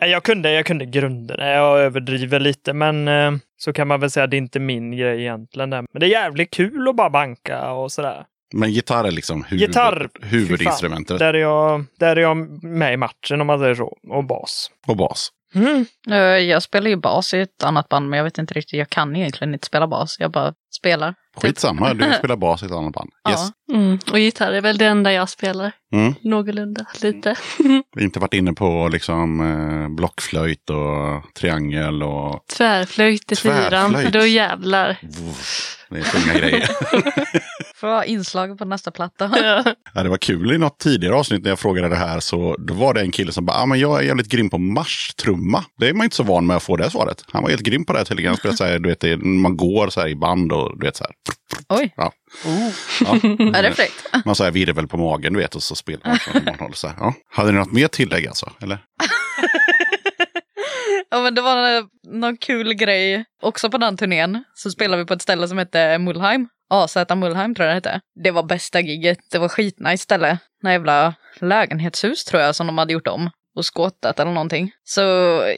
Nej, 0.00 0.10
jag 0.10 0.22
kunde, 0.22 0.52
jag 0.52 0.66
kunde 0.66 0.86
grunderna. 0.86 1.48
Jag 1.48 1.80
överdriver 1.80 2.40
lite, 2.40 2.72
men 2.72 3.08
eh, 3.08 3.32
så 3.56 3.72
kan 3.72 3.88
man 3.88 4.00
väl 4.00 4.10
säga 4.10 4.24
att 4.24 4.30
det 4.30 4.36
är 4.36 4.38
inte 4.38 4.60
min 4.60 4.96
grej 4.96 5.20
egentligen. 5.20 5.70
Där. 5.70 5.84
Men 5.92 6.00
det 6.00 6.06
är 6.06 6.10
jävligt 6.10 6.50
kul 6.50 6.88
att 6.88 6.96
bara 6.96 7.10
banka 7.10 7.70
och 7.70 7.92
sådär. 7.92 8.24
Men 8.54 8.70
gitarr 8.72 9.04
är 9.04 9.10
liksom 9.10 9.44
huvud, 9.44 9.68
Gitarr, 9.68 10.08
huvudinstrumentet. 10.22 11.18
Där 11.18 11.34
är, 11.34 11.38
jag, 11.38 11.84
där 11.98 12.16
är 12.16 12.20
jag 12.20 12.64
med 12.64 12.92
i 12.94 12.96
matchen 12.96 13.40
om 13.40 13.46
man 13.46 13.58
säger 13.58 13.74
så. 13.74 13.96
Och 14.08 14.24
bas. 14.24 14.70
Och 14.86 14.96
bas. 14.96 15.28
Mm. 15.54 15.86
Eh, 16.10 16.16
Jag 16.18 16.62
spelar 16.62 16.90
ju 16.90 16.96
bas 16.96 17.34
i 17.34 17.40
ett 17.40 17.62
annat 17.64 17.88
band, 17.88 18.08
men 18.08 18.16
jag 18.16 18.24
vet 18.24 18.38
inte 18.38 18.54
riktigt. 18.54 18.78
Jag 18.78 18.90
kan 18.90 19.16
egentligen 19.16 19.54
inte 19.54 19.66
spela 19.66 19.86
bas. 19.86 20.16
Jag 20.18 20.30
bara 20.30 20.54
spelar. 20.76 21.14
Skitsamma, 21.36 21.94
du 21.94 22.14
spelar 22.18 22.36
bas 22.36 22.62
i 22.62 22.66
ett 22.66 22.72
annat 22.72 22.92
band. 22.92 23.10
Ja. 23.24 23.30
Yes. 23.30 23.40
Mm. 23.72 23.98
Och 24.12 24.18
gitarr 24.18 24.52
är 24.52 24.60
väl 24.60 24.78
det 24.78 24.86
enda 24.86 25.12
jag 25.12 25.28
spelar. 25.28 25.72
Mm. 25.94 26.14
Någorlunda, 26.22 26.86
lite. 27.02 27.34
Inte 28.00 28.18
varit 28.20 28.34
inne 28.34 28.52
på 28.52 28.88
liksom 28.92 29.40
eh, 29.40 29.88
blockflöjt 29.96 30.70
och 30.70 31.34
triangel 31.34 32.02
och 32.02 32.44
Tvärflöjt 32.56 33.32
i 33.32 33.36
fyran, 33.36 33.96
då 34.12 34.26
jävlar. 34.26 34.96
det 35.90 35.98
är 35.98 36.02
tunga 36.02 36.34
grejer. 36.38 36.70
Får 37.80 37.86
vara 37.88 38.04
inslag 38.04 38.58
på 38.58 38.64
nästa 38.64 38.90
platta. 38.90 39.30
Ja. 39.42 39.74
Ja, 39.94 40.02
det 40.02 40.08
var 40.08 40.16
kul 40.18 40.52
i 40.52 40.58
något 40.58 40.78
tidigare 40.78 41.14
avsnitt 41.14 41.42
när 41.42 41.50
jag 41.50 41.58
frågade 41.58 41.88
det 41.88 41.96
här 41.96 42.20
så 42.20 42.56
då 42.58 42.74
var 42.74 42.94
det 42.94 43.00
en 43.00 43.10
kille 43.10 43.32
som 43.32 43.46
bara, 43.46 43.56
ah, 43.56 43.66
men 43.66 43.78
jag 43.80 43.98
är 43.98 44.02
jävligt 44.02 44.28
grym 44.28 44.50
på 44.50 44.58
marschtrumma. 44.58 45.64
Det 45.78 45.88
är 45.88 45.94
man 45.94 46.04
inte 46.04 46.16
så 46.16 46.22
van 46.22 46.46
med 46.46 46.56
att 46.56 46.62
få 46.62 46.76
det 46.76 46.90
svaret. 46.90 47.24
Han 47.32 47.42
var 47.42 47.50
helt 47.50 47.62
grym 47.62 47.84
på 47.84 47.92
det 47.92 48.04
tydligen. 48.04 48.28
Han 48.28 48.36
spelade 48.36 48.56
så 48.56 48.64
här, 48.64 48.78
du 48.78 48.88
vet, 48.88 49.00
det- 49.00 49.16
man 49.16 49.56
går 49.56 49.88
så 49.88 50.00
här 50.00 50.08
i 50.08 50.16
band 50.16 50.52
och 50.52 50.78
du 50.80 50.86
vet 50.86 50.96
så 50.96 51.04
här. 51.04 51.12
Oj, 51.68 51.94
Ja. 51.96 52.12
Oh. 52.44 52.70
Ja. 53.00 53.14
är 53.58 53.62
det 53.62 53.72
fräckt? 53.72 54.24
Man 54.24 54.34
så 54.34 54.44
här 54.44 54.50
virvel 54.50 54.88
på 54.88 54.96
magen, 54.96 55.32
du 55.32 55.38
vet, 55.38 55.54
och 55.54 55.62
så 55.62 55.74
spelar 55.74 56.06
man 56.08 56.18
från. 56.58 56.72
Så 56.74 56.88
här. 56.88 56.96
Ja. 57.00 57.14
Hade 57.30 57.52
ni 57.52 57.58
något 57.58 57.72
mer 57.72 57.88
tillägg 57.88 58.26
alltså? 58.26 58.52
Eller? 58.62 58.78
Ja 61.12 61.20
men 61.22 61.34
det 61.34 61.40
var 61.42 61.84
någon 62.16 62.36
kul 62.36 62.74
grej 62.74 63.24
också 63.42 63.70
på 63.70 63.78
den 63.78 63.96
turnén. 63.96 64.44
Så 64.54 64.70
spelade 64.70 65.02
vi 65.02 65.06
på 65.06 65.14
ett 65.14 65.22
ställe 65.22 65.48
som 65.48 65.58
hette 65.58 65.98
Mullheim. 65.98 66.48
AZ 66.70 66.96
Mullheim 67.16 67.54
tror 67.54 67.68
jag 67.68 67.82
det 67.82 67.90
hette. 67.90 68.00
Det 68.24 68.30
var 68.30 68.42
bästa 68.42 68.80
gigget. 68.80 69.18
Det 69.30 69.38
var 69.38 69.48
skitnice 69.48 70.02
ställe. 70.02 70.38
Några 70.62 70.72
jävla 70.72 71.14
lägenhetshus 71.40 72.24
tror 72.24 72.42
jag 72.42 72.54
som 72.54 72.66
de 72.66 72.78
hade 72.78 72.92
gjort 72.92 73.06
om. 73.06 73.30
Och 73.56 73.64
skottat 73.64 74.20
eller 74.20 74.32
någonting. 74.32 74.72
Så 74.84 75.00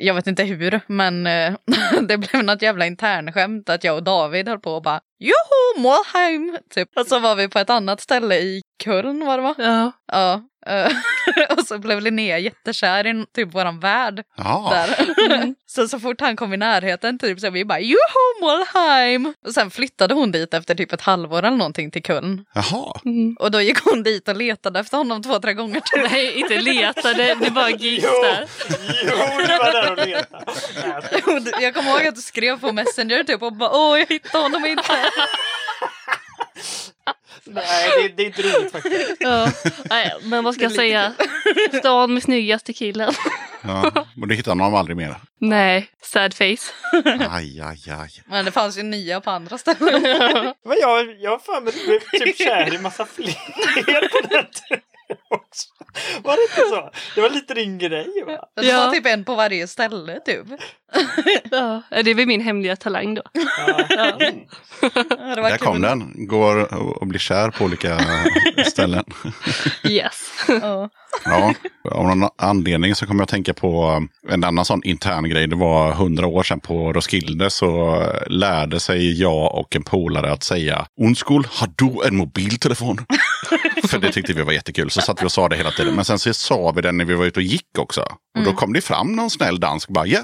jag 0.00 0.14
vet 0.14 0.26
inte 0.26 0.44
hur, 0.44 0.80
men 0.86 1.26
eh, 1.26 1.54
det 2.08 2.18
blev 2.18 2.44
något 2.44 2.62
jävla 2.62 2.86
internskämt 2.86 3.68
att 3.68 3.84
jag 3.84 3.96
och 3.96 4.02
David 4.02 4.48
höll 4.48 4.60
på 4.60 4.72
och 4.72 4.82
bara 4.82 5.00
Joho, 5.18 5.82
Mullheim! 5.82 6.58
Typ. 6.74 6.88
Och 6.96 7.06
så 7.06 7.18
var 7.18 7.36
vi 7.36 7.48
på 7.48 7.58
ett 7.58 7.70
annat 7.70 8.00
ställe 8.00 8.36
i 8.36 8.62
Köln 8.84 9.26
var 9.26 9.36
det 9.36 9.42
va? 9.42 9.54
Ja. 9.58 9.92
Ja. 10.12 10.42
Eh, 10.66 10.92
och 11.58 11.66
så 11.66 11.78
blev 11.78 12.00
Linnea 12.00 12.38
jättekär 12.38 13.06
i 13.06 13.24
typ 13.34 13.54
våran 13.54 13.80
värd 13.80 14.22
Ja, 14.36 14.68
där. 14.72 15.54
så 15.66 15.88
så 15.88 16.00
fort 16.00 16.20
han 16.20 16.36
kom 16.36 16.54
i 16.54 16.56
närheten 16.56 17.18
typ 17.18 17.40
så 17.40 17.50
vi 17.50 17.64
bara 17.64 17.80
Joho 17.80 18.40
Molheim! 18.40 19.34
Och 19.46 19.54
sen 19.54 19.70
flyttade 19.70 20.14
hon 20.14 20.32
dit 20.32 20.54
efter 20.54 20.74
typ 20.74 20.92
ett 20.92 21.00
halvår 21.00 21.38
eller 21.42 21.56
någonting 21.56 21.90
till 21.90 22.02
Köln. 22.02 22.44
jaha. 22.54 23.00
Mm. 23.04 23.36
Och 23.40 23.50
då 23.50 23.60
gick 23.60 23.78
hon 23.84 24.02
dit 24.02 24.28
och 24.28 24.36
letade 24.36 24.80
efter 24.80 24.96
honom 24.96 25.22
två, 25.22 25.38
tre 25.38 25.52
gånger 25.54 25.80
typ. 25.80 26.10
Nej, 26.10 26.32
inte 26.40 26.58
letade, 26.60 27.34
det 27.34 27.50
bara 27.50 27.70
gick 27.78 28.02
där. 28.02 28.48
Jo, 29.04 29.12
du 29.38 29.46
var 29.58 29.72
där 29.72 29.90
och 29.90 29.96
letade. 30.06 31.62
Jag 31.62 31.74
kommer 31.74 31.90
ihåg 31.90 32.06
att 32.06 32.14
du 32.14 32.20
skrev 32.20 32.60
på 32.60 32.72
Messenger 32.72 33.24
typ 33.24 33.42
och 33.42 33.52
bara 33.52 33.70
åh 33.70 33.98
jag 33.98 34.06
hittade 34.08 34.44
honom 34.44 34.64
inte. 34.64 34.92
Nej, 37.44 37.90
det, 37.96 38.08
det 38.16 38.22
är 38.22 38.26
inte 38.26 38.42
roligt 38.42 38.72
faktiskt. 38.72 39.16
Ja. 39.20 39.52
Nej, 39.90 40.12
men 40.22 40.44
vad 40.44 40.54
ska 40.54 40.62
jag 40.62 40.72
säga? 40.72 41.12
Stan 41.78 42.14
med 42.14 42.22
snyggaste 42.22 42.72
killen. 42.72 43.12
Ja. 43.62 44.06
Och 44.22 44.28
du 44.28 44.34
hittade 44.34 44.50
honom 44.62 44.74
aldrig 44.74 44.96
mer? 44.96 45.16
Nej, 45.40 45.90
sad 46.02 46.34
face. 46.34 46.72
Aj, 47.30 47.60
aj, 47.60 47.78
aj. 48.00 48.22
Men 48.26 48.44
det 48.44 48.50
fanns 48.50 48.78
ju 48.78 48.82
nya 48.82 49.20
på 49.20 49.30
andra 49.30 49.58
ställen. 49.58 50.02
Men 50.64 50.76
jag, 50.80 51.20
jag 51.20 51.30
har 51.30 51.38
för 51.38 51.60
mig 51.60 51.68
att 51.68 51.74
du 51.74 51.86
blev 51.86 52.26
typ 52.26 52.38
kär 52.38 52.74
i 52.74 52.78
massa 52.78 53.06
fler 53.06 54.08
på 54.08 54.28
den 54.28 54.46
tiden 54.52 54.82
också. 55.34 55.68
Var 56.24 56.36
det 56.36 56.42
inte 56.42 56.68
så? 56.76 56.90
Det 57.14 57.20
var 57.20 57.30
lite 57.30 57.54
din 57.54 57.78
grej 57.78 58.06
va? 58.26 58.38
Det 58.56 58.66
Ja. 58.66 58.84
var 58.86 58.92
typ 58.92 59.06
en 59.06 59.24
på 59.24 59.34
varje 59.34 59.66
ställe 59.68 60.20
typ. 60.26 60.46
Ja, 61.50 61.82
det 61.90 62.10
är 62.10 62.14
väl 62.14 62.26
min 62.26 62.40
hemliga 62.40 62.76
talang 62.76 63.14
då. 63.14 63.22
Ja. 63.32 63.42
Ja. 63.88 64.16
Ja, 64.82 65.34
det 65.34 65.40
var 65.42 65.50
Där 65.50 65.56
kul. 65.56 65.66
kom 65.66 65.80
den. 65.82 66.26
Går 66.26 66.74
och- 66.74 67.06
blir 67.06 67.18
kär 67.20 67.50
på 67.50 67.64
olika 67.64 68.00
ställen. 68.66 69.04
Yes. 69.84 70.30
Ja. 70.48 70.88
Ja, 71.24 71.54
av 71.90 72.16
någon 72.16 72.28
anledning 72.38 72.94
så 72.94 73.06
kommer 73.06 73.20
jag 73.20 73.24
att 73.24 73.28
tänka 73.30 73.54
på 73.54 74.02
en 74.28 74.44
annan 74.44 74.64
sån 74.64 74.82
intern 74.84 75.28
grej. 75.28 75.46
Det 75.46 75.56
var 75.56 75.92
hundra 75.92 76.26
år 76.26 76.42
sedan 76.42 76.60
på 76.60 76.92
Roskilde 76.92 77.50
så 77.50 78.02
lärde 78.26 78.80
sig 78.80 79.20
jag 79.20 79.54
och 79.54 79.76
en 79.76 79.82
polare 79.82 80.32
att 80.32 80.42
säga 80.42 80.86
Unskul, 81.00 81.46
har 81.50 81.68
du 81.76 82.06
en 82.08 82.16
mobiltelefon? 82.16 82.98
För 83.88 83.98
det 83.98 84.12
tyckte 84.12 84.32
vi 84.32 84.42
var 84.42 84.52
jättekul. 84.52 84.90
Så 84.90 85.00
satt 85.00 85.21
vi 85.22 85.26
och 85.26 85.32
sa 85.32 85.48
det 85.48 85.56
hela 85.56 85.70
tiden. 85.70 85.94
Men 85.94 86.04
sen 86.04 86.18
så 86.18 86.34
sa 86.34 86.72
vi 86.76 86.82
det 86.82 86.92
när 86.92 87.04
vi 87.04 87.14
var 87.14 87.24
ute 87.24 87.40
och 87.40 87.44
gick 87.44 87.78
också. 87.78 88.00
Och 88.38 88.44
då 88.44 88.52
kom 88.52 88.72
det 88.72 88.80
fram 88.80 89.16
någon 89.16 89.30
snäll 89.30 89.60
dansk 89.60 89.88
och 89.88 89.94
bara 89.94 90.06
ja. 90.06 90.22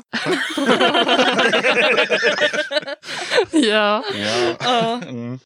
Ja. 3.53 4.03
Ja. 4.65 5.01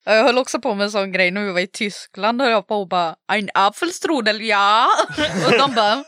Ja, 0.04 0.14
Jag 0.14 0.24
höll 0.24 0.38
också 0.38 0.60
på 0.60 0.74
med 0.74 0.84
en 0.84 0.90
sån 0.90 1.12
grej 1.12 1.30
när 1.30 1.40
vi 1.40 1.52
var 1.52 1.60
i 1.60 1.66
Tyskland. 1.66 2.42
Höll 2.42 2.50
jag 2.50 2.66
på 2.66 2.80
och 2.80 2.88
bara 2.88 3.14
Ein 3.32 3.48
Apfelstrudel, 3.54 4.42
ja. 4.42 4.88
Och 5.46 5.52
de 5.52 5.74
bara 5.74 6.04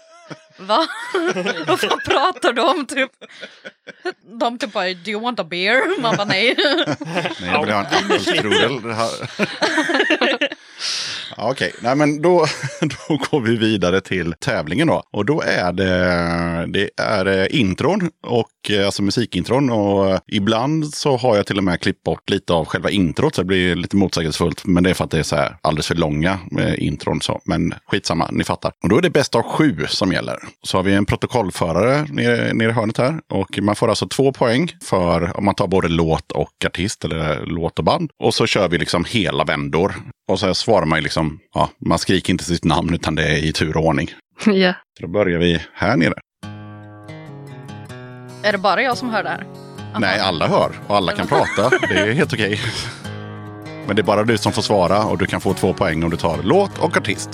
Va? 0.56 0.86
Vad 1.66 1.80
fan 1.80 2.00
pratar 2.04 2.52
du 2.52 2.62
om? 2.62 2.86
Typ? 2.86 3.10
De 4.40 4.58
typ 4.58 4.72
bara, 4.72 4.94
do 4.94 5.10
you 5.10 5.20
want 5.20 5.40
a 5.40 5.44
beer? 5.44 6.00
Man 6.00 6.16
bara 6.16 6.24
nej. 6.24 6.56
Nej, 7.40 7.50
jag 7.52 7.64
vill 7.64 7.74
ha 7.74 7.80
en 7.80 7.86
äppelstrudel. 7.86 8.80
Okej, 11.36 11.72
nej 11.80 11.96
men 11.96 12.22
då, 12.22 12.46
då 12.80 13.16
går 13.30 13.40
vi 13.40 13.56
vidare 13.56 14.00
till 14.00 14.34
tävlingen 14.40 14.88
då. 14.88 15.02
Och 15.12 15.24
då 15.24 15.42
är 15.42 15.72
det, 15.72 16.66
det 16.72 16.90
är 16.96 17.26
eh, 17.26 17.60
intron, 17.60 18.10
och, 18.26 18.70
eh, 18.70 18.86
alltså 18.86 19.02
musikintron. 19.02 19.70
Och 19.70 20.10
eh, 20.10 20.18
ibland 20.26 20.94
så 20.94 21.16
har 21.16 21.36
jag 21.36 21.46
till 21.46 21.58
och 21.58 21.64
med 21.64 21.80
klippt 21.80 22.02
bort 22.02 22.30
lite 22.30 22.52
av 22.52 22.64
själva 22.64 22.90
introt 22.90 23.34
så 23.34 23.40
det 23.40 23.46
blir 23.46 23.76
lite 23.76 23.96
motsägelsefullt. 23.96 24.66
Men 24.66 24.82
det 24.82 24.90
är 24.90 24.94
för 24.94 25.04
att 25.04 25.10
det 25.10 25.18
är 25.18 25.22
så 25.22 25.36
här 25.36 25.56
alldeles 25.62 25.86
för 25.86 25.94
långa 25.94 26.38
intron. 26.78 27.20
Så. 27.20 27.40
Men 27.44 27.74
skitsamma, 27.86 28.28
ni 28.32 28.44
fattar. 28.44 28.72
Och 28.82 28.88
då 28.88 28.98
är 28.98 29.02
det 29.02 29.10
bäst 29.10 29.34
av 29.34 29.42
sju 29.42 29.86
som 29.88 30.12
gäller. 30.12 30.38
Så 30.62 30.78
har 30.78 30.82
vi 30.82 30.94
en 30.94 31.06
protokollförare 31.06 32.06
nere, 32.10 32.52
nere 32.52 32.68
i 32.68 32.72
hörnet 32.72 32.98
här. 32.98 33.20
Och 33.30 33.58
man 33.62 33.76
får 33.76 33.88
alltså 33.88 34.08
två 34.08 34.32
poäng 34.32 34.72
för 34.82 35.36
om 35.36 35.44
man 35.44 35.54
tar 35.54 35.66
både 35.66 35.88
låt 35.88 36.32
och 36.32 36.64
artist 36.66 37.04
eller 37.04 37.46
låt 37.46 37.78
och 37.78 37.84
band. 37.84 38.10
Och 38.18 38.34
så 38.34 38.46
kör 38.46 38.68
vi 38.68 38.78
liksom 38.78 39.04
hela 39.04 39.44
vändor. 39.44 39.94
Och 40.28 40.40
så 40.40 40.54
svarar 40.54 40.86
man 40.86 40.98
ju 40.98 41.02
liksom, 41.02 41.38
ja, 41.54 41.70
man 41.86 41.98
skriker 41.98 42.32
inte 42.32 42.44
sitt 42.44 42.64
namn 42.64 42.94
utan 42.94 43.14
det 43.14 43.22
är 43.22 43.44
i 43.44 43.52
tur 43.52 43.76
och 43.76 43.84
ordning. 43.84 44.10
Ja. 44.46 44.72
Så 44.98 45.06
då 45.06 45.08
börjar 45.08 45.38
vi 45.38 45.62
här 45.74 45.96
nere. 45.96 46.14
Är 48.42 48.52
det 48.52 48.58
bara 48.58 48.82
jag 48.82 48.98
som 48.98 49.10
hör 49.10 49.22
det 49.22 49.28
här? 49.28 49.46
Nej, 49.98 50.20
alla 50.20 50.48
hör 50.48 50.72
och 50.86 50.96
alla 50.96 51.12
kan 51.12 51.26
prata. 51.26 51.70
Det 51.88 51.94
är 51.94 52.12
helt 52.12 52.32
okej. 52.32 52.60
Men 53.86 53.96
det 53.96 54.02
är 54.02 54.04
bara 54.04 54.24
du 54.24 54.38
som 54.38 54.52
får 54.52 54.62
svara 54.62 55.04
och 55.04 55.18
du 55.18 55.26
kan 55.26 55.40
få 55.40 55.54
två 55.54 55.72
poäng 55.72 56.04
om 56.04 56.10
du 56.10 56.16
tar 56.16 56.42
låt 56.42 56.78
och 56.78 56.96
artist. 56.96 57.30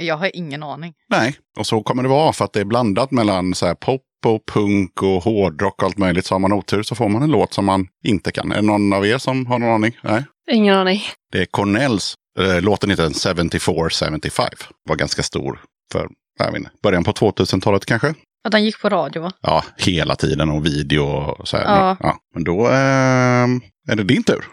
Jag 0.00 0.16
har 0.16 0.36
ingen 0.36 0.62
aning. 0.62 0.94
Nej, 1.10 1.36
och 1.58 1.66
så 1.66 1.82
kommer 1.82 2.02
det 2.02 2.08
vara 2.08 2.32
för 2.32 2.44
att 2.44 2.52
det 2.52 2.60
är 2.60 2.64
blandat 2.64 3.10
mellan 3.10 3.54
så 3.54 3.66
här 3.66 3.74
pop 3.74 4.02
och 4.26 4.46
punk 4.46 5.02
och 5.02 5.22
hårdrock 5.22 5.82
och 5.82 5.86
allt 5.86 5.98
möjligt. 5.98 6.26
Så 6.26 6.34
har 6.34 6.38
man 6.38 6.52
otur 6.52 6.82
så 6.82 6.94
får 6.94 7.08
man 7.08 7.22
en 7.22 7.30
låt 7.30 7.54
som 7.54 7.64
man 7.64 7.86
inte 8.04 8.32
kan. 8.32 8.52
Är 8.52 8.56
det 8.56 8.62
någon 8.62 8.92
av 8.92 9.06
er 9.06 9.18
som 9.18 9.46
har 9.46 9.58
någon 9.58 9.70
aning? 9.70 9.96
Nej. 10.02 10.24
Ingen 10.50 10.76
aning. 10.76 11.00
Det 11.32 11.38
är 11.38 11.46
Cornells. 11.46 12.14
Eh, 12.38 12.60
låten 12.60 12.90
heter 12.90 13.08
74-75. 13.08 14.48
Var 14.88 14.96
ganska 14.96 15.22
stor 15.22 15.60
för 15.92 16.08
jag 16.38 16.46
vet 16.46 16.56
inte, 16.58 16.70
början 16.82 17.04
på 17.04 17.12
2000-talet 17.12 17.86
kanske. 17.86 18.14
Att 18.44 18.52
den 18.52 18.64
gick 18.64 18.80
på 18.80 18.88
radio 18.88 19.22
va? 19.22 19.32
Ja, 19.40 19.64
hela 19.78 20.16
tiden 20.16 20.50
och 20.50 20.66
video 20.66 21.02
och 21.04 21.48
så 21.48 21.56
här. 21.56 21.64
Ja. 21.64 21.96
Ja, 22.00 22.16
men 22.34 22.44
då 22.44 22.66
eh, 22.66 23.46
är 23.88 23.96
det 23.96 24.04
din 24.04 24.22
tur. 24.22 24.44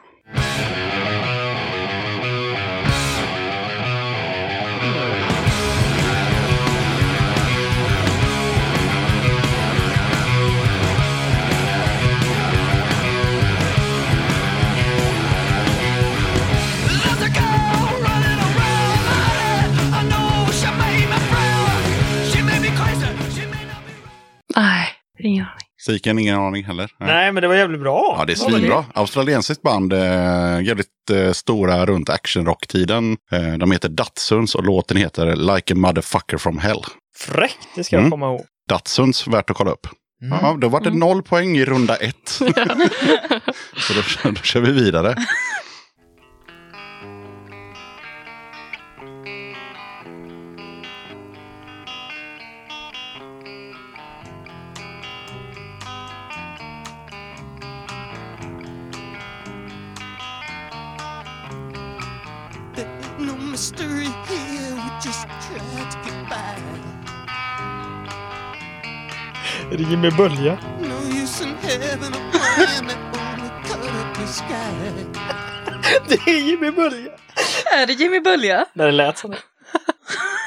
Ingen 25.27 25.45
aning. 25.45 25.67
Siken, 25.81 26.19
ingen 26.19 26.35
aning 26.39 26.63
heller. 26.63 26.91
Nej, 26.99 27.31
men 27.31 27.41
det 27.41 27.47
var 27.47 27.55
jävligt 27.55 27.81
bra. 27.81 28.15
Ja, 28.19 28.25
det 28.25 28.33
är 28.33 28.35
svinbra. 28.35 28.85
Australiensiskt 28.93 29.61
band, 29.63 29.93
eh, 29.93 29.99
jävligt 30.61 30.87
eh, 31.11 31.31
stora 31.31 31.85
runt 31.85 32.09
actionrock-tiden. 32.09 33.17
Eh, 33.31 33.53
de 33.53 33.71
heter 33.71 33.89
Datsuns 33.89 34.55
och 34.55 34.63
låten 34.63 34.97
heter 34.97 35.35
Like 35.55 35.73
a 35.73 35.75
motherfucker 35.77 36.37
from 36.37 36.57
hell. 36.57 36.81
Fräckt, 37.17 37.67
det 37.75 37.83
ska 37.83 37.95
jag 37.95 38.01
Mm. 38.01 38.11
komma 38.11 38.25
ihåg. 38.25 38.45
Datsuns, 38.69 39.27
värt 39.27 39.49
att 39.49 39.55
kolla 39.57 39.71
upp. 39.71 39.87
Ja, 40.41 40.57
då 40.61 40.69
var 40.69 40.81
det 40.81 40.89
noll 40.91 41.23
poäng 41.23 41.57
i 41.57 41.65
runda 41.65 41.95
ett. 41.95 42.29
Så 42.29 42.43
då, 43.93 44.29
då 44.31 44.35
kör 44.41 44.59
vi 44.61 44.71
vidare. 44.71 45.15
Mystery 63.57 64.05
here. 64.29 64.75
We 64.75 64.89
just 65.05 65.27
try 65.45 65.57
to 65.91 65.97
get 66.05 66.29
by. 66.29 66.61
Är 69.71 69.77
det 69.77 69.83
Jimmy 69.83 70.11
Bölja? 70.11 70.57
No 70.81 71.23
use 71.23 71.43
in 71.43 71.55
having 71.61 72.13
a 72.13 72.31
plan 72.31 72.87
that 72.87 72.97
only 73.73 74.01
up 74.01 74.15
the 74.15 74.27
sky. 74.27 75.05
Det 76.25 76.31
är 76.31 76.39
Jimmy 76.39 76.71
Bölja! 76.71 77.11
Är 77.73 77.87
det 77.87 77.93
Jimmy 77.93 78.19
Bölja? 78.19 78.65
Nej, 78.73 78.85
det 78.85 78.91
lät 78.91 79.17
som 79.17 79.31
det. 79.31 79.37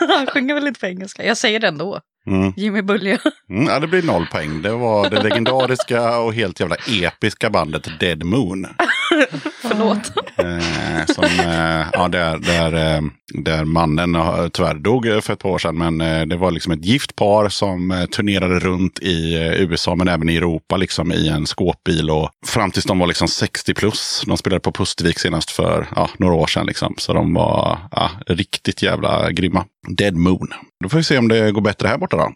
Han 0.15 0.27
sjunger 0.27 0.55
väl 0.55 0.67
inte 0.67 0.81
på 0.81 0.87
engelska? 0.87 1.25
Jag 1.25 1.37
säger 1.37 1.61
det 1.61 1.69
ändå. 1.69 2.01
Mm. 2.27 2.53
Jimmy 2.57 2.83
Bölja. 2.83 3.19
Mm, 3.51 3.67
ja, 3.67 3.81
det 3.81 3.87
blir 3.87 4.03
noll 4.03 4.27
poäng. 4.27 4.63
Det 4.63 4.73
var 4.73 5.11
det 5.11 5.23
legendariska 5.23 6.19
och 6.19 6.35
helt 6.35 6.61
jävla 6.61 6.77
episka 6.77 7.51
bandet 7.51 8.01
Dead 8.01 8.25
Moon. 8.25 8.67
Förlåt. 9.63 10.13
Eh, 10.37 11.15
som, 11.15 11.25
eh, 11.25 11.87
ja, 11.93 12.09
där, 12.09 12.39
där, 12.39 12.95
eh, 12.95 13.03
där 13.35 13.65
mannen 13.65 14.15
eh, 14.15 14.49
tyvärr 14.53 14.75
dog 14.75 15.07
eh, 15.07 15.21
för 15.21 15.33
ett 15.33 15.39
par 15.39 15.51
år 15.51 15.59
sedan. 15.59 15.79
Men 15.79 16.01
eh, 16.01 16.27
det 16.27 16.37
var 16.37 16.51
liksom 16.51 16.73
ett 16.73 16.85
gift 16.85 17.17
par 17.17 17.49
som 17.49 17.91
eh, 17.91 18.05
turnerade 18.05 18.59
runt 18.59 18.99
i 18.99 19.35
eh, 19.35 19.63
USA 19.63 19.95
men 19.95 20.09
även 20.09 20.29
i 20.29 20.37
Europa 20.37 20.77
liksom 20.77 21.13
i 21.13 21.29
en 21.29 21.47
skåpbil. 21.47 22.11
Och 22.11 22.31
fram 22.47 22.71
tills 22.71 22.87
de 22.87 22.99
var 22.99 23.07
liksom 23.07 23.29
60 23.29 23.75
plus. 23.75 24.23
De 24.27 24.37
spelade 24.37 24.61
på 24.61 24.73
Pustervik 24.73 25.19
senast 25.19 25.51
för 25.51 25.89
ja, 25.97 26.11
några 26.19 26.35
år 26.35 26.47
sedan. 26.47 26.67
Liksom. 26.67 26.95
Så 26.99 27.13
de 27.13 27.35
var 27.35 27.79
ja, 27.91 28.11
riktigt 28.27 28.83
jävla 28.83 29.31
grymma. 29.31 29.65
Dead 29.89 30.17
Moon. 30.17 30.49
Då 30.83 30.89
får 30.89 30.97
vi 30.97 31.05
se 31.05 31.19
om 31.19 31.29
det 31.29 31.53
går 31.53 31.61
bättre 31.61 31.89
här 31.89 31.99
borta 31.99 32.17
då. 32.17 32.33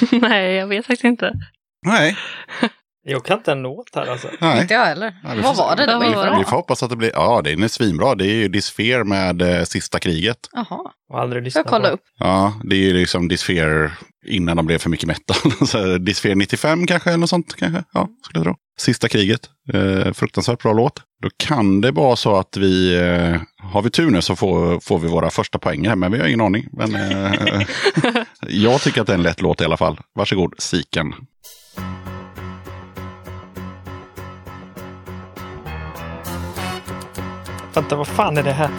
Nej, 0.12 0.54
jag 0.54 0.66
vet 0.66 0.86
faktiskt 0.86 1.04
inte. 1.04 1.32
Nej, 1.86 2.16
Jag 3.02 3.24
kan 3.24 3.38
inte 3.38 3.52
en 3.52 3.62
låt 3.62 3.94
här 3.94 4.06
alltså. 4.06 4.28
nej. 4.40 4.60
Inte 4.62 4.74
jag 4.74 4.86
heller. 4.86 5.14
Ja, 5.24 5.30
vi 5.34 5.40
Vad 5.40 5.56
var 5.56 5.76
det? 5.76 5.82
Ju 5.82 5.88
Vad 5.88 6.14
var 6.14 6.30
det? 6.30 6.38
Vi 6.38 6.44
får 6.44 6.56
hoppas 6.56 6.82
att 6.82 6.90
det 6.90 6.96
blir, 6.96 7.10
ja 7.14 7.42
den 7.44 7.62
är 7.62 7.68
svinbra. 7.68 8.14
Det 8.14 8.26
är 8.26 8.34
ju 8.34 8.48
Disfear 8.48 9.04
med 9.04 9.42
eh, 9.42 9.64
Sista 9.64 9.98
kriget. 9.98 10.38
Jaha, 10.52 10.92
aldrig 11.14 11.52
jag 11.54 11.66
kolla 11.66 11.88
på. 11.88 11.94
upp. 11.94 12.00
Ja, 12.18 12.52
det 12.64 12.76
är 12.76 12.80
ju 12.80 12.92
liksom 12.92 13.28
Disfear 13.28 13.92
innan 14.26 14.56
de 14.56 14.66
blev 14.66 14.78
för 14.78 14.90
mycket 14.90 15.06
metal. 15.06 16.04
Disfear 16.04 16.34
95 16.34 16.86
kanske, 16.86 17.10
eller 17.10 17.18
något 17.18 17.30
sånt 17.30 17.56
kanske. 17.56 17.84
Ja, 17.92 18.08
skulle 18.24 18.38
jag 18.38 18.44
tro. 18.44 18.54
Sista 18.80 19.08
kriget. 19.08 19.40
Eh, 19.72 20.12
fruktansvärt 20.12 20.62
bra 20.62 20.72
låt. 20.72 21.02
Då 21.22 21.28
kan 21.36 21.80
det 21.80 21.90
vara 21.90 22.16
så 22.16 22.36
att 22.36 22.56
vi, 22.56 22.94
eh, 22.96 23.40
har 23.72 23.82
vi 23.82 23.90
tur 23.90 24.10
nu 24.10 24.22
så 24.22 24.36
får, 24.36 24.80
får 24.80 24.98
vi 24.98 25.08
våra 25.08 25.30
första 25.30 25.58
poäng 25.58 25.88
här, 25.88 25.96
men 25.96 26.12
vi 26.12 26.18
har 26.18 26.26
ingen 26.26 26.40
aning. 26.40 26.66
Men 26.72 26.94
eh, 26.94 27.32
jag 28.48 28.80
tycker 28.80 29.00
att 29.00 29.06
det 29.06 29.12
är 29.12 29.16
en 29.18 29.22
lätt 29.22 29.40
låt 29.42 29.60
i 29.60 29.64
alla 29.64 29.76
fall. 29.76 30.00
Varsågod, 30.14 30.54
Siken. 30.58 31.14
Vänta, 37.74 37.96
vad 37.96 38.08
fan 38.08 38.36
är 38.38 38.42
det 38.42 38.52
här? 38.52 38.70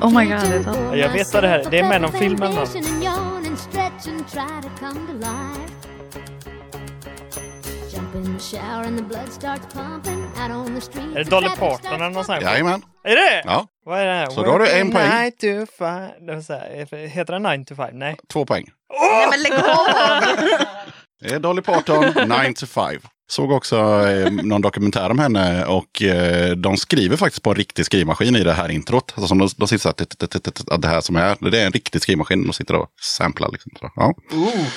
Oh 0.00 0.18
my 0.18 0.24
God, 0.24 0.40
det 0.50 0.56
är 0.56 0.62
sant. 0.62 0.96
Jag 0.96 1.08
vet 1.08 1.34
vad 1.34 1.42
det 1.42 1.48
här 1.48 1.58
är. 1.58 1.70
Det 1.70 1.78
är 1.78 1.88
med 1.88 2.00
någon 2.00 2.12
film 2.12 2.42
eller 2.42 2.54
något. 2.54 2.74
Är 11.14 11.14
det 11.14 11.30
Dolly 11.30 11.48
Parton 11.48 11.92
eller 11.92 12.10
någon 12.10 12.24
sån 12.24 12.34
här? 12.34 12.42
Jajamän. 12.42 12.82
Är 13.04 13.16
det? 13.16 13.42
Ja, 13.44 13.66
Vad 13.84 14.00
är 14.00 14.06
det 14.06 14.12
här? 14.12 14.26
Så 14.30 14.42
då 14.42 14.50
har 14.50 14.58
du 14.58 14.70
en 14.70 14.90
poäng. 14.90 15.10
Nine 15.22 15.32
to 15.32 15.72
five. 15.78 16.12
Det 16.90 17.06
heter 17.08 17.32
den 17.32 17.42
9 17.42 17.64
to 17.64 17.74
5? 17.74 17.98
Nej. 17.98 18.16
två 18.32 18.46
poäng. 18.46 18.66
Nej 19.00 19.28
men 19.30 19.42
lägg 19.42 19.52
av! 19.52 19.86
Det 21.20 21.34
är 21.34 21.38
Dolly 21.38 21.62
Parton, 21.62 22.04
9 22.44 22.54
to 22.54 22.66
5. 22.66 23.00
Såg 23.30 23.50
också 23.52 23.76
eh, 24.08 24.30
någon 24.32 24.60
dokumentär 24.62 25.10
om 25.10 25.18
henne 25.18 25.64
och 25.64 26.02
eh, 26.02 26.50
de 26.56 26.76
skriver 26.76 27.16
faktiskt 27.16 27.42
på 27.42 27.50
en 27.50 27.56
riktig 27.56 27.86
skrivmaskin 27.86 28.36
i 28.36 28.44
det 28.44 28.52
här 28.52 28.68
introt. 28.68 29.12
Alltså 29.16 29.28
som 29.28 29.38
de, 29.38 29.48
de 29.56 29.68
sitter 29.68 29.82
så 29.82 29.88
här, 29.88 29.94
t- 29.94 30.04
t- 30.04 30.26
t- 30.26 30.38
t- 30.38 30.50
t- 30.50 30.76
det 30.78 30.88
här 30.88 31.00
som 31.00 31.16
är, 31.16 31.50
det 31.50 31.60
är 31.60 31.66
en 31.66 31.72
riktig 31.72 32.02
skrivmaskin. 32.02 32.46
De 32.46 32.52
sitter 32.52 32.74
och 32.74 32.88
samplar 33.00 33.50
liksom. 33.52 33.72
Så, 33.80 33.90
ja. 33.96 34.14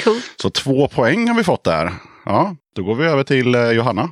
Cool. 0.03 0.19
så 0.41 0.49
två 0.49 0.87
poäng 0.87 1.27
har 1.27 1.35
vi 1.35 1.43
fått 1.43 1.63
där. 1.63 1.93
Ja, 2.25 2.55
då 2.75 2.83
går 2.83 2.95
vi 2.95 3.05
över 3.05 3.23
till 3.23 3.55
eh, 3.55 3.71
Johanna. 3.71 4.09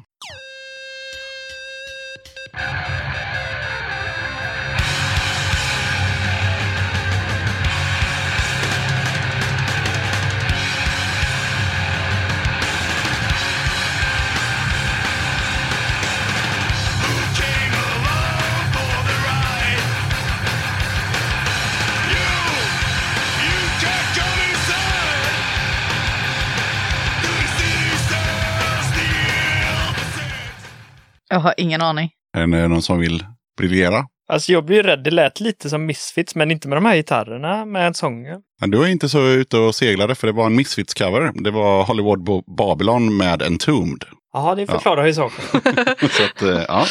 Jag 31.30 31.39
har 31.39 31.53
ingen 31.57 31.81
aning. 31.81 32.10
Är 32.38 32.47
det 32.47 32.68
någon 32.68 32.81
som 32.81 32.99
vill 32.99 33.26
briljera? 33.57 34.06
Alltså 34.31 34.51
jag 34.51 34.65
blir 34.65 34.84
rädd, 34.84 35.03
det 35.03 35.11
lät 35.11 35.39
lite 35.39 35.69
som 35.69 35.85
Misfits, 35.85 36.35
men 36.35 36.51
inte 36.51 36.68
med 36.68 36.77
de 36.77 36.85
här 36.85 36.95
gitarrerna, 36.95 37.65
med 37.65 37.95
sången. 37.95 38.41
Men 38.61 38.72
du 38.72 38.84
är 38.84 38.88
inte 38.88 39.10
så 39.10 39.27
ute 39.27 39.57
och 39.57 39.76
seglade 39.76 40.15
för 40.15 40.27
det 40.27 40.34
var 40.34 40.45
en 40.45 40.60
Misfits-cover. 40.60 41.43
Det 41.43 41.51
var 41.51 41.84
Hollywood 41.84 42.23
Bo- 42.23 42.56
Babylon 42.57 43.18
med 43.18 43.41
Entombed. 43.41 44.03
Jaha, 44.34 44.56
det 44.56 44.68
förklarar 44.68 45.06
ju 45.06 45.14
saken. 45.14 45.43
så 46.10 46.23
att, 46.23 46.41
eh, 46.41 46.65
ja, 46.68 46.85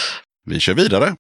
vi 0.45 0.61
kör 0.61 0.75
vidare. 0.75 1.15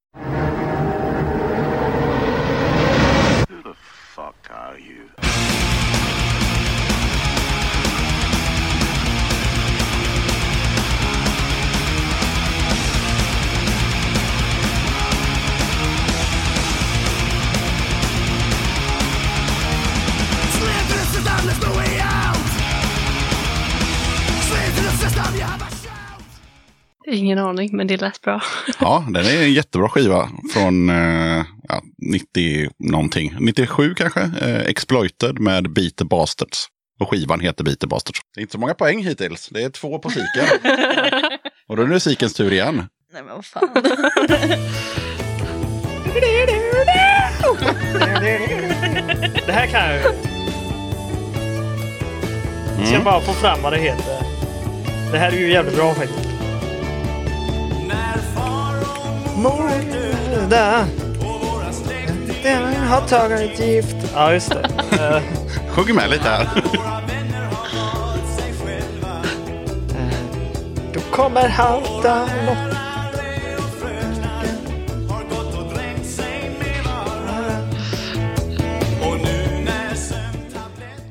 Ingen 27.10 27.38
aning, 27.38 27.76
men 27.76 27.86
det 27.86 27.96
lät 28.00 28.20
bra. 28.20 28.42
Ja, 28.80 29.04
den 29.08 29.24
är 29.26 29.42
en 29.42 29.52
jättebra 29.52 29.88
skiva 29.88 30.30
från 30.52 30.90
eh, 30.90 31.44
ja, 31.68 31.82
90 32.12 32.70
någonting. 32.78 33.36
97 33.40 33.94
kanske. 33.94 34.20
Eh, 34.20 34.60
Exploited 34.60 35.38
med 35.38 35.72
Beat 35.72 35.96
the 35.96 36.04
Bastards. 36.04 36.66
Och 37.00 37.10
skivan 37.10 37.40
heter 37.40 37.64
Beat 37.64 37.80
the 37.80 37.86
Bastards. 37.86 38.20
Det 38.34 38.40
är 38.40 38.42
inte 38.42 38.52
så 38.52 38.58
många 38.58 38.74
poäng 38.74 39.04
hittills. 39.04 39.48
Det 39.48 39.62
är 39.62 39.70
två 39.70 39.98
på 39.98 40.10
Siken. 40.10 40.46
och 41.68 41.76
då 41.76 41.82
är 41.82 41.86
det 41.86 42.00
Sikens 42.00 42.34
tur 42.34 42.52
igen. 42.52 42.84
Nej 43.12 43.22
men 43.22 43.34
vad 43.34 43.44
fan. 43.44 43.68
Det 49.46 49.52
här 49.52 49.66
kan 49.66 49.80
jag 49.80 49.96
ju. 49.96 50.02
Ska 52.84 52.94
jag 52.94 53.04
bara 53.04 53.20
få 53.20 53.32
fram 53.32 53.62
vad 53.62 53.72
det 53.72 53.78
heter. 53.78 54.22
Det 55.12 55.18
här 55.18 55.32
är 55.32 55.36
ju 55.36 55.52
jävligt 55.52 55.76
bra 55.76 55.94
faktiskt. 55.94 56.37
Morda. 59.36 60.86
Den 62.42 62.76
har 62.76 63.00
tagit 63.00 63.60
gift. 63.60 63.96
Ja, 64.14 64.32
just 64.32 64.50
det. 64.50 64.68
Sjunger 64.90 65.22
Sjung 65.70 65.94
med 65.94 66.10
lite 66.10 66.28
här. 66.28 66.46
Då 70.94 71.00
kommer 71.00 71.48
halta 71.48 72.20
lopp. 72.46 72.74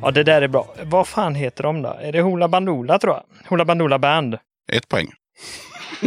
Ja, 0.01 0.11
det 0.11 0.23
där 0.23 0.41
är 0.41 0.47
bra. 0.47 0.75
Vad 0.83 1.07
fan 1.07 1.35
heter 1.35 1.63
de 1.63 1.81
då? 1.81 1.97
Är 2.01 2.11
det 2.11 2.21
Hoola 2.21 2.47
Bandoola 2.47 2.99
tror 2.99 3.13
jag? 3.13 3.23
Hoola 3.49 3.65
Bandoola 3.65 3.99
Band. 3.99 4.37
Ett 4.71 4.87
poäng. 4.87 5.07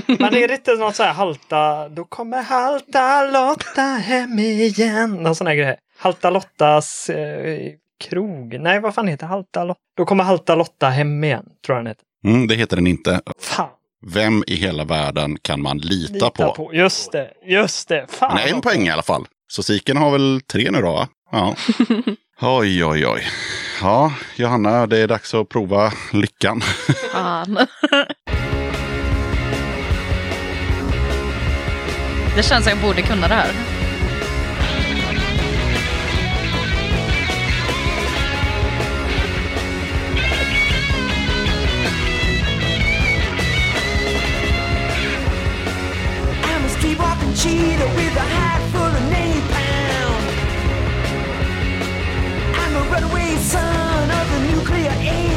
Men 0.06 0.34
är 0.34 0.48
det 0.48 0.54
inte 0.54 0.74
något 0.74 0.96
så 0.96 1.02
här 1.02 1.12
halta, 1.12 1.88
då 1.88 2.04
kommer 2.04 2.42
halta 2.42 3.26
Lotta 3.30 3.82
hem 3.82 4.38
igen. 4.38 5.14
Någon 5.14 5.34
sån 5.34 5.46
här 5.46 5.54
grej. 5.54 5.76
Halta 5.98 6.30
Lottas 6.30 7.10
eh, 7.10 7.72
krog. 8.04 8.60
Nej, 8.60 8.80
vad 8.80 8.94
fan 8.94 9.08
heter 9.08 9.26
halta 9.26 9.64
Lotta? 9.64 9.80
Då 9.96 10.04
kommer 10.04 10.24
halta 10.24 10.54
Lotta 10.54 10.88
hem 10.88 11.24
igen, 11.24 11.44
tror 11.66 11.76
jag 11.78 11.84
den 11.84 11.90
heter. 11.90 12.04
Mm, 12.24 12.46
det 12.48 12.54
heter 12.54 12.76
den 12.76 12.86
inte. 12.86 13.20
Fan. 13.40 13.68
Vem 14.06 14.44
i 14.46 14.54
hela 14.54 14.84
världen 14.84 15.36
kan 15.42 15.62
man 15.62 15.78
lita, 15.78 16.12
Lita 16.12 16.30
på? 16.30 16.52
på. 16.54 16.74
Just 16.74 17.12
det, 17.12 17.30
just 17.46 17.88
det. 17.88 18.06
Fan. 18.08 18.34
Men 18.34 18.54
en 18.54 18.60
poäng 18.60 18.86
i 18.86 18.90
alla 18.90 19.02
fall. 19.02 19.26
Så 19.48 19.62
Siken 19.62 19.96
har 19.96 20.10
väl 20.10 20.40
tre 20.52 20.70
nu 20.70 20.80
då? 20.80 20.92
va? 20.92 21.08
Ja. 21.32 21.54
Oj, 22.42 22.84
oj, 22.84 23.06
oj. 23.06 23.22
Ja, 23.82 24.12
Johanna, 24.36 24.86
det 24.86 24.98
är 24.98 25.08
dags 25.08 25.34
att 25.34 25.48
prova 25.48 25.92
lyckan. 26.12 26.60
Fan. 27.12 27.58
Det 32.40 32.44
känns 32.44 32.64
som 32.64 32.70
jag 32.70 32.82
borde 32.82 33.02
kunna 33.02 33.28
det 33.28 33.34
här. 33.34 33.50
Cheetah 47.36 47.96
with 47.96 48.16
a 48.16 48.20
hat 48.20 48.62
full 48.72 48.82
of 48.82 49.02
napalm. 49.10 50.22
I'm 52.54 52.76
a 52.76 52.82
runaway 52.92 53.36
son 53.36 54.10
of 54.10 54.30
the 54.32 54.40
nuclear 54.52 54.90
A-bomb. 54.90 55.29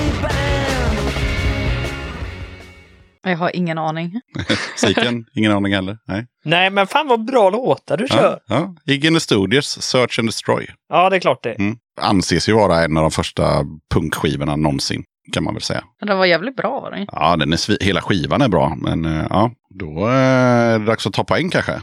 Jag 3.23 3.37
har 3.37 3.55
ingen 3.55 3.77
aning. 3.77 4.21
Siken, 4.75 5.25
ingen 5.35 5.51
aning 5.51 5.73
heller? 5.73 5.97
Nej. 6.07 6.25
Nej, 6.45 6.69
men 6.69 6.87
fan 6.87 7.07
vad 7.07 7.25
bra 7.25 7.49
låtar 7.49 7.97
du 7.97 8.07
kör. 8.07 8.39
Ja, 8.47 8.55
ja. 8.85 8.93
Iggy 8.93 9.07
and 9.07 9.15
the 9.15 9.19
Studios, 9.19 9.81
Search 9.81 10.19
and 10.19 10.27
Destroy. 10.27 10.67
Ja, 10.89 11.09
det 11.09 11.15
är 11.15 11.19
klart 11.19 11.43
det. 11.43 11.53
Mm. 11.53 11.75
Anses 12.01 12.49
ju 12.49 12.53
vara 12.53 12.83
en 12.83 12.97
av 12.97 13.03
de 13.03 13.11
första 13.11 13.65
punkskivorna 13.93 14.55
någonsin, 14.55 15.03
kan 15.33 15.43
man 15.43 15.53
väl 15.53 15.61
säga. 15.63 15.83
Men 15.99 16.07
Den 16.07 16.17
var 16.17 16.25
jävligt 16.25 16.55
bra 16.55 16.79
var 16.79 16.91
den. 16.91 17.05
Ja, 17.11 17.35
den 17.35 17.53
är 17.53 17.83
hela 17.83 18.01
skivan 18.01 18.41
är 18.41 18.47
bra, 18.47 18.75
men 18.77 19.05
eh, 19.05 19.25
ja, 19.29 19.51
då 19.79 20.07
eh, 20.07 20.13
är 20.13 20.79
det 20.79 20.85
dags 20.85 21.07
att 21.07 21.13
ta 21.13 21.23
poäng 21.23 21.49
kanske. 21.49 21.81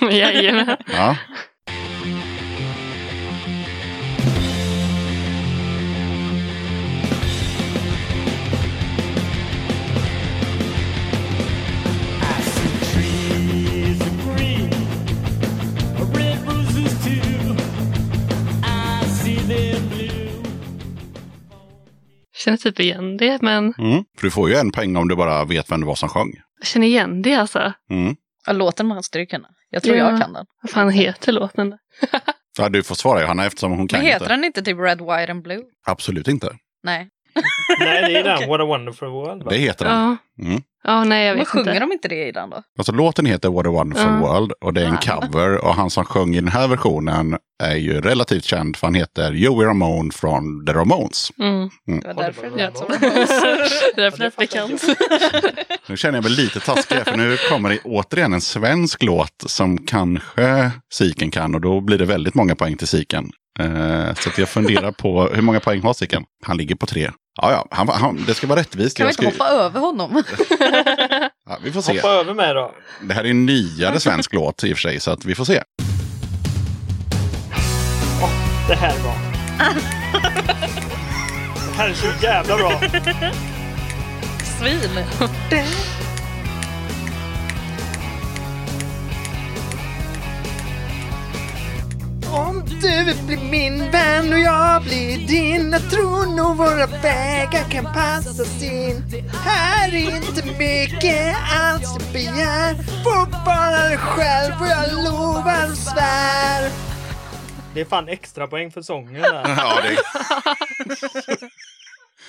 Jajamän. 0.10 0.76
Ja. 0.92 1.16
Känner 22.44 22.56
typ 22.56 22.80
igen 22.80 23.16
det, 23.16 23.42
men 23.42 23.74
Mm. 23.78 24.04
För 24.18 24.26
du 24.26 24.30
får 24.30 24.48
ju 24.50 24.54
en 24.56 24.72
poäng 24.72 24.96
om 24.96 25.08
du 25.08 25.16
bara 25.16 25.44
vet 25.44 25.70
vem 25.70 25.80
det 25.80 25.86
var 25.86 25.94
som 25.94 26.08
sjöng. 26.08 26.32
jag 26.58 26.66
känner 26.66 26.86
igen 26.86 27.22
det 27.22 27.34
alltså. 27.34 27.72
Mm. 27.90 28.16
Ja, 28.46 28.52
låten 28.52 28.86
måste 28.86 29.18
du 29.18 29.26
kunna. 29.26 29.48
Jag 29.70 29.82
tror 29.82 29.96
Ja. 29.96 30.10
jag 30.10 30.20
kan 30.20 30.32
den. 30.32 30.46
Vad 30.62 30.70
fan 30.70 30.90
heter 30.90 31.32
låten? 31.32 31.74
Ja, 32.58 32.68
du 32.68 32.82
får 32.82 32.94
svara 32.94 33.20
Johanna 33.22 33.46
eftersom 33.46 33.72
hon 33.72 33.88
kan 33.88 33.98
Men 34.00 34.06
heter 34.06 34.24
inte. 34.24 34.32
den 34.34 34.44
inte 34.44 34.62
typ 34.62 34.78
Red, 34.78 34.98
White 35.00 35.32
and 35.32 35.42
Blue? 35.42 35.62
Absolut 35.86 36.28
inte. 36.28 36.56
Nej. 36.82 37.08
Nej, 37.80 38.12
det 38.12 38.18
är 38.18 38.24
den. 38.24 38.48
What 38.48 38.60
a 38.60 38.64
wonderful 38.64 39.08
world. 39.08 39.42
Va? 39.42 39.50
Det 39.50 39.56
heter 39.56 39.84
den. 39.84 39.94
Ja. 39.94 40.16
Mm. 40.44 40.62
Ja, 40.84 41.04
nej 41.04 41.26
jag 41.26 41.34
vet 41.34 41.48
sjunger 41.48 41.68
inte. 41.74 41.80
de 41.80 41.92
inte 41.92 42.08
det 42.08 42.28
i 42.28 42.32
den 42.32 42.50
då? 42.50 42.62
Alltså 42.78 42.92
låten 42.92 43.26
heter 43.26 43.48
What 43.48 43.66
a 43.66 43.70
wonderful 43.70 44.06
Ja. 44.12 44.18
world 44.18 44.52
och 44.60 44.74
det 44.74 44.80
är 44.82 44.86
en 44.86 44.96
Ja. 45.06 45.20
cover. 45.20 45.64
Och 45.64 45.74
han 45.74 45.90
som 45.90 46.04
sjöng 46.04 46.34
i 46.34 46.40
den 46.40 46.48
här 46.48 46.68
versionen 46.68 47.36
är 47.62 47.76
ju 47.76 48.00
relativt 48.00 48.44
känd 48.44 48.76
för 48.76 48.86
han 48.86 48.94
heter 48.94 49.32
Joey 49.32 49.66
Ramone 49.66 50.10
från 50.12 50.66
The 50.66 50.72
Ramones. 50.72 51.30
Mm. 51.38 51.70
Det 52.02 52.06
var 52.14 52.14
därför 52.22 52.50
det 52.50 52.56
lät 52.56 52.78
så. 52.78 52.84
Det 52.88 52.94
är 53.06 53.96
därför 53.96 54.18
det 54.18 54.24
är 54.24 54.32
bekant. 54.38 54.82
Nu 55.88 55.96
känner 55.96 56.16
jag 56.18 56.22
mig 56.24 56.32
lite 56.32 56.60
taskig 56.60 56.98
för 57.06 57.16
nu 57.16 57.36
kommer 57.50 57.68
det 57.70 57.78
återigen 57.84 58.32
en 58.32 58.40
svensk 58.40 59.02
låt 59.02 59.44
som 59.46 59.78
kanske 59.78 60.70
Siken 60.92 61.30
kan 61.30 61.54
och 61.54 61.60
då 61.60 61.80
blir 61.80 61.98
det 61.98 62.04
väldigt 62.04 62.34
många 62.34 62.54
poäng 62.54 62.76
till 62.76 62.86
Siken. 62.88 63.30
Eh, 63.58 64.14
så 64.14 64.28
att 64.28 64.38
jag 64.38 64.48
funderar 64.48 64.92
på 64.92 65.22
hur 65.34 65.42
många 65.42 65.60
poäng 65.60 65.80
har 65.82 65.92
Siken? 65.94 66.24
Han 66.44 66.56
ligger 66.56 66.74
på 66.74 66.86
tre. 66.86 67.10
Ja, 67.40 67.52
ja, 67.52 67.66
han, 67.70 67.88
han, 67.88 68.24
det 68.26 68.34
ska 68.34 68.46
vara 68.46 68.60
rättvist. 68.60 68.96
Kan 68.96 69.06
vi 69.06 69.10
inte 69.10 69.22
ska, 69.22 69.44
hoppa 69.44 69.48
över 69.48 69.80
honom? 69.80 70.22
ja, 71.48 71.58
vi 71.64 71.72
får 71.72 71.82
se. 71.82 71.92
Hoppa 71.92 72.08
över 72.08 72.34
mig 72.34 72.54
då. 72.54 72.74
Det 73.02 73.14
här 73.14 73.24
är 73.24 73.30
en 73.30 73.46
nyare 73.46 74.00
svensk 74.00 74.32
låt 74.32 74.64
i 74.64 74.72
och 74.72 74.76
för 74.76 74.82
sig, 74.82 75.00
så 75.00 75.10
att 75.10 75.24
vi 75.24 75.34
får 75.34 75.44
se. 75.44 75.62
Det 78.68 78.74
här 78.74 78.96
är 78.96 79.02
bra. 79.02 79.14
Det 81.72 81.78
här 81.78 81.88
är 81.88 81.94
så 81.94 82.06
jävla 82.22 82.56
bra. 82.56 82.80
Svin. 84.58 85.04
du 92.80 93.04
vill 93.04 93.22
bli 93.26 93.36
min 93.36 93.90
vän 93.90 94.32
och 94.32 94.38
jag 94.38 94.82
blir 94.82 95.26
din 95.26 95.72
Jag 95.72 95.90
tror 95.90 96.36
nog 96.36 96.56
våra 96.56 96.86
vägar 96.86 97.70
kan 97.70 97.84
passas 97.84 98.62
in 98.62 99.04
Här 99.44 99.94
är 99.94 100.16
inte 100.16 100.46
mycket 100.58 101.36
alls 101.52 101.96
jag 101.98 102.12
begär 102.12 102.74
Får 103.04 103.44
bara 103.44 103.88
dig 103.88 103.96
själv 103.98 104.54
och 104.60 104.66
jag 104.66 105.04
lovar 105.04 105.70
och 105.70 105.78
svär 105.78 106.70
Det 107.74 107.80
är 107.80 107.84
fan 107.84 108.08
extra 108.08 108.46
poäng 108.46 108.70
för 108.70 108.82
sången 108.82 109.22
där. 109.22 109.42
Ja, 109.56 109.80
det, 109.82 109.96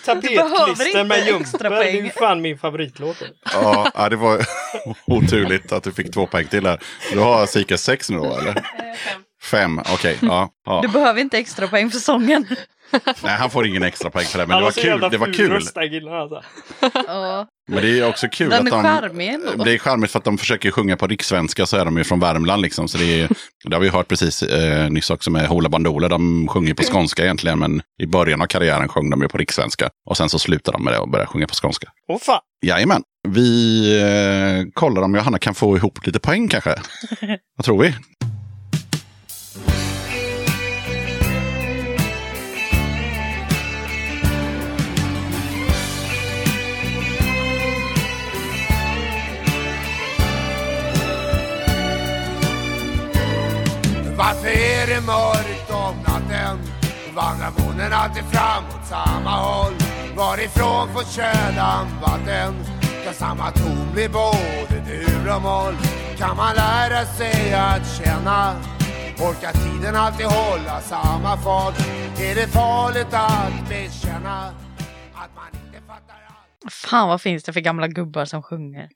Tapetklister 0.05 1.03
med 1.03 1.27
jumper, 1.27 1.69
det 1.69 1.89
är 1.89 2.03
ju 2.03 2.09
fan 2.09 2.41
min 2.41 2.57
favoritlåt. 2.57 3.23
ja, 3.53 4.09
det 4.09 4.15
var 4.15 4.39
oturligt 5.05 5.71
att 5.71 5.83
du 5.83 5.91
fick 5.91 6.13
två 6.13 6.27
poäng 6.27 6.47
till 6.47 6.65
här. 6.65 6.79
Du 7.13 7.19
har 7.19 7.45
Sika 7.45 7.77
sex 7.77 8.09
nu 8.09 8.17
då, 8.17 8.37
eller? 8.37 8.53
Fem, 8.53 9.22
okej. 9.93 10.17
ja, 10.21 10.49
ja. 10.65 10.81
Du 10.81 10.87
behöver 10.87 11.21
inte 11.21 11.37
extra 11.37 11.67
poäng 11.67 11.89
för 11.89 11.99
sången. 11.99 12.45
Nej, 13.23 13.37
han 13.37 13.49
får 13.49 13.67
ingen 13.67 13.83
extra 13.83 14.09
poäng 14.09 14.25
för 14.25 14.39
det, 14.39 14.47
men 14.47 14.57
det 14.57 14.63
var 14.63 14.71
kul. 14.71 15.09
Det 15.11 15.17
var 15.17 15.33
kul. 15.33 15.61
killen, 15.89 16.13
alltså. 16.13 16.43
Ja. 17.07 17.47
Men 17.67 17.81
det 17.83 17.99
är 17.99 18.09
också 18.09 18.27
kul 18.27 18.49
Den 18.49 18.67
att 18.67 18.73
är 18.73 18.77
de... 18.77 18.83
charmig 18.83 19.27
ändå. 19.27 19.63
Det 19.63 19.73
är 19.73 19.77
charmigt 19.77 20.11
för 20.11 20.19
att 20.19 20.25
de 20.25 20.37
försöker 20.37 20.71
sjunga 20.71 20.97
på 20.97 21.07
rikssvenska 21.07 21.65
så 21.65 21.77
är 21.77 21.85
de 21.85 21.97
ju 21.97 22.03
från 22.03 22.19
Värmland 22.19 22.61
liksom. 22.61 22.87
Så 22.87 22.97
det, 22.97 23.21
är, 23.21 23.29
det 23.63 23.75
har 23.75 23.81
vi 23.81 23.89
hört 23.89 24.07
precis 24.07 24.43
eh, 24.43 24.89
nyss 24.89 25.09
också 25.09 25.31
med 25.31 25.47
Hoola 25.47 25.69
Bandoola. 25.69 26.07
De 26.07 26.47
sjunger 26.47 26.73
på 26.73 26.83
skånska 26.83 27.23
egentligen 27.23 27.59
men 27.59 27.81
i 28.01 28.07
början 28.07 28.41
av 28.41 28.45
karriären 28.45 28.87
sjöng 28.87 29.09
de 29.09 29.21
ju 29.21 29.27
på 29.27 29.37
rikssvenska. 29.37 29.89
Och 30.09 30.17
sen 30.17 30.29
så 30.29 30.39
slutar 30.39 30.71
de 30.71 30.83
med 30.83 30.93
det 30.93 30.99
och 30.99 31.09
börjar 31.09 31.25
sjunga 31.25 31.47
på 31.47 31.55
skånska. 31.55 31.87
Åh 32.07 32.19
fan. 32.19 32.41
Jajamän. 32.65 33.03
Vi 33.27 33.85
eh, 34.01 34.71
kollar 34.73 35.01
om 35.01 35.15
Johanna 35.15 35.39
kan 35.39 35.55
få 35.55 35.77
ihop 35.77 36.05
lite 36.05 36.19
poäng 36.19 36.47
kanske. 36.47 36.75
Vad 37.57 37.65
tror 37.65 37.81
vi? 37.83 37.93
Varför 54.17 54.47
är 54.47 54.87
det 54.87 55.01
mörkt 55.01 55.71
om 55.71 55.95
natten? 55.97 56.59
Vandrar 57.15 57.51
månen 57.57 57.93
alltid 57.93 58.23
fram 58.23 58.63
åt 58.65 58.87
samma 58.87 59.29
håll? 59.29 59.73
Varifrån 60.15 60.87
får 60.93 61.03
kölan 61.03 61.87
vatten? 62.01 62.53
Kan 63.05 63.13
samma 63.13 63.51
ton 63.51 63.87
bli 63.93 64.09
både 64.09 64.81
dur 64.87 65.35
och 65.35 65.41
moll? 65.41 65.75
Kan 66.17 66.37
man 66.37 66.55
lära 66.55 67.05
sig 67.05 67.53
att 67.53 67.97
känna? 67.97 68.55
Orkar 69.19 69.51
tiden 69.51 69.95
alltid 69.95 70.25
hålla 70.25 70.81
samma 70.81 71.37
fart? 71.37 71.79
Är 72.19 72.35
det 72.35 72.47
farligt 72.47 73.13
att 73.13 73.69
bekänna 73.69 74.49
Fan 76.71 77.07
vad 77.07 77.21
finns 77.21 77.43
det 77.43 77.53
för 77.53 77.59
gamla 77.59 77.87
gubbar 77.87 78.25
som 78.25 78.43
sjunger? 78.43 78.89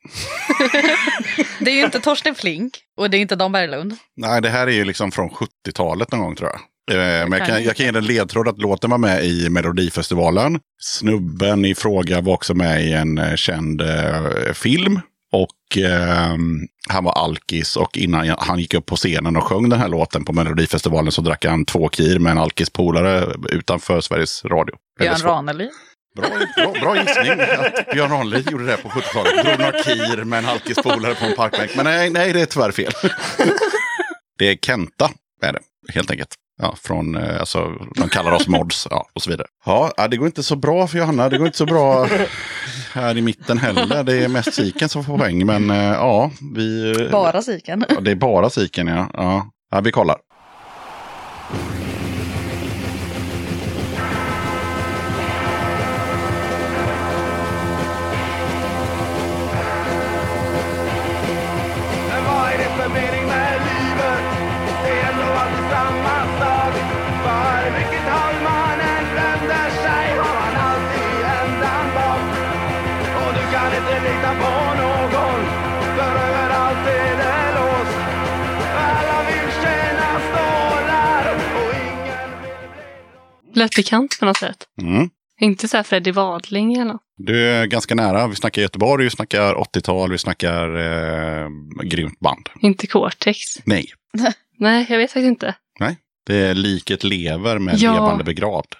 det 1.60 1.72
är 1.72 1.76
ju 1.76 1.86
inte 1.86 2.00
Torsten 2.00 2.36
Flink 2.36 2.78
och 2.98 3.10
det 3.10 3.18
är 3.18 3.22
inte 3.22 3.36
Dan 3.36 3.52
Berglund. 3.52 3.96
Nej, 4.16 4.42
det 4.42 4.50
här 4.50 4.68
är 4.68 4.72
ju 4.72 4.86
liksom 4.86 5.12
från 5.12 5.30
70-talet 5.30 6.12
någon 6.12 6.22
gång 6.22 6.36
tror 6.36 6.50
jag. 6.50 6.60
Eh, 6.92 7.28
Men 7.30 7.40
jag 7.40 7.48
kan, 7.48 7.64
jag 7.64 7.76
kan 7.76 7.86
ge 7.86 7.98
en 7.98 8.06
ledtråd 8.06 8.48
att 8.48 8.58
låten 8.58 8.90
var 8.90 8.98
med 8.98 9.26
i 9.26 9.50
Melodifestivalen. 9.50 10.60
Snubben 10.82 11.66
i 11.66 11.76
fråga 11.76 12.22
var 12.22 12.34
också 12.34 12.54
med 12.54 12.84
i 12.84 12.94
en 12.94 13.18
eh, 13.18 13.36
känd 13.36 13.82
eh, 13.82 14.54
film. 14.54 15.00
Och 15.32 15.78
eh, 15.78 16.36
han 16.90 17.04
var 17.04 17.12
alkis 17.12 17.76
och 17.76 17.98
innan 17.98 18.36
han 18.40 18.60
gick 18.60 18.74
upp 18.74 18.86
på 18.86 18.96
scenen 18.96 19.38
och 19.38 19.44
sjöng 19.44 19.70
den 19.70 19.80
här 19.80 19.88
låten 19.88 20.26
på 20.26 20.34
Melodifestivalen 20.34 21.12
så 21.12 21.22
drack 21.22 21.46
han 21.46 21.66
två 21.66 21.90
kir 21.90 22.20
med 22.20 22.32
en 22.32 22.38
alkispolare 22.38 23.36
utanför 23.50 24.02
Sveriges 24.02 24.46
Radio. 24.46 24.76
Björn 25.00 25.18
Ranelid. 25.24 25.70
Bra, 26.18 26.30
bra, 26.56 26.72
bra 26.82 26.96
gissning 26.96 27.32
att 27.32 27.92
Björn 27.94 28.12
Ranelid 28.12 28.52
gjorde 28.52 28.66
det 28.66 28.78
på 28.78 28.90
70-talet. 28.90 29.46
Drog 29.46 29.60
några 29.60 29.84
kir 29.84 30.24
med 30.24 30.40
en 30.40 30.46
alkispolare 30.46 31.16
på 31.16 31.26
en 31.26 31.36
parkbänk. 31.36 31.72
Men 31.76 31.86
nej, 31.86 32.10
nej, 32.10 32.34
det 32.34 32.42
är 32.42 32.46
tyvärr 32.46 32.72
fel. 32.72 32.92
Det 34.38 34.46
är 34.50 34.56
Kenta, 34.56 35.12
är 35.42 35.54
det, 35.54 35.60
helt 35.94 36.12
enkelt. 36.12 36.30
Ja, 36.62 36.76
från, 36.82 37.16
eh, 37.16 37.40
alltså, 37.40 37.72
de 37.96 38.10
kallar 38.10 38.32
oss 38.32 38.48
mods 38.48 38.88
ja, 38.90 39.08
och 39.14 39.22
så 39.22 39.30
vidare. 39.30 39.48
Ja, 39.66 40.08
det 40.08 40.18
går 40.18 40.26
inte 40.28 40.44
så 40.44 40.56
bra 40.56 40.88
för 40.88 40.98
Johanna. 40.98 41.30
Det 41.30 41.38
går 41.38 41.48
inte 41.48 41.58
så 41.58 41.66
bra 41.66 42.08
här 42.94 43.18
i 43.18 43.22
mitten 43.22 43.58
heller. 43.58 44.04
Det 44.04 44.24
är 44.24 44.28
mest 44.28 44.54
Siken 44.54 44.90
som 44.90 45.04
får 45.04 45.18
poäng. 45.18 45.46
Men 45.46 45.70
eh, 45.70 45.78
ja, 45.78 46.32
vi... 46.56 46.94
Bara 47.12 47.42
Siken. 47.42 47.86
Ja, 47.90 48.00
det 48.00 48.12
är 48.12 48.16
bara 48.16 48.50
Siken, 48.50 48.88
ja. 48.88 49.10
ja. 49.14 49.52
Ja, 49.72 49.82
vi 49.82 49.92
kollar. 49.92 50.18
Lät 83.58 83.76
bekant 83.76 84.20
på 84.20 84.26
något 84.26 84.38
sätt. 84.38 84.58
Mm. 84.82 85.10
Inte 85.40 85.68
så 85.68 85.78
här 85.78 85.84
Freddie 85.84 86.12
Wadling 86.12 86.74
eller 86.74 86.86
något. 86.86 87.02
Du 87.18 87.50
är 87.50 87.66
ganska 87.66 87.96
nära. 87.96 88.28
Vi 88.28 88.36
snackar 88.36 88.62
Göteborg, 88.62 89.04
vi 89.04 89.10
snackar 89.10 89.56
80-tal, 89.56 90.12
vi 90.12 90.18
snackar 90.18 90.76
eh, 90.78 91.48
grymt 91.84 92.20
band. 92.20 92.50
Inte 92.62 92.88
Cortex. 92.88 93.40
Nej, 93.66 93.86
Nej, 94.60 94.86
jag 94.90 94.98
vet 94.98 95.12
faktiskt 95.12 95.28
inte. 95.28 95.56
det 96.26 96.36
är 96.36 96.54
Liket 96.54 97.04
lever 97.04 97.60
med 97.60 97.76
Ja. 97.78 97.94
levande 97.94 98.24
begravd. 98.24 98.76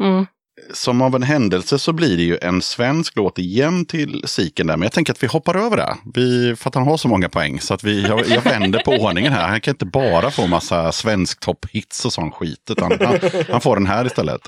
Mm. 0.00 0.26
Som 0.72 1.02
av 1.02 1.14
en 1.14 1.22
händelse 1.22 1.78
så 1.78 1.92
blir 1.92 2.16
det 2.16 2.22
ju 2.22 2.38
en 2.42 2.62
svensk 2.62 3.16
låt 3.16 3.38
igen 3.38 3.86
till 3.86 4.22
Siken 4.26 4.66
där. 4.66 4.76
Men 4.76 4.82
jag 4.82 4.92
tänker 4.92 5.12
att 5.12 5.22
vi 5.22 5.26
hoppar 5.26 5.56
över 5.56 5.76
det. 5.76 5.96
Vi, 6.14 6.56
för 6.56 6.68
att 6.68 6.74
han 6.74 6.84
har 6.84 6.96
så 6.96 7.08
många 7.08 7.28
poäng. 7.28 7.60
Så 7.60 7.74
att 7.74 7.84
vi, 7.84 8.02
jag, 8.02 8.28
jag 8.28 8.42
vänder 8.42 8.82
på 8.84 8.90
ordningen 8.90 9.32
här. 9.32 9.48
Han 9.48 9.60
kan 9.60 9.72
inte 9.72 9.86
bara 9.86 10.30
få 10.30 10.46
massa 10.46 10.92
svensk 10.92 11.40
topphits 11.40 12.04
och 12.04 12.12
sån 12.12 12.30
skit. 12.30 12.70
Utan 12.70 12.92
han, 13.00 13.18
han 13.50 13.60
får 13.60 13.76
den 13.76 13.86
här 13.86 14.06
istället. 14.06 14.40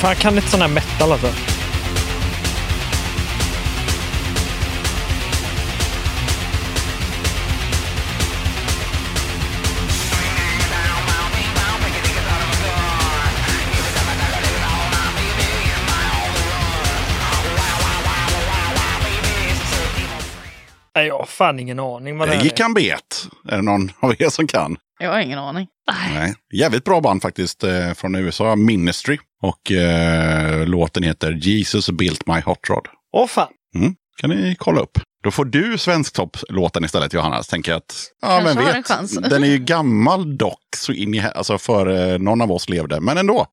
Fan, 0.00 0.10
jag 0.10 0.18
kan 0.18 0.36
inte 0.36 0.48
sån 0.48 0.60
här 0.60 0.68
metal 0.68 1.12
alltså. 1.12 1.51
Nej, 20.96 21.06
jag 21.06 21.18
har 21.18 21.26
fan 21.26 21.60
ingen 21.60 21.78
aning 21.80 22.18
vad 22.18 22.28
det 22.28 22.32
Det 22.32 22.36
här 22.36 22.44
gick 22.44 22.58
är. 22.60 22.62
han 22.64 22.74
bet. 22.74 23.28
Är 23.48 23.56
det 23.56 23.62
någon 23.62 23.92
av 24.00 24.14
er 24.18 24.28
som 24.28 24.46
kan? 24.46 24.76
Jag 25.00 25.12
har 25.12 25.20
ingen 25.20 25.38
aning. 25.38 25.66
Nej. 26.14 26.34
Jävligt 26.54 26.84
bra 26.84 27.00
band 27.00 27.22
faktiskt 27.22 27.64
eh, 27.64 27.92
från 27.92 28.14
USA. 28.14 28.56
Ministry. 28.56 29.18
Och 29.42 29.72
eh, 29.72 30.66
låten 30.66 31.02
heter 31.02 31.32
Jesus 31.32 31.90
built 31.90 32.26
my 32.26 32.40
hot 32.40 32.70
rod. 32.70 32.86
Åh 33.12 33.26
fan. 33.26 33.48
kan 34.20 34.30
ni 34.30 34.56
kolla 34.58 34.80
upp. 34.80 34.98
Då 35.24 35.30
får 35.30 35.44
du 35.44 35.78
Svensktopp-låten 35.78 36.84
istället 36.84 37.12
Johanna. 37.14 37.42
Så 37.42 37.50
tänker 37.50 37.72
jag 37.72 37.76
att, 37.78 37.94
ja 38.22 38.28
Kanske 38.28 38.48
vem 38.48 38.56
har 38.56 38.64
vet. 38.64 38.74
en 38.76 38.82
chans. 38.82 39.18
Den 39.18 39.42
är 39.44 39.48
ju 39.48 39.58
gammal 39.58 40.36
dock, 40.38 40.58
så 40.76 40.92
in 40.92 41.14
i, 41.14 41.20
alltså 41.20 41.58
före 41.58 42.18
någon 42.18 42.40
av 42.40 42.52
oss 42.52 42.68
levde. 42.68 43.00
Men 43.00 43.18
ändå. 43.18 43.46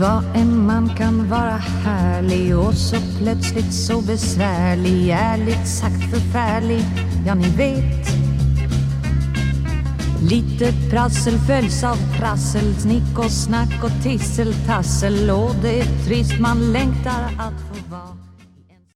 Vad 0.00 0.24
en 0.36 0.66
man 0.66 0.88
kan 0.88 1.28
vara 1.28 1.56
härlig 1.84 2.58
och 2.58 2.74
så 2.74 2.96
plötsligt 3.18 3.74
så 3.74 4.00
besvärlig 4.00 5.10
Ärligt 5.10 5.68
sagt 5.68 6.10
förfärlig, 6.10 6.80
ja 7.26 7.34
ni 7.34 7.48
vet 7.48 8.08
Lite 10.30 10.90
prassel 10.90 11.34
följs 11.38 11.84
av 11.84 11.96
prassel 12.18 12.74
Snick 12.74 13.18
och 13.18 13.30
snack 13.30 13.84
och 13.84 14.02
tisseltassel 14.02 15.30
Och 15.30 15.54
det 15.62 15.80
är 15.80 16.04
trist, 16.06 16.40
man 16.40 16.72
längtar 16.72 17.24
att 17.38 17.60
få 17.68 17.90
vara 17.90 18.16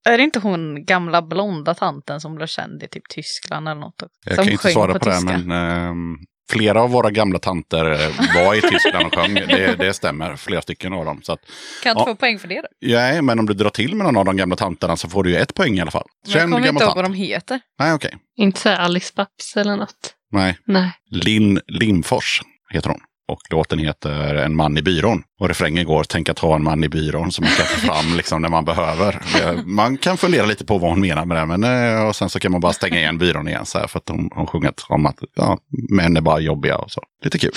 Är 0.04 0.18
det 0.18 0.24
inte 0.24 0.38
hon 0.38 0.84
gamla 0.84 1.22
blonda 1.22 1.74
tanten 1.74 2.20
som 2.20 2.34
blev 2.34 2.46
känd 2.46 2.82
i 2.82 2.88
typ 2.88 3.08
Tyskland 3.08 3.68
eller 3.68 3.80
något? 3.80 4.02
Jag 4.24 4.34
som 4.34 4.44
kan 4.44 4.52
inte 4.52 4.68
svara 4.68 4.92
på, 4.92 4.98
det, 4.98 5.12
tyska? 5.14 5.38
men 5.38 5.50
ehm, 5.50 6.16
flera 6.50 6.82
av 6.82 6.90
våra 6.90 7.10
gamla 7.10 7.38
tanter 7.38 7.92
eh, 7.92 8.34
var 8.44 8.54
i 8.54 8.60
Tyskland 8.60 9.06
och 9.06 9.14
sjöng. 9.14 9.34
Det, 9.34 9.78
det 9.78 9.94
stämmer, 9.94 10.36
flera 10.36 10.62
stycken 10.62 10.92
av 10.92 11.04
dem. 11.04 11.20
Så 11.22 11.32
att, 11.32 11.40
Kan 11.82 11.90
jag 11.90 11.92
inte 11.92 12.10
Ja. 12.10 12.14
få 12.14 12.16
poäng 12.16 12.38
för 12.38 12.48
det 12.48 12.60
då? 12.60 12.68
ja, 12.78 13.22
men 13.22 13.38
om 13.38 13.46
du 13.46 13.54
drar 13.54 13.70
till 13.70 13.94
med 13.94 14.04
någon 14.04 14.16
av 14.16 14.24
de 14.24 14.36
gamla 14.36 14.56
tanterna 14.56 14.96
så 14.96 15.08
får 15.08 15.24
du 15.24 15.30
ju 15.30 15.36
ett 15.36 15.54
poäng 15.54 15.78
i 15.78 15.80
alla 15.80 15.90
fall. 15.90 16.06
Men 16.26 16.32
jag 16.32 16.40
Känd 16.40 16.52
kommer 16.52 16.68
inte 16.68 16.84
ihåg 16.84 16.94
vad 16.94 17.04
de 17.04 17.14
heter. 17.14 17.60
Nej, 17.78 17.92
okej. 17.92 18.14
Inte 18.36 18.60
så 18.60 18.68
här 18.68 18.78
Alice 18.78 19.12
Babs 19.16 19.56
eller 19.56 19.76
något. 19.76 20.14
Nej. 20.32 20.58
Nej. 20.66 20.92
Linn 21.10 21.60
Lindfors 21.66 22.42
heter 22.70 22.88
hon. 22.90 23.00
Och 23.28 23.40
låten 23.50 23.78
heter 23.78 24.34
En 24.34 24.56
man 24.56 24.78
i 24.78 24.82
byrån. 24.82 25.22
Och 25.40 25.48
refrängen 25.48 25.84
går 25.84 26.04
Tänk 26.08 26.28
att 26.28 26.38
ha 26.38 26.54
en 26.56 26.62
man 26.62 26.84
i 26.84 26.88
byrån 26.88 27.32
som 27.32 27.44
man 27.44 27.52
kan 27.54 27.66
få 27.66 27.80
fram 27.86 28.16
liksom 28.16 28.42
när 28.42 28.48
man 28.48 28.64
behöver. 28.64 29.20
Eh, 29.42 29.52
Man 29.64 29.96
kan 29.98 30.16
fundera 30.16 30.46
lite 30.46 30.64
på 30.64 30.78
vad 30.78 30.90
hon 30.90 31.00
menar 31.00 31.24
med 31.24 31.36
det. 31.36 31.46
Men, 31.46 31.64
eh, 31.96 32.06
och 32.08 32.16
sen 32.16 32.28
så 32.30 32.40
kan 32.40 32.52
man 32.52 32.60
bara 32.60 32.72
stänga 32.72 32.98
igen 32.98 33.18
byrån 33.18 33.48
igen. 33.48 33.66
Så 33.66 33.78
här, 33.78 33.86
för 33.86 33.98
att 33.98 34.08
hon 34.08 34.30
har 34.34 34.46
sjungit 34.46 34.84
om 34.88 35.06
att 35.06 35.16
ja, 35.34 35.58
män 35.90 36.16
är 36.16 36.20
bara 36.20 36.40
jobbiga 36.40 36.76
och 36.76 36.90
så. 36.90 37.02
Lite 37.24 37.38
kul. 37.38 37.52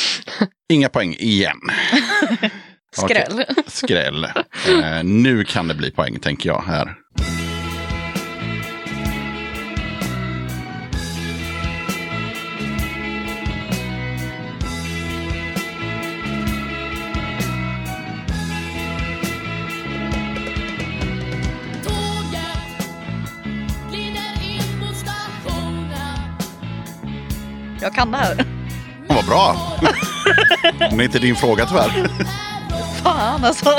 Inga 0.73 0.89
poäng 0.89 1.15
igen. 1.19 1.57
Okej. 3.01 3.25
Skräll. 3.27 3.43
Skräll. 3.67 4.23
Eh, 4.23 5.03
nu 5.03 5.43
kan 5.43 5.67
det 5.67 5.73
bli 5.73 5.91
poäng 5.91 6.19
tänker 6.19 6.49
jag 6.49 6.63
här. 6.67 6.95
Jag 27.81 27.93
kan 27.93 28.11
det 28.11 28.17
här. 28.17 28.45
Vad 29.07 29.25
bra. 29.25 29.55
Men 30.79 30.97
det 30.97 31.03
är 31.03 31.05
inte 31.05 31.19
din 31.19 31.35
fråga 31.35 31.65
tyvärr. 31.65 32.07
Fan 33.03 33.43
alltså. 33.45 33.69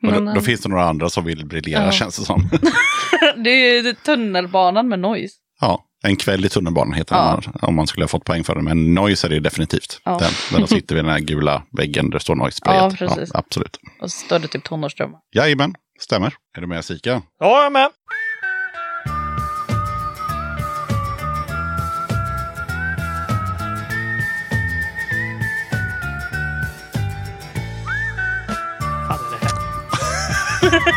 Då, 0.00 0.10
då 0.20 0.30
eh, 0.30 0.40
finns 0.40 0.60
det 0.60 0.68
några 0.68 0.84
andra 0.88 1.10
som 1.10 1.24
vill 1.24 1.46
briljera 1.46 1.84
Ja. 1.84 1.92
känns 1.92 2.18
det 2.18 2.24
som. 2.24 2.48
Det 3.44 3.50
är 3.50 3.82
ju 3.82 3.94
tunnelbanan 3.94 4.88
med 4.88 4.98
noise. 4.98 5.34
Ja, 5.60 5.84
en 6.04 6.16
kväll 6.16 6.44
i 6.44 6.48
tunnelbanan 6.48 6.94
heter 6.94 7.14
Ja. 7.16 7.40
den 7.42 7.52
här, 7.60 7.68
om 7.68 7.74
man 7.74 7.86
skulle 7.86 8.04
ha 8.04 8.08
fått 8.08 8.24
poäng 8.24 8.44
för 8.44 8.54
den. 8.54 8.64
Men 8.64 8.94
Noise 8.94 9.26
är 9.26 9.30
det 9.30 9.40
definitivt. 9.40 10.00
Ja. 10.04 10.10
Den, 10.20 10.30
där 10.52 10.58
de 10.58 10.66
sitter 10.66 10.94
vid 10.94 11.04
den 11.04 11.12
här 11.12 11.18
gula 11.20 11.62
väggen 11.76 12.10
där 12.10 12.18
det 12.18 12.20
står 12.22 12.34
Noise. 12.34 12.60
Ja, 12.64 12.92
precis. 12.98 13.34
absolut. 13.34 13.76
Och 14.00 14.10
så 14.12 14.24
står 14.26 14.38
det 14.38 14.48
typ 14.48 14.64
tonårsdrömmar. 14.64 15.18
Jajamän, 15.34 15.74
stämmer. 16.00 16.34
Är 16.56 16.60
du 16.60 16.66
med 16.66 16.84
Sika? 16.84 17.10
Ja, 17.10 17.22
jag 17.56 17.66
är 17.66 17.70
med. 17.70 17.88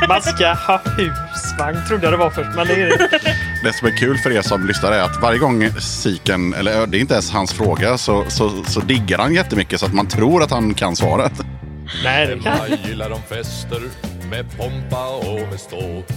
Man 0.08 0.22
ska 0.22 0.54
ha 0.54 0.82
husvagn 0.98 1.88
trodde 1.88 2.04
jag 2.04 2.14
det 2.14 2.18
var 2.18 2.30
först, 2.30 2.50
men 2.56 2.68
det 2.68 2.74
är 2.74 2.98
det. 2.98 3.20
Det 3.64 3.74
som 3.74 3.88
är 3.88 3.98
kul 3.98 4.18
för 4.18 4.32
er 4.32 4.42
som 4.42 4.68
lyssnar 4.68 4.92
är 4.92 5.02
att 5.02 5.22
varje 5.22 5.40
gång 5.40 5.70
Siken, 5.80 6.54
eller 6.54 6.88
det 6.88 6.98
är 6.98 7.00
inte 7.00 7.14
ens 7.14 7.32
hans 7.32 7.54
fråga, 7.54 7.98
så, 7.98 8.26
så, 8.28 8.64
så 8.64 8.80
diggar 8.80 9.18
han 9.18 9.34
jättemycket 9.34 9.80
så 9.80 9.86
att 9.86 9.94
man 9.94 10.08
tror 10.08 10.44
att 10.44 10.52
han 10.52 10.74
kan 10.74 10.96
svaret. 10.96 11.34
Nej, 12.04 12.28
det 12.28 12.44
kan 12.44 12.54
Hemma 12.54 12.78
gillar 12.88 13.10
de 13.10 13.22
fester 13.22 13.82
med 14.30 14.58
pompa 14.58 15.08
och 15.16 15.50
med 15.52 15.60
ståt. 15.60 16.12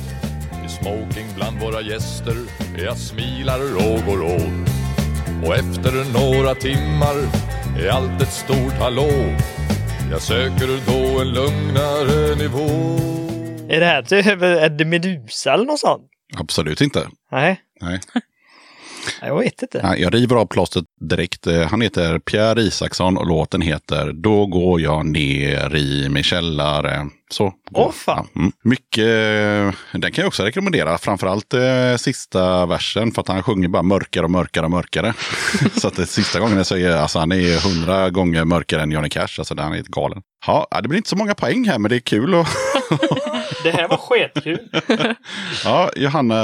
I 0.67 0.69
smoking 0.69 1.27
bland 1.37 1.61
våra 1.61 1.81
gäster 1.81 2.37
jag 2.79 2.97
smilar 2.97 3.61
och 3.77 4.07
går 4.07 4.23
åt. 4.23 4.71
Och 5.47 5.55
efter 5.55 6.13
några 6.13 6.55
timmar 6.55 7.15
är 7.81 7.89
allt 7.89 8.23
ett 8.23 8.33
stort 8.33 8.79
hallå. 8.81 9.11
Jag 10.11 10.23
söker 10.23 10.81
då 10.87 11.21
en 11.21 11.29
lugnare 11.29 12.35
nivå. 12.35 13.14
Är 13.69 13.81
det 13.81 13.87
här 13.87 14.03
typ 14.03 14.43
Eddie 14.43 14.85
Meduza 14.85 15.53
eller 15.55 15.65
något 15.65 15.81
sånt? 15.81 16.03
Absolut 16.37 16.81
inte. 16.81 17.09
Nej, 17.33 17.61
Nej. 17.81 18.01
Nej, 19.21 19.31
jag 19.31 19.39
vet 19.39 19.63
inte. 19.63 19.81
Nej, 19.83 20.01
Jag 20.03 20.15
river 20.15 20.37
av 20.37 20.47
plåstret 20.47 20.85
direkt. 21.01 21.47
Eh, 21.47 21.63
Han 21.63 21.81
heter 21.81 22.19
Pierre 22.19 22.61
Isaksson 22.61 23.17
och 23.17 23.27
låten 23.27 23.63
heter 23.63 24.13
Då 24.13 24.47
går 24.47 24.81
jag 24.81 25.07
ner 25.07 25.77
i 25.77 26.09
min 26.09 26.23
källare. 26.23 27.07
Så. 27.31 27.53
Åh, 27.73 27.93
fan. 27.93 28.29
Ja, 28.35 28.41
mm. 28.41 28.53
Mycket, 28.63 29.05
den 29.93 30.13
kan 30.13 30.23
jag 30.23 30.27
också 30.27 30.43
rekommendera. 30.43 30.99
Framförallt 30.99 31.55
eh, 31.55 31.97
sista 31.97 32.67
versen 32.67 33.13
för 33.13 33.23
att 33.23 33.29
han 33.29 33.43
sjunger 33.43 33.69
bara 33.69 33.83
mörkare 33.83 34.25
och 34.25 34.31
mörkare 34.31 34.65
och 34.65 34.71
mörkare. 34.71 35.15
så 35.81 35.89
att 35.89 35.97
det 35.97 36.07
sista 36.07 36.41
gången 36.41 36.57
jag 36.57 36.67
säger, 36.67 36.97
alltså 36.97 37.19
han 37.19 37.33
är 37.33 37.69
hundra 37.69 38.11
gånger 38.11 38.45
mörkare 38.45 38.83
än 38.83 38.91
Johnny 38.91 39.09
Cash. 39.09 39.39
Alltså 39.39 39.55
han 39.59 39.73
är 39.73 39.77
helt 39.77 39.89
galen. 39.89 40.23
Ja, 40.47 40.69
det 40.83 40.89
blir 40.89 40.97
inte 40.97 41.11
så 41.11 41.17
många 41.17 41.35
poäng 41.35 41.69
här 41.69 41.79
men 41.79 41.89
det 41.89 41.97
är 41.97 42.01
kul. 42.01 42.35
Och 42.35 42.47
Det 43.63 43.71
här 43.71 43.89
var 43.89 43.97
skitkul. 43.97 44.69
Ja, 45.65 45.91
Johanna, 45.97 46.35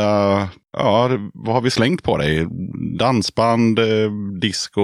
ja, 0.77 1.11
vad 1.35 1.55
har 1.55 1.61
vi 1.61 1.71
slängt 1.71 2.03
på 2.03 2.17
dig? 2.17 2.47
Dansband, 2.99 3.79
eh, 3.79 4.11
disco 4.41 4.83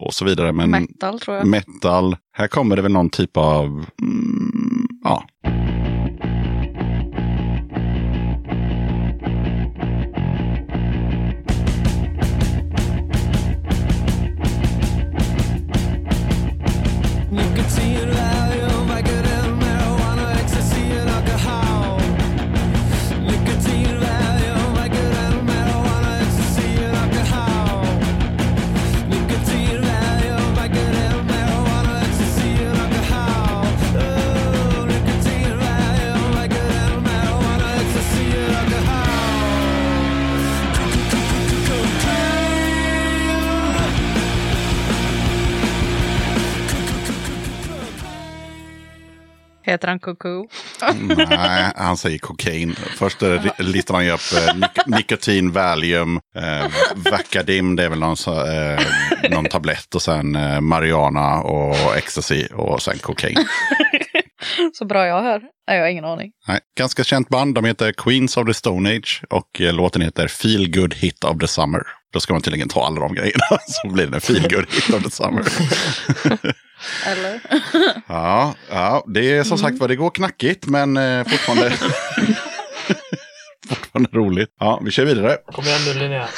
och 0.00 0.14
så 0.14 0.24
vidare. 0.24 0.52
Men 0.52 0.70
Metal 0.70 1.20
tror 1.20 1.36
jag. 1.36 1.46
metal. 1.46 2.16
Här 2.32 2.48
kommer 2.48 2.76
det 2.76 2.82
väl 2.82 2.92
någon 2.92 3.10
typ 3.10 3.36
av, 3.36 3.66
mm, 4.02 4.86
ja. 5.06 5.85
Heter 49.66 49.88
han 49.88 49.98
Kuku? 49.98 50.42
Nej, 51.28 51.72
han 51.76 51.96
säger 51.96 52.18
kokain. 52.18 52.74
Först 52.96 53.18
listar 53.58 53.94
han 53.94 54.04
ju 54.04 54.10
upp 54.12 54.20
eh, 54.36 54.54
nik- 54.54 54.82
nikotin, 54.96 55.52
valium, 55.52 56.20
eh, 56.36 56.66
Vacadym, 56.94 57.76
det 57.76 57.84
är 57.84 57.88
väl 57.88 57.98
någon, 57.98 58.16
eh, 58.26 59.30
någon 59.30 59.44
tablett 59.44 59.94
och 59.94 60.02
sen 60.02 60.36
eh, 60.36 60.60
marijuana 60.60 61.40
och 61.42 61.96
ecstasy 61.96 62.46
och 62.46 62.82
sen 62.82 62.98
kokain. 62.98 63.36
Så 64.72 64.84
bra 64.86 65.06
jag 65.06 65.22
hör. 65.22 65.42
Nej, 65.68 65.76
jag 65.76 65.84
har 65.84 65.90
ingen 65.90 66.04
aning. 66.04 66.30
Nej, 66.48 66.60
ganska 66.78 67.04
känt 67.04 67.28
band. 67.28 67.54
De 67.54 67.64
heter 67.64 67.92
Queens 67.92 68.36
of 68.36 68.46
the 68.46 68.54
Stone 68.54 68.96
Age 68.96 69.22
och 69.30 69.60
eh, 69.60 69.72
låten 69.72 70.02
heter 70.02 70.28
Feel 70.28 70.70
Good 70.70 70.94
Hit 70.94 71.24
of 71.24 71.38
the 71.38 71.48
Summer. 71.48 71.82
Då 72.12 72.20
ska 72.20 72.32
man 72.32 72.42
tydligen 72.42 72.68
ta 72.68 72.86
alla 72.86 73.00
de 73.00 73.14
grejerna 73.14 73.44
så 73.68 73.88
blir 73.88 74.06
det 74.06 74.14
en 74.16 74.20
Feel 74.20 74.42
Good 74.48 74.66
Hit 74.70 74.94
of 74.94 75.02
the 75.02 75.10
Summer. 75.10 75.44
Eller? 77.06 77.40
ja, 78.08 78.54
ja, 78.70 79.04
det 79.06 79.36
är 79.36 79.44
som 79.44 79.58
sagt 79.58 79.78
vad 79.78 79.90
det 79.90 79.96
går 79.96 80.10
knackigt 80.10 80.66
men 80.66 80.96
eh, 80.96 81.24
fortfarande, 81.24 81.70
fortfarande 83.68 84.10
roligt. 84.12 84.48
Ja, 84.60 84.80
vi 84.84 84.90
kör 84.90 85.04
vidare. 85.04 85.36
Kom 85.52 85.64
igen 85.64 85.80
nu 85.86 85.94
Linnea. 86.00 86.28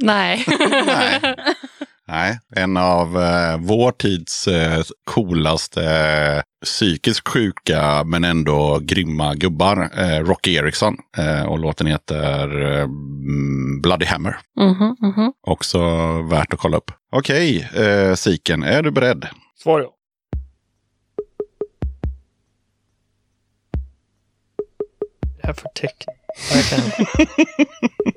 Nej. 0.00 0.44
Nej. 0.86 1.20
Nej, 2.08 2.38
en 2.56 2.76
av 2.76 3.22
eh, 3.22 3.56
vår 3.58 3.92
tids 3.92 4.48
eh, 4.48 4.82
coolaste 5.04 5.84
eh, 5.84 6.42
psykiskt 6.64 7.28
sjuka 7.28 8.04
men 8.04 8.24
ändå 8.24 8.78
grymma 8.82 9.34
gubbar. 9.34 9.90
Eh, 9.98 10.24
Rocky 10.24 10.54
Erickson. 10.54 10.96
Eh, 11.18 11.42
och 11.42 11.58
låten 11.58 11.86
heter 11.86 12.62
eh, 12.62 12.82
mm, 12.82 13.80
Bloody 13.82 14.06
Hammer. 14.06 14.36
Mhm, 14.60 14.96
mhm. 15.00 15.32
Också 15.46 15.78
värt 16.22 16.52
att 16.52 16.58
kolla 16.60 16.76
upp. 16.76 16.90
Okej, 17.12 17.68
eh, 17.74 18.14
Siken, 18.14 18.62
är 18.62 18.82
du 18.82 18.90
beredd? 18.90 19.26
Svar 19.62 19.80
ja. 19.80 19.90
Det 25.40 25.46
här 25.46 25.52
för 25.54 25.68
teckning. 25.68 26.16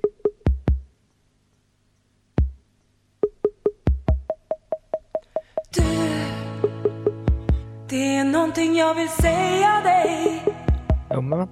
Kan. 5.74 5.86
Det 7.90 8.16
är 8.16 8.24
någonting 8.24 8.76
jag 8.76 8.96
vill 8.96 9.10
säga 9.10 9.82
dig 9.84 10.44
men. 11.22 11.48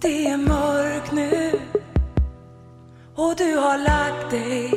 Det 0.00 0.26
är 0.26 0.36
mörk 0.36 1.12
nu 1.12 1.52
och 3.14 3.34
du 3.36 3.56
har 3.56 3.78
lagt 3.78 4.30
dig 4.30 4.72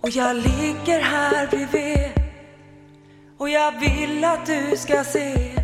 och 0.00 0.10
jag 0.10 0.36
ligger 0.36 1.00
här 1.00 1.46
bredvid 1.46 2.10
och 3.38 3.48
jag 3.48 3.80
vill 3.80 4.24
att 4.24 4.46
du 4.46 4.76
ska 4.76 5.04
se 5.04 5.54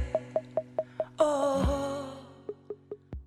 Åh, 1.18 1.64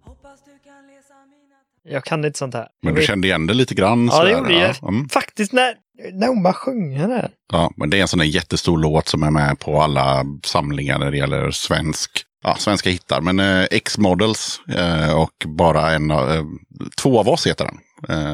Hoppas 0.01 0.43
du 0.45 0.59
kan 0.63 0.87
läsa 0.87 1.13
mina 1.29 1.55
Jag 1.83 2.03
kan 2.03 2.25
inte 2.25 2.37
sånt 2.39 2.53
här. 2.53 2.67
Men 2.81 2.95
du 2.95 3.01
kände 3.01 3.27
igen 3.27 3.47
det 3.47 3.53
lite 3.53 3.75
grann? 3.75 4.09
Ja, 4.11 4.23
det 4.23 4.31
gjorde 4.31 4.53
jag. 4.53 4.75
ja. 4.81 4.87
Mm. 4.87 5.09
Faktiskt 5.09 5.53
när, 5.53 5.75
när 6.13 6.27
hon 6.27 6.43
bara 6.43 6.53
sjunger 6.53 7.07
där. 7.07 7.31
Ja, 7.53 7.71
men 7.77 7.89
det 7.89 7.97
är 7.97 8.01
en 8.01 8.07
sån 8.07 8.19
där 8.19 8.25
jättestor 8.25 8.77
låt 8.77 9.07
som 9.07 9.23
är 9.23 9.31
med 9.31 9.59
på 9.59 9.81
alla 9.81 10.25
samlingar 10.45 10.99
när 10.99 11.11
det 11.11 11.17
gäller 11.17 11.51
svensk, 11.51 12.23
ja, 12.43 12.55
svenska 12.55 12.89
hittar. 12.89 13.21
Men 13.21 13.39
eh, 13.39 13.67
X-Models 13.71 14.59
eh, 14.75 15.13
och 15.21 15.33
bara 15.45 15.91
en 15.91 16.11
av, 16.11 16.31
eh, 16.31 16.43
två 17.01 17.19
av 17.19 17.29
oss 17.29 17.47
heter 17.47 17.65
den. 17.65 17.77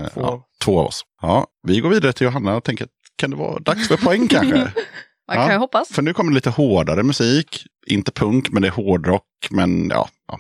Eh, 0.04 0.08
Två. 0.10 0.22
Ja, 0.22 0.44
två 0.64 0.80
av 0.80 0.86
oss. 0.86 1.02
Ja, 1.22 1.48
vi 1.68 1.80
går 1.80 1.90
vidare 1.90 2.14
till 2.14 2.26
Johanna 2.26 2.56
och 2.56 2.64
tänker, 2.64 2.88
kan 3.16 3.30
det 3.30 3.36
vara 3.38 3.60
dags 3.60 3.88
för 3.88 3.98
poäng 3.98 4.28
kanske? 4.28 4.58
Man 4.58 4.68
Ja. 5.28 5.34
kan 5.44 5.52
ju 5.52 5.58
hoppas. 5.58 5.90
För 5.90 6.02
nu 6.02 6.14
kommer 6.14 6.32
lite 6.32 6.50
hårdare 6.50 7.04
musik. 7.04 7.66
Inte 7.88 8.12
punk, 8.12 8.52
men 8.52 8.62
det 8.62 8.68
är 8.68 8.72
hårdrock. 8.72 9.24
Men 9.50 9.90
ja, 9.90 10.10
ja. 10.28 10.40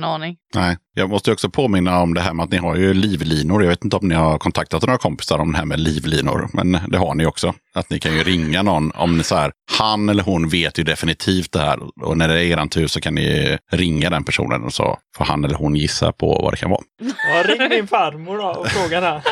Ingen 0.00 0.14
aning. 0.14 0.36
Nej, 0.54 0.76
jag 0.94 1.10
måste 1.10 1.30
ju 1.30 1.32
också 1.32 1.50
påminna 1.50 2.00
om 2.00 2.14
det 2.14 2.20
här 2.20 2.34
med 2.34 2.44
att 2.44 2.50
ni 2.50 2.56
har 2.56 2.76
ju 2.76 2.94
livlinor. 2.94 3.62
Jag 3.62 3.70
vet 3.70 3.84
inte 3.84 3.96
om 3.96 4.08
ni 4.08 4.14
har 4.14 4.38
kontaktat 4.38 4.82
några 4.82 4.98
kompisar 4.98 5.38
om 5.38 5.52
det 5.52 5.58
här 5.58 5.64
med 5.64 5.80
livlinor, 5.80 6.48
men 6.52 6.78
det 6.88 6.98
har 6.98 7.14
ni 7.14 7.26
också. 7.26 7.54
Att 7.74 7.90
ni 7.90 7.98
kan 7.98 8.12
ju 8.12 8.22
ringa 8.22 8.62
någon 8.62 8.92
om 8.92 9.18
ni 9.18 9.24
så 9.24 9.34
här, 9.34 9.52
han 9.78 10.08
eller 10.08 10.22
hon 10.22 10.48
vet 10.48 10.78
ju 10.78 10.84
definitivt 10.84 11.52
det 11.52 11.60
här. 11.60 11.78
Och 12.04 12.18
när 12.18 12.28
det 12.28 12.34
är 12.34 12.44
eran 12.44 12.68
tur 12.68 12.86
så 12.86 13.00
kan 13.00 13.14
ni 13.14 13.58
ringa 13.72 14.10
den 14.10 14.24
personen 14.24 14.64
och 14.64 14.72
så 14.72 14.98
får 15.16 15.24
han 15.24 15.44
eller 15.44 15.54
hon 15.54 15.76
gissa 15.76 16.12
på 16.12 16.40
vad 16.42 16.52
det 16.52 16.56
kan 16.56 16.70
vara. 16.70 16.82
Ja, 17.00 17.42
ring 17.42 17.68
min 17.68 17.86
farmor 17.86 18.38
då 18.38 18.44
och 18.44 18.68
fråga 18.68 19.00
henne. 19.00 19.22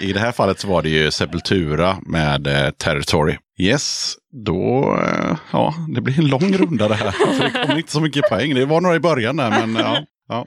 I 0.00 0.12
det 0.12 0.20
här 0.20 0.32
fallet 0.32 0.60
så 0.60 0.68
var 0.68 0.82
det 0.82 0.88
ju 0.88 1.10
Sepultura 1.10 1.96
med 2.06 2.46
eh, 2.46 2.70
Territory. 2.70 3.36
Yes, 3.58 4.14
då, 4.44 4.98
eh, 5.02 5.36
ja, 5.52 5.74
det 5.88 6.00
blir 6.00 6.18
en 6.18 6.28
lång 6.28 6.52
runda 6.52 6.88
det 6.88 6.94
här. 6.94 7.10
För 7.10 7.44
det 7.44 7.50
kommer 7.50 7.76
inte 7.76 7.92
så 7.92 8.00
mycket 8.00 8.28
poäng. 8.28 8.54
Det 8.54 8.64
var 8.64 8.80
några 8.80 8.96
i 8.96 9.00
början 9.00 9.36
där, 9.36 9.50
men 9.50 9.74
ja. 9.74 9.98
ja. 10.28 10.46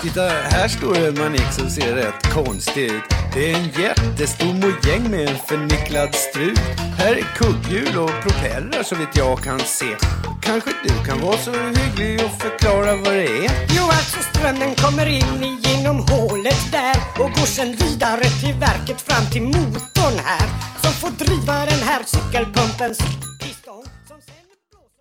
Titta, 0.00 0.28
här 0.28 0.68
står 0.68 0.98
en 0.98 1.14
manik 1.14 1.52
som 1.52 1.70
ser 1.70 1.94
rätt 1.94 2.32
konstig 2.32 2.84
ut. 2.84 3.23
Det 3.34 3.50
är 3.52 3.56
en 3.56 3.70
jättestor 3.82 4.54
mojäng 4.54 5.10
med 5.10 5.28
en 5.28 5.38
förnicklad 5.38 6.14
strut. 6.14 6.58
Här 6.98 7.12
är 7.16 7.22
kugghjul 7.22 7.98
och 7.98 8.10
propellrar 8.22 8.82
så 8.82 8.94
vitt 8.94 9.16
jag 9.16 9.38
kan 9.38 9.60
se. 9.60 9.96
Kanske 10.42 10.70
du 10.84 11.04
kan 11.06 11.20
vara 11.20 11.36
så 11.36 11.52
hygglig 11.52 12.24
och 12.24 12.40
förklara 12.42 12.96
vad 12.96 13.14
det 13.14 13.26
är? 13.46 13.50
Jo, 13.76 13.82
alltså 13.82 14.18
strömmen 14.30 14.74
kommer 14.74 15.06
in 15.06 15.58
genom 15.62 15.96
hålet 15.98 16.72
där 16.72 16.96
och 17.18 17.30
går 17.30 17.46
sen 17.46 17.72
vidare 17.72 18.24
till 18.24 18.54
verket 18.54 19.00
fram 19.00 19.26
till 19.32 19.42
motorn 19.42 20.18
här 20.24 20.48
som 20.82 20.92
får 20.92 21.10
driva 21.24 21.54
den 21.64 21.82
här 21.88 22.02
cykelpumpens 22.06 22.98
piston. 23.42 23.84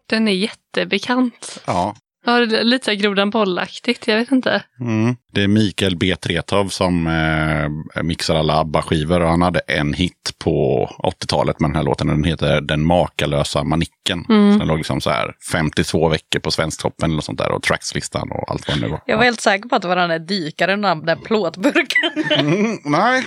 Den 0.09 0.27
är 0.27 0.31
jättebekant. 0.31 1.61
ja. 1.65 1.95
Ja, 2.25 2.39
lite 2.39 2.85
så 2.85 2.91
här 2.91 2.97
grodan 2.97 3.29
bollaktigt, 3.29 4.07
jag 4.07 4.17
vet 4.17 4.31
inte. 4.31 4.63
Mm. 4.79 5.15
Det 5.31 5.43
är 5.43 5.47
Mikael 5.47 5.97
B. 5.97 6.15
Tretow 6.15 6.67
som 6.67 7.07
eh, 7.07 8.03
mixar 8.03 8.35
alla 8.35 8.53
ABBA-skivor 8.53 9.21
och 9.21 9.29
han 9.29 9.41
hade 9.41 9.59
en 9.59 9.93
hit 9.93 10.31
på 10.37 10.85
80-talet 11.03 11.59
med 11.59 11.69
den 11.69 11.75
här 11.75 11.83
låten. 11.83 12.07
Den 12.07 12.23
heter 12.23 12.61
Den 12.61 12.85
makalösa 12.85 13.63
manicken. 13.63 14.25
Mm. 14.29 14.59
Den 14.59 14.67
låg 14.67 14.77
liksom 14.77 15.01
så 15.01 15.09
här 15.09 15.35
52 15.51 16.09
veckor 16.09 16.39
på 16.39 16.51
Svensktoppen 16.51 17.11
eller 17.11 17.21
sånt 17.21 17.37
där 17.37 17.51
och 17.51 17.63
trackslistan 17.63 18.31
och 18.31 18.51
allt 18.51 18.67
vad 18.67 18.77
det 18.77 18.81
nu 18.81 18.87
var. 18.87 19.01
Jag 19.05 19.17
var 19.17 19.23
helt 19.23 19.41
säker 19.41 19.69
på 19.69 19.75
att 19.75 19.81
det 19.81 19.87
var 19.87 19.95
den 19.95 20.09
där 20.09 20.19
dykaren, 20.19 20.81
den 20.81 21.05
där 21.05 21.15
plåtburken. 21.15 22.23
Mm, 22.39 22.77
nej. 22.85 23.25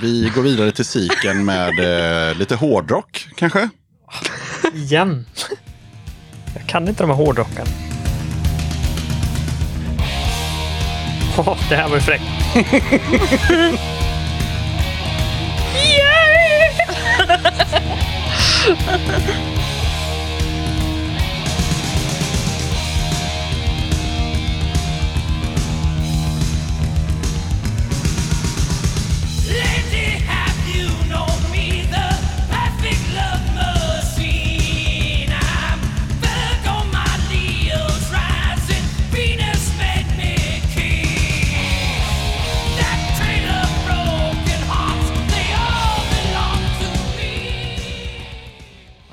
Vi 0.00 0.32
går 0.34 0.42
vidare 0.42 0.72
till 0.72 0.84
Siken 0.84 1.44
med 1.44 1.68
eh, 2.30 2.38
lite 2.38 2.54
hårdrock 2.54 3.28
kanske. 3.36 3.68
Igen. 4.74 5.26
Jag 6.54 6.66
kan 6.66 6.88
inte 6.88 7.02
de 7.02 7.10
här 7.10 7.16
hårdrockarna. 7.16 7.70
Åh, 11.38 11.56
det 11.68 11.76
här 11.76 11.88
var 11.88 11.96
ju 11.96 12.02
fräckt. 12.02 12.24
Lady, 15.74 16.74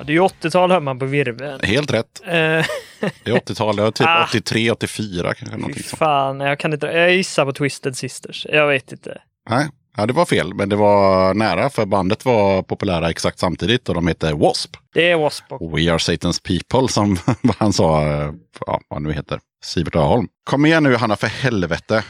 Ja, 0.02 0.06
det 0.06 0.12
är 0.12 0.14
ju 0.14 0.20
80-tal 0.20 0.70
hör 0.70 0.80
man 0.80 0.98
på 0.98 1.04
virveln. 1.06 1.60
Helt 1.62 1.92
rätt. 1.92 2.20
Eh, 2.24 2.30
Det 2.30 3.30
är 3.30 3.32
80-tal, 3.32 3.76
det 3.76 3.82
var 3.82 3.90
typ 3.90 4.06
Ah. 4.10 4.24
83, 4.28 4.70
84 4.70 5.34
kanske. 5.34 5.46
fy 5.56 5.60
Någonting 5.60 5.82
fan, 5.82 6.40
jag 6.40 6.58
kan 6.58 6.72
inte. 6.72 6.86
Jag 6.86 7.14
gissar 7.14 7.44
på 7.44 7.52
Twisted 7.52 7.96
Sisters. 7.96 8.46
Jag 8.50 8.66
vet 8.66 8.92
inte. 8.92 9.18
Nej, 9.50 9.68
ja, 9.96 10.06
det 10.06 10.12
var 10.12 10.24
fel. 10.24 10.54
Men 10.54 10.68
det 10.68 10.76
var 10.76 11.34
nära 11.34 11.70
för 11.70 11.86
bandet 11.86 12.24
var 12.24 12.62
populära 12.62 13.10
exakt 13.10 13.38
samtidigt 13.38 13.88
och 13.88 13.94
de 13.94 14.06
hette 14.06 14.26
W.A.S.P. 14.30 14.78
Det 14.94 15.10
är 15.10 15.12
W.A.S.P. 15.12 15.54
och- 15.54 15.78
We 15.78 15.90
are 15.90 15.98
Satan's 15.98 16.42
people 16.46 16.88
som 16.88 17.18
han 17.58 17.72
sa, 17.72 18.06
eh, 18.06 18.30
ja, 18.66 18.80
vad 18.88 19.02
nu 19.02 19.12
heter, 19.12 19.40
Sivert 19.64 19.96
Öholm. 19.96 20.28
Kom 20.44 20.66
igen 20.66 20.82
nu 20.82 20.96
Hanna 20.96 21.16
för 21.16 21.26
helvete. 21.26 22.04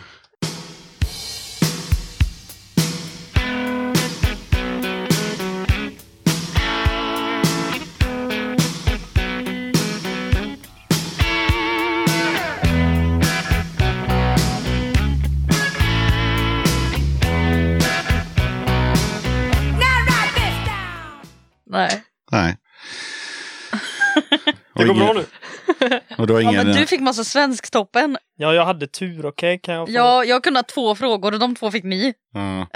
Det 24.82 24.88
går 24.88 24.94
bra 24.94 25.12
nu. 25.12 25.24
Och 26.18 26.26
du 26.26 26.32
har 26.32 26.40
Ja, 26.40 26.50
ingen... 26.50 26.66
men 26.66 26.76
du 26.76 26.86
fick 26.86 27.00
massa 27.00 27.24
Svensktoppen. 27.24 28.18
Ja, 28.38 28.54
jag 28.54 28.64
hade 28.64 28.86
tur. 28.86 29.26
Okej, 29.26 29.60
kan 29.62 29.74
jag 29.74 29.88
få... 29.88 29.92
Ja, 29.92 30.24
jag 30.24 30.44
kunde 30.44 30.59
ha 30.59 30.64
två 30.64 30.94
frågor 30.94 31.32
och 31.32 31.38
de 31.40 31.54
två 31.54 31.70
fick 31.70 31.84
ni. 31.84 32.14
Ja. 32.34 32.66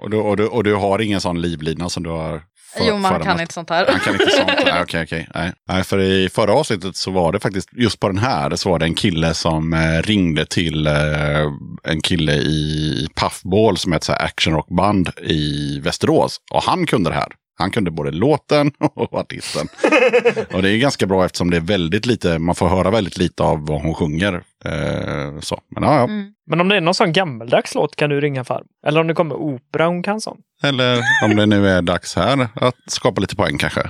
och, 0.00 0.10
du, 0.10 0.16
och, 0.16 0.36
du, 0.36 0.46
och 0.46 0.64
du 0.64 0.74
har 0.74 0.98
ingen 0.98 1.20
sån 1.20 1.40
livlina 1.40 1.88
som 1.88 2.02
du 2.02 2.10
har 2.10 2.42
för, 2.76 2.84
jo, 2.88 2.98
man 2.98 3.22
kan 3.22 3.40
inte 3.40 3.54
sånt 3.54 3.70
här. 3.70 3.86
Han 3.88 4.00
kan 4.00 4.12
inte 4.12 4.30
sånt. 4.30 4.50
Nej, 4.64 4.82
okej, 4.82 5.02
okej. 5.02 5.28
Nej. 5.34 5.52
Nej, 5.68 5.84
för 5.84 5.98
i 5.98 6.28
förra 6.28 6.52
avsnittet 6.52 6.96
så 6.96 7.10
var 7.10 7.32
det 7.32 7.40
faktiskt, 7.40 7.68
just 7.72 8.00
på 8.00 8.08
den 8.08 8.18
här, 8.18 8.56
så 8.56 8.70
var 8.70 8.78
det 8.78 8.84
en 8.84 8.94
kille 8.94 9.34
som 9.34 9.72
eh, 9.72 10.02
ringde 10.02 10.46
till 10.46 10.86
eh, 10.86 10.92
en 11.82 12.00
kille 12.02 12.32
i 12.32 13.08
Puffball 13.14 13.78
som 13.78 13.92
är 13.92 13.96
ett 13.96 14.10
actionrockband 14.10 15.10
i 15.22 15.78
Västerås. 15.80 16.36
Och 16.52 16.62
han 16.62 16.86
kunde 16.86 17.10
det 17.10 17.16
här. 17.16 17.32
Han 17.58 17.70
kunde 17.70 17.90
både 17.90 18.10
låten 18.10 18.72
och 18.94 19.14
artisten. 19.14 19.68
och 20.52 20.62
det 20.62 20.70
är 20.70 20.78
ganska 20.78 21.06
bra 21.06 21.24
eftersom 21.24 21.50
det 21.50 21.56
är 21.56 21.60
väldigt 21.60 22.06
lite, 22.06 22.38
man 22.38 22.54
får 22.54 22.68
höra 22.68 22.90
väldigt 22.90 23.18
lite 23.18 23.42
av 23.42 23.66
vad 23.66 23.82
hon 23.82 23.94
sjunger. 23.94 24.34
Eh, 24.64 25.40
så. 25.40 25.60
Men 25.68 25.82
ja, 25.82 25.96
ja. 25.96 26.04
Mm. 26.04 26.32
Men 26.46 26.60
om 26.60 26.68
det 26.68 26.76
är 26.76 26.80
någon 26.80 26.94
sån 26.94 27.12
gammeldags 27.12 27.74
låt 27.74 27.96
kan 27.96 28.10
du 28.10 28.20
ringa 28.20 28.44
farmor. 28.44 28.66
Eller 28.86 29.00
om 29.00 29.06
det 29.06 29.14
kommer 29.14 29.34
opera 29.34 29.86
hon 29.86 30.02
kan 30.02 30.20
sånt. 30.20 30.40
Eller 30.62 31.00
om 31.24 31.36
det 31.36 31.46
nu 31.46 31.68
är 31.68 31.82
dags 31.82 32.16
här 32.16 32.48
att 32.54 32.74
skapa 32.86 33.20
lite 33.20 33.36
poäng 33.36 33.58
kanske. 33.58 33.80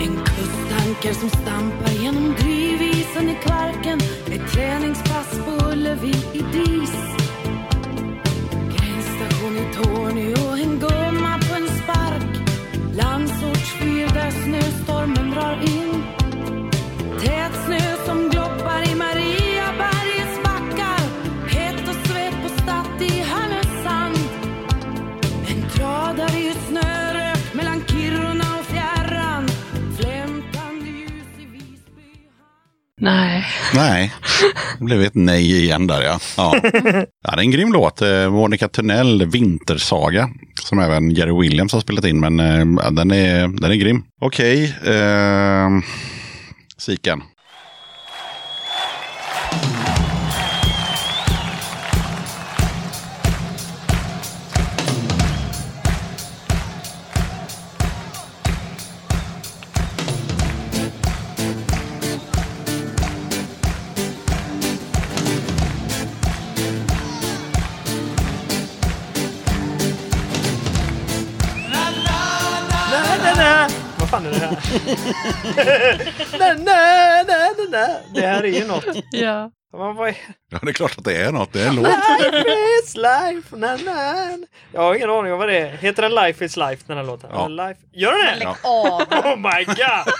En 0.00 0.16
kusttanker 0.24 1.12
som 1.12 1.28
stampar 1.30 1.95
snöstormen 15.06 15.30
drar 15.30 15.56
in. 15.62 16.04
Tät 17.20 17.65
Nej. 33.00 33.44
Nej, 33.74 34.12
det 34.78 34.84
blev 34.84 35.02
ett 35.02 35.14
nej 35.14 35.62
igen 35.64 35.86
där 35.86 36.02
ja. 36.02 36.18
Ja, 36.36 36.60
ja 37.24 37.36
det 37.36 37.36
är 37.36 37.38
en 37.40 37.50
grym 37.50 37.72
låt. 37.72 38.02
Eh, 38.02 38.30
Monica 38.30 38.68
Tunnell, 38.68 39.26
Vintersaga. 39.26 40.28
Som 40.62 40.78
även 40.78 41.10
Jerry 41.10 41.40
Williams 41.42 41.72
har 41.72 41.80
spelat 41.80 42.04
in, 42.04 42.20
men 42.20 42.40
eh, 42.40 42.84
ja, 42.84 42.90
den, 42.90 43.10
är, 43.10 43.48
den 43.48 43.70
är 43.70 43.74
grym. 43.74 44.02
Okej, 44.20 44.74
eh, 44.86 45.68
Siken. 46.78 47.22
Det 78.52 78.58
är 78.58 78.60
ju 78.60 78.68
något. 78.68 78.84
Ja. 79.12 79.50
Vad 79.72 80.08
är... 80.08 80.16
Ja, 80.50 80.58
det 80.62 80.68
är 80.68 80.72
klart 80.72 80.98
att 80.98 81.04
det 81.04 81.22
är 81.22 81.32
något. 81.32 81.52
Det 81.52 81.62
är 81.62 81.68
en 81.68 81.76
låt. 81.76 81.86
Life 81.86 82.44
is 82.82 82.96
life. 82.96 83.56
Na, 83.56 83.76
na. 83.76 84.38
Jag 84.72 84.80
har 84.80 84.94
ingen 84.94 85.10
aning 85.10 85.32
om 85.32 85.38
vad 85.38 85.48
det 85.48 85.58
är. 85.58 85.76
Heter 85.76 86.02
den 86.02 86.14
Life 86.14 86.44
is 86.44 86.56
life 86.56 86.84
den 86.86 86.96
här 86.96 87.04
låten? 87.04 87.30
Ja. 87.32 87.48
Life... 87.48 87.80
Gör 87.92 88.26
den 88.26 88.38
det? 88.38 88.44
Lägg 88.44 88.48
av! 88.48 89.02
Oh 89.26 89.36
my 89.36 89.64
god! 89.64 90.14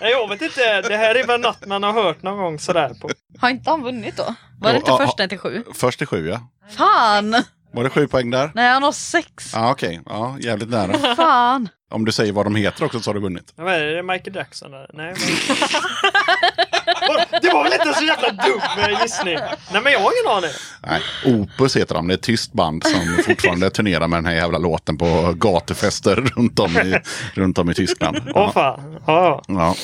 Nej, 0.00 0.10
jag 0.10 0.28
vet 0.28 0.42
inte. 0.42 0.82
Det 0.82 0.96
här 0.96 1.14
är 1.14 1.26
väl 1.26 1.40
något 1.40 1.66
man 1.66 1.82
har 1.82 1.92
hört 1.92 2.22
någon 2.22 2.38
gång 2.38 2.58
sådär. 2.58 2.88
På. 3.00 3.10
Har 3.38 3.50
inte 3.50 3.70
han 3.70 3.82
vunnit 3.82 4.16
då? 4.16 4.34
Var 4.60 4.70
det 4.70 4.76
inte 4.78 4.90
ja, 4.90 4.98
första 4.98 5.28
till 5.28 5.38
sju? 5.38 5.64
Först 5.74 5.98
till 5.98 6.06
sju, 6.06 6.28
ja. 6.28 6.40
Fan! 6.76 7.42
Var 7.78 7.84
det 7.84 7.90
sju 7.90 8.08
poäng 8.08 8.30
där? 8.30 8.50
Nej, 8.54 8.72
han 8.72 8.82
har 8.82 8.92
sex. 8.92 9.50
Ja, 9.54 9.70
okej. 9.70 10.00
Ja, 10.06 10.36
jävligt 10.40 10.68
nära. 10.70 11.16
Fan! 11.16 11.68
Om 11.90 12.04
du 12.04 12.12
säger 12.12 12.32
vad 12.32 12.46
de 12.46 12.54
heter 12.56 12.84
också 12.84 13.00
så 13.00 13.10
har 13.10 13.14
du 13.14 13.20
vunnit. 13.20 13.52
Vad 13.56 13.74
är 13.74 13.80
det? 13.80 13.92
Är 13.92 13.96
det 13.96 14.02
Michael 14.02 14.36
Jackson? 14.36 14.74
Eller? 14.74 14.90
Nej, 14.94 15.06
men... 15.06 15.16
Det 17.42 17.48
var 17.52 17.64
väl 17.64 17.72
inte 17.72 17.88
en 17.88 17.94
så 17.94 18.04
jävla 18.04 18.28
dum 18.30 18.60
eh, 18.78 19.02
gissning? 19.02 19.36
Nej, 19.72 19.82
men 19.82 19.92
jag 19.92 20.00
har 20.00 20.12
ingen 20.22 20.36
aning. 20.36 20.50
Nej, 20.86 21.00
Opus 21.26 21.76
heter 21.76 21.94
de. 21.94 22.08
Det 22.08 22.14
är 22.14 22.16
ett 22.16 22.22
tyst 22.22 22.52
band 22.52 22.84
som 22.86 23.00
fortfarande 23.24 23.70
turnerar 23.74 24.08
med 24.08 24.16
den 24.16 24.26
här 24.26 24.34
jävla 24.34 24.58
låten 24.58 24.98
på 24.98 25.32
gatufester 25.36 26.16
runt 26.16 26.58
om 26.58 26.76
i, 26.76 26.98
runt 27.34 27.58
om 27.58 27.70
i 27.70 27.74
Tyskland. 27.74 28.18
Åh 28.34 28.52
fan. 28.52 28.98
Ja. 29.06 29.42
Ja. 29.48 29.74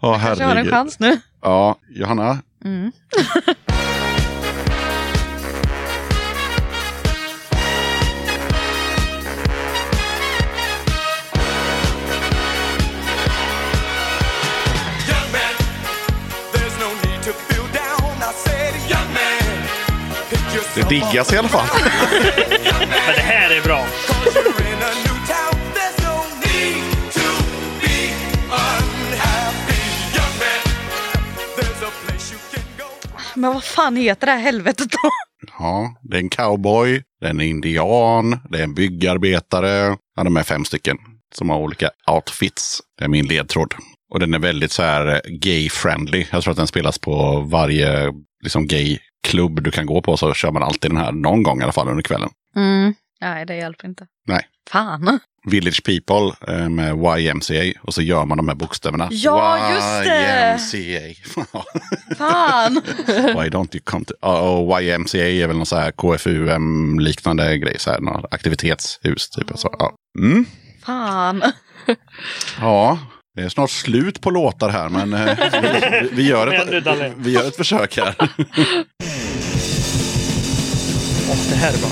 Ja, 0.00 0.18
Kanske 0.18 0.26
har 0.26 0.34
en 0.34 0.40
herregud. 0.40 0.72
chans 0.72 0.98
nu. 0.98 1.20
Ja, 1.42 1.76
Johanna. 1.90 2.38
Mm. 2.64 2.92
Det 20.74 20.88
diggas 20.88 21.32
i 21.32 21.36
alla 21.36 21.48
fall. 21.48 21.66
Men 22.80 23.14
det 23.14 23.20
här 23.20 23.50
är 23.50 23.62
bra. 23.62 23.86
Men 33.36 33.52
vad 33.52 33.64
fan 33.64 33.96
heter 33.96 34.26
det 34.26 34.32
här 34.32 34.40
helvetet 34.40 34.90
då? 34.90 35.10
Ja, 35.58 35.96
det 36.02 36.16
är 36.16 36.20
en 36.20 36.28
cowboy, 36.30 37.02
det 37.20 37.26
är 37.26 37.30
en 37.30 37.40
indian, 37.40 38.38
det 38.50 38.58
är 38.58 38.62
en 38.62 38.74
byggarbetare. 38.74 39.96
Ja, 40.16 40.24
de 40.24 40.36
är 40.36 40.42
fem 40.42 40.64
stycken 40.64 40.96
som 41.34 41.50
har 41.50 41.58
olika 41.58 41.90
outfits. 42.06 42.80
Det 42.98 43.04
är 43.04 43.08
min 43.08 43.26
ledtråd. 43.26 43.74
Och 44.12 44.20
den 44.20 44.34
är 44.34 44.38
väldigt 44.38 44.72
så 44.72 44.82
här 44.82 45.22
gay-friendly. 45.28 46.26
Jag 46.30 46.42
tror 46.42 46.50
att 46.50 46.56
den 46.56 46.66
spelas 46.66 46.98
på 46.98 47.40
varje 47.40 48.12
liksom, 48.42 48.66
gay-klubb 49.24 49.62
du 49.62 49.70
kan 49.70 49.86
gå 49.86 50.02
på. 50.02 50.16
Så 50.16 50.34
kör 50.34 50.50
man 50.50 50.62
alltid 50.62 50.90
den 50.90 50.98
här 50.98 51.12
någon 51.12 51.42
gång 51.42 51.60
i 51.60 51.62
alla 51.62 51.72
fall 51.72 51.88
under 51.88 52.02
kvällen. 52.02 52.30
Mm. 52.56 52.94
Nej, 53.20 53.46
det 53.46 53.56
hjälper 53.56 53.88
inte. 53.88 54.06
Nej. 54.26 54.46
Fan. 54.70 55.18
Village 55.46 55.82
People 55.84 56.54
eh, 56.54 56.68
med 56.68 57.18
YMCA. 57.18 57.80
Och 57.82 57.94
så 57.94 58.02
gör 58.02 58.24
man 58.24 58.36
de 58.36 58.48
här 58.48 58.54
bokstäverna. 58.54 59.08
Ja, 59.10 59.74
just 59.74 60.04
det! 60.04 60.68
YMCA. 60.74 61.44
Fan. 62.16 62.74
Why 63.06 63.48
don't 63.48 63.74
you 63.74 63.82
come 63.84 64.04
to... 64.04 64.14
Och 64.26 64.82
YMCA 64.82 65.18
är 65.18 65.46
väl 65.46 65.56
någon 65.56 65.66
så 65.66 65.76
här 65.76 65.90
KFUM-liknande 65.90 67.58
grej. 67.58 67.76
Så 67.78 67.90
här, 67.90 68.00
någon 68.00 68.24
aktivitetshus 68.30 69.30
typ. 69.30 69.50
Så, 69.54 69.74
ja. 69.78 69.92
Mm. 70.18 70.44
Fan. 70.84 71.42
ja, 72.60 72.98
det 73.36 73.42
är 73.42 73.48
snart 73.48 73.70
slut 73.70 74.20
på 74.20 74.30
låtar 74.30 74.68
här. 74.68 74.88
Men 74.88 75.14
eh, 75.14 75.38
vi, 76.02 76.08
vi, 76.12 76.28
gör 76.28 76.46
ett, 76.46 77.12
vi 77.16 77.32
gör 77.32 77.48
ett 77.48 77.56
försök 77.56 77.96
här. 77.96 78.14
måste 81.36 81.54
härma. 81.54 81.88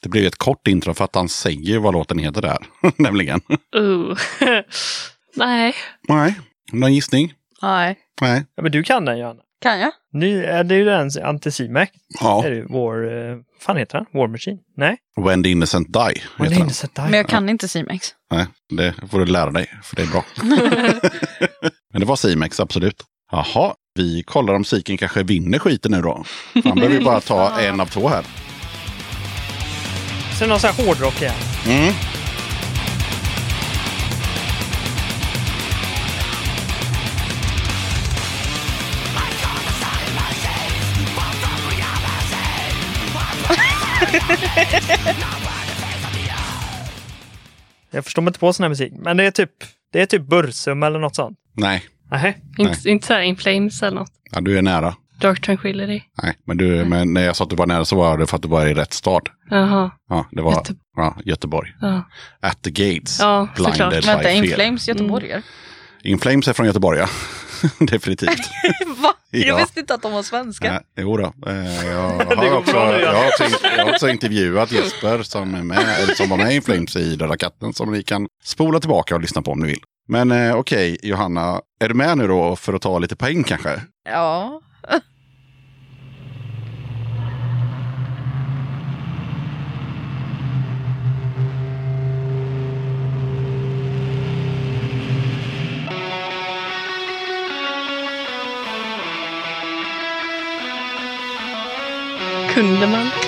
Det 0.00 0.08
blev 0.08 0.26
ett 0.26 0.36
kort 0.36 0.68
intro 0.68 0.94
för 0.94 1.04
att 1.04 1.14
han 1.14 1.28
säger 1.28 1.78
vad 1.78 1.94
låten 1.94 2.18
heter 2.18 2.42
där. 2.42 2.58
Nämligen. 2.96 3.40
Uh. 3.76 4.16
Nej. 5.36 5.74
Nej. 6.08 6.34
Någon 6.72 6.94
gissning? 6.94 7.32
Nej. 7.62 7.98
Nej. 8.20 8.44
Ja, 8.54 8.62
men 8.62 8.72
du 8.72 8.82
kan 8.82 9.04
den 9.04 9.18
Johanna. 9.18 9.42
Kan 9.62 9.80
jag? 9.80 9.92
Ny, 10.12 10.44
är 10.44 10.64
det 10.64 10.74
är 10.74 10.78
ju 10.78 10.84
den 10.84 11.10
Anticimac. 11.24 11.88
Ja. 12.20 12.44
Är 12.44 12.50
det 12.50 12.64
vår, 12.68 13.12
eh, 13.30 13.36
fan 13.60 13.76
heter 13.76 13.98
han? 13.98 14.06
War 14.20 14.28
Machine? 14.28 14.58
Nej? 14.76 14.96
When 15.24 15.42
the 15.42 15.50
Innocent 15.50 15.92
Die. 15.92 16.22
When 16.38 16.48
the 16.48 16.54
den. 16.54 16.62
Innocent 16.62 16.94
Die. 16.94 17.02
Men 17.02 17.12
jag 17.14 17.28
kan 17.28 17.48
inte 17.48 17.68
C-Max. 17.68 18.14
Nej, 18.30 18.46
det 18.76 18.94
får 19.10 19.18
du 19.18 19.26
lära 19.26 19.50
dig, 19.50 19.70
för 19.82 19.96
det 19.96 20.02
är 20.02 20.06
bra. 20.06 20.24
Men 21.92 22.00
det 22.00 22.06
var 22.06 22.16
Simex, 22.16 22.60
absolut. 22.60 23.02
Jaha, 23.30 23.74
vi 23.94 24.22
kollar 24.22 24.54
om 24.54 24.64
Siken 24.64 24.96
kanske 24.98 25.22
vinner 25.22 25.58
skiten 25.58 25.92
nu 25.92 26.00
då. 26.02 26.24
Han 26.64 26.74
behöver 26.74 26.98
ju 26.98 27.04
bara 27.04 27.20
ta 27.20 27.60
en 27.60 27.80
av 27.80 27.86
två 27.86 28.08
här. 28.08 28.24
Sen 30.38 30.48
någon 30.48 30.60
sån 30.60 30.70
här 30.70 30.86
hårdrock 30.86 31.22
igen. 31.22 31.34
Mm. 31.66 31.94
Jag 47.90 48.04
förstår 48.04 48.22
mig 48.22 48.30
inte 48.30 48.38
på 48.38 48.52
sån 48.52 48.64
här 48.64 48.68
musik. 48.68 48.92
Men 48.96 49.16
det 49.16 49.24
är 49.24 49.30
typ, 49.30 49.50
det 49.92 50.00
är 50.00 50.06
typ 50.06 50.22
Bursum 50.22 50.82
eller 50.82 50.98
något 50.98 51.16
sånt. 51.16 51.38
Nej, 51.56 51.84
Nej. 52.10 52.42
Inte, 52.58 52.90
inte 52.90 53.06
så 53.06 53.12
här 53.14 53.20
In 53.22 53.36
Flames 53.36 53.82
eller 53.82 53.96
något. 53.98 54.12
ja, 54.30 54.40
du 54.40 54.58
är 54.58 54.62
nära. 54.62 54.94
Dark 55.20 55.40
Tranquility. 55.42 56.02
Nej, 56.22 56.34
men, 56.44 56.56
du, 56.56 56.84
men 56.84 57.14
när 57.14 57.20
jag 57.24 57.36
sa 57.36 57.44
att 57.44 57.50
du 57.50 57.56
var 57.56 57.66
nära 57.66 57.84
så 57.84 57.96
var 57.96 58.18
det 58.18 58.26
för 58.26 58.36
att 58.36 58.42
du 58.42 58.48
var 58.48 58.66
i 58.66 58.74
rätt 58.74 58.92
stad. 58.92 59.28
Jaha. 59.50 59.90
Ja, 60.08 60.26
det 60.30 60.42
var 60.42 60.52
Göte- 60.52 60.74
ja, 60.96 61.16
Göteborg. 61.24 61.74
Ja. 61.80 62.02
At 62.40 62.62
the 62.62 62.70
Gates. 62.70 63.20
Ja, 63.20 63.48
såklart. 63.56 63.76
Blinded 63.76 64.02
by 64.02 64.06
Vänta, 64.06 64.30
In. 64.30 64.50
Flames 64.54 64.88
göteborgare. 64.88 65.42
In 66.02 66.18
Flames 66.18 66.48
är 66.48 66.52
från 66.52 66.66
Göteborg, 66.66 66.98
ja. 66.98 67.08
Definitivt. 67.78 68.30
Va? 69.02 69.12
Jag 69.30 69.42
Ja. 69.46 69.56
visste 69.56 69.80
inte 69.80 69.94
att 69.94 70.02
de 70.02 70.12
var 70.12 70.22
svenska. 70.22 70.72
Nej, 70.72 70.80
jo 70.96 71.16
då. 71.16 71.24
Eh, 71.46 71.86
Jag 71.86 72.18
Det 72.28 72.34
har, 72.36 72.50
går 72.50 72.56
också, 72.58 72.76
jag, 72.76 73.00
ja. 73.02 73.12
har 73.12 73.26
också, 73.26 73.44
jag 73.76 73.84
har 73.84 73.92
också 73.92 74.08
intervjuat 74.08 74.72
Jesper 74.72 75.22
som, 75.22 75.54
är 75.54 75.62
med, 75.62 75.78
eller 76.02 76.14
som 76.14 76.28
var 76.28 76.36
med 76.36 76.54
i 76.56 76.60
Flames 76.60 76.96
i 76.96 77.16
Döda 77.16 77.36
katten 77.36 77.72
som 77.74 77.92
ni 77.92 78.02
kan 78.02 78.26
spola 78.44 78.80
tillbaka 78.80 79.14
och 79.14 79.20
lyssna 79.20 79.42
på 79.42 79.50
om 79.52 79.58
ni 79.58 79.66
vill. 79.66 79.80
Men 80.08 80.30
eh, 80.32 80.54
okej, 80.56 80.98
Johanna, 81.02 81.60
är 81.80 81.88
du 81.88 81.94
med 81.94 82.18
nu 82.18 82.26
då 82.26 82.56
för 82.56 82.72
att 82.74 82.82
ta 82.82 82.98
lite 82.98 83.16
poäng 83.16 83.44
kanske? 83.44 83.80
Ja. 84.10 84.60
Kunde 102.58 102.86
man? 102.86 103.27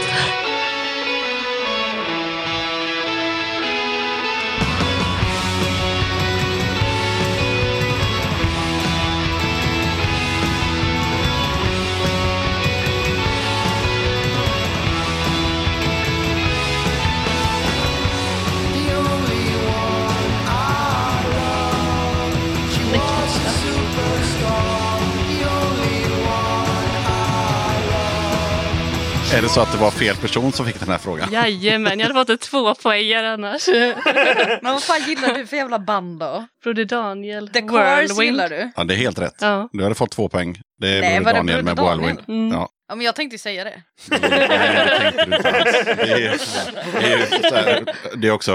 Är 29.35 29.43
det 29.43 29.49
så 29.49 29.61
att 29.61 29.73
det 29.73 29.79
var 29.79 29.91
fel 29.91 30.17
person 30.17 30.53
som 30.53 30.67
fick 30.67 30.81
den 30.81 30.89
här 30.89 30.99
frågan? 30.99 31.29
Jajamän, 31.33 31.99
jag 31.99 32.07
hade 32.07 32.21
fått 32.21 32.31
ett 32.31 32.41
två 32.41 32.75
poängare 32.75 33.33
annars. 33.33 33.69
Men 34.63 34.73
vad 34.73 34.83
fan 34.83 35.01
gillar 35.09 35.35
du 35.35 35.47
för 35.47 35.57
jävla 35.57 35.79
band 35.79 36.21
då? 36.21 36.47
Broder 36.65 36.85
Daniel. 36.85 37.49
The 37.49 37.61
Cars 37.61 37.71
Whirlwind. 37.73 38.23
gillar 38.23 38.49
du? 38.49 38.71
Ja, 38.77 38.85
det 38.85 38.95
är 38.95 38.99
helt 38.99 39.19
rätt. 39.19 39.35
Ja. 39.41 39.69
Du 39.73 39.83
hade 39.83 39.95
fått 39.95 40.11
två 40.11 40.29
poäng. 40.29 40.61
Det 40.81 40.89
är 40.89 41.01
Nej, 41.01 41.21
Broder 41.21 41.33
Daniel 41.35 41.65
med 41.65 41.77
Broder 41.77 41.91
Daniel? 41.91 42.07
Whirlwind. 42.17 42.29
Mm. 42.29 42.59
Ja. 42.59 42.69
Ja, 42.91 42.97
men 42.97 43.07
jag 43.07 43.17
tänkte 43.17 43.39
säga 43.39 43.65
det. 43.65 43.83
Nej, 44.11 44.21
det 44.21 44.99
tänkte 44.99 45.25
du 45.25 45.37
inte 45.37 45.51
alls. 45.51 45.73
Det 45.85 46.13
är, 46.13 47.19
det, 47.31 47.49
är, 47.49 47.65
här, 47.65 47.85
det 48.17 48.29
är 48.29 48.31
också 48.31 48.53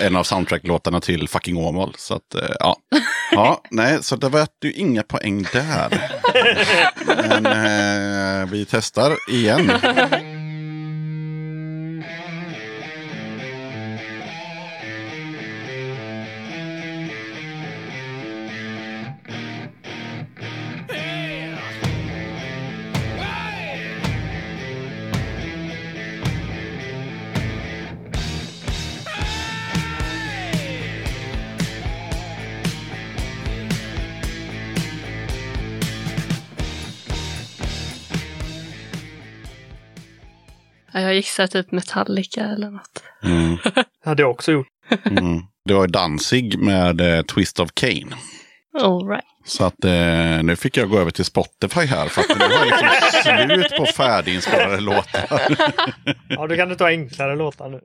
en 0.00 0.16
av 0.16 0.22
soundtrack-låtarna 0.22 1.00
till 1.00 1.28
Fucking 1.28 1.56
Åmål. 1.56 1.94
Så 1.98 2.14
att, 2.14 2.34
eh, 2.34 2.54
ja. 2.60 2.76
ja. 3.32 3.62
Nej, 3.70 4.02
så 4.02 4.16
det 4.16 4.28
var 4.28 4.48
ju 4.62 4.72
inga 4.72 5.02
poäng 5.02 5.46
där. 5.52 6.10
Men 7.28 7.46
eh, 7.46 8.48
vi 8.50 8.66
testar 8.70 9.12
igen. 9.28 9.72
Gissar 41.18 41.46
typ 41.46 41.72
Metallica 41.72 42.44
eller 42.44 42.70
något. 42.70 43.02
Mm. 43.22 43.56
Hade 44.04 44.22
jag 44.22 44.30
också 44.30 44.52
gjort. 44.52 44.66
Mm. 45.04 45.42
Det 45.64 45.74
var 45.74 45.86
Danzig 45.86 46.58
med 46.58 47.00
eh, 47.00 47.22
Twist 47.22 47.60
of 47.60 47.70
Cain. 47.74 48.14
All 48.80 49.08
right. 49.08 49.24
Så 49.48 49.64
att 49.64 49.84
eh, 49.84 50.42
nu 50.42 50.56
fick 50.56 50.76
jag 50.76 50.90
gå 50.90 50.98
över 50.98 51.10
till 51.10 51.24
Spotify 51.24 51.80
här. 51.80 52.08
För 52.08 52.20
att 52.20 52.28
nu 52.28 52.44
har 52.44 52.66
jag 52.66 52.66
liksom 52.66 53.48
slut 53.48 53.76
på 53.78 53.86
färdiginspelade 53.86 54.80
låtar. 54.80 55.42
Ja, 56.28 56.46
då 56.46 56.56
kan 56.56 56.68
du 56.68 56.74
ta 56.74 56.88
enklare 56.88 57.36
låtar 57.36 57.68
nu. 57.68 57.80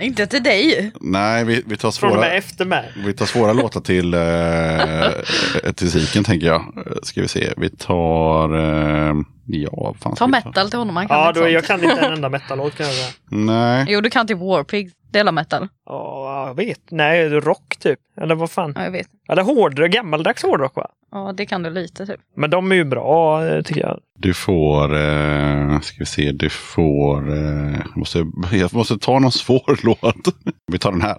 Inte 0.00 0.26
till 0.26 0.42
dig. 0.42 0.92
Nej, 1.00 1.44
vi, 1.44 1.62
vi 1.66 1.76
tar 1.76 1.90
svåra... 1.90 2.30
efter 2.30 2.64
med. 2.64 2.84
Vi 3.04 3.12
tar 3.12 3.26
svåra 3.26 3.52
låtar 3.52 3.80
till, 3.80 4.14
eh, 4.14 5.72
till 5.72 5.90
Siken 5.90 6.24
tänker 6.24 6.46
jag. 6.46 6.60
Eh, 6.60 6.92
Ska 7.02 7.20
vi 7.20 7.28
se. 7.28 7.52
Vi 7.56 7.70
tar... 7.70 8.54
Eh, 8.54 9.14
ja, 9.46 9.70
vad 9.72 9.96
fan 9.96 10.16
Ta 10.16 10.26
metal 10.26 10.70
till 10.70 10.78
honom, 10.78 10.96
han 10.96 11.08
kan 11.08 11.18
Ja, 11.18 11.32
då, 11.32 11.48
jag 11.48 11.64
kan 11.64 11.84
inte 11.84 12.00
en 12.00 12.12
enda 12.12 12.28
metal-låt 12.28 12.76
kan 12.76 12.86
jag 12.86 12.94
säga. 12.94 13.08
Nej. 13.30 13.86
Jo, 13.88 14.00
du 14.00 14.10
kan 14.10 14.26
till 14.26 14.36
Warpig. 14.36 14.90
Dela 15.12 15.32
metal. 15.32 15.68
Ja, 15.86 16.21
jag 16.46 16.54
vet. 16.54 16.80
Nej, 16.90 17.28
rock 17.28 17.76
typ. 17.80 17.98
Eller 18.20 18.34
vad 18.34 18.50
fan. 18.50 18.72
Ja, 18.76 18.84
jag 18.84 18.90
vet. 18.90 19.06
Eller 19.28 19.42
hårdrock, 19.42 19.90
gammaldags 19.90 20.42
hårdrock 20.42 20.76
va? 20.76 20.90
Ja, 21.10 21.32
det 21.36 21.46
kan 21.46 21.62
du 21.62 21.70
lite 21.70 22.06
typ. 22.06 22.20
Men 22.36 22.50
de 22.50 22.72
är 22.72 22.76
ju 22.76 22.84
bra 22.84 23.46
eh, 23.46 23.62
tycker 23.62 23.80
jag. 23.80 24.00
Du 24.18 24.34
får... 24.34 24.96
Eh, 24.96 25.80
ska 25.80 25.96
vi 25.98 26.06
se. 26.06 26.32
Du 26.32 26.50
får... 26.50 27.32
Eh, 27.32 27.72
jag, 27.72 27.96
måste, 27.96 28.26
jag 28.52 28.74
måste 28.74 28.98
ta 28.98 29.18
någon 29.18 29.32
svår 29.32 29.78
låt. 29.84 30.34
Vi 30.72 30.78
tar 30.78 30.92
den 30.92 31.02
här. 31.02 31.16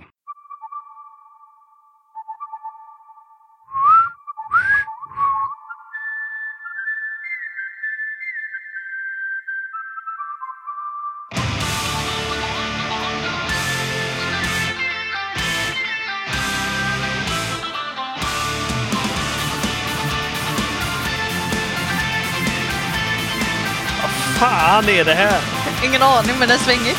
Fan 24.83 24.95
är 24.95 25.05
det 25.05 25.13
här? 25.13 25.41
Ingen 25.85 26.01
aning, 26.01 26.39
men 26.39 26.47
det 26.47 26.53
är 26.53 26.57
svängigt. 26.57 26.97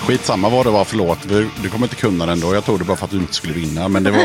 Skitsamma 0.00 0.48
vad 0.48 0.66
det 0.66 0.70
var 0.70 0.84
för 0.84 0.96
låt. 0.96 1.28
Du, 1.28 1.48
du 1.62 1.68
kommer 1.68 1.86
inte 1.86 1.96
kunna 1.96 2.26
den 2.26 2.40
då. 2.40 2.54
Jag 2.54 2.64
tog 2.64 2.78
det 2.78 2.84
bara 2.84 2.96
för 2.96 3.04
att 3.04 3.10
du 3.10 3.16
inte 3.16 3.34
skulle 3.34 3.54
vinna. 3.54 3.88
Men 3.88 4.02
det 4.04 4.10
var, 4.10 4.18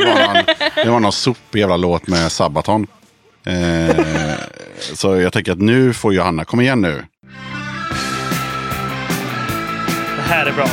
det 0.00 0.06
var, 0.06 0.34
någon, 0.34 0.44
det 0.84 0.90
var 0.90 1.00
någon 1.00 1.12
sopig 1.12 1.60
jävla 1.60 1.76
låt 1.76 2.06
med 2.06 2.32
Sabaton. 2.32 2.86
Eh, 3.46 3.96
så 4.94 5.16
jag 5.16 5.32
tänker 5.32 5.52
att 5.52 5.60
nu 5.60 5.92
får 5.92 6.14
Johanna, 6.14 6.44
kom 6.44 6.60
igen 6.60 6.80
nu. 6.80 7.04
här 10.32 10.46
är 10.46 10.52
bra. 10.52 10.66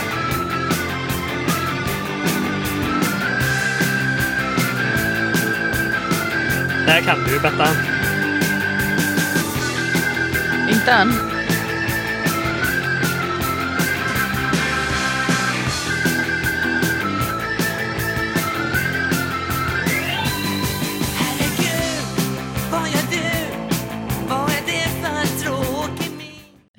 Det 6.85 6.91
här 6.91 7.01
kan 7.01 7.23
du, 7.23 7.33
ju, 7.33 7.39
Bettan. 7.39 7.75
Inte 10.69 10.91
än. 10.91 11.38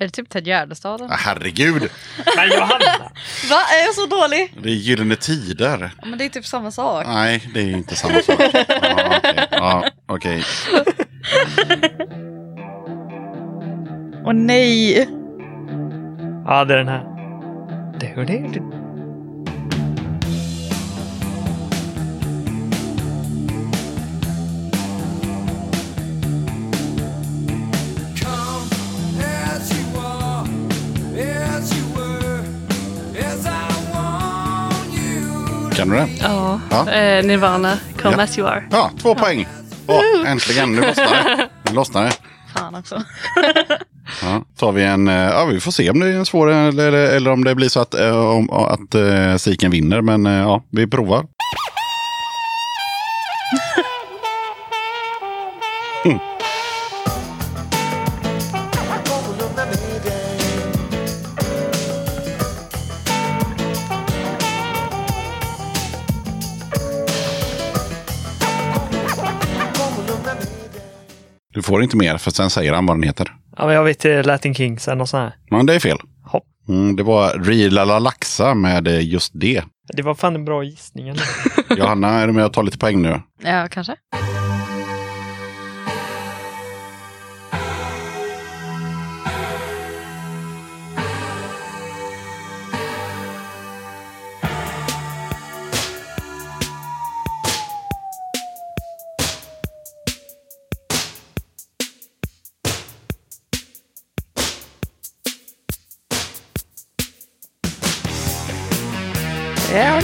Är 0.01 0.05
det 0.05 0.11
typ 0.11 0.29
Ted 0.29 0.47
Gärdestad? 0.47 1.01
Ah, 1.01 1.15
Herregud, 1.15 1.89
Men 2.35 2.49
Johanna! 2.49 3.11
Va? 3.49 3.55
Är 3.79 3.85
jag 3.85 3.95
så 3.95 4.05
dålig? 4.05 4.53
det 4.63 4.69
är 4.69 4.73
Gyllene 4.73 5.15
Tider. 5.15 5.91
Men 6.05 6.17
det 6.17 6.25
är 6.25 6.29
typ 6.29 6.45
samma 6.45 6.71
sak. 6.71 7.05
Nej, 7.07 7.49
det 7.53 7.59
är 7.59 7.71
inte 7.71 7.95
samma 7.95 8.19
sak. 8.21 8.39
Ja, 8.39 8.53
okej. 9.19 9.47
Ja, 9.51 9.91
okej. 10.07 10.43
Åh 14.25 14.33
nej! 14.33 15.07
Ja, 16.45 16.65
det 16.65 16.73
är 16.73 16.77
den 16.77 16.87
här. 16.87 17.03
Kan 35.81 35.89
du 35.89 35.95
det? 35.95 36.07
Ja, 36.19 36.59
Ja. 36.69 36.91
Eh, 36.91 37.25
Nirvana, 37.25 37.77
Come 38.01 38.15
Ja. 38.17 38.23
As 38.23 38.37
You 38.37 38.47
Are. 38.49 38.63
Ja, 38.71 38.91
två 39.01 39.15
poäng. 39.15 39.47
Åh, 39.87 40.31
äntligen, 40.31 40.75
nu 40.75 40.81
lossnar 40.81 41.05
det. 41.05 41.49
Nu 41.63 41.75
lossnar 41.75 42.03
det. 42.03 42.11
Fan 42.53 42.75
också. 42.75 43.03
Ja, 44.21 44.43
tar 44.59 44.71
vi 44.71 44.83
en, 44.83 45.07
eh, 45.07 45.15
ja, 45.15 45.45
vi 45.45 45.59
får 45.59 45.71
se 45.71 45.89
om 45.89 45.99
det 45.99 46.07
är 46.07 46.13
en 46.13 46.25
svår 46.25 46.51
eller, 46.51 46.91
eller 46.91 47.31
om 47.31 47.43
det 47.43 47.55
blir 47.55 47.69
så 47.69 47.79
att, 47.79 47.93
eh, 47.93 48.35
om, 48.35 48.49
att 48.49 48.95
uh, 48.95 49.35
Siken 49.35 49.71
vinner. 49.71 50.01
Men 50.01 50.25
ja, 50.25 50.63
vi 50.69 50.87
provar. 50.87 51.25
Mm. 56.05 56.19
Du 71.53 71.61
får 71.61 71.83
inte 71.83 71.97
mer 71.97 72.17
för 72.17 72.31
sen 72.31 72.49
säger 72.49 72.73
han 72.73 72.85
vad 72.85 72.95
den 72.97 73.03
heter. 73.03 73.31
Ja, 73.57 73.65
men 73.65 73.75
jag 73.75 73.83
vet 73.83 74.25
Latin 74.25 74.53
Kings 74.55 74.87
eller 74.87 74.97
något 74.97 75.09
sånt 75.09 75.21
här. 75.21 75.57
Men 75.57 75.65
det 75.65 75.75
är 75.75 75.79
fel. 75.79 75.97
Hopp. 76.25 76.43
Mm, 76.69 76.95
det 76.95 77.03
var 77.03 77.39
Rila 77.43 77.99
Laxa 77.99 78.53
med 78.53 78.87
just 78.87 79.31
det. 79.35 79.63
Det 79.93 80.01
var 80.01 80.15
fan 80.15 80.35
en 80.35 80.45
bra 80.45 80.63
gissning. 80.63 81.13
Johanna, 81.77 82.09
är 82.09 82.27
du 82.27 82.33
med 82.33 82.45
och 82.45 82.53
tar 82.53 82.63
lite 82.63 82.77
poäng 82.77 83.01
nu? 83.01 83.21
Ja, 83.43 83.67
kanske. 83.71 83.95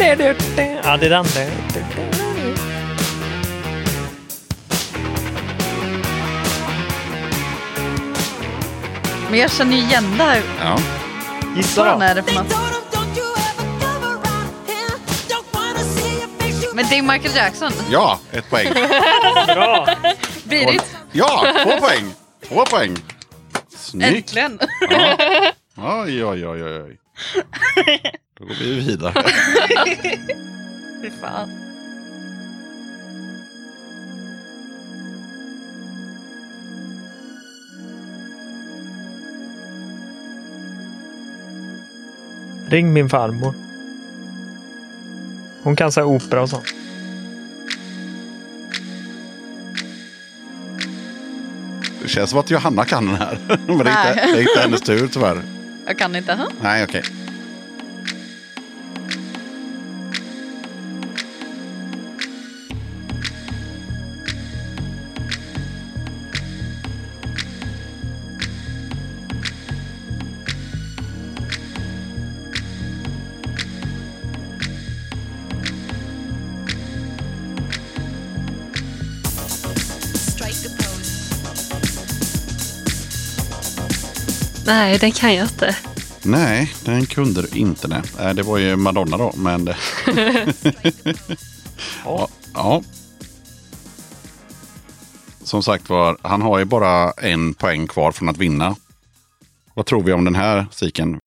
Ja, 0.08 0.16
det 0.98 1.06
är 1.06 1.10
den. 1.10 1.26
Men 9.30 9.40
jag 9.40 9.52
känner 9.52 9.76
ju 9.76 9.82
igen 9.82 10.18
det 10.18 10.24
här. 10.24 10.42
Ja. 10.60 10.78
Gissa 11.56 11.82
Vad 11.84 11.90
fan 11.92 12.00
då. 12.00 12.06
är 12.06 12.16
det 12.16 12.24
för 12.24 12.34
något? 12.34 12.56
Men 16.74 16.86
det 16.90 16.98
är 16.98 17.02
Michael 17.02 17.36
Jackson. 17.36 17.72
Ja, 17.92 18.20
ett 18.32 18.50
poäng. 18.50 18.74
Bra! 19.48 19.88
Ja, 21.12 21.46
två 21.64 21.78
poäng. 21.78 22.14
Två 22.48 22.66
poäng. 22.66 22.98
Snyggt. 23.78 24.38
Äntligen. 24.38 24.60
Ja. 24.90 25.18
Oj, 26.04 26.26
oj, 26.26 26.48
oj, 26.48 26.64
oj. 26.64 26.82
oj. 26.82 26.98
Då 28.40 28.46
går 28.46 28.54
vi 28.54 28.80
vidare. 28.80 29.14
Fy 31.02 31.10
fan. 31.22 31.50
Ring 42.70 42.94
min 42.94 43.10
farmor. 43.10 43.54
Hon 45.64 45.76
kan 45.76 45.92
säga 45.92 46.06
opera 46.06 46.42
och 46.42 46.50
sånt. 46.50 46.74
Det 52.02 52.08
känns 52.08 52.30
som 52.30 52.40
att 52.40 52.52
Johanna 52.52 52.86
kan 52.86 53.06
den 53.06 53.16
här. 53.16 53.38
Men 53.68 53.78
det 53.78 53.90
är 53.90 54.10
inte, 54.10 54.26
det 54.26 54.38
är 54.38 54.42
inte 54.42 54.62
hennes 54.62 54.82
tur 54.82 55.08
tyvärr. 55.08 55.42
Jag 55.86 55.98
kan 55.98 56.16
inte. 56.16 56.34
Huh? 56.34 56.48
Nej, 56.62 56.84
okej. 56.84 57.04
Nej, 84.68 84.98
den 84.98 85.12
kan 85.12 85.36
jag 85.36 85.46
inte. 85.46 85.76
Nej, 86.24 86.74
den 86.86 87.06
kunde 87.06 87.42
du 87.42 87.58
inte. 87.58 87.88
Nej. 87.88 88.36
Det 88.36 88.44
var 88.44 88.58
ju 88.58 88.76
Madonna 88.76 89.18
då, 89.18 89.32
men... 89.36 89.66
ja, 92.06 92.28
ja. 92.54 92.82
Som 95.44 95.64
sagt 95.64 95.90
var, 95.90 96.18
han 96.22 96.42
har 96.42 96.60
ju 96.60 96.66
bara 96.66 97.12
en 97.12 97.54
poäng 97.54 97.88
kvar 97.88 98.12
från 98.12 98.30
att 98.30 98.38
vinna. 98.38 98.76
Vad 99.74 99.86
tror 99.86 100.04
vi 100.04 100.14
om 100.14 100.26
den 100.26 100.36
här 100.36 100.66
siken? 100.72 101.20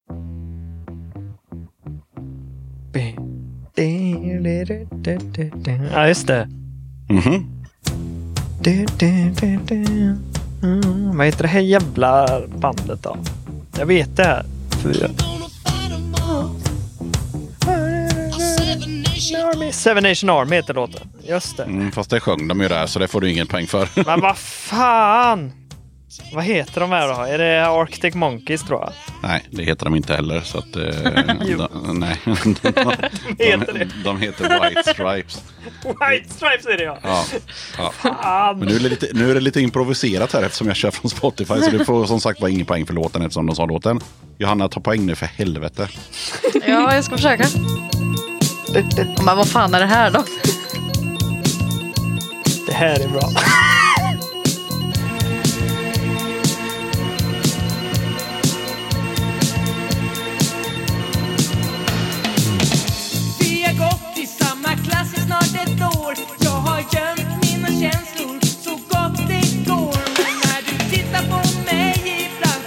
Ja, 5.92 6.08
just 6.08 6.26
det. 6.26 6.48
Mhm. 7.08 7.60
Mm, 10.62 11.16
vad 11.16 11.26
heter 11.26 11.42
det 11.42 11.48
här 11.48 11.60
jävla 11.60 12.40
bandet 12.46 13.02
då? 13.02 13.16
Jag 13.78 13.86
vet 13.86 14.16
det 14.16 14.24
här. 14.24 14.44
Fyra. 14.82 15.08
Army. 19.54 19.72
Seven 19.72 20.02
Nation 20.02 20.30
Army 20.30 20.56
heter 20.56 20.74
låten. 20.74 21.08
Just 21.22 21.56
det. 21.56 21.62
Mm, 21.64 21.92
fast 21.92 22.10
det 22.10 22.20
sjöng 22.20 22.48
de 22.48 22.60
ju 22.60 22.68
där, 22.68 22.86
så 22.86 22.98
det 22.98 23.08
får 23.08 23.20
du 23.20 23.30
ingen 23.30 23.46
poäng 23.46 23.66
för. 23.66 23.88
Men 24.06 24.20
vad 24.20 24.38
fan! 24.38 25.52
Vad 26.32 26.44
heter 26.44 26.80
de 26.80 26.90
här 26.90 27.08
då? 27.08 27.14
Är 27.14 27.38
det 27.38 27.68
Arctic 27.68 28.14
Monkeys 28.14 28.62
tror 28.62 28.80
jag? 28.80 28.92
Nej, 29.22 29.44
det 29.50 29.62
heter 29.62 29.84
de 29.84 29.96
inte 29.96 30.14
heller. 30.14 30.40
Så 30.40 30.58
att, 30.58 30.76
eh, 30.76 30.82
de, 31.56 31.98
nej, 31.98 32.16
de, 32.24 32.54
de, 32.62 32.70
heter 33.38 33.72
det. 33.72 33.88
de 34.04 34.20
heter 34.20 34.68
White 34.68 34.82
Stripes. 34.82 35.42
White 35.84 36.34
Stripes 36.34 36.66
är 36.66 36.76
det 36.76 36.84
ja! 36.84 36.98
Ja, 37.78 37.92
ja. 38.02 38.54
Men 38.58 38.68
nu 38.68 38.74
är, 38.74 38.80
det 38.80 38.88
lite, 38.88 39.06
nu 39.12 39.30
är 39.30 39.34
det 39.34 39.40
lite 39.40 39.60
improviserat 39.60 40.32
här 40.32 40.42
eftersom 40.42 40.66
jag 40.66 40.76
kör 40.76 40.90
från 40.90 41.10
Spotify. 41.10 41.60
Så 41.60 41.70
du 41.70 41.84
får 41.84 42.06
som 42.06 42.20
sagt 42.20 42.40
var 42.40 42.48
ingen 42.48 42.66
poäng 42.66 42.86
för 42.86 42.94
låten 42.94 43.22
eftersom 43.22 43.46
de 43.46 43.56
sa 43.56 43.66
låten. 43.66 44.00
Johanna, 44.38 44.68
ta 44.68 44.80
poäng 44.80 45.06
nu 45.06 45.14
för 45.14 45.26
helvete. 45.26 45.88
Ja, 46.66 46.94
jag 46.94 47.04
ska 47.04 47.16
försöka. 47.16 47.46
Men 49.24 49.36
vad 49.36 49.48
fan 49.48 49.74
är 49.74 49.80
det 49.80 49.86
här 49.86 50.10
då? 50.10 50.24
Det 52.66 52.72
här 52.72 53.00
är 53.00 53.08
bra. 53.08 53.30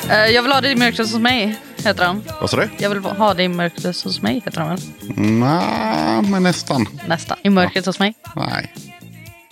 Eh, 0.09 0.25
jag 0.27 0.43
vill 0.43 0.51
ha 0.51 0.61
dig 0.61 0.71
i 0.71 0.75
mörkret 0.75 1.11
hos 1.11 1.19
mig, 1.21 1.55
heter 1.83 2.05
han. 2.05 2.23
Vad 2.41 2.49
sa 2.49 2.57
du? 2.57 2.69
Jag 2.77 2.89
vill 2.89 2.99
ha 3.03 3.33
dig 3.33 3.45
i 3.45 3.49
mörkret 3.49 4.01
hos 4.03 4.21
mig, 4.21 4.41
heter 4.45 4.59
han 4.61 4.69
väl? 4.69 4.79
Nej, 5.17 6.21
men 6.21 6.43
nästan. 6.43 6.87
Nästa. 7.07 7.37
I 7.43 7.49
mörkret 7.49 7.85
hos 7.85 7.99
mig. 7.99 8.13
Nej. 8.35 8.73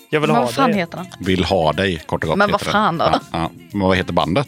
Jag 0.09 0.19
vill 0.21 0.27
Men 0.27 0.35
ha 0.35 0.43
vad 0.43 0.53
fan 0.53 0.71
det. 0.71 0.77
heter 0.77 0.97
han? 0.97 1.07
Vill 1.19 1.43
ha 1.43 1.73
dig, 1.73 1.97
kort 2.05 2.23
och 2.23 2.27
gott. 2.29 2.37
Men 2.37 2.51
vad 2.51 2.61
heter 2.61 2.65
det. 2.65 2.71
fan 2.71 2.97
då? 2.97 3.05
Ja, 3.05 3.19
ja. 3.31 3.51
Men 3.71 3.87
vad 3.87 3.97
heter 3.97 4.13
bandet? 4.13 4.47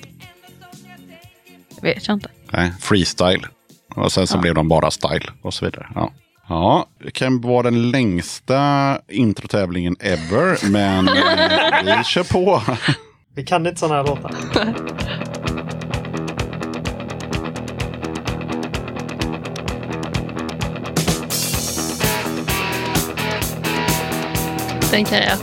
Vet 1.82 2.08
jag 2.08 2.16
inte. 2.16 2.30
Nej, 2.52 2.72
freestyle. 2.80 3.48
Och 3.96 4.12
sen 4.12 4.28
så 4.28 4.38
blev 4.38 4.56
de 4.56 4.68
bara 4.68 4.92
style 4.92 5.26
och 5.42 5.54
så 5.54 5.66
vidare. 5.66 5.88
Ja. 5.96 6.12
Ja, 6.50 6.86
det 7.06 7.12
kan 7.12 7.42
vara 7.42 7.64
den 7.64 7.92
längsta 7.92 8.98
introtävlingen 9.10 9.96
ever, 10.00 10.70
men 10.72 11.08
eh, 11.08 11.98
vi 11.98 12.04
kör 12.04 12.24
på. 12.24 12.62
Vi 13.36 13.44
kan 13.44 13.68
inte 13.68 13.80
sådana 13.80 13.96
här 13.96 14.04
låtar. 14.08 14.32
Den 24.94 25.06
kan 25.06 25.18
jag. 25.18 25.38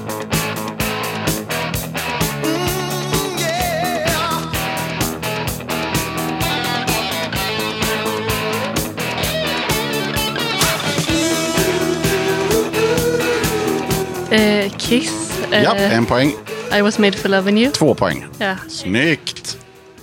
Eh, 14.31 14.73
Kiss. 14.79 15.43
Eh, 15.53 15.63
Ja, 15.63 15.75
en 15.77 16.07
poäng. 16.07 16.33
I 16.79 16.81
was 16.83 16.99
made 16.99 17.13
for 17.17 17.29
loving 17.29 17.59
you. 17.59 17.71
Två 17.73 17.95
poäng. 17.95 18.27
Ja. 18.39 18.57
Snyggt! 18.69 19.59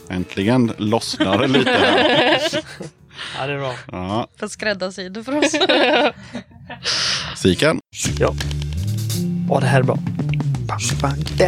Äntligen 0.10 0.74
lossnar 0.78 1.38
det 1.38 1.48
lite. 1.48 1.72
här. 1.72 2.40
Ja, 3.40 3.48
det 3.48 3.54
är 3.54 3.58
bra. 3.58 3.74
Ja, 3.92 4.28
För 4.40 4.48
skräddarsydd 4.48 5.26
för 5.26 5.38
oss. 5.38 5.52
Siken. 7.36 7.80
Ja. 8.20 8.34
Åh, 9.50 9.60
det 9.62 9.68
här 9.68 9.80
är 9.80 9.84
bra. 9.84 9.98
Det 11.38 11.46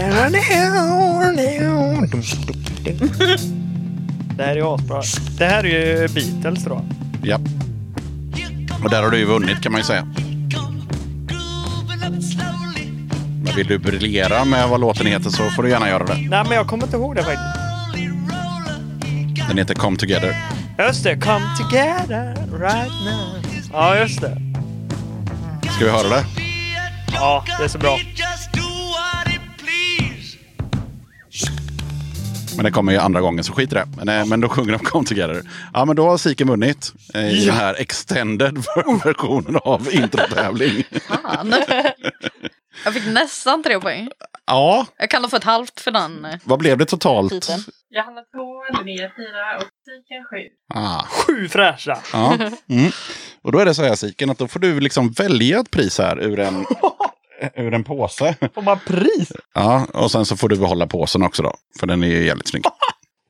här 4.46 4.52
är 4.52 4.56
ju 4.56 4.64
asbra. 4.64 5.02
Det 5.38 5.46
här 5.46 5.66
är 5.66 6.02
ju 6.02 6.08
Beatles 6.08 6.64
då. 6.64 6.82
Ja. 7.24 7.40
Och 8.84 8.90
där 8.90 9.04
har 9.04 9.10
du 9.10 9.18
ju 9.18 9.26
vunnit 9.26 9.62
kan 9.62 9.72
man 9.72 9.82
ju 9.82 9.86
säga. 9.86 10.08
Men 13.44 13.56
vill 13.56 13.68
du 13.68 13.78
briljera 13.78 14.46
med 14.46 14.70
vad 14.70 14.80
låten 14.80 15.06
heter 15.06 15.30
så 15.30 15.44
får 15.50 15.64
du 15.64 15.70
gärna 15.70 15.90
göra 15.90 16.06
det. 16.06 16.14
Nej, 16.14 16.44
men 16.44 16.52
jag 16.52 16.68
kommer 16.68 16.84
inte 16.84 16.98
ihåg 16.98 17.16
det 17.16 17.24
faktiskt. 17.24 17.60
Den 19.48 19.58
heter 19.58 19.76
Come 19.76 19.98
Together. 19.98 20.36
Just 20.78 21.04
det, 21.04 21.18
come 21.18 21.46
together 21.58 22.36
right 22.52 22.92
now. 23.06 23.36
Ja, 23.74 23.98
just 23.98 24.22
det. 24.22 24.38
Ska 25.76 25.86
vi 25.86 25.92
höra 25.92 26.10
det? 26.10 26.49
Ja, 27.14 27.44
det 27.58 27.64
är 27.64 27.68
så 27.68 27.78
bra. 27.78 27.98
Men 32.56 32.64
det 32.66 32.72
kommer 32.72 32.92
ju 32.92 32.98
andra 32.98 33.22
gången 33.22 33.44
så 33.44 33.54
skit 33.54 33.72
i 33.72 33.76
det. 33.76 33.88
Men, 33.98 34.10
eh, 34.10 34.26
men 34.26 34.42
då 34.42 34.50
sjunger 34.50 34.72
de 34.72 34.80
Come 34.80 35.06
Together. 35.08 35.42
Ja 35.74 35.86
men 35.86 35.96
då 35.96 36.10
har 36.10 36.18
Siken 36.18 36.48
vunnit. 36.48 36.94
eh, 37.14 37.22
I 37.28 37.40
Ja. 37.46 37.52
den 37.52 37.62
här 37.62 37.76
extended 37.82 38.58
versionen 39.04 39.56
av 39.64 39.88
introtävling. 39.94 40.84
Fan. 41.24 41.54
Jag 42.86 42.94
fick 42.94 43.06
nästan 43.14 43.64
tre 43.64 43.80
poäng. 43.80 44.10
Ja, 44.46 44.86
Jag 44.98 45.10
kan 45.10 45.24
ha 45.24 45.30
fått 45.30 45.44
halvt 45.44 45.80
för 45.80 45.92
den. 45.92 46.28
vad 46.44 46.60
blev 46.60 46.78
det 46.78 46.86
totalt? 46.86 47.32
Titeln. 47.32 47.60
Johanna 47.90 48.22
2, 48.22 48.84
Linnea 48.86 49.12
4 49.16 49.58
och 49.58 49.64
Siken 49.86 50.24
7. 50.30 50.38
Ah, 50.74 51.04
Sju 51.06 51.48
fräscha. 51.50 51.98
ja. 52.14 52.34
Mm. 52.70 52.92
Och 53.42 53.52
då 53.52 53.60
är 53.60 53.66
det 53.66 53.74
så 53.74 53.84
här 53.84 53.96
Siken 53.96 54.30
att 54.30 54.38
då 54.38 54.48
får 54.48 54.60
du 54.60 54.80
liksom 54.80 55.12
välja 55.12 55.60
ett 55.60 55.72
pris 55.72 55.98
här 55.98 56.20
ur 56.24 56.40
en, 56.40 56.66
ur 57.56 57.74
en 57.74 57.84
påse. 57.84 58.36
Får 58.56 58.62
man 58.62 58.80
pris? 58.88 59.32
Ja, 59.54 59.88
och 59.94 60.12
sen 60.12 60.26
så 60.26 60.38
får 60.38 60.50
du 60.50 60.56
behålla 60.56 60.88
påsen 60.88 61.24
också 61.24 61.44
då. 61.44 61.54
För 61.80 61.88
den 61.88 62.04
är 62.04 62.08
ju 62.08 62.26
jävligt 62.26 62.48
snygg. 62.48 62.64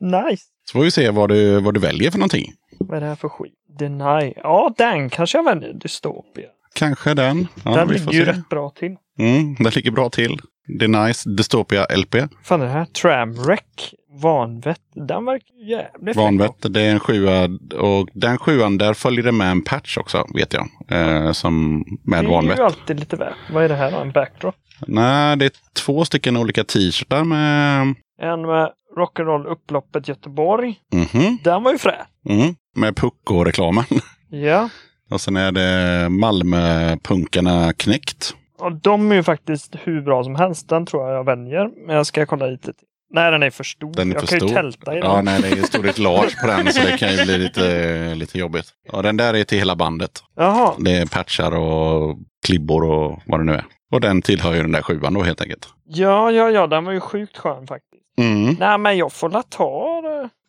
Nice. 0.01 0.43
Så 0.71 0.77
får 0.77 0.83
vi 0.83 0.91
se 0.91 1.09
vad 1.09 1.29
du, 1.29 1.59
vad 1.61 1.73
du 1.73 1.79
väljer 1.79 2.11
för 2.11 2.17
någonting. 2.17 2.53
Vad 2.79 2.97
är 2.97 3.01
det 3.01 3.07
här 3.07 3.15
för 3.15 3.29
skit? 3.29 3.53
Deny. 3.79 4.33
Ja, 4.35 4.73
den 4.77 5.09
kanske 5.09 5.37
jag 5.37 5.43
väljer. 5.45 5.73
Dystopia. 5.73 6.47
Kanske 6.73 7.13
den. 7.13 7.47
Ja, 7.65 7.71
den 7.75 7.87
ligger 7.87 8.11
ju 8.11 8.25
rätt 8.25 8.49
bra 8.49 8.69
till. 8.69 8.95
Mm, 9.19 9.55
den 9.59 9.71
ligger 9.75 9.91
bra 9.91 10.09
till. 10.09 10.39
Det 10.79 10.85
är 10.85 11.05
nice. 11.07 11.29
Dystopia 11.29 11.85
LP. 11.95 12.15
Fan 12.43 12.61
är 12.61 12.65
det 12.65 12.71
här? 12.71 12.85
Tramwreck. 12.85 13.93
Vanvett. 14.21 14.81
Den 14.95 15.25
verkar 15.25 15.69
jävligt. 15.69 16.15
Vanvett, 16.15 16.55
det 16.73 16.81
är 16.81 16.91
en 16.91 16.99
sjua. 16.99 17.43
Och 17.79 18.09
den 18.13 18.37
sjuan, 18.37 18.77
där 18.77 18.93
följer 18.93 19.23
det 19.23 19.31
med 19.31 19.51
en 19.51 19.61
patch 19.61 19.97
också, 19.97 20.25
vet 20.33 20.53
jag. 20.53 20.69
Eh, 20.87 21.31
som 21.31 21.83
med 22.03 22.25
Det 22.25 22.29
är 22.29 22.55
ju 22.57 22.63
alltid 22.63 22.99
lite 22.99 23.15
värt. 23.15 23.35
Vad 23.53 23.63
är 23.63 23.69
det 23.69 23.75
här 23.75 23.91
då? 23.91 23.97
En 23.97 24.11
backdrop? 24.11 24.55
Nej, 24.87 25.37
det 25.37 25.45
är 25.45 25.51
två 25.73 26.05
stycken 26.05 26.37
olika 26.37 26.63
t-shirtar 26.63 27.23
med... 27.23 27.81
En 28.21 28.41
med 28.41 28.71
Rock'n'Roll 28.97 29.45
upploppet 29.45 30.07
Göteborg. 30.07 30.75
Mhm, 30.93 31.37
Den 31.43 31.63
var 31.63 31.71
ju 31.71 31.77
frä. 31.77 31.95
mm, 32.29 32.55
med 32.75 32.95
Pucko-reklamen. 32.95 33.85
Ja. 34.31 34.69
och 35.11 35.21
sen 35.21 35.35
är 35.35 35.51
det 35.51 36.09
Malmö-punkarna 36.09 37.73
knäckt. 37.73 38.35
Och 38.59 38.71
de 38.81 39.11
är 39.11 39.15
ju 39.15 39.23
faktiskt 39.23 39.75
hur 39.83 40.01
bra 40.01 40.23
som 40.23 40.35
helst. 40.35 40.69
Den 40.69 40.85
tror 40.85 41.07
jag 41.07 41.17
jag 41.17 41.23
väljer. 41.23 41.69
Men 41.87 41.95
jag 41.95 42.05
ska 42.05 42.25
kolla 42.25 42.45
lite 42.45 42.73
till. 42.73 42.85
Nej, 43.11 43.31
den 43.31 43.43
är 43.43 43.49
för 43.49 43.63
stor. 43.63 43.93
Den 43.93 44.09
är 44.09 44.13
jag 44.13 44.21
för 44.21 44.27
kan 44.27 44.39
stor. 44.39 44.49
ju 44.49 44.55
tälta 44.55 44.97
i 44.97 44.99
den. 44.99 45.09
Ja, 45.09 45.21
nej, 45.21 45.41
det 45.41 45.47
är 45.47 45.63
storlek 45.63 46.41
på 46.41 46.47
den 46.47 46.73
så 46.73 46.81
det 46.81 46.97
kan 46.97 47.11
ju 47.11 47.25
bli 47.25 47.37
lite, 47.37 48.15
lite 48.15 48.39
jobbigt. 48.39 48.65
Ja, 48.91 49.01
den 49.01 49.17
där 49.17 49.33
är 49.33 49.43
till 49.43 49.57
hela 49.57 49.75
bandet. 49.75 50.11
Jaha. 50.35 50.73
Det 50.77 50.91
är 50.91 51.05
patchar 51.05 51.55
och 51.55 52.17
klibbor 52.45 52.83
och 52.83 53.19
vad 53.25 53.39
det 53.39 53.43
nu 53.43 53.53
är. 53.53 53.65
Och 53.91 54.01
den 54.01 54.21
tillhör 54.21 54.53
ju 54.53 54.61
den 54.61 54.71
där 54.71 54.81
sjuan 54.81 55.13
då 55.13 55.23
helt 55.23 55.41
enkelt. 55.41 55.67
Ja, 55.85 56.31
ja, 56.31 56.49
ja. 56.49 56.67
Den 56.67 56.85
var 56.85 56.91
ju 56.91 56.99
sjukt 56.99 57.37
skön 57.37 57.67
faktiskt. 57.67 58.03
Mm. 58.19 58.55
Nej, 58.59 58.77
men 58.77 58.97
jag 58.97 59.13
får 59.13 59.29
la 59.29 59.43
ta. 59.43 60.01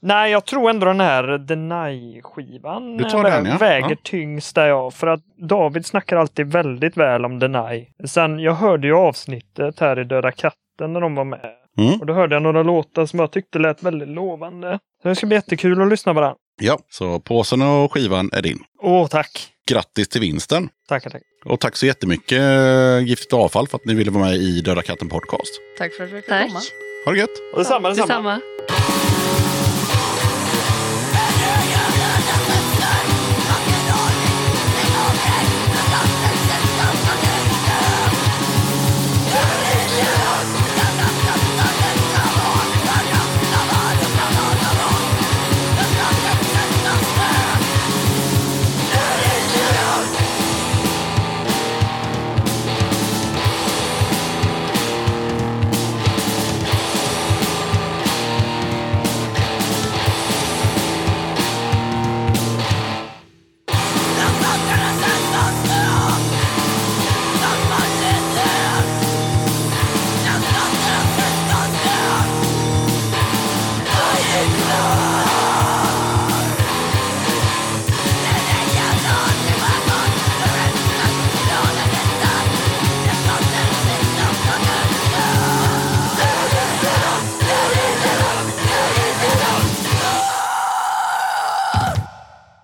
Nej, 0.02 0.32
jag 0.32 0.44
tror 0.44 0.70
ändå 0.70 0.86
den 0.86 1.00
här 1.00 1.38
Deny-skivan 1.38 3.00
eh, 3.00 3.22
den, 3.22 3.46
ja. 3.46 3.56
väger 3.56 3.90
Ja. 3.90 3.96
tyngst 4.02 4.54
där 4.54 4.66
jag. 4.68 4.94
För 4.94 5.06
att 5.06 5.20
David 5.48 5.86
snackar 5.86 6.16
alltid 6.16 6.52
väldigt 6.52 6.96
väl 6.96 7.24
om 7.24 7.38
Deny. 7.38 7.86
Sen, 8.04 8.38
jag 8.38 8.54
hörde 8.54 8.86
ju 8.86 8.94
avsnittet 8.94 9.80
här 9.80 9.98
i 10.00 10.04
Döda 10.04 10.32
katten 10.32 10.92
när 10.92 11.00
de 11.00 11.14
var 11.14 11.24
med. 11.24 11.50
Mm. 11.78 12.00
Och 12.00 12.06
då 12.06 12.12
hörde 12.14 12.34
jag 12.34 12.42
några 12.42 12.62
låtar 12.62 13.06
som 13.06 13.18
jag 13.18 13.30
tyckte 13.30 13.58
lät 13.58 13.82
väldigt 13.82 14.08
lovande. 14.08 14.78
Så 15.02 15.08
det 15.08 15.14
ska 15.14 15.26
bli 15.26 15.36
jättekul 15.36 15.82
att 15.82 15.88
lyssna 15.88 16.14
på 16.14 16.20
den. 16.20 16.34
Ja, 16.62 16.78
så 16.90 17.20
påsen 17.20 17.62
och 17.62 17.92
skivan 17.92 18.30
är 18.32 18.42
din. 18.42 18.58
Åh, 18.82 19.06
tack! 19.08 19.48
Grattis 19.70 20.08
till 20.08 20.20
vinsten! 20.20 20.68
Tackar, 20.88 21.10
tack. 21.10 21.22
Och 21.44 21.60
tack 21.60 21.76
så 21.76 21.86
jättemycket 21.86 22.38
eh, 22.38 22.98
Giftigt 23.08 23.32
avfall 23.32 23.68
för 23.68 23.76
att 23.76 23.84
ni 23.84 23.94
ville 23.94 24.10
vara 24.10 24.24
med 24.24 24.34
i 24.34 24.60
Döda 24.60 24.82
katten 24.82 25.08
podcast. 25.08 25.50
Tack 25.78 25.92
för 25.92 26.04
att 26.04 26.10
vi 26.10 26.16
fick 26.16 26.28
komma. 26.28 26.60
Ha 27.04 27.12
det 27.12 27.18
gött! 27.18 27.30
Och 27.52 27.58
detsamma, 27.58 27.88
detsamma. 27.88 28.40
Detsamma. 28.66 29.09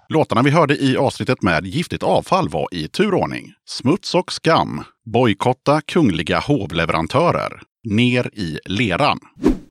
Låtarna 0.09 0.43
vi 0.43 0.51
hörde 0.51 0.77
i 0.77 0.97
avsnittet 0.97 1.43
med 1.43 1.67
Giftigt 1.67 2.03
avfall 2.03 2.49
var 2.49 2.69
i 2.73 2.89
turordning. 2.89 3.53
Smuts 3.69 4.15
och 4.15 4.33
skam. 4.33 4.85
Bojkotta 5.13 5.81
kungliga 5.81 6.41
hovleverantörer. 6.41 7.61
ner 7.85 8.31
i 8.33 8.59
leran. 8.67 9.19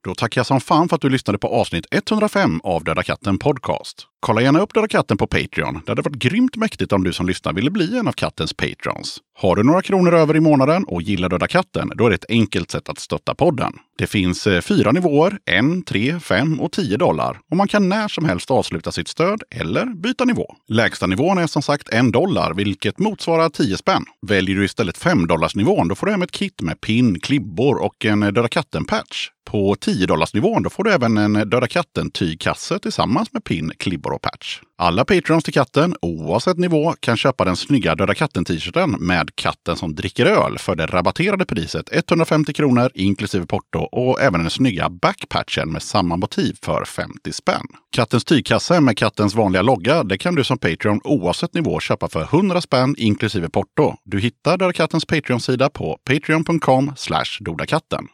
Då 0.06 0.15
tackar 0.15 0.40
jag 0.40 0.45
som 0.45 0.61
fan 0.61 0.90
för 0.90 0.95
att 0.95 1.02
du 1.02 1.10
lyssnade 1.10 1.40
på 1.40 1.48
avsnitt 1.48 1.86
105 1.91 2.61
av 2.64 2.84
Döda 2.84 3.03
katten 3.03 3.38
Podcast. 3.38 4.07
Kolla 4.19 4.41
gärna 4.41 4.60
upp 4.60 4.73
Döda 4.73 4.88
katten 4.88 5.18
på 5.18 5.27
Patreon. 5.27 5.82
Det 5.86 5.91
hade 5.91 6.02
varit 6.02 6.15
grymt 6.15 6.56
mäktigt 6.56 6.91
om 6.91 7.03
du 7.03 7.14
som 7.14 7.27
lyssnar 7.27 7.53
ville 7.53 7.72
bli 7.72 7.98
en 7.98 8.07
av 8.07 8.11
kattens 8.11 8.53
patrons. 8.53 9.18
Har 9.38 9.56
du 9.56 9.64
några 9.64 9.82
kronor 9.82 10.14
över 10.14 10.36
i 10.36 10.40
månaden 10.40 10.84
och 10.84 11.02
gillar 11.02 11.30
Döda 11.30 11.48
katten, 11.48 11.91
då 11.95 12.06
är 12.06 12.10
det 12.10 12.15
ett 12.15 12.26
enkelt 12.30 12.72
sätt 12.72 12.90
att 12.90 12.99
stötta 12.99 13.36
podden. 13.36 13.73
Det 13.98 14.07
finns 14.07 14.48
eh, 14.48 14.61
fyra 14.61 14.91
nivåer, 14.91 15.40
en, 15.45 15.84
tre, 15.84 16.19
fem 16.19 16.60
och 16.60 16.72
tio 16.72 16.98
dollar. 16.98 17.40
Och 17.52 17.57
man 17.57 17.68
kan 17.68 17.90
när 17.90 18.07
som 18.07 18.26
helst 18.26 18.52
avsluta 18.52 18.91
sitt 18.91 19.07
stöd 19.07 19.44
eller 19.52 19.86
byta 19.86 20.26
nivå. 20.26 20.56
Lägsta 20.68 21.07
nivån 21.07 21.38
är 21.38 21.48
som 21.48 21.61
sagt 21.61 21.90
en 21.90 22.11
dollar, 22.11 22.53
vilket 22.53 22.99
motsvarar 22.99 23.49
10 23.49 23.77
spänn. 23.77 24.06
Väljer 24.27 24.56
du 24.56 24.65
istället 24.65 24.98
5 24.98 25.27
dollars 25.27 25.56
nivån, 25.56 25.88
då 25.88 25.95
får 25.95 26.06
du 26.06 26.11
hem 26.11 26.22
ett 26.22 26.32
kit 26.32 26.61
med 26.61 26.82
pin, 26.82 27.19
klibbor 27.19 27.76
och 27.76 28.06
en 28.06 28.19
Döda 28.19 28.48
katten-patch. 28.48 29.30
På 29.45 29.76
10 29.76 29.95
nivån 30.34 30.64
då 30.64 30.70
får 30.70 30.84
du 30.84 30.92
även 30.92 31.18
en 31.18 31.34
Döda 31.34 31.68
katten-tygkasse 31.68 32.80
tillsammans 32.80 33.34
med 33.34 33.44
pin, 33.44 33.72
klibbor 33.78 34.14
och 34.14 34.22
patch. 34.22 34.62
Alla 34.77 35.06
patrons 35.06 35.43
till 35.43 35.53
katten, 35.53 35.95
oavsett 36.02 36.57
nivå, 36.57 36.93
kan 36.99 37.18
köpa 37.18 37.45
den 37.45 37.56
snygga 37.56 37.95
Döda 37.95 38.14
katten-t-shirten 38.14 38.91
med 38.91 39.35
katten 39.35 39.76
som 39.76 39.95
dricker 39.95 40.26
öl 40.26 40.57
för 40.57 40.76
det 40.76 40.85
rabatterade 40.85 41.45
priset 41.45 41.89
150 41.91 42.53
kronor 42.53 42.91
inklusive 42.93 43.45
porto 43.45 43.80
och 43.80 44.22
även 44.22 44.41
den 44.41 44.49
snygga 44.49 44.89
backpatchen 44.89 45.72
med 45.72 45.84
samma 45.84 46.15
motiv 46.18 46.57
för 46.61 46.85
50 46.85 47.31
spänn. 47.31 47.68
Kattens 47.91 48.26
tygkasse 48.26 48.81
med 48.81 48.97
kattens 48.97 49.35
vanliga 49.35 49.61
logga, 49.61 50.03
det 50.03 50.18
kan 50.18 50.35
du 50.35 50.43
som 50.43 50.57
Patreon 50.57 51.02
oavsett 51.03 51.53
nivå 51.53 51.80
köpa 51.80 52.10
för 52.10 52.23
100 52.23 52.61
spänn 52.61 52.95
inklusive 52.97 53.49
porto. 53.49 53.95
Du 54.03 54.19
hittar 54.19 54.57
Döda 54.57 54.73
kattens 54.73 55.06
Patreon-sida 55.06 55.69
på 55.69 55.97
patreon.com 56.06 56.93
dodakatten. 57.39 58.07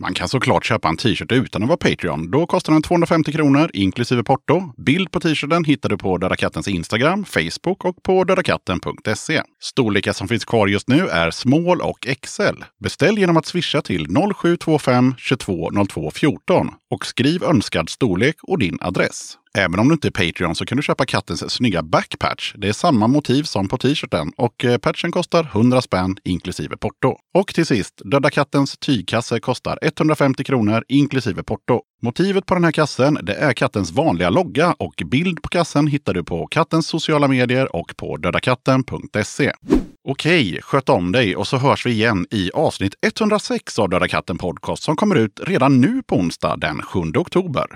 Man 0.00 0.14
kan 0.14 0.28
såklart 0.28 0.64
köpa 0.64 0.88
en 0.88 0.96
t-shirt 0.96 1.32
utan 1.32 1.62
att 1.62 1.68
vara 1.68 1.76
Patreon. 1.76 2.30
Då 2.30 2.46
kostar 2.46 2.72
den 2.72 2.82
250 2.82 3.32
kronor 3.32 3.70
inklusive 3.74 4.22
porto. 4.22 4.72
Bild 4.76 5.10
på 5.10 5.20
t-shirten 5.20 5.64
hittar 5.64 5.88
du 5.88 5.98
på 5.98 6.05
på 6.06 6.18
Döda 6.18 6.36
Kattens 6.36 6.68
Instagram, 6.68 7.24
Facebook 7.24 7.84
och 7.84 8.02
på 8.02 8.24
dödakatten.se. 8.24 9.42
Storlekar 9.60 10.12
som 10.12 10.28
finns 10.28 10.44
kvar 10.44 10.66
just 10.66 10.88
nu 10.88 11.08
är 11.08 11.30
small 11.30 11.80
och 11.80 12.06
XL. 12.22 12.62
Beställ 12.82 13.18
genom 13.18 13.36
att 13.36 13.46
swisha 13.46 13.82
till 13.82 14.06
0725 14.34 15.14
22 15.18 15.70
02 15.88 16.10
14 16.10 16.70
och 16.90 17.06
skriv 17.06 17.44
önskad 17.44 17.88
storlek 17.88 18.36
och 18.42 18.58
din 18.58 18.78
adress. 18.80 19.38
Även 19.58 19.80
om 19.80 19.88
du 19.88 19.92
inte 19.92 20.08
är 20.08 20.10
Patreon 20.10 20.54
så 20.54 20.64
kan 20.64 20.76
du 20.76 20.82
köpa 20.82 21.06
kattens 21.06 21.50
snygga 21.50 21.82
backpatch. 21.82 22.54
Det 22.56 22.68
är 22.68 22.72
samma 22.72 23.06
motiv 23.06 23.42
som 23.42 23.68
på 23.68 23.78
t-shirten 23.78 24.32
och 24.36 24.64
eh, 24.64 24.78
patchen 24.78 25.12
kostar 25.12 25.44
100 25.44 25.82
spänn 25.82 26.16
inklusive 26.24 26.76
porto. 26.76 27.16
Och 27.34 27.54
till 27.54 27.66
sist, 27.66 28.00
Döda 28.04 28.30
kattens 28.30 28.78
tygkasse 28.78 29.40
kostar 29.40 29.78
150 29.82 30.44
kronor 30.44 30.84
inklusive 30.88 31.42
porto. 31.42 31.80
Motivet 32.02 32.46
på 32.46 32.54
den 32.54 32.64
här 32.64 32.72
kassen 32.72 33.18
det 33.22 33.34
är 33.34 33.52
kattens 33.52 33.92
vanliga 33.92 34.30
logga 34.30 34.74
och 34.78 35.02
bild 35.06 35.42
på 35.42 35.48
kassen 35.48 35.86
hittar 35.86 36.14
du 36.14 36.24
på 36.24 36.46
kattens 36.46 36.86
sociala 36.86 37.28
medier 37.28 37.76
och 37.76 37.96
på 37.96 38.16
dödakatten.se. 38.16 39.52
Okej, 40.08 40.60
sköt 40.62 40.88
om 40.88 41.12
dig 41.12 41.36
och 41.36 41.46
så 41.46 41.56
hörs 41.56 41.86
vi 41.86 41.90
igen 41.90 42.26
i 42.30 42.50
avsnitt 42.54 42.94
106 43.02 43.78
av 43.78 43.88
Döda 43.88 44.08
katten 44.08 44.38
podcast 44.38 44.82
som 44.82 44.96
kommer 44.96 45.16
ut 45.16 45.40
redan 45.46 45.80
nu 45.80 46.02
på 46.02 46.16
onsdag 46.16 46.56
den 46.56 46.82
7 46.82 47.00
oktober. 47.16 47.66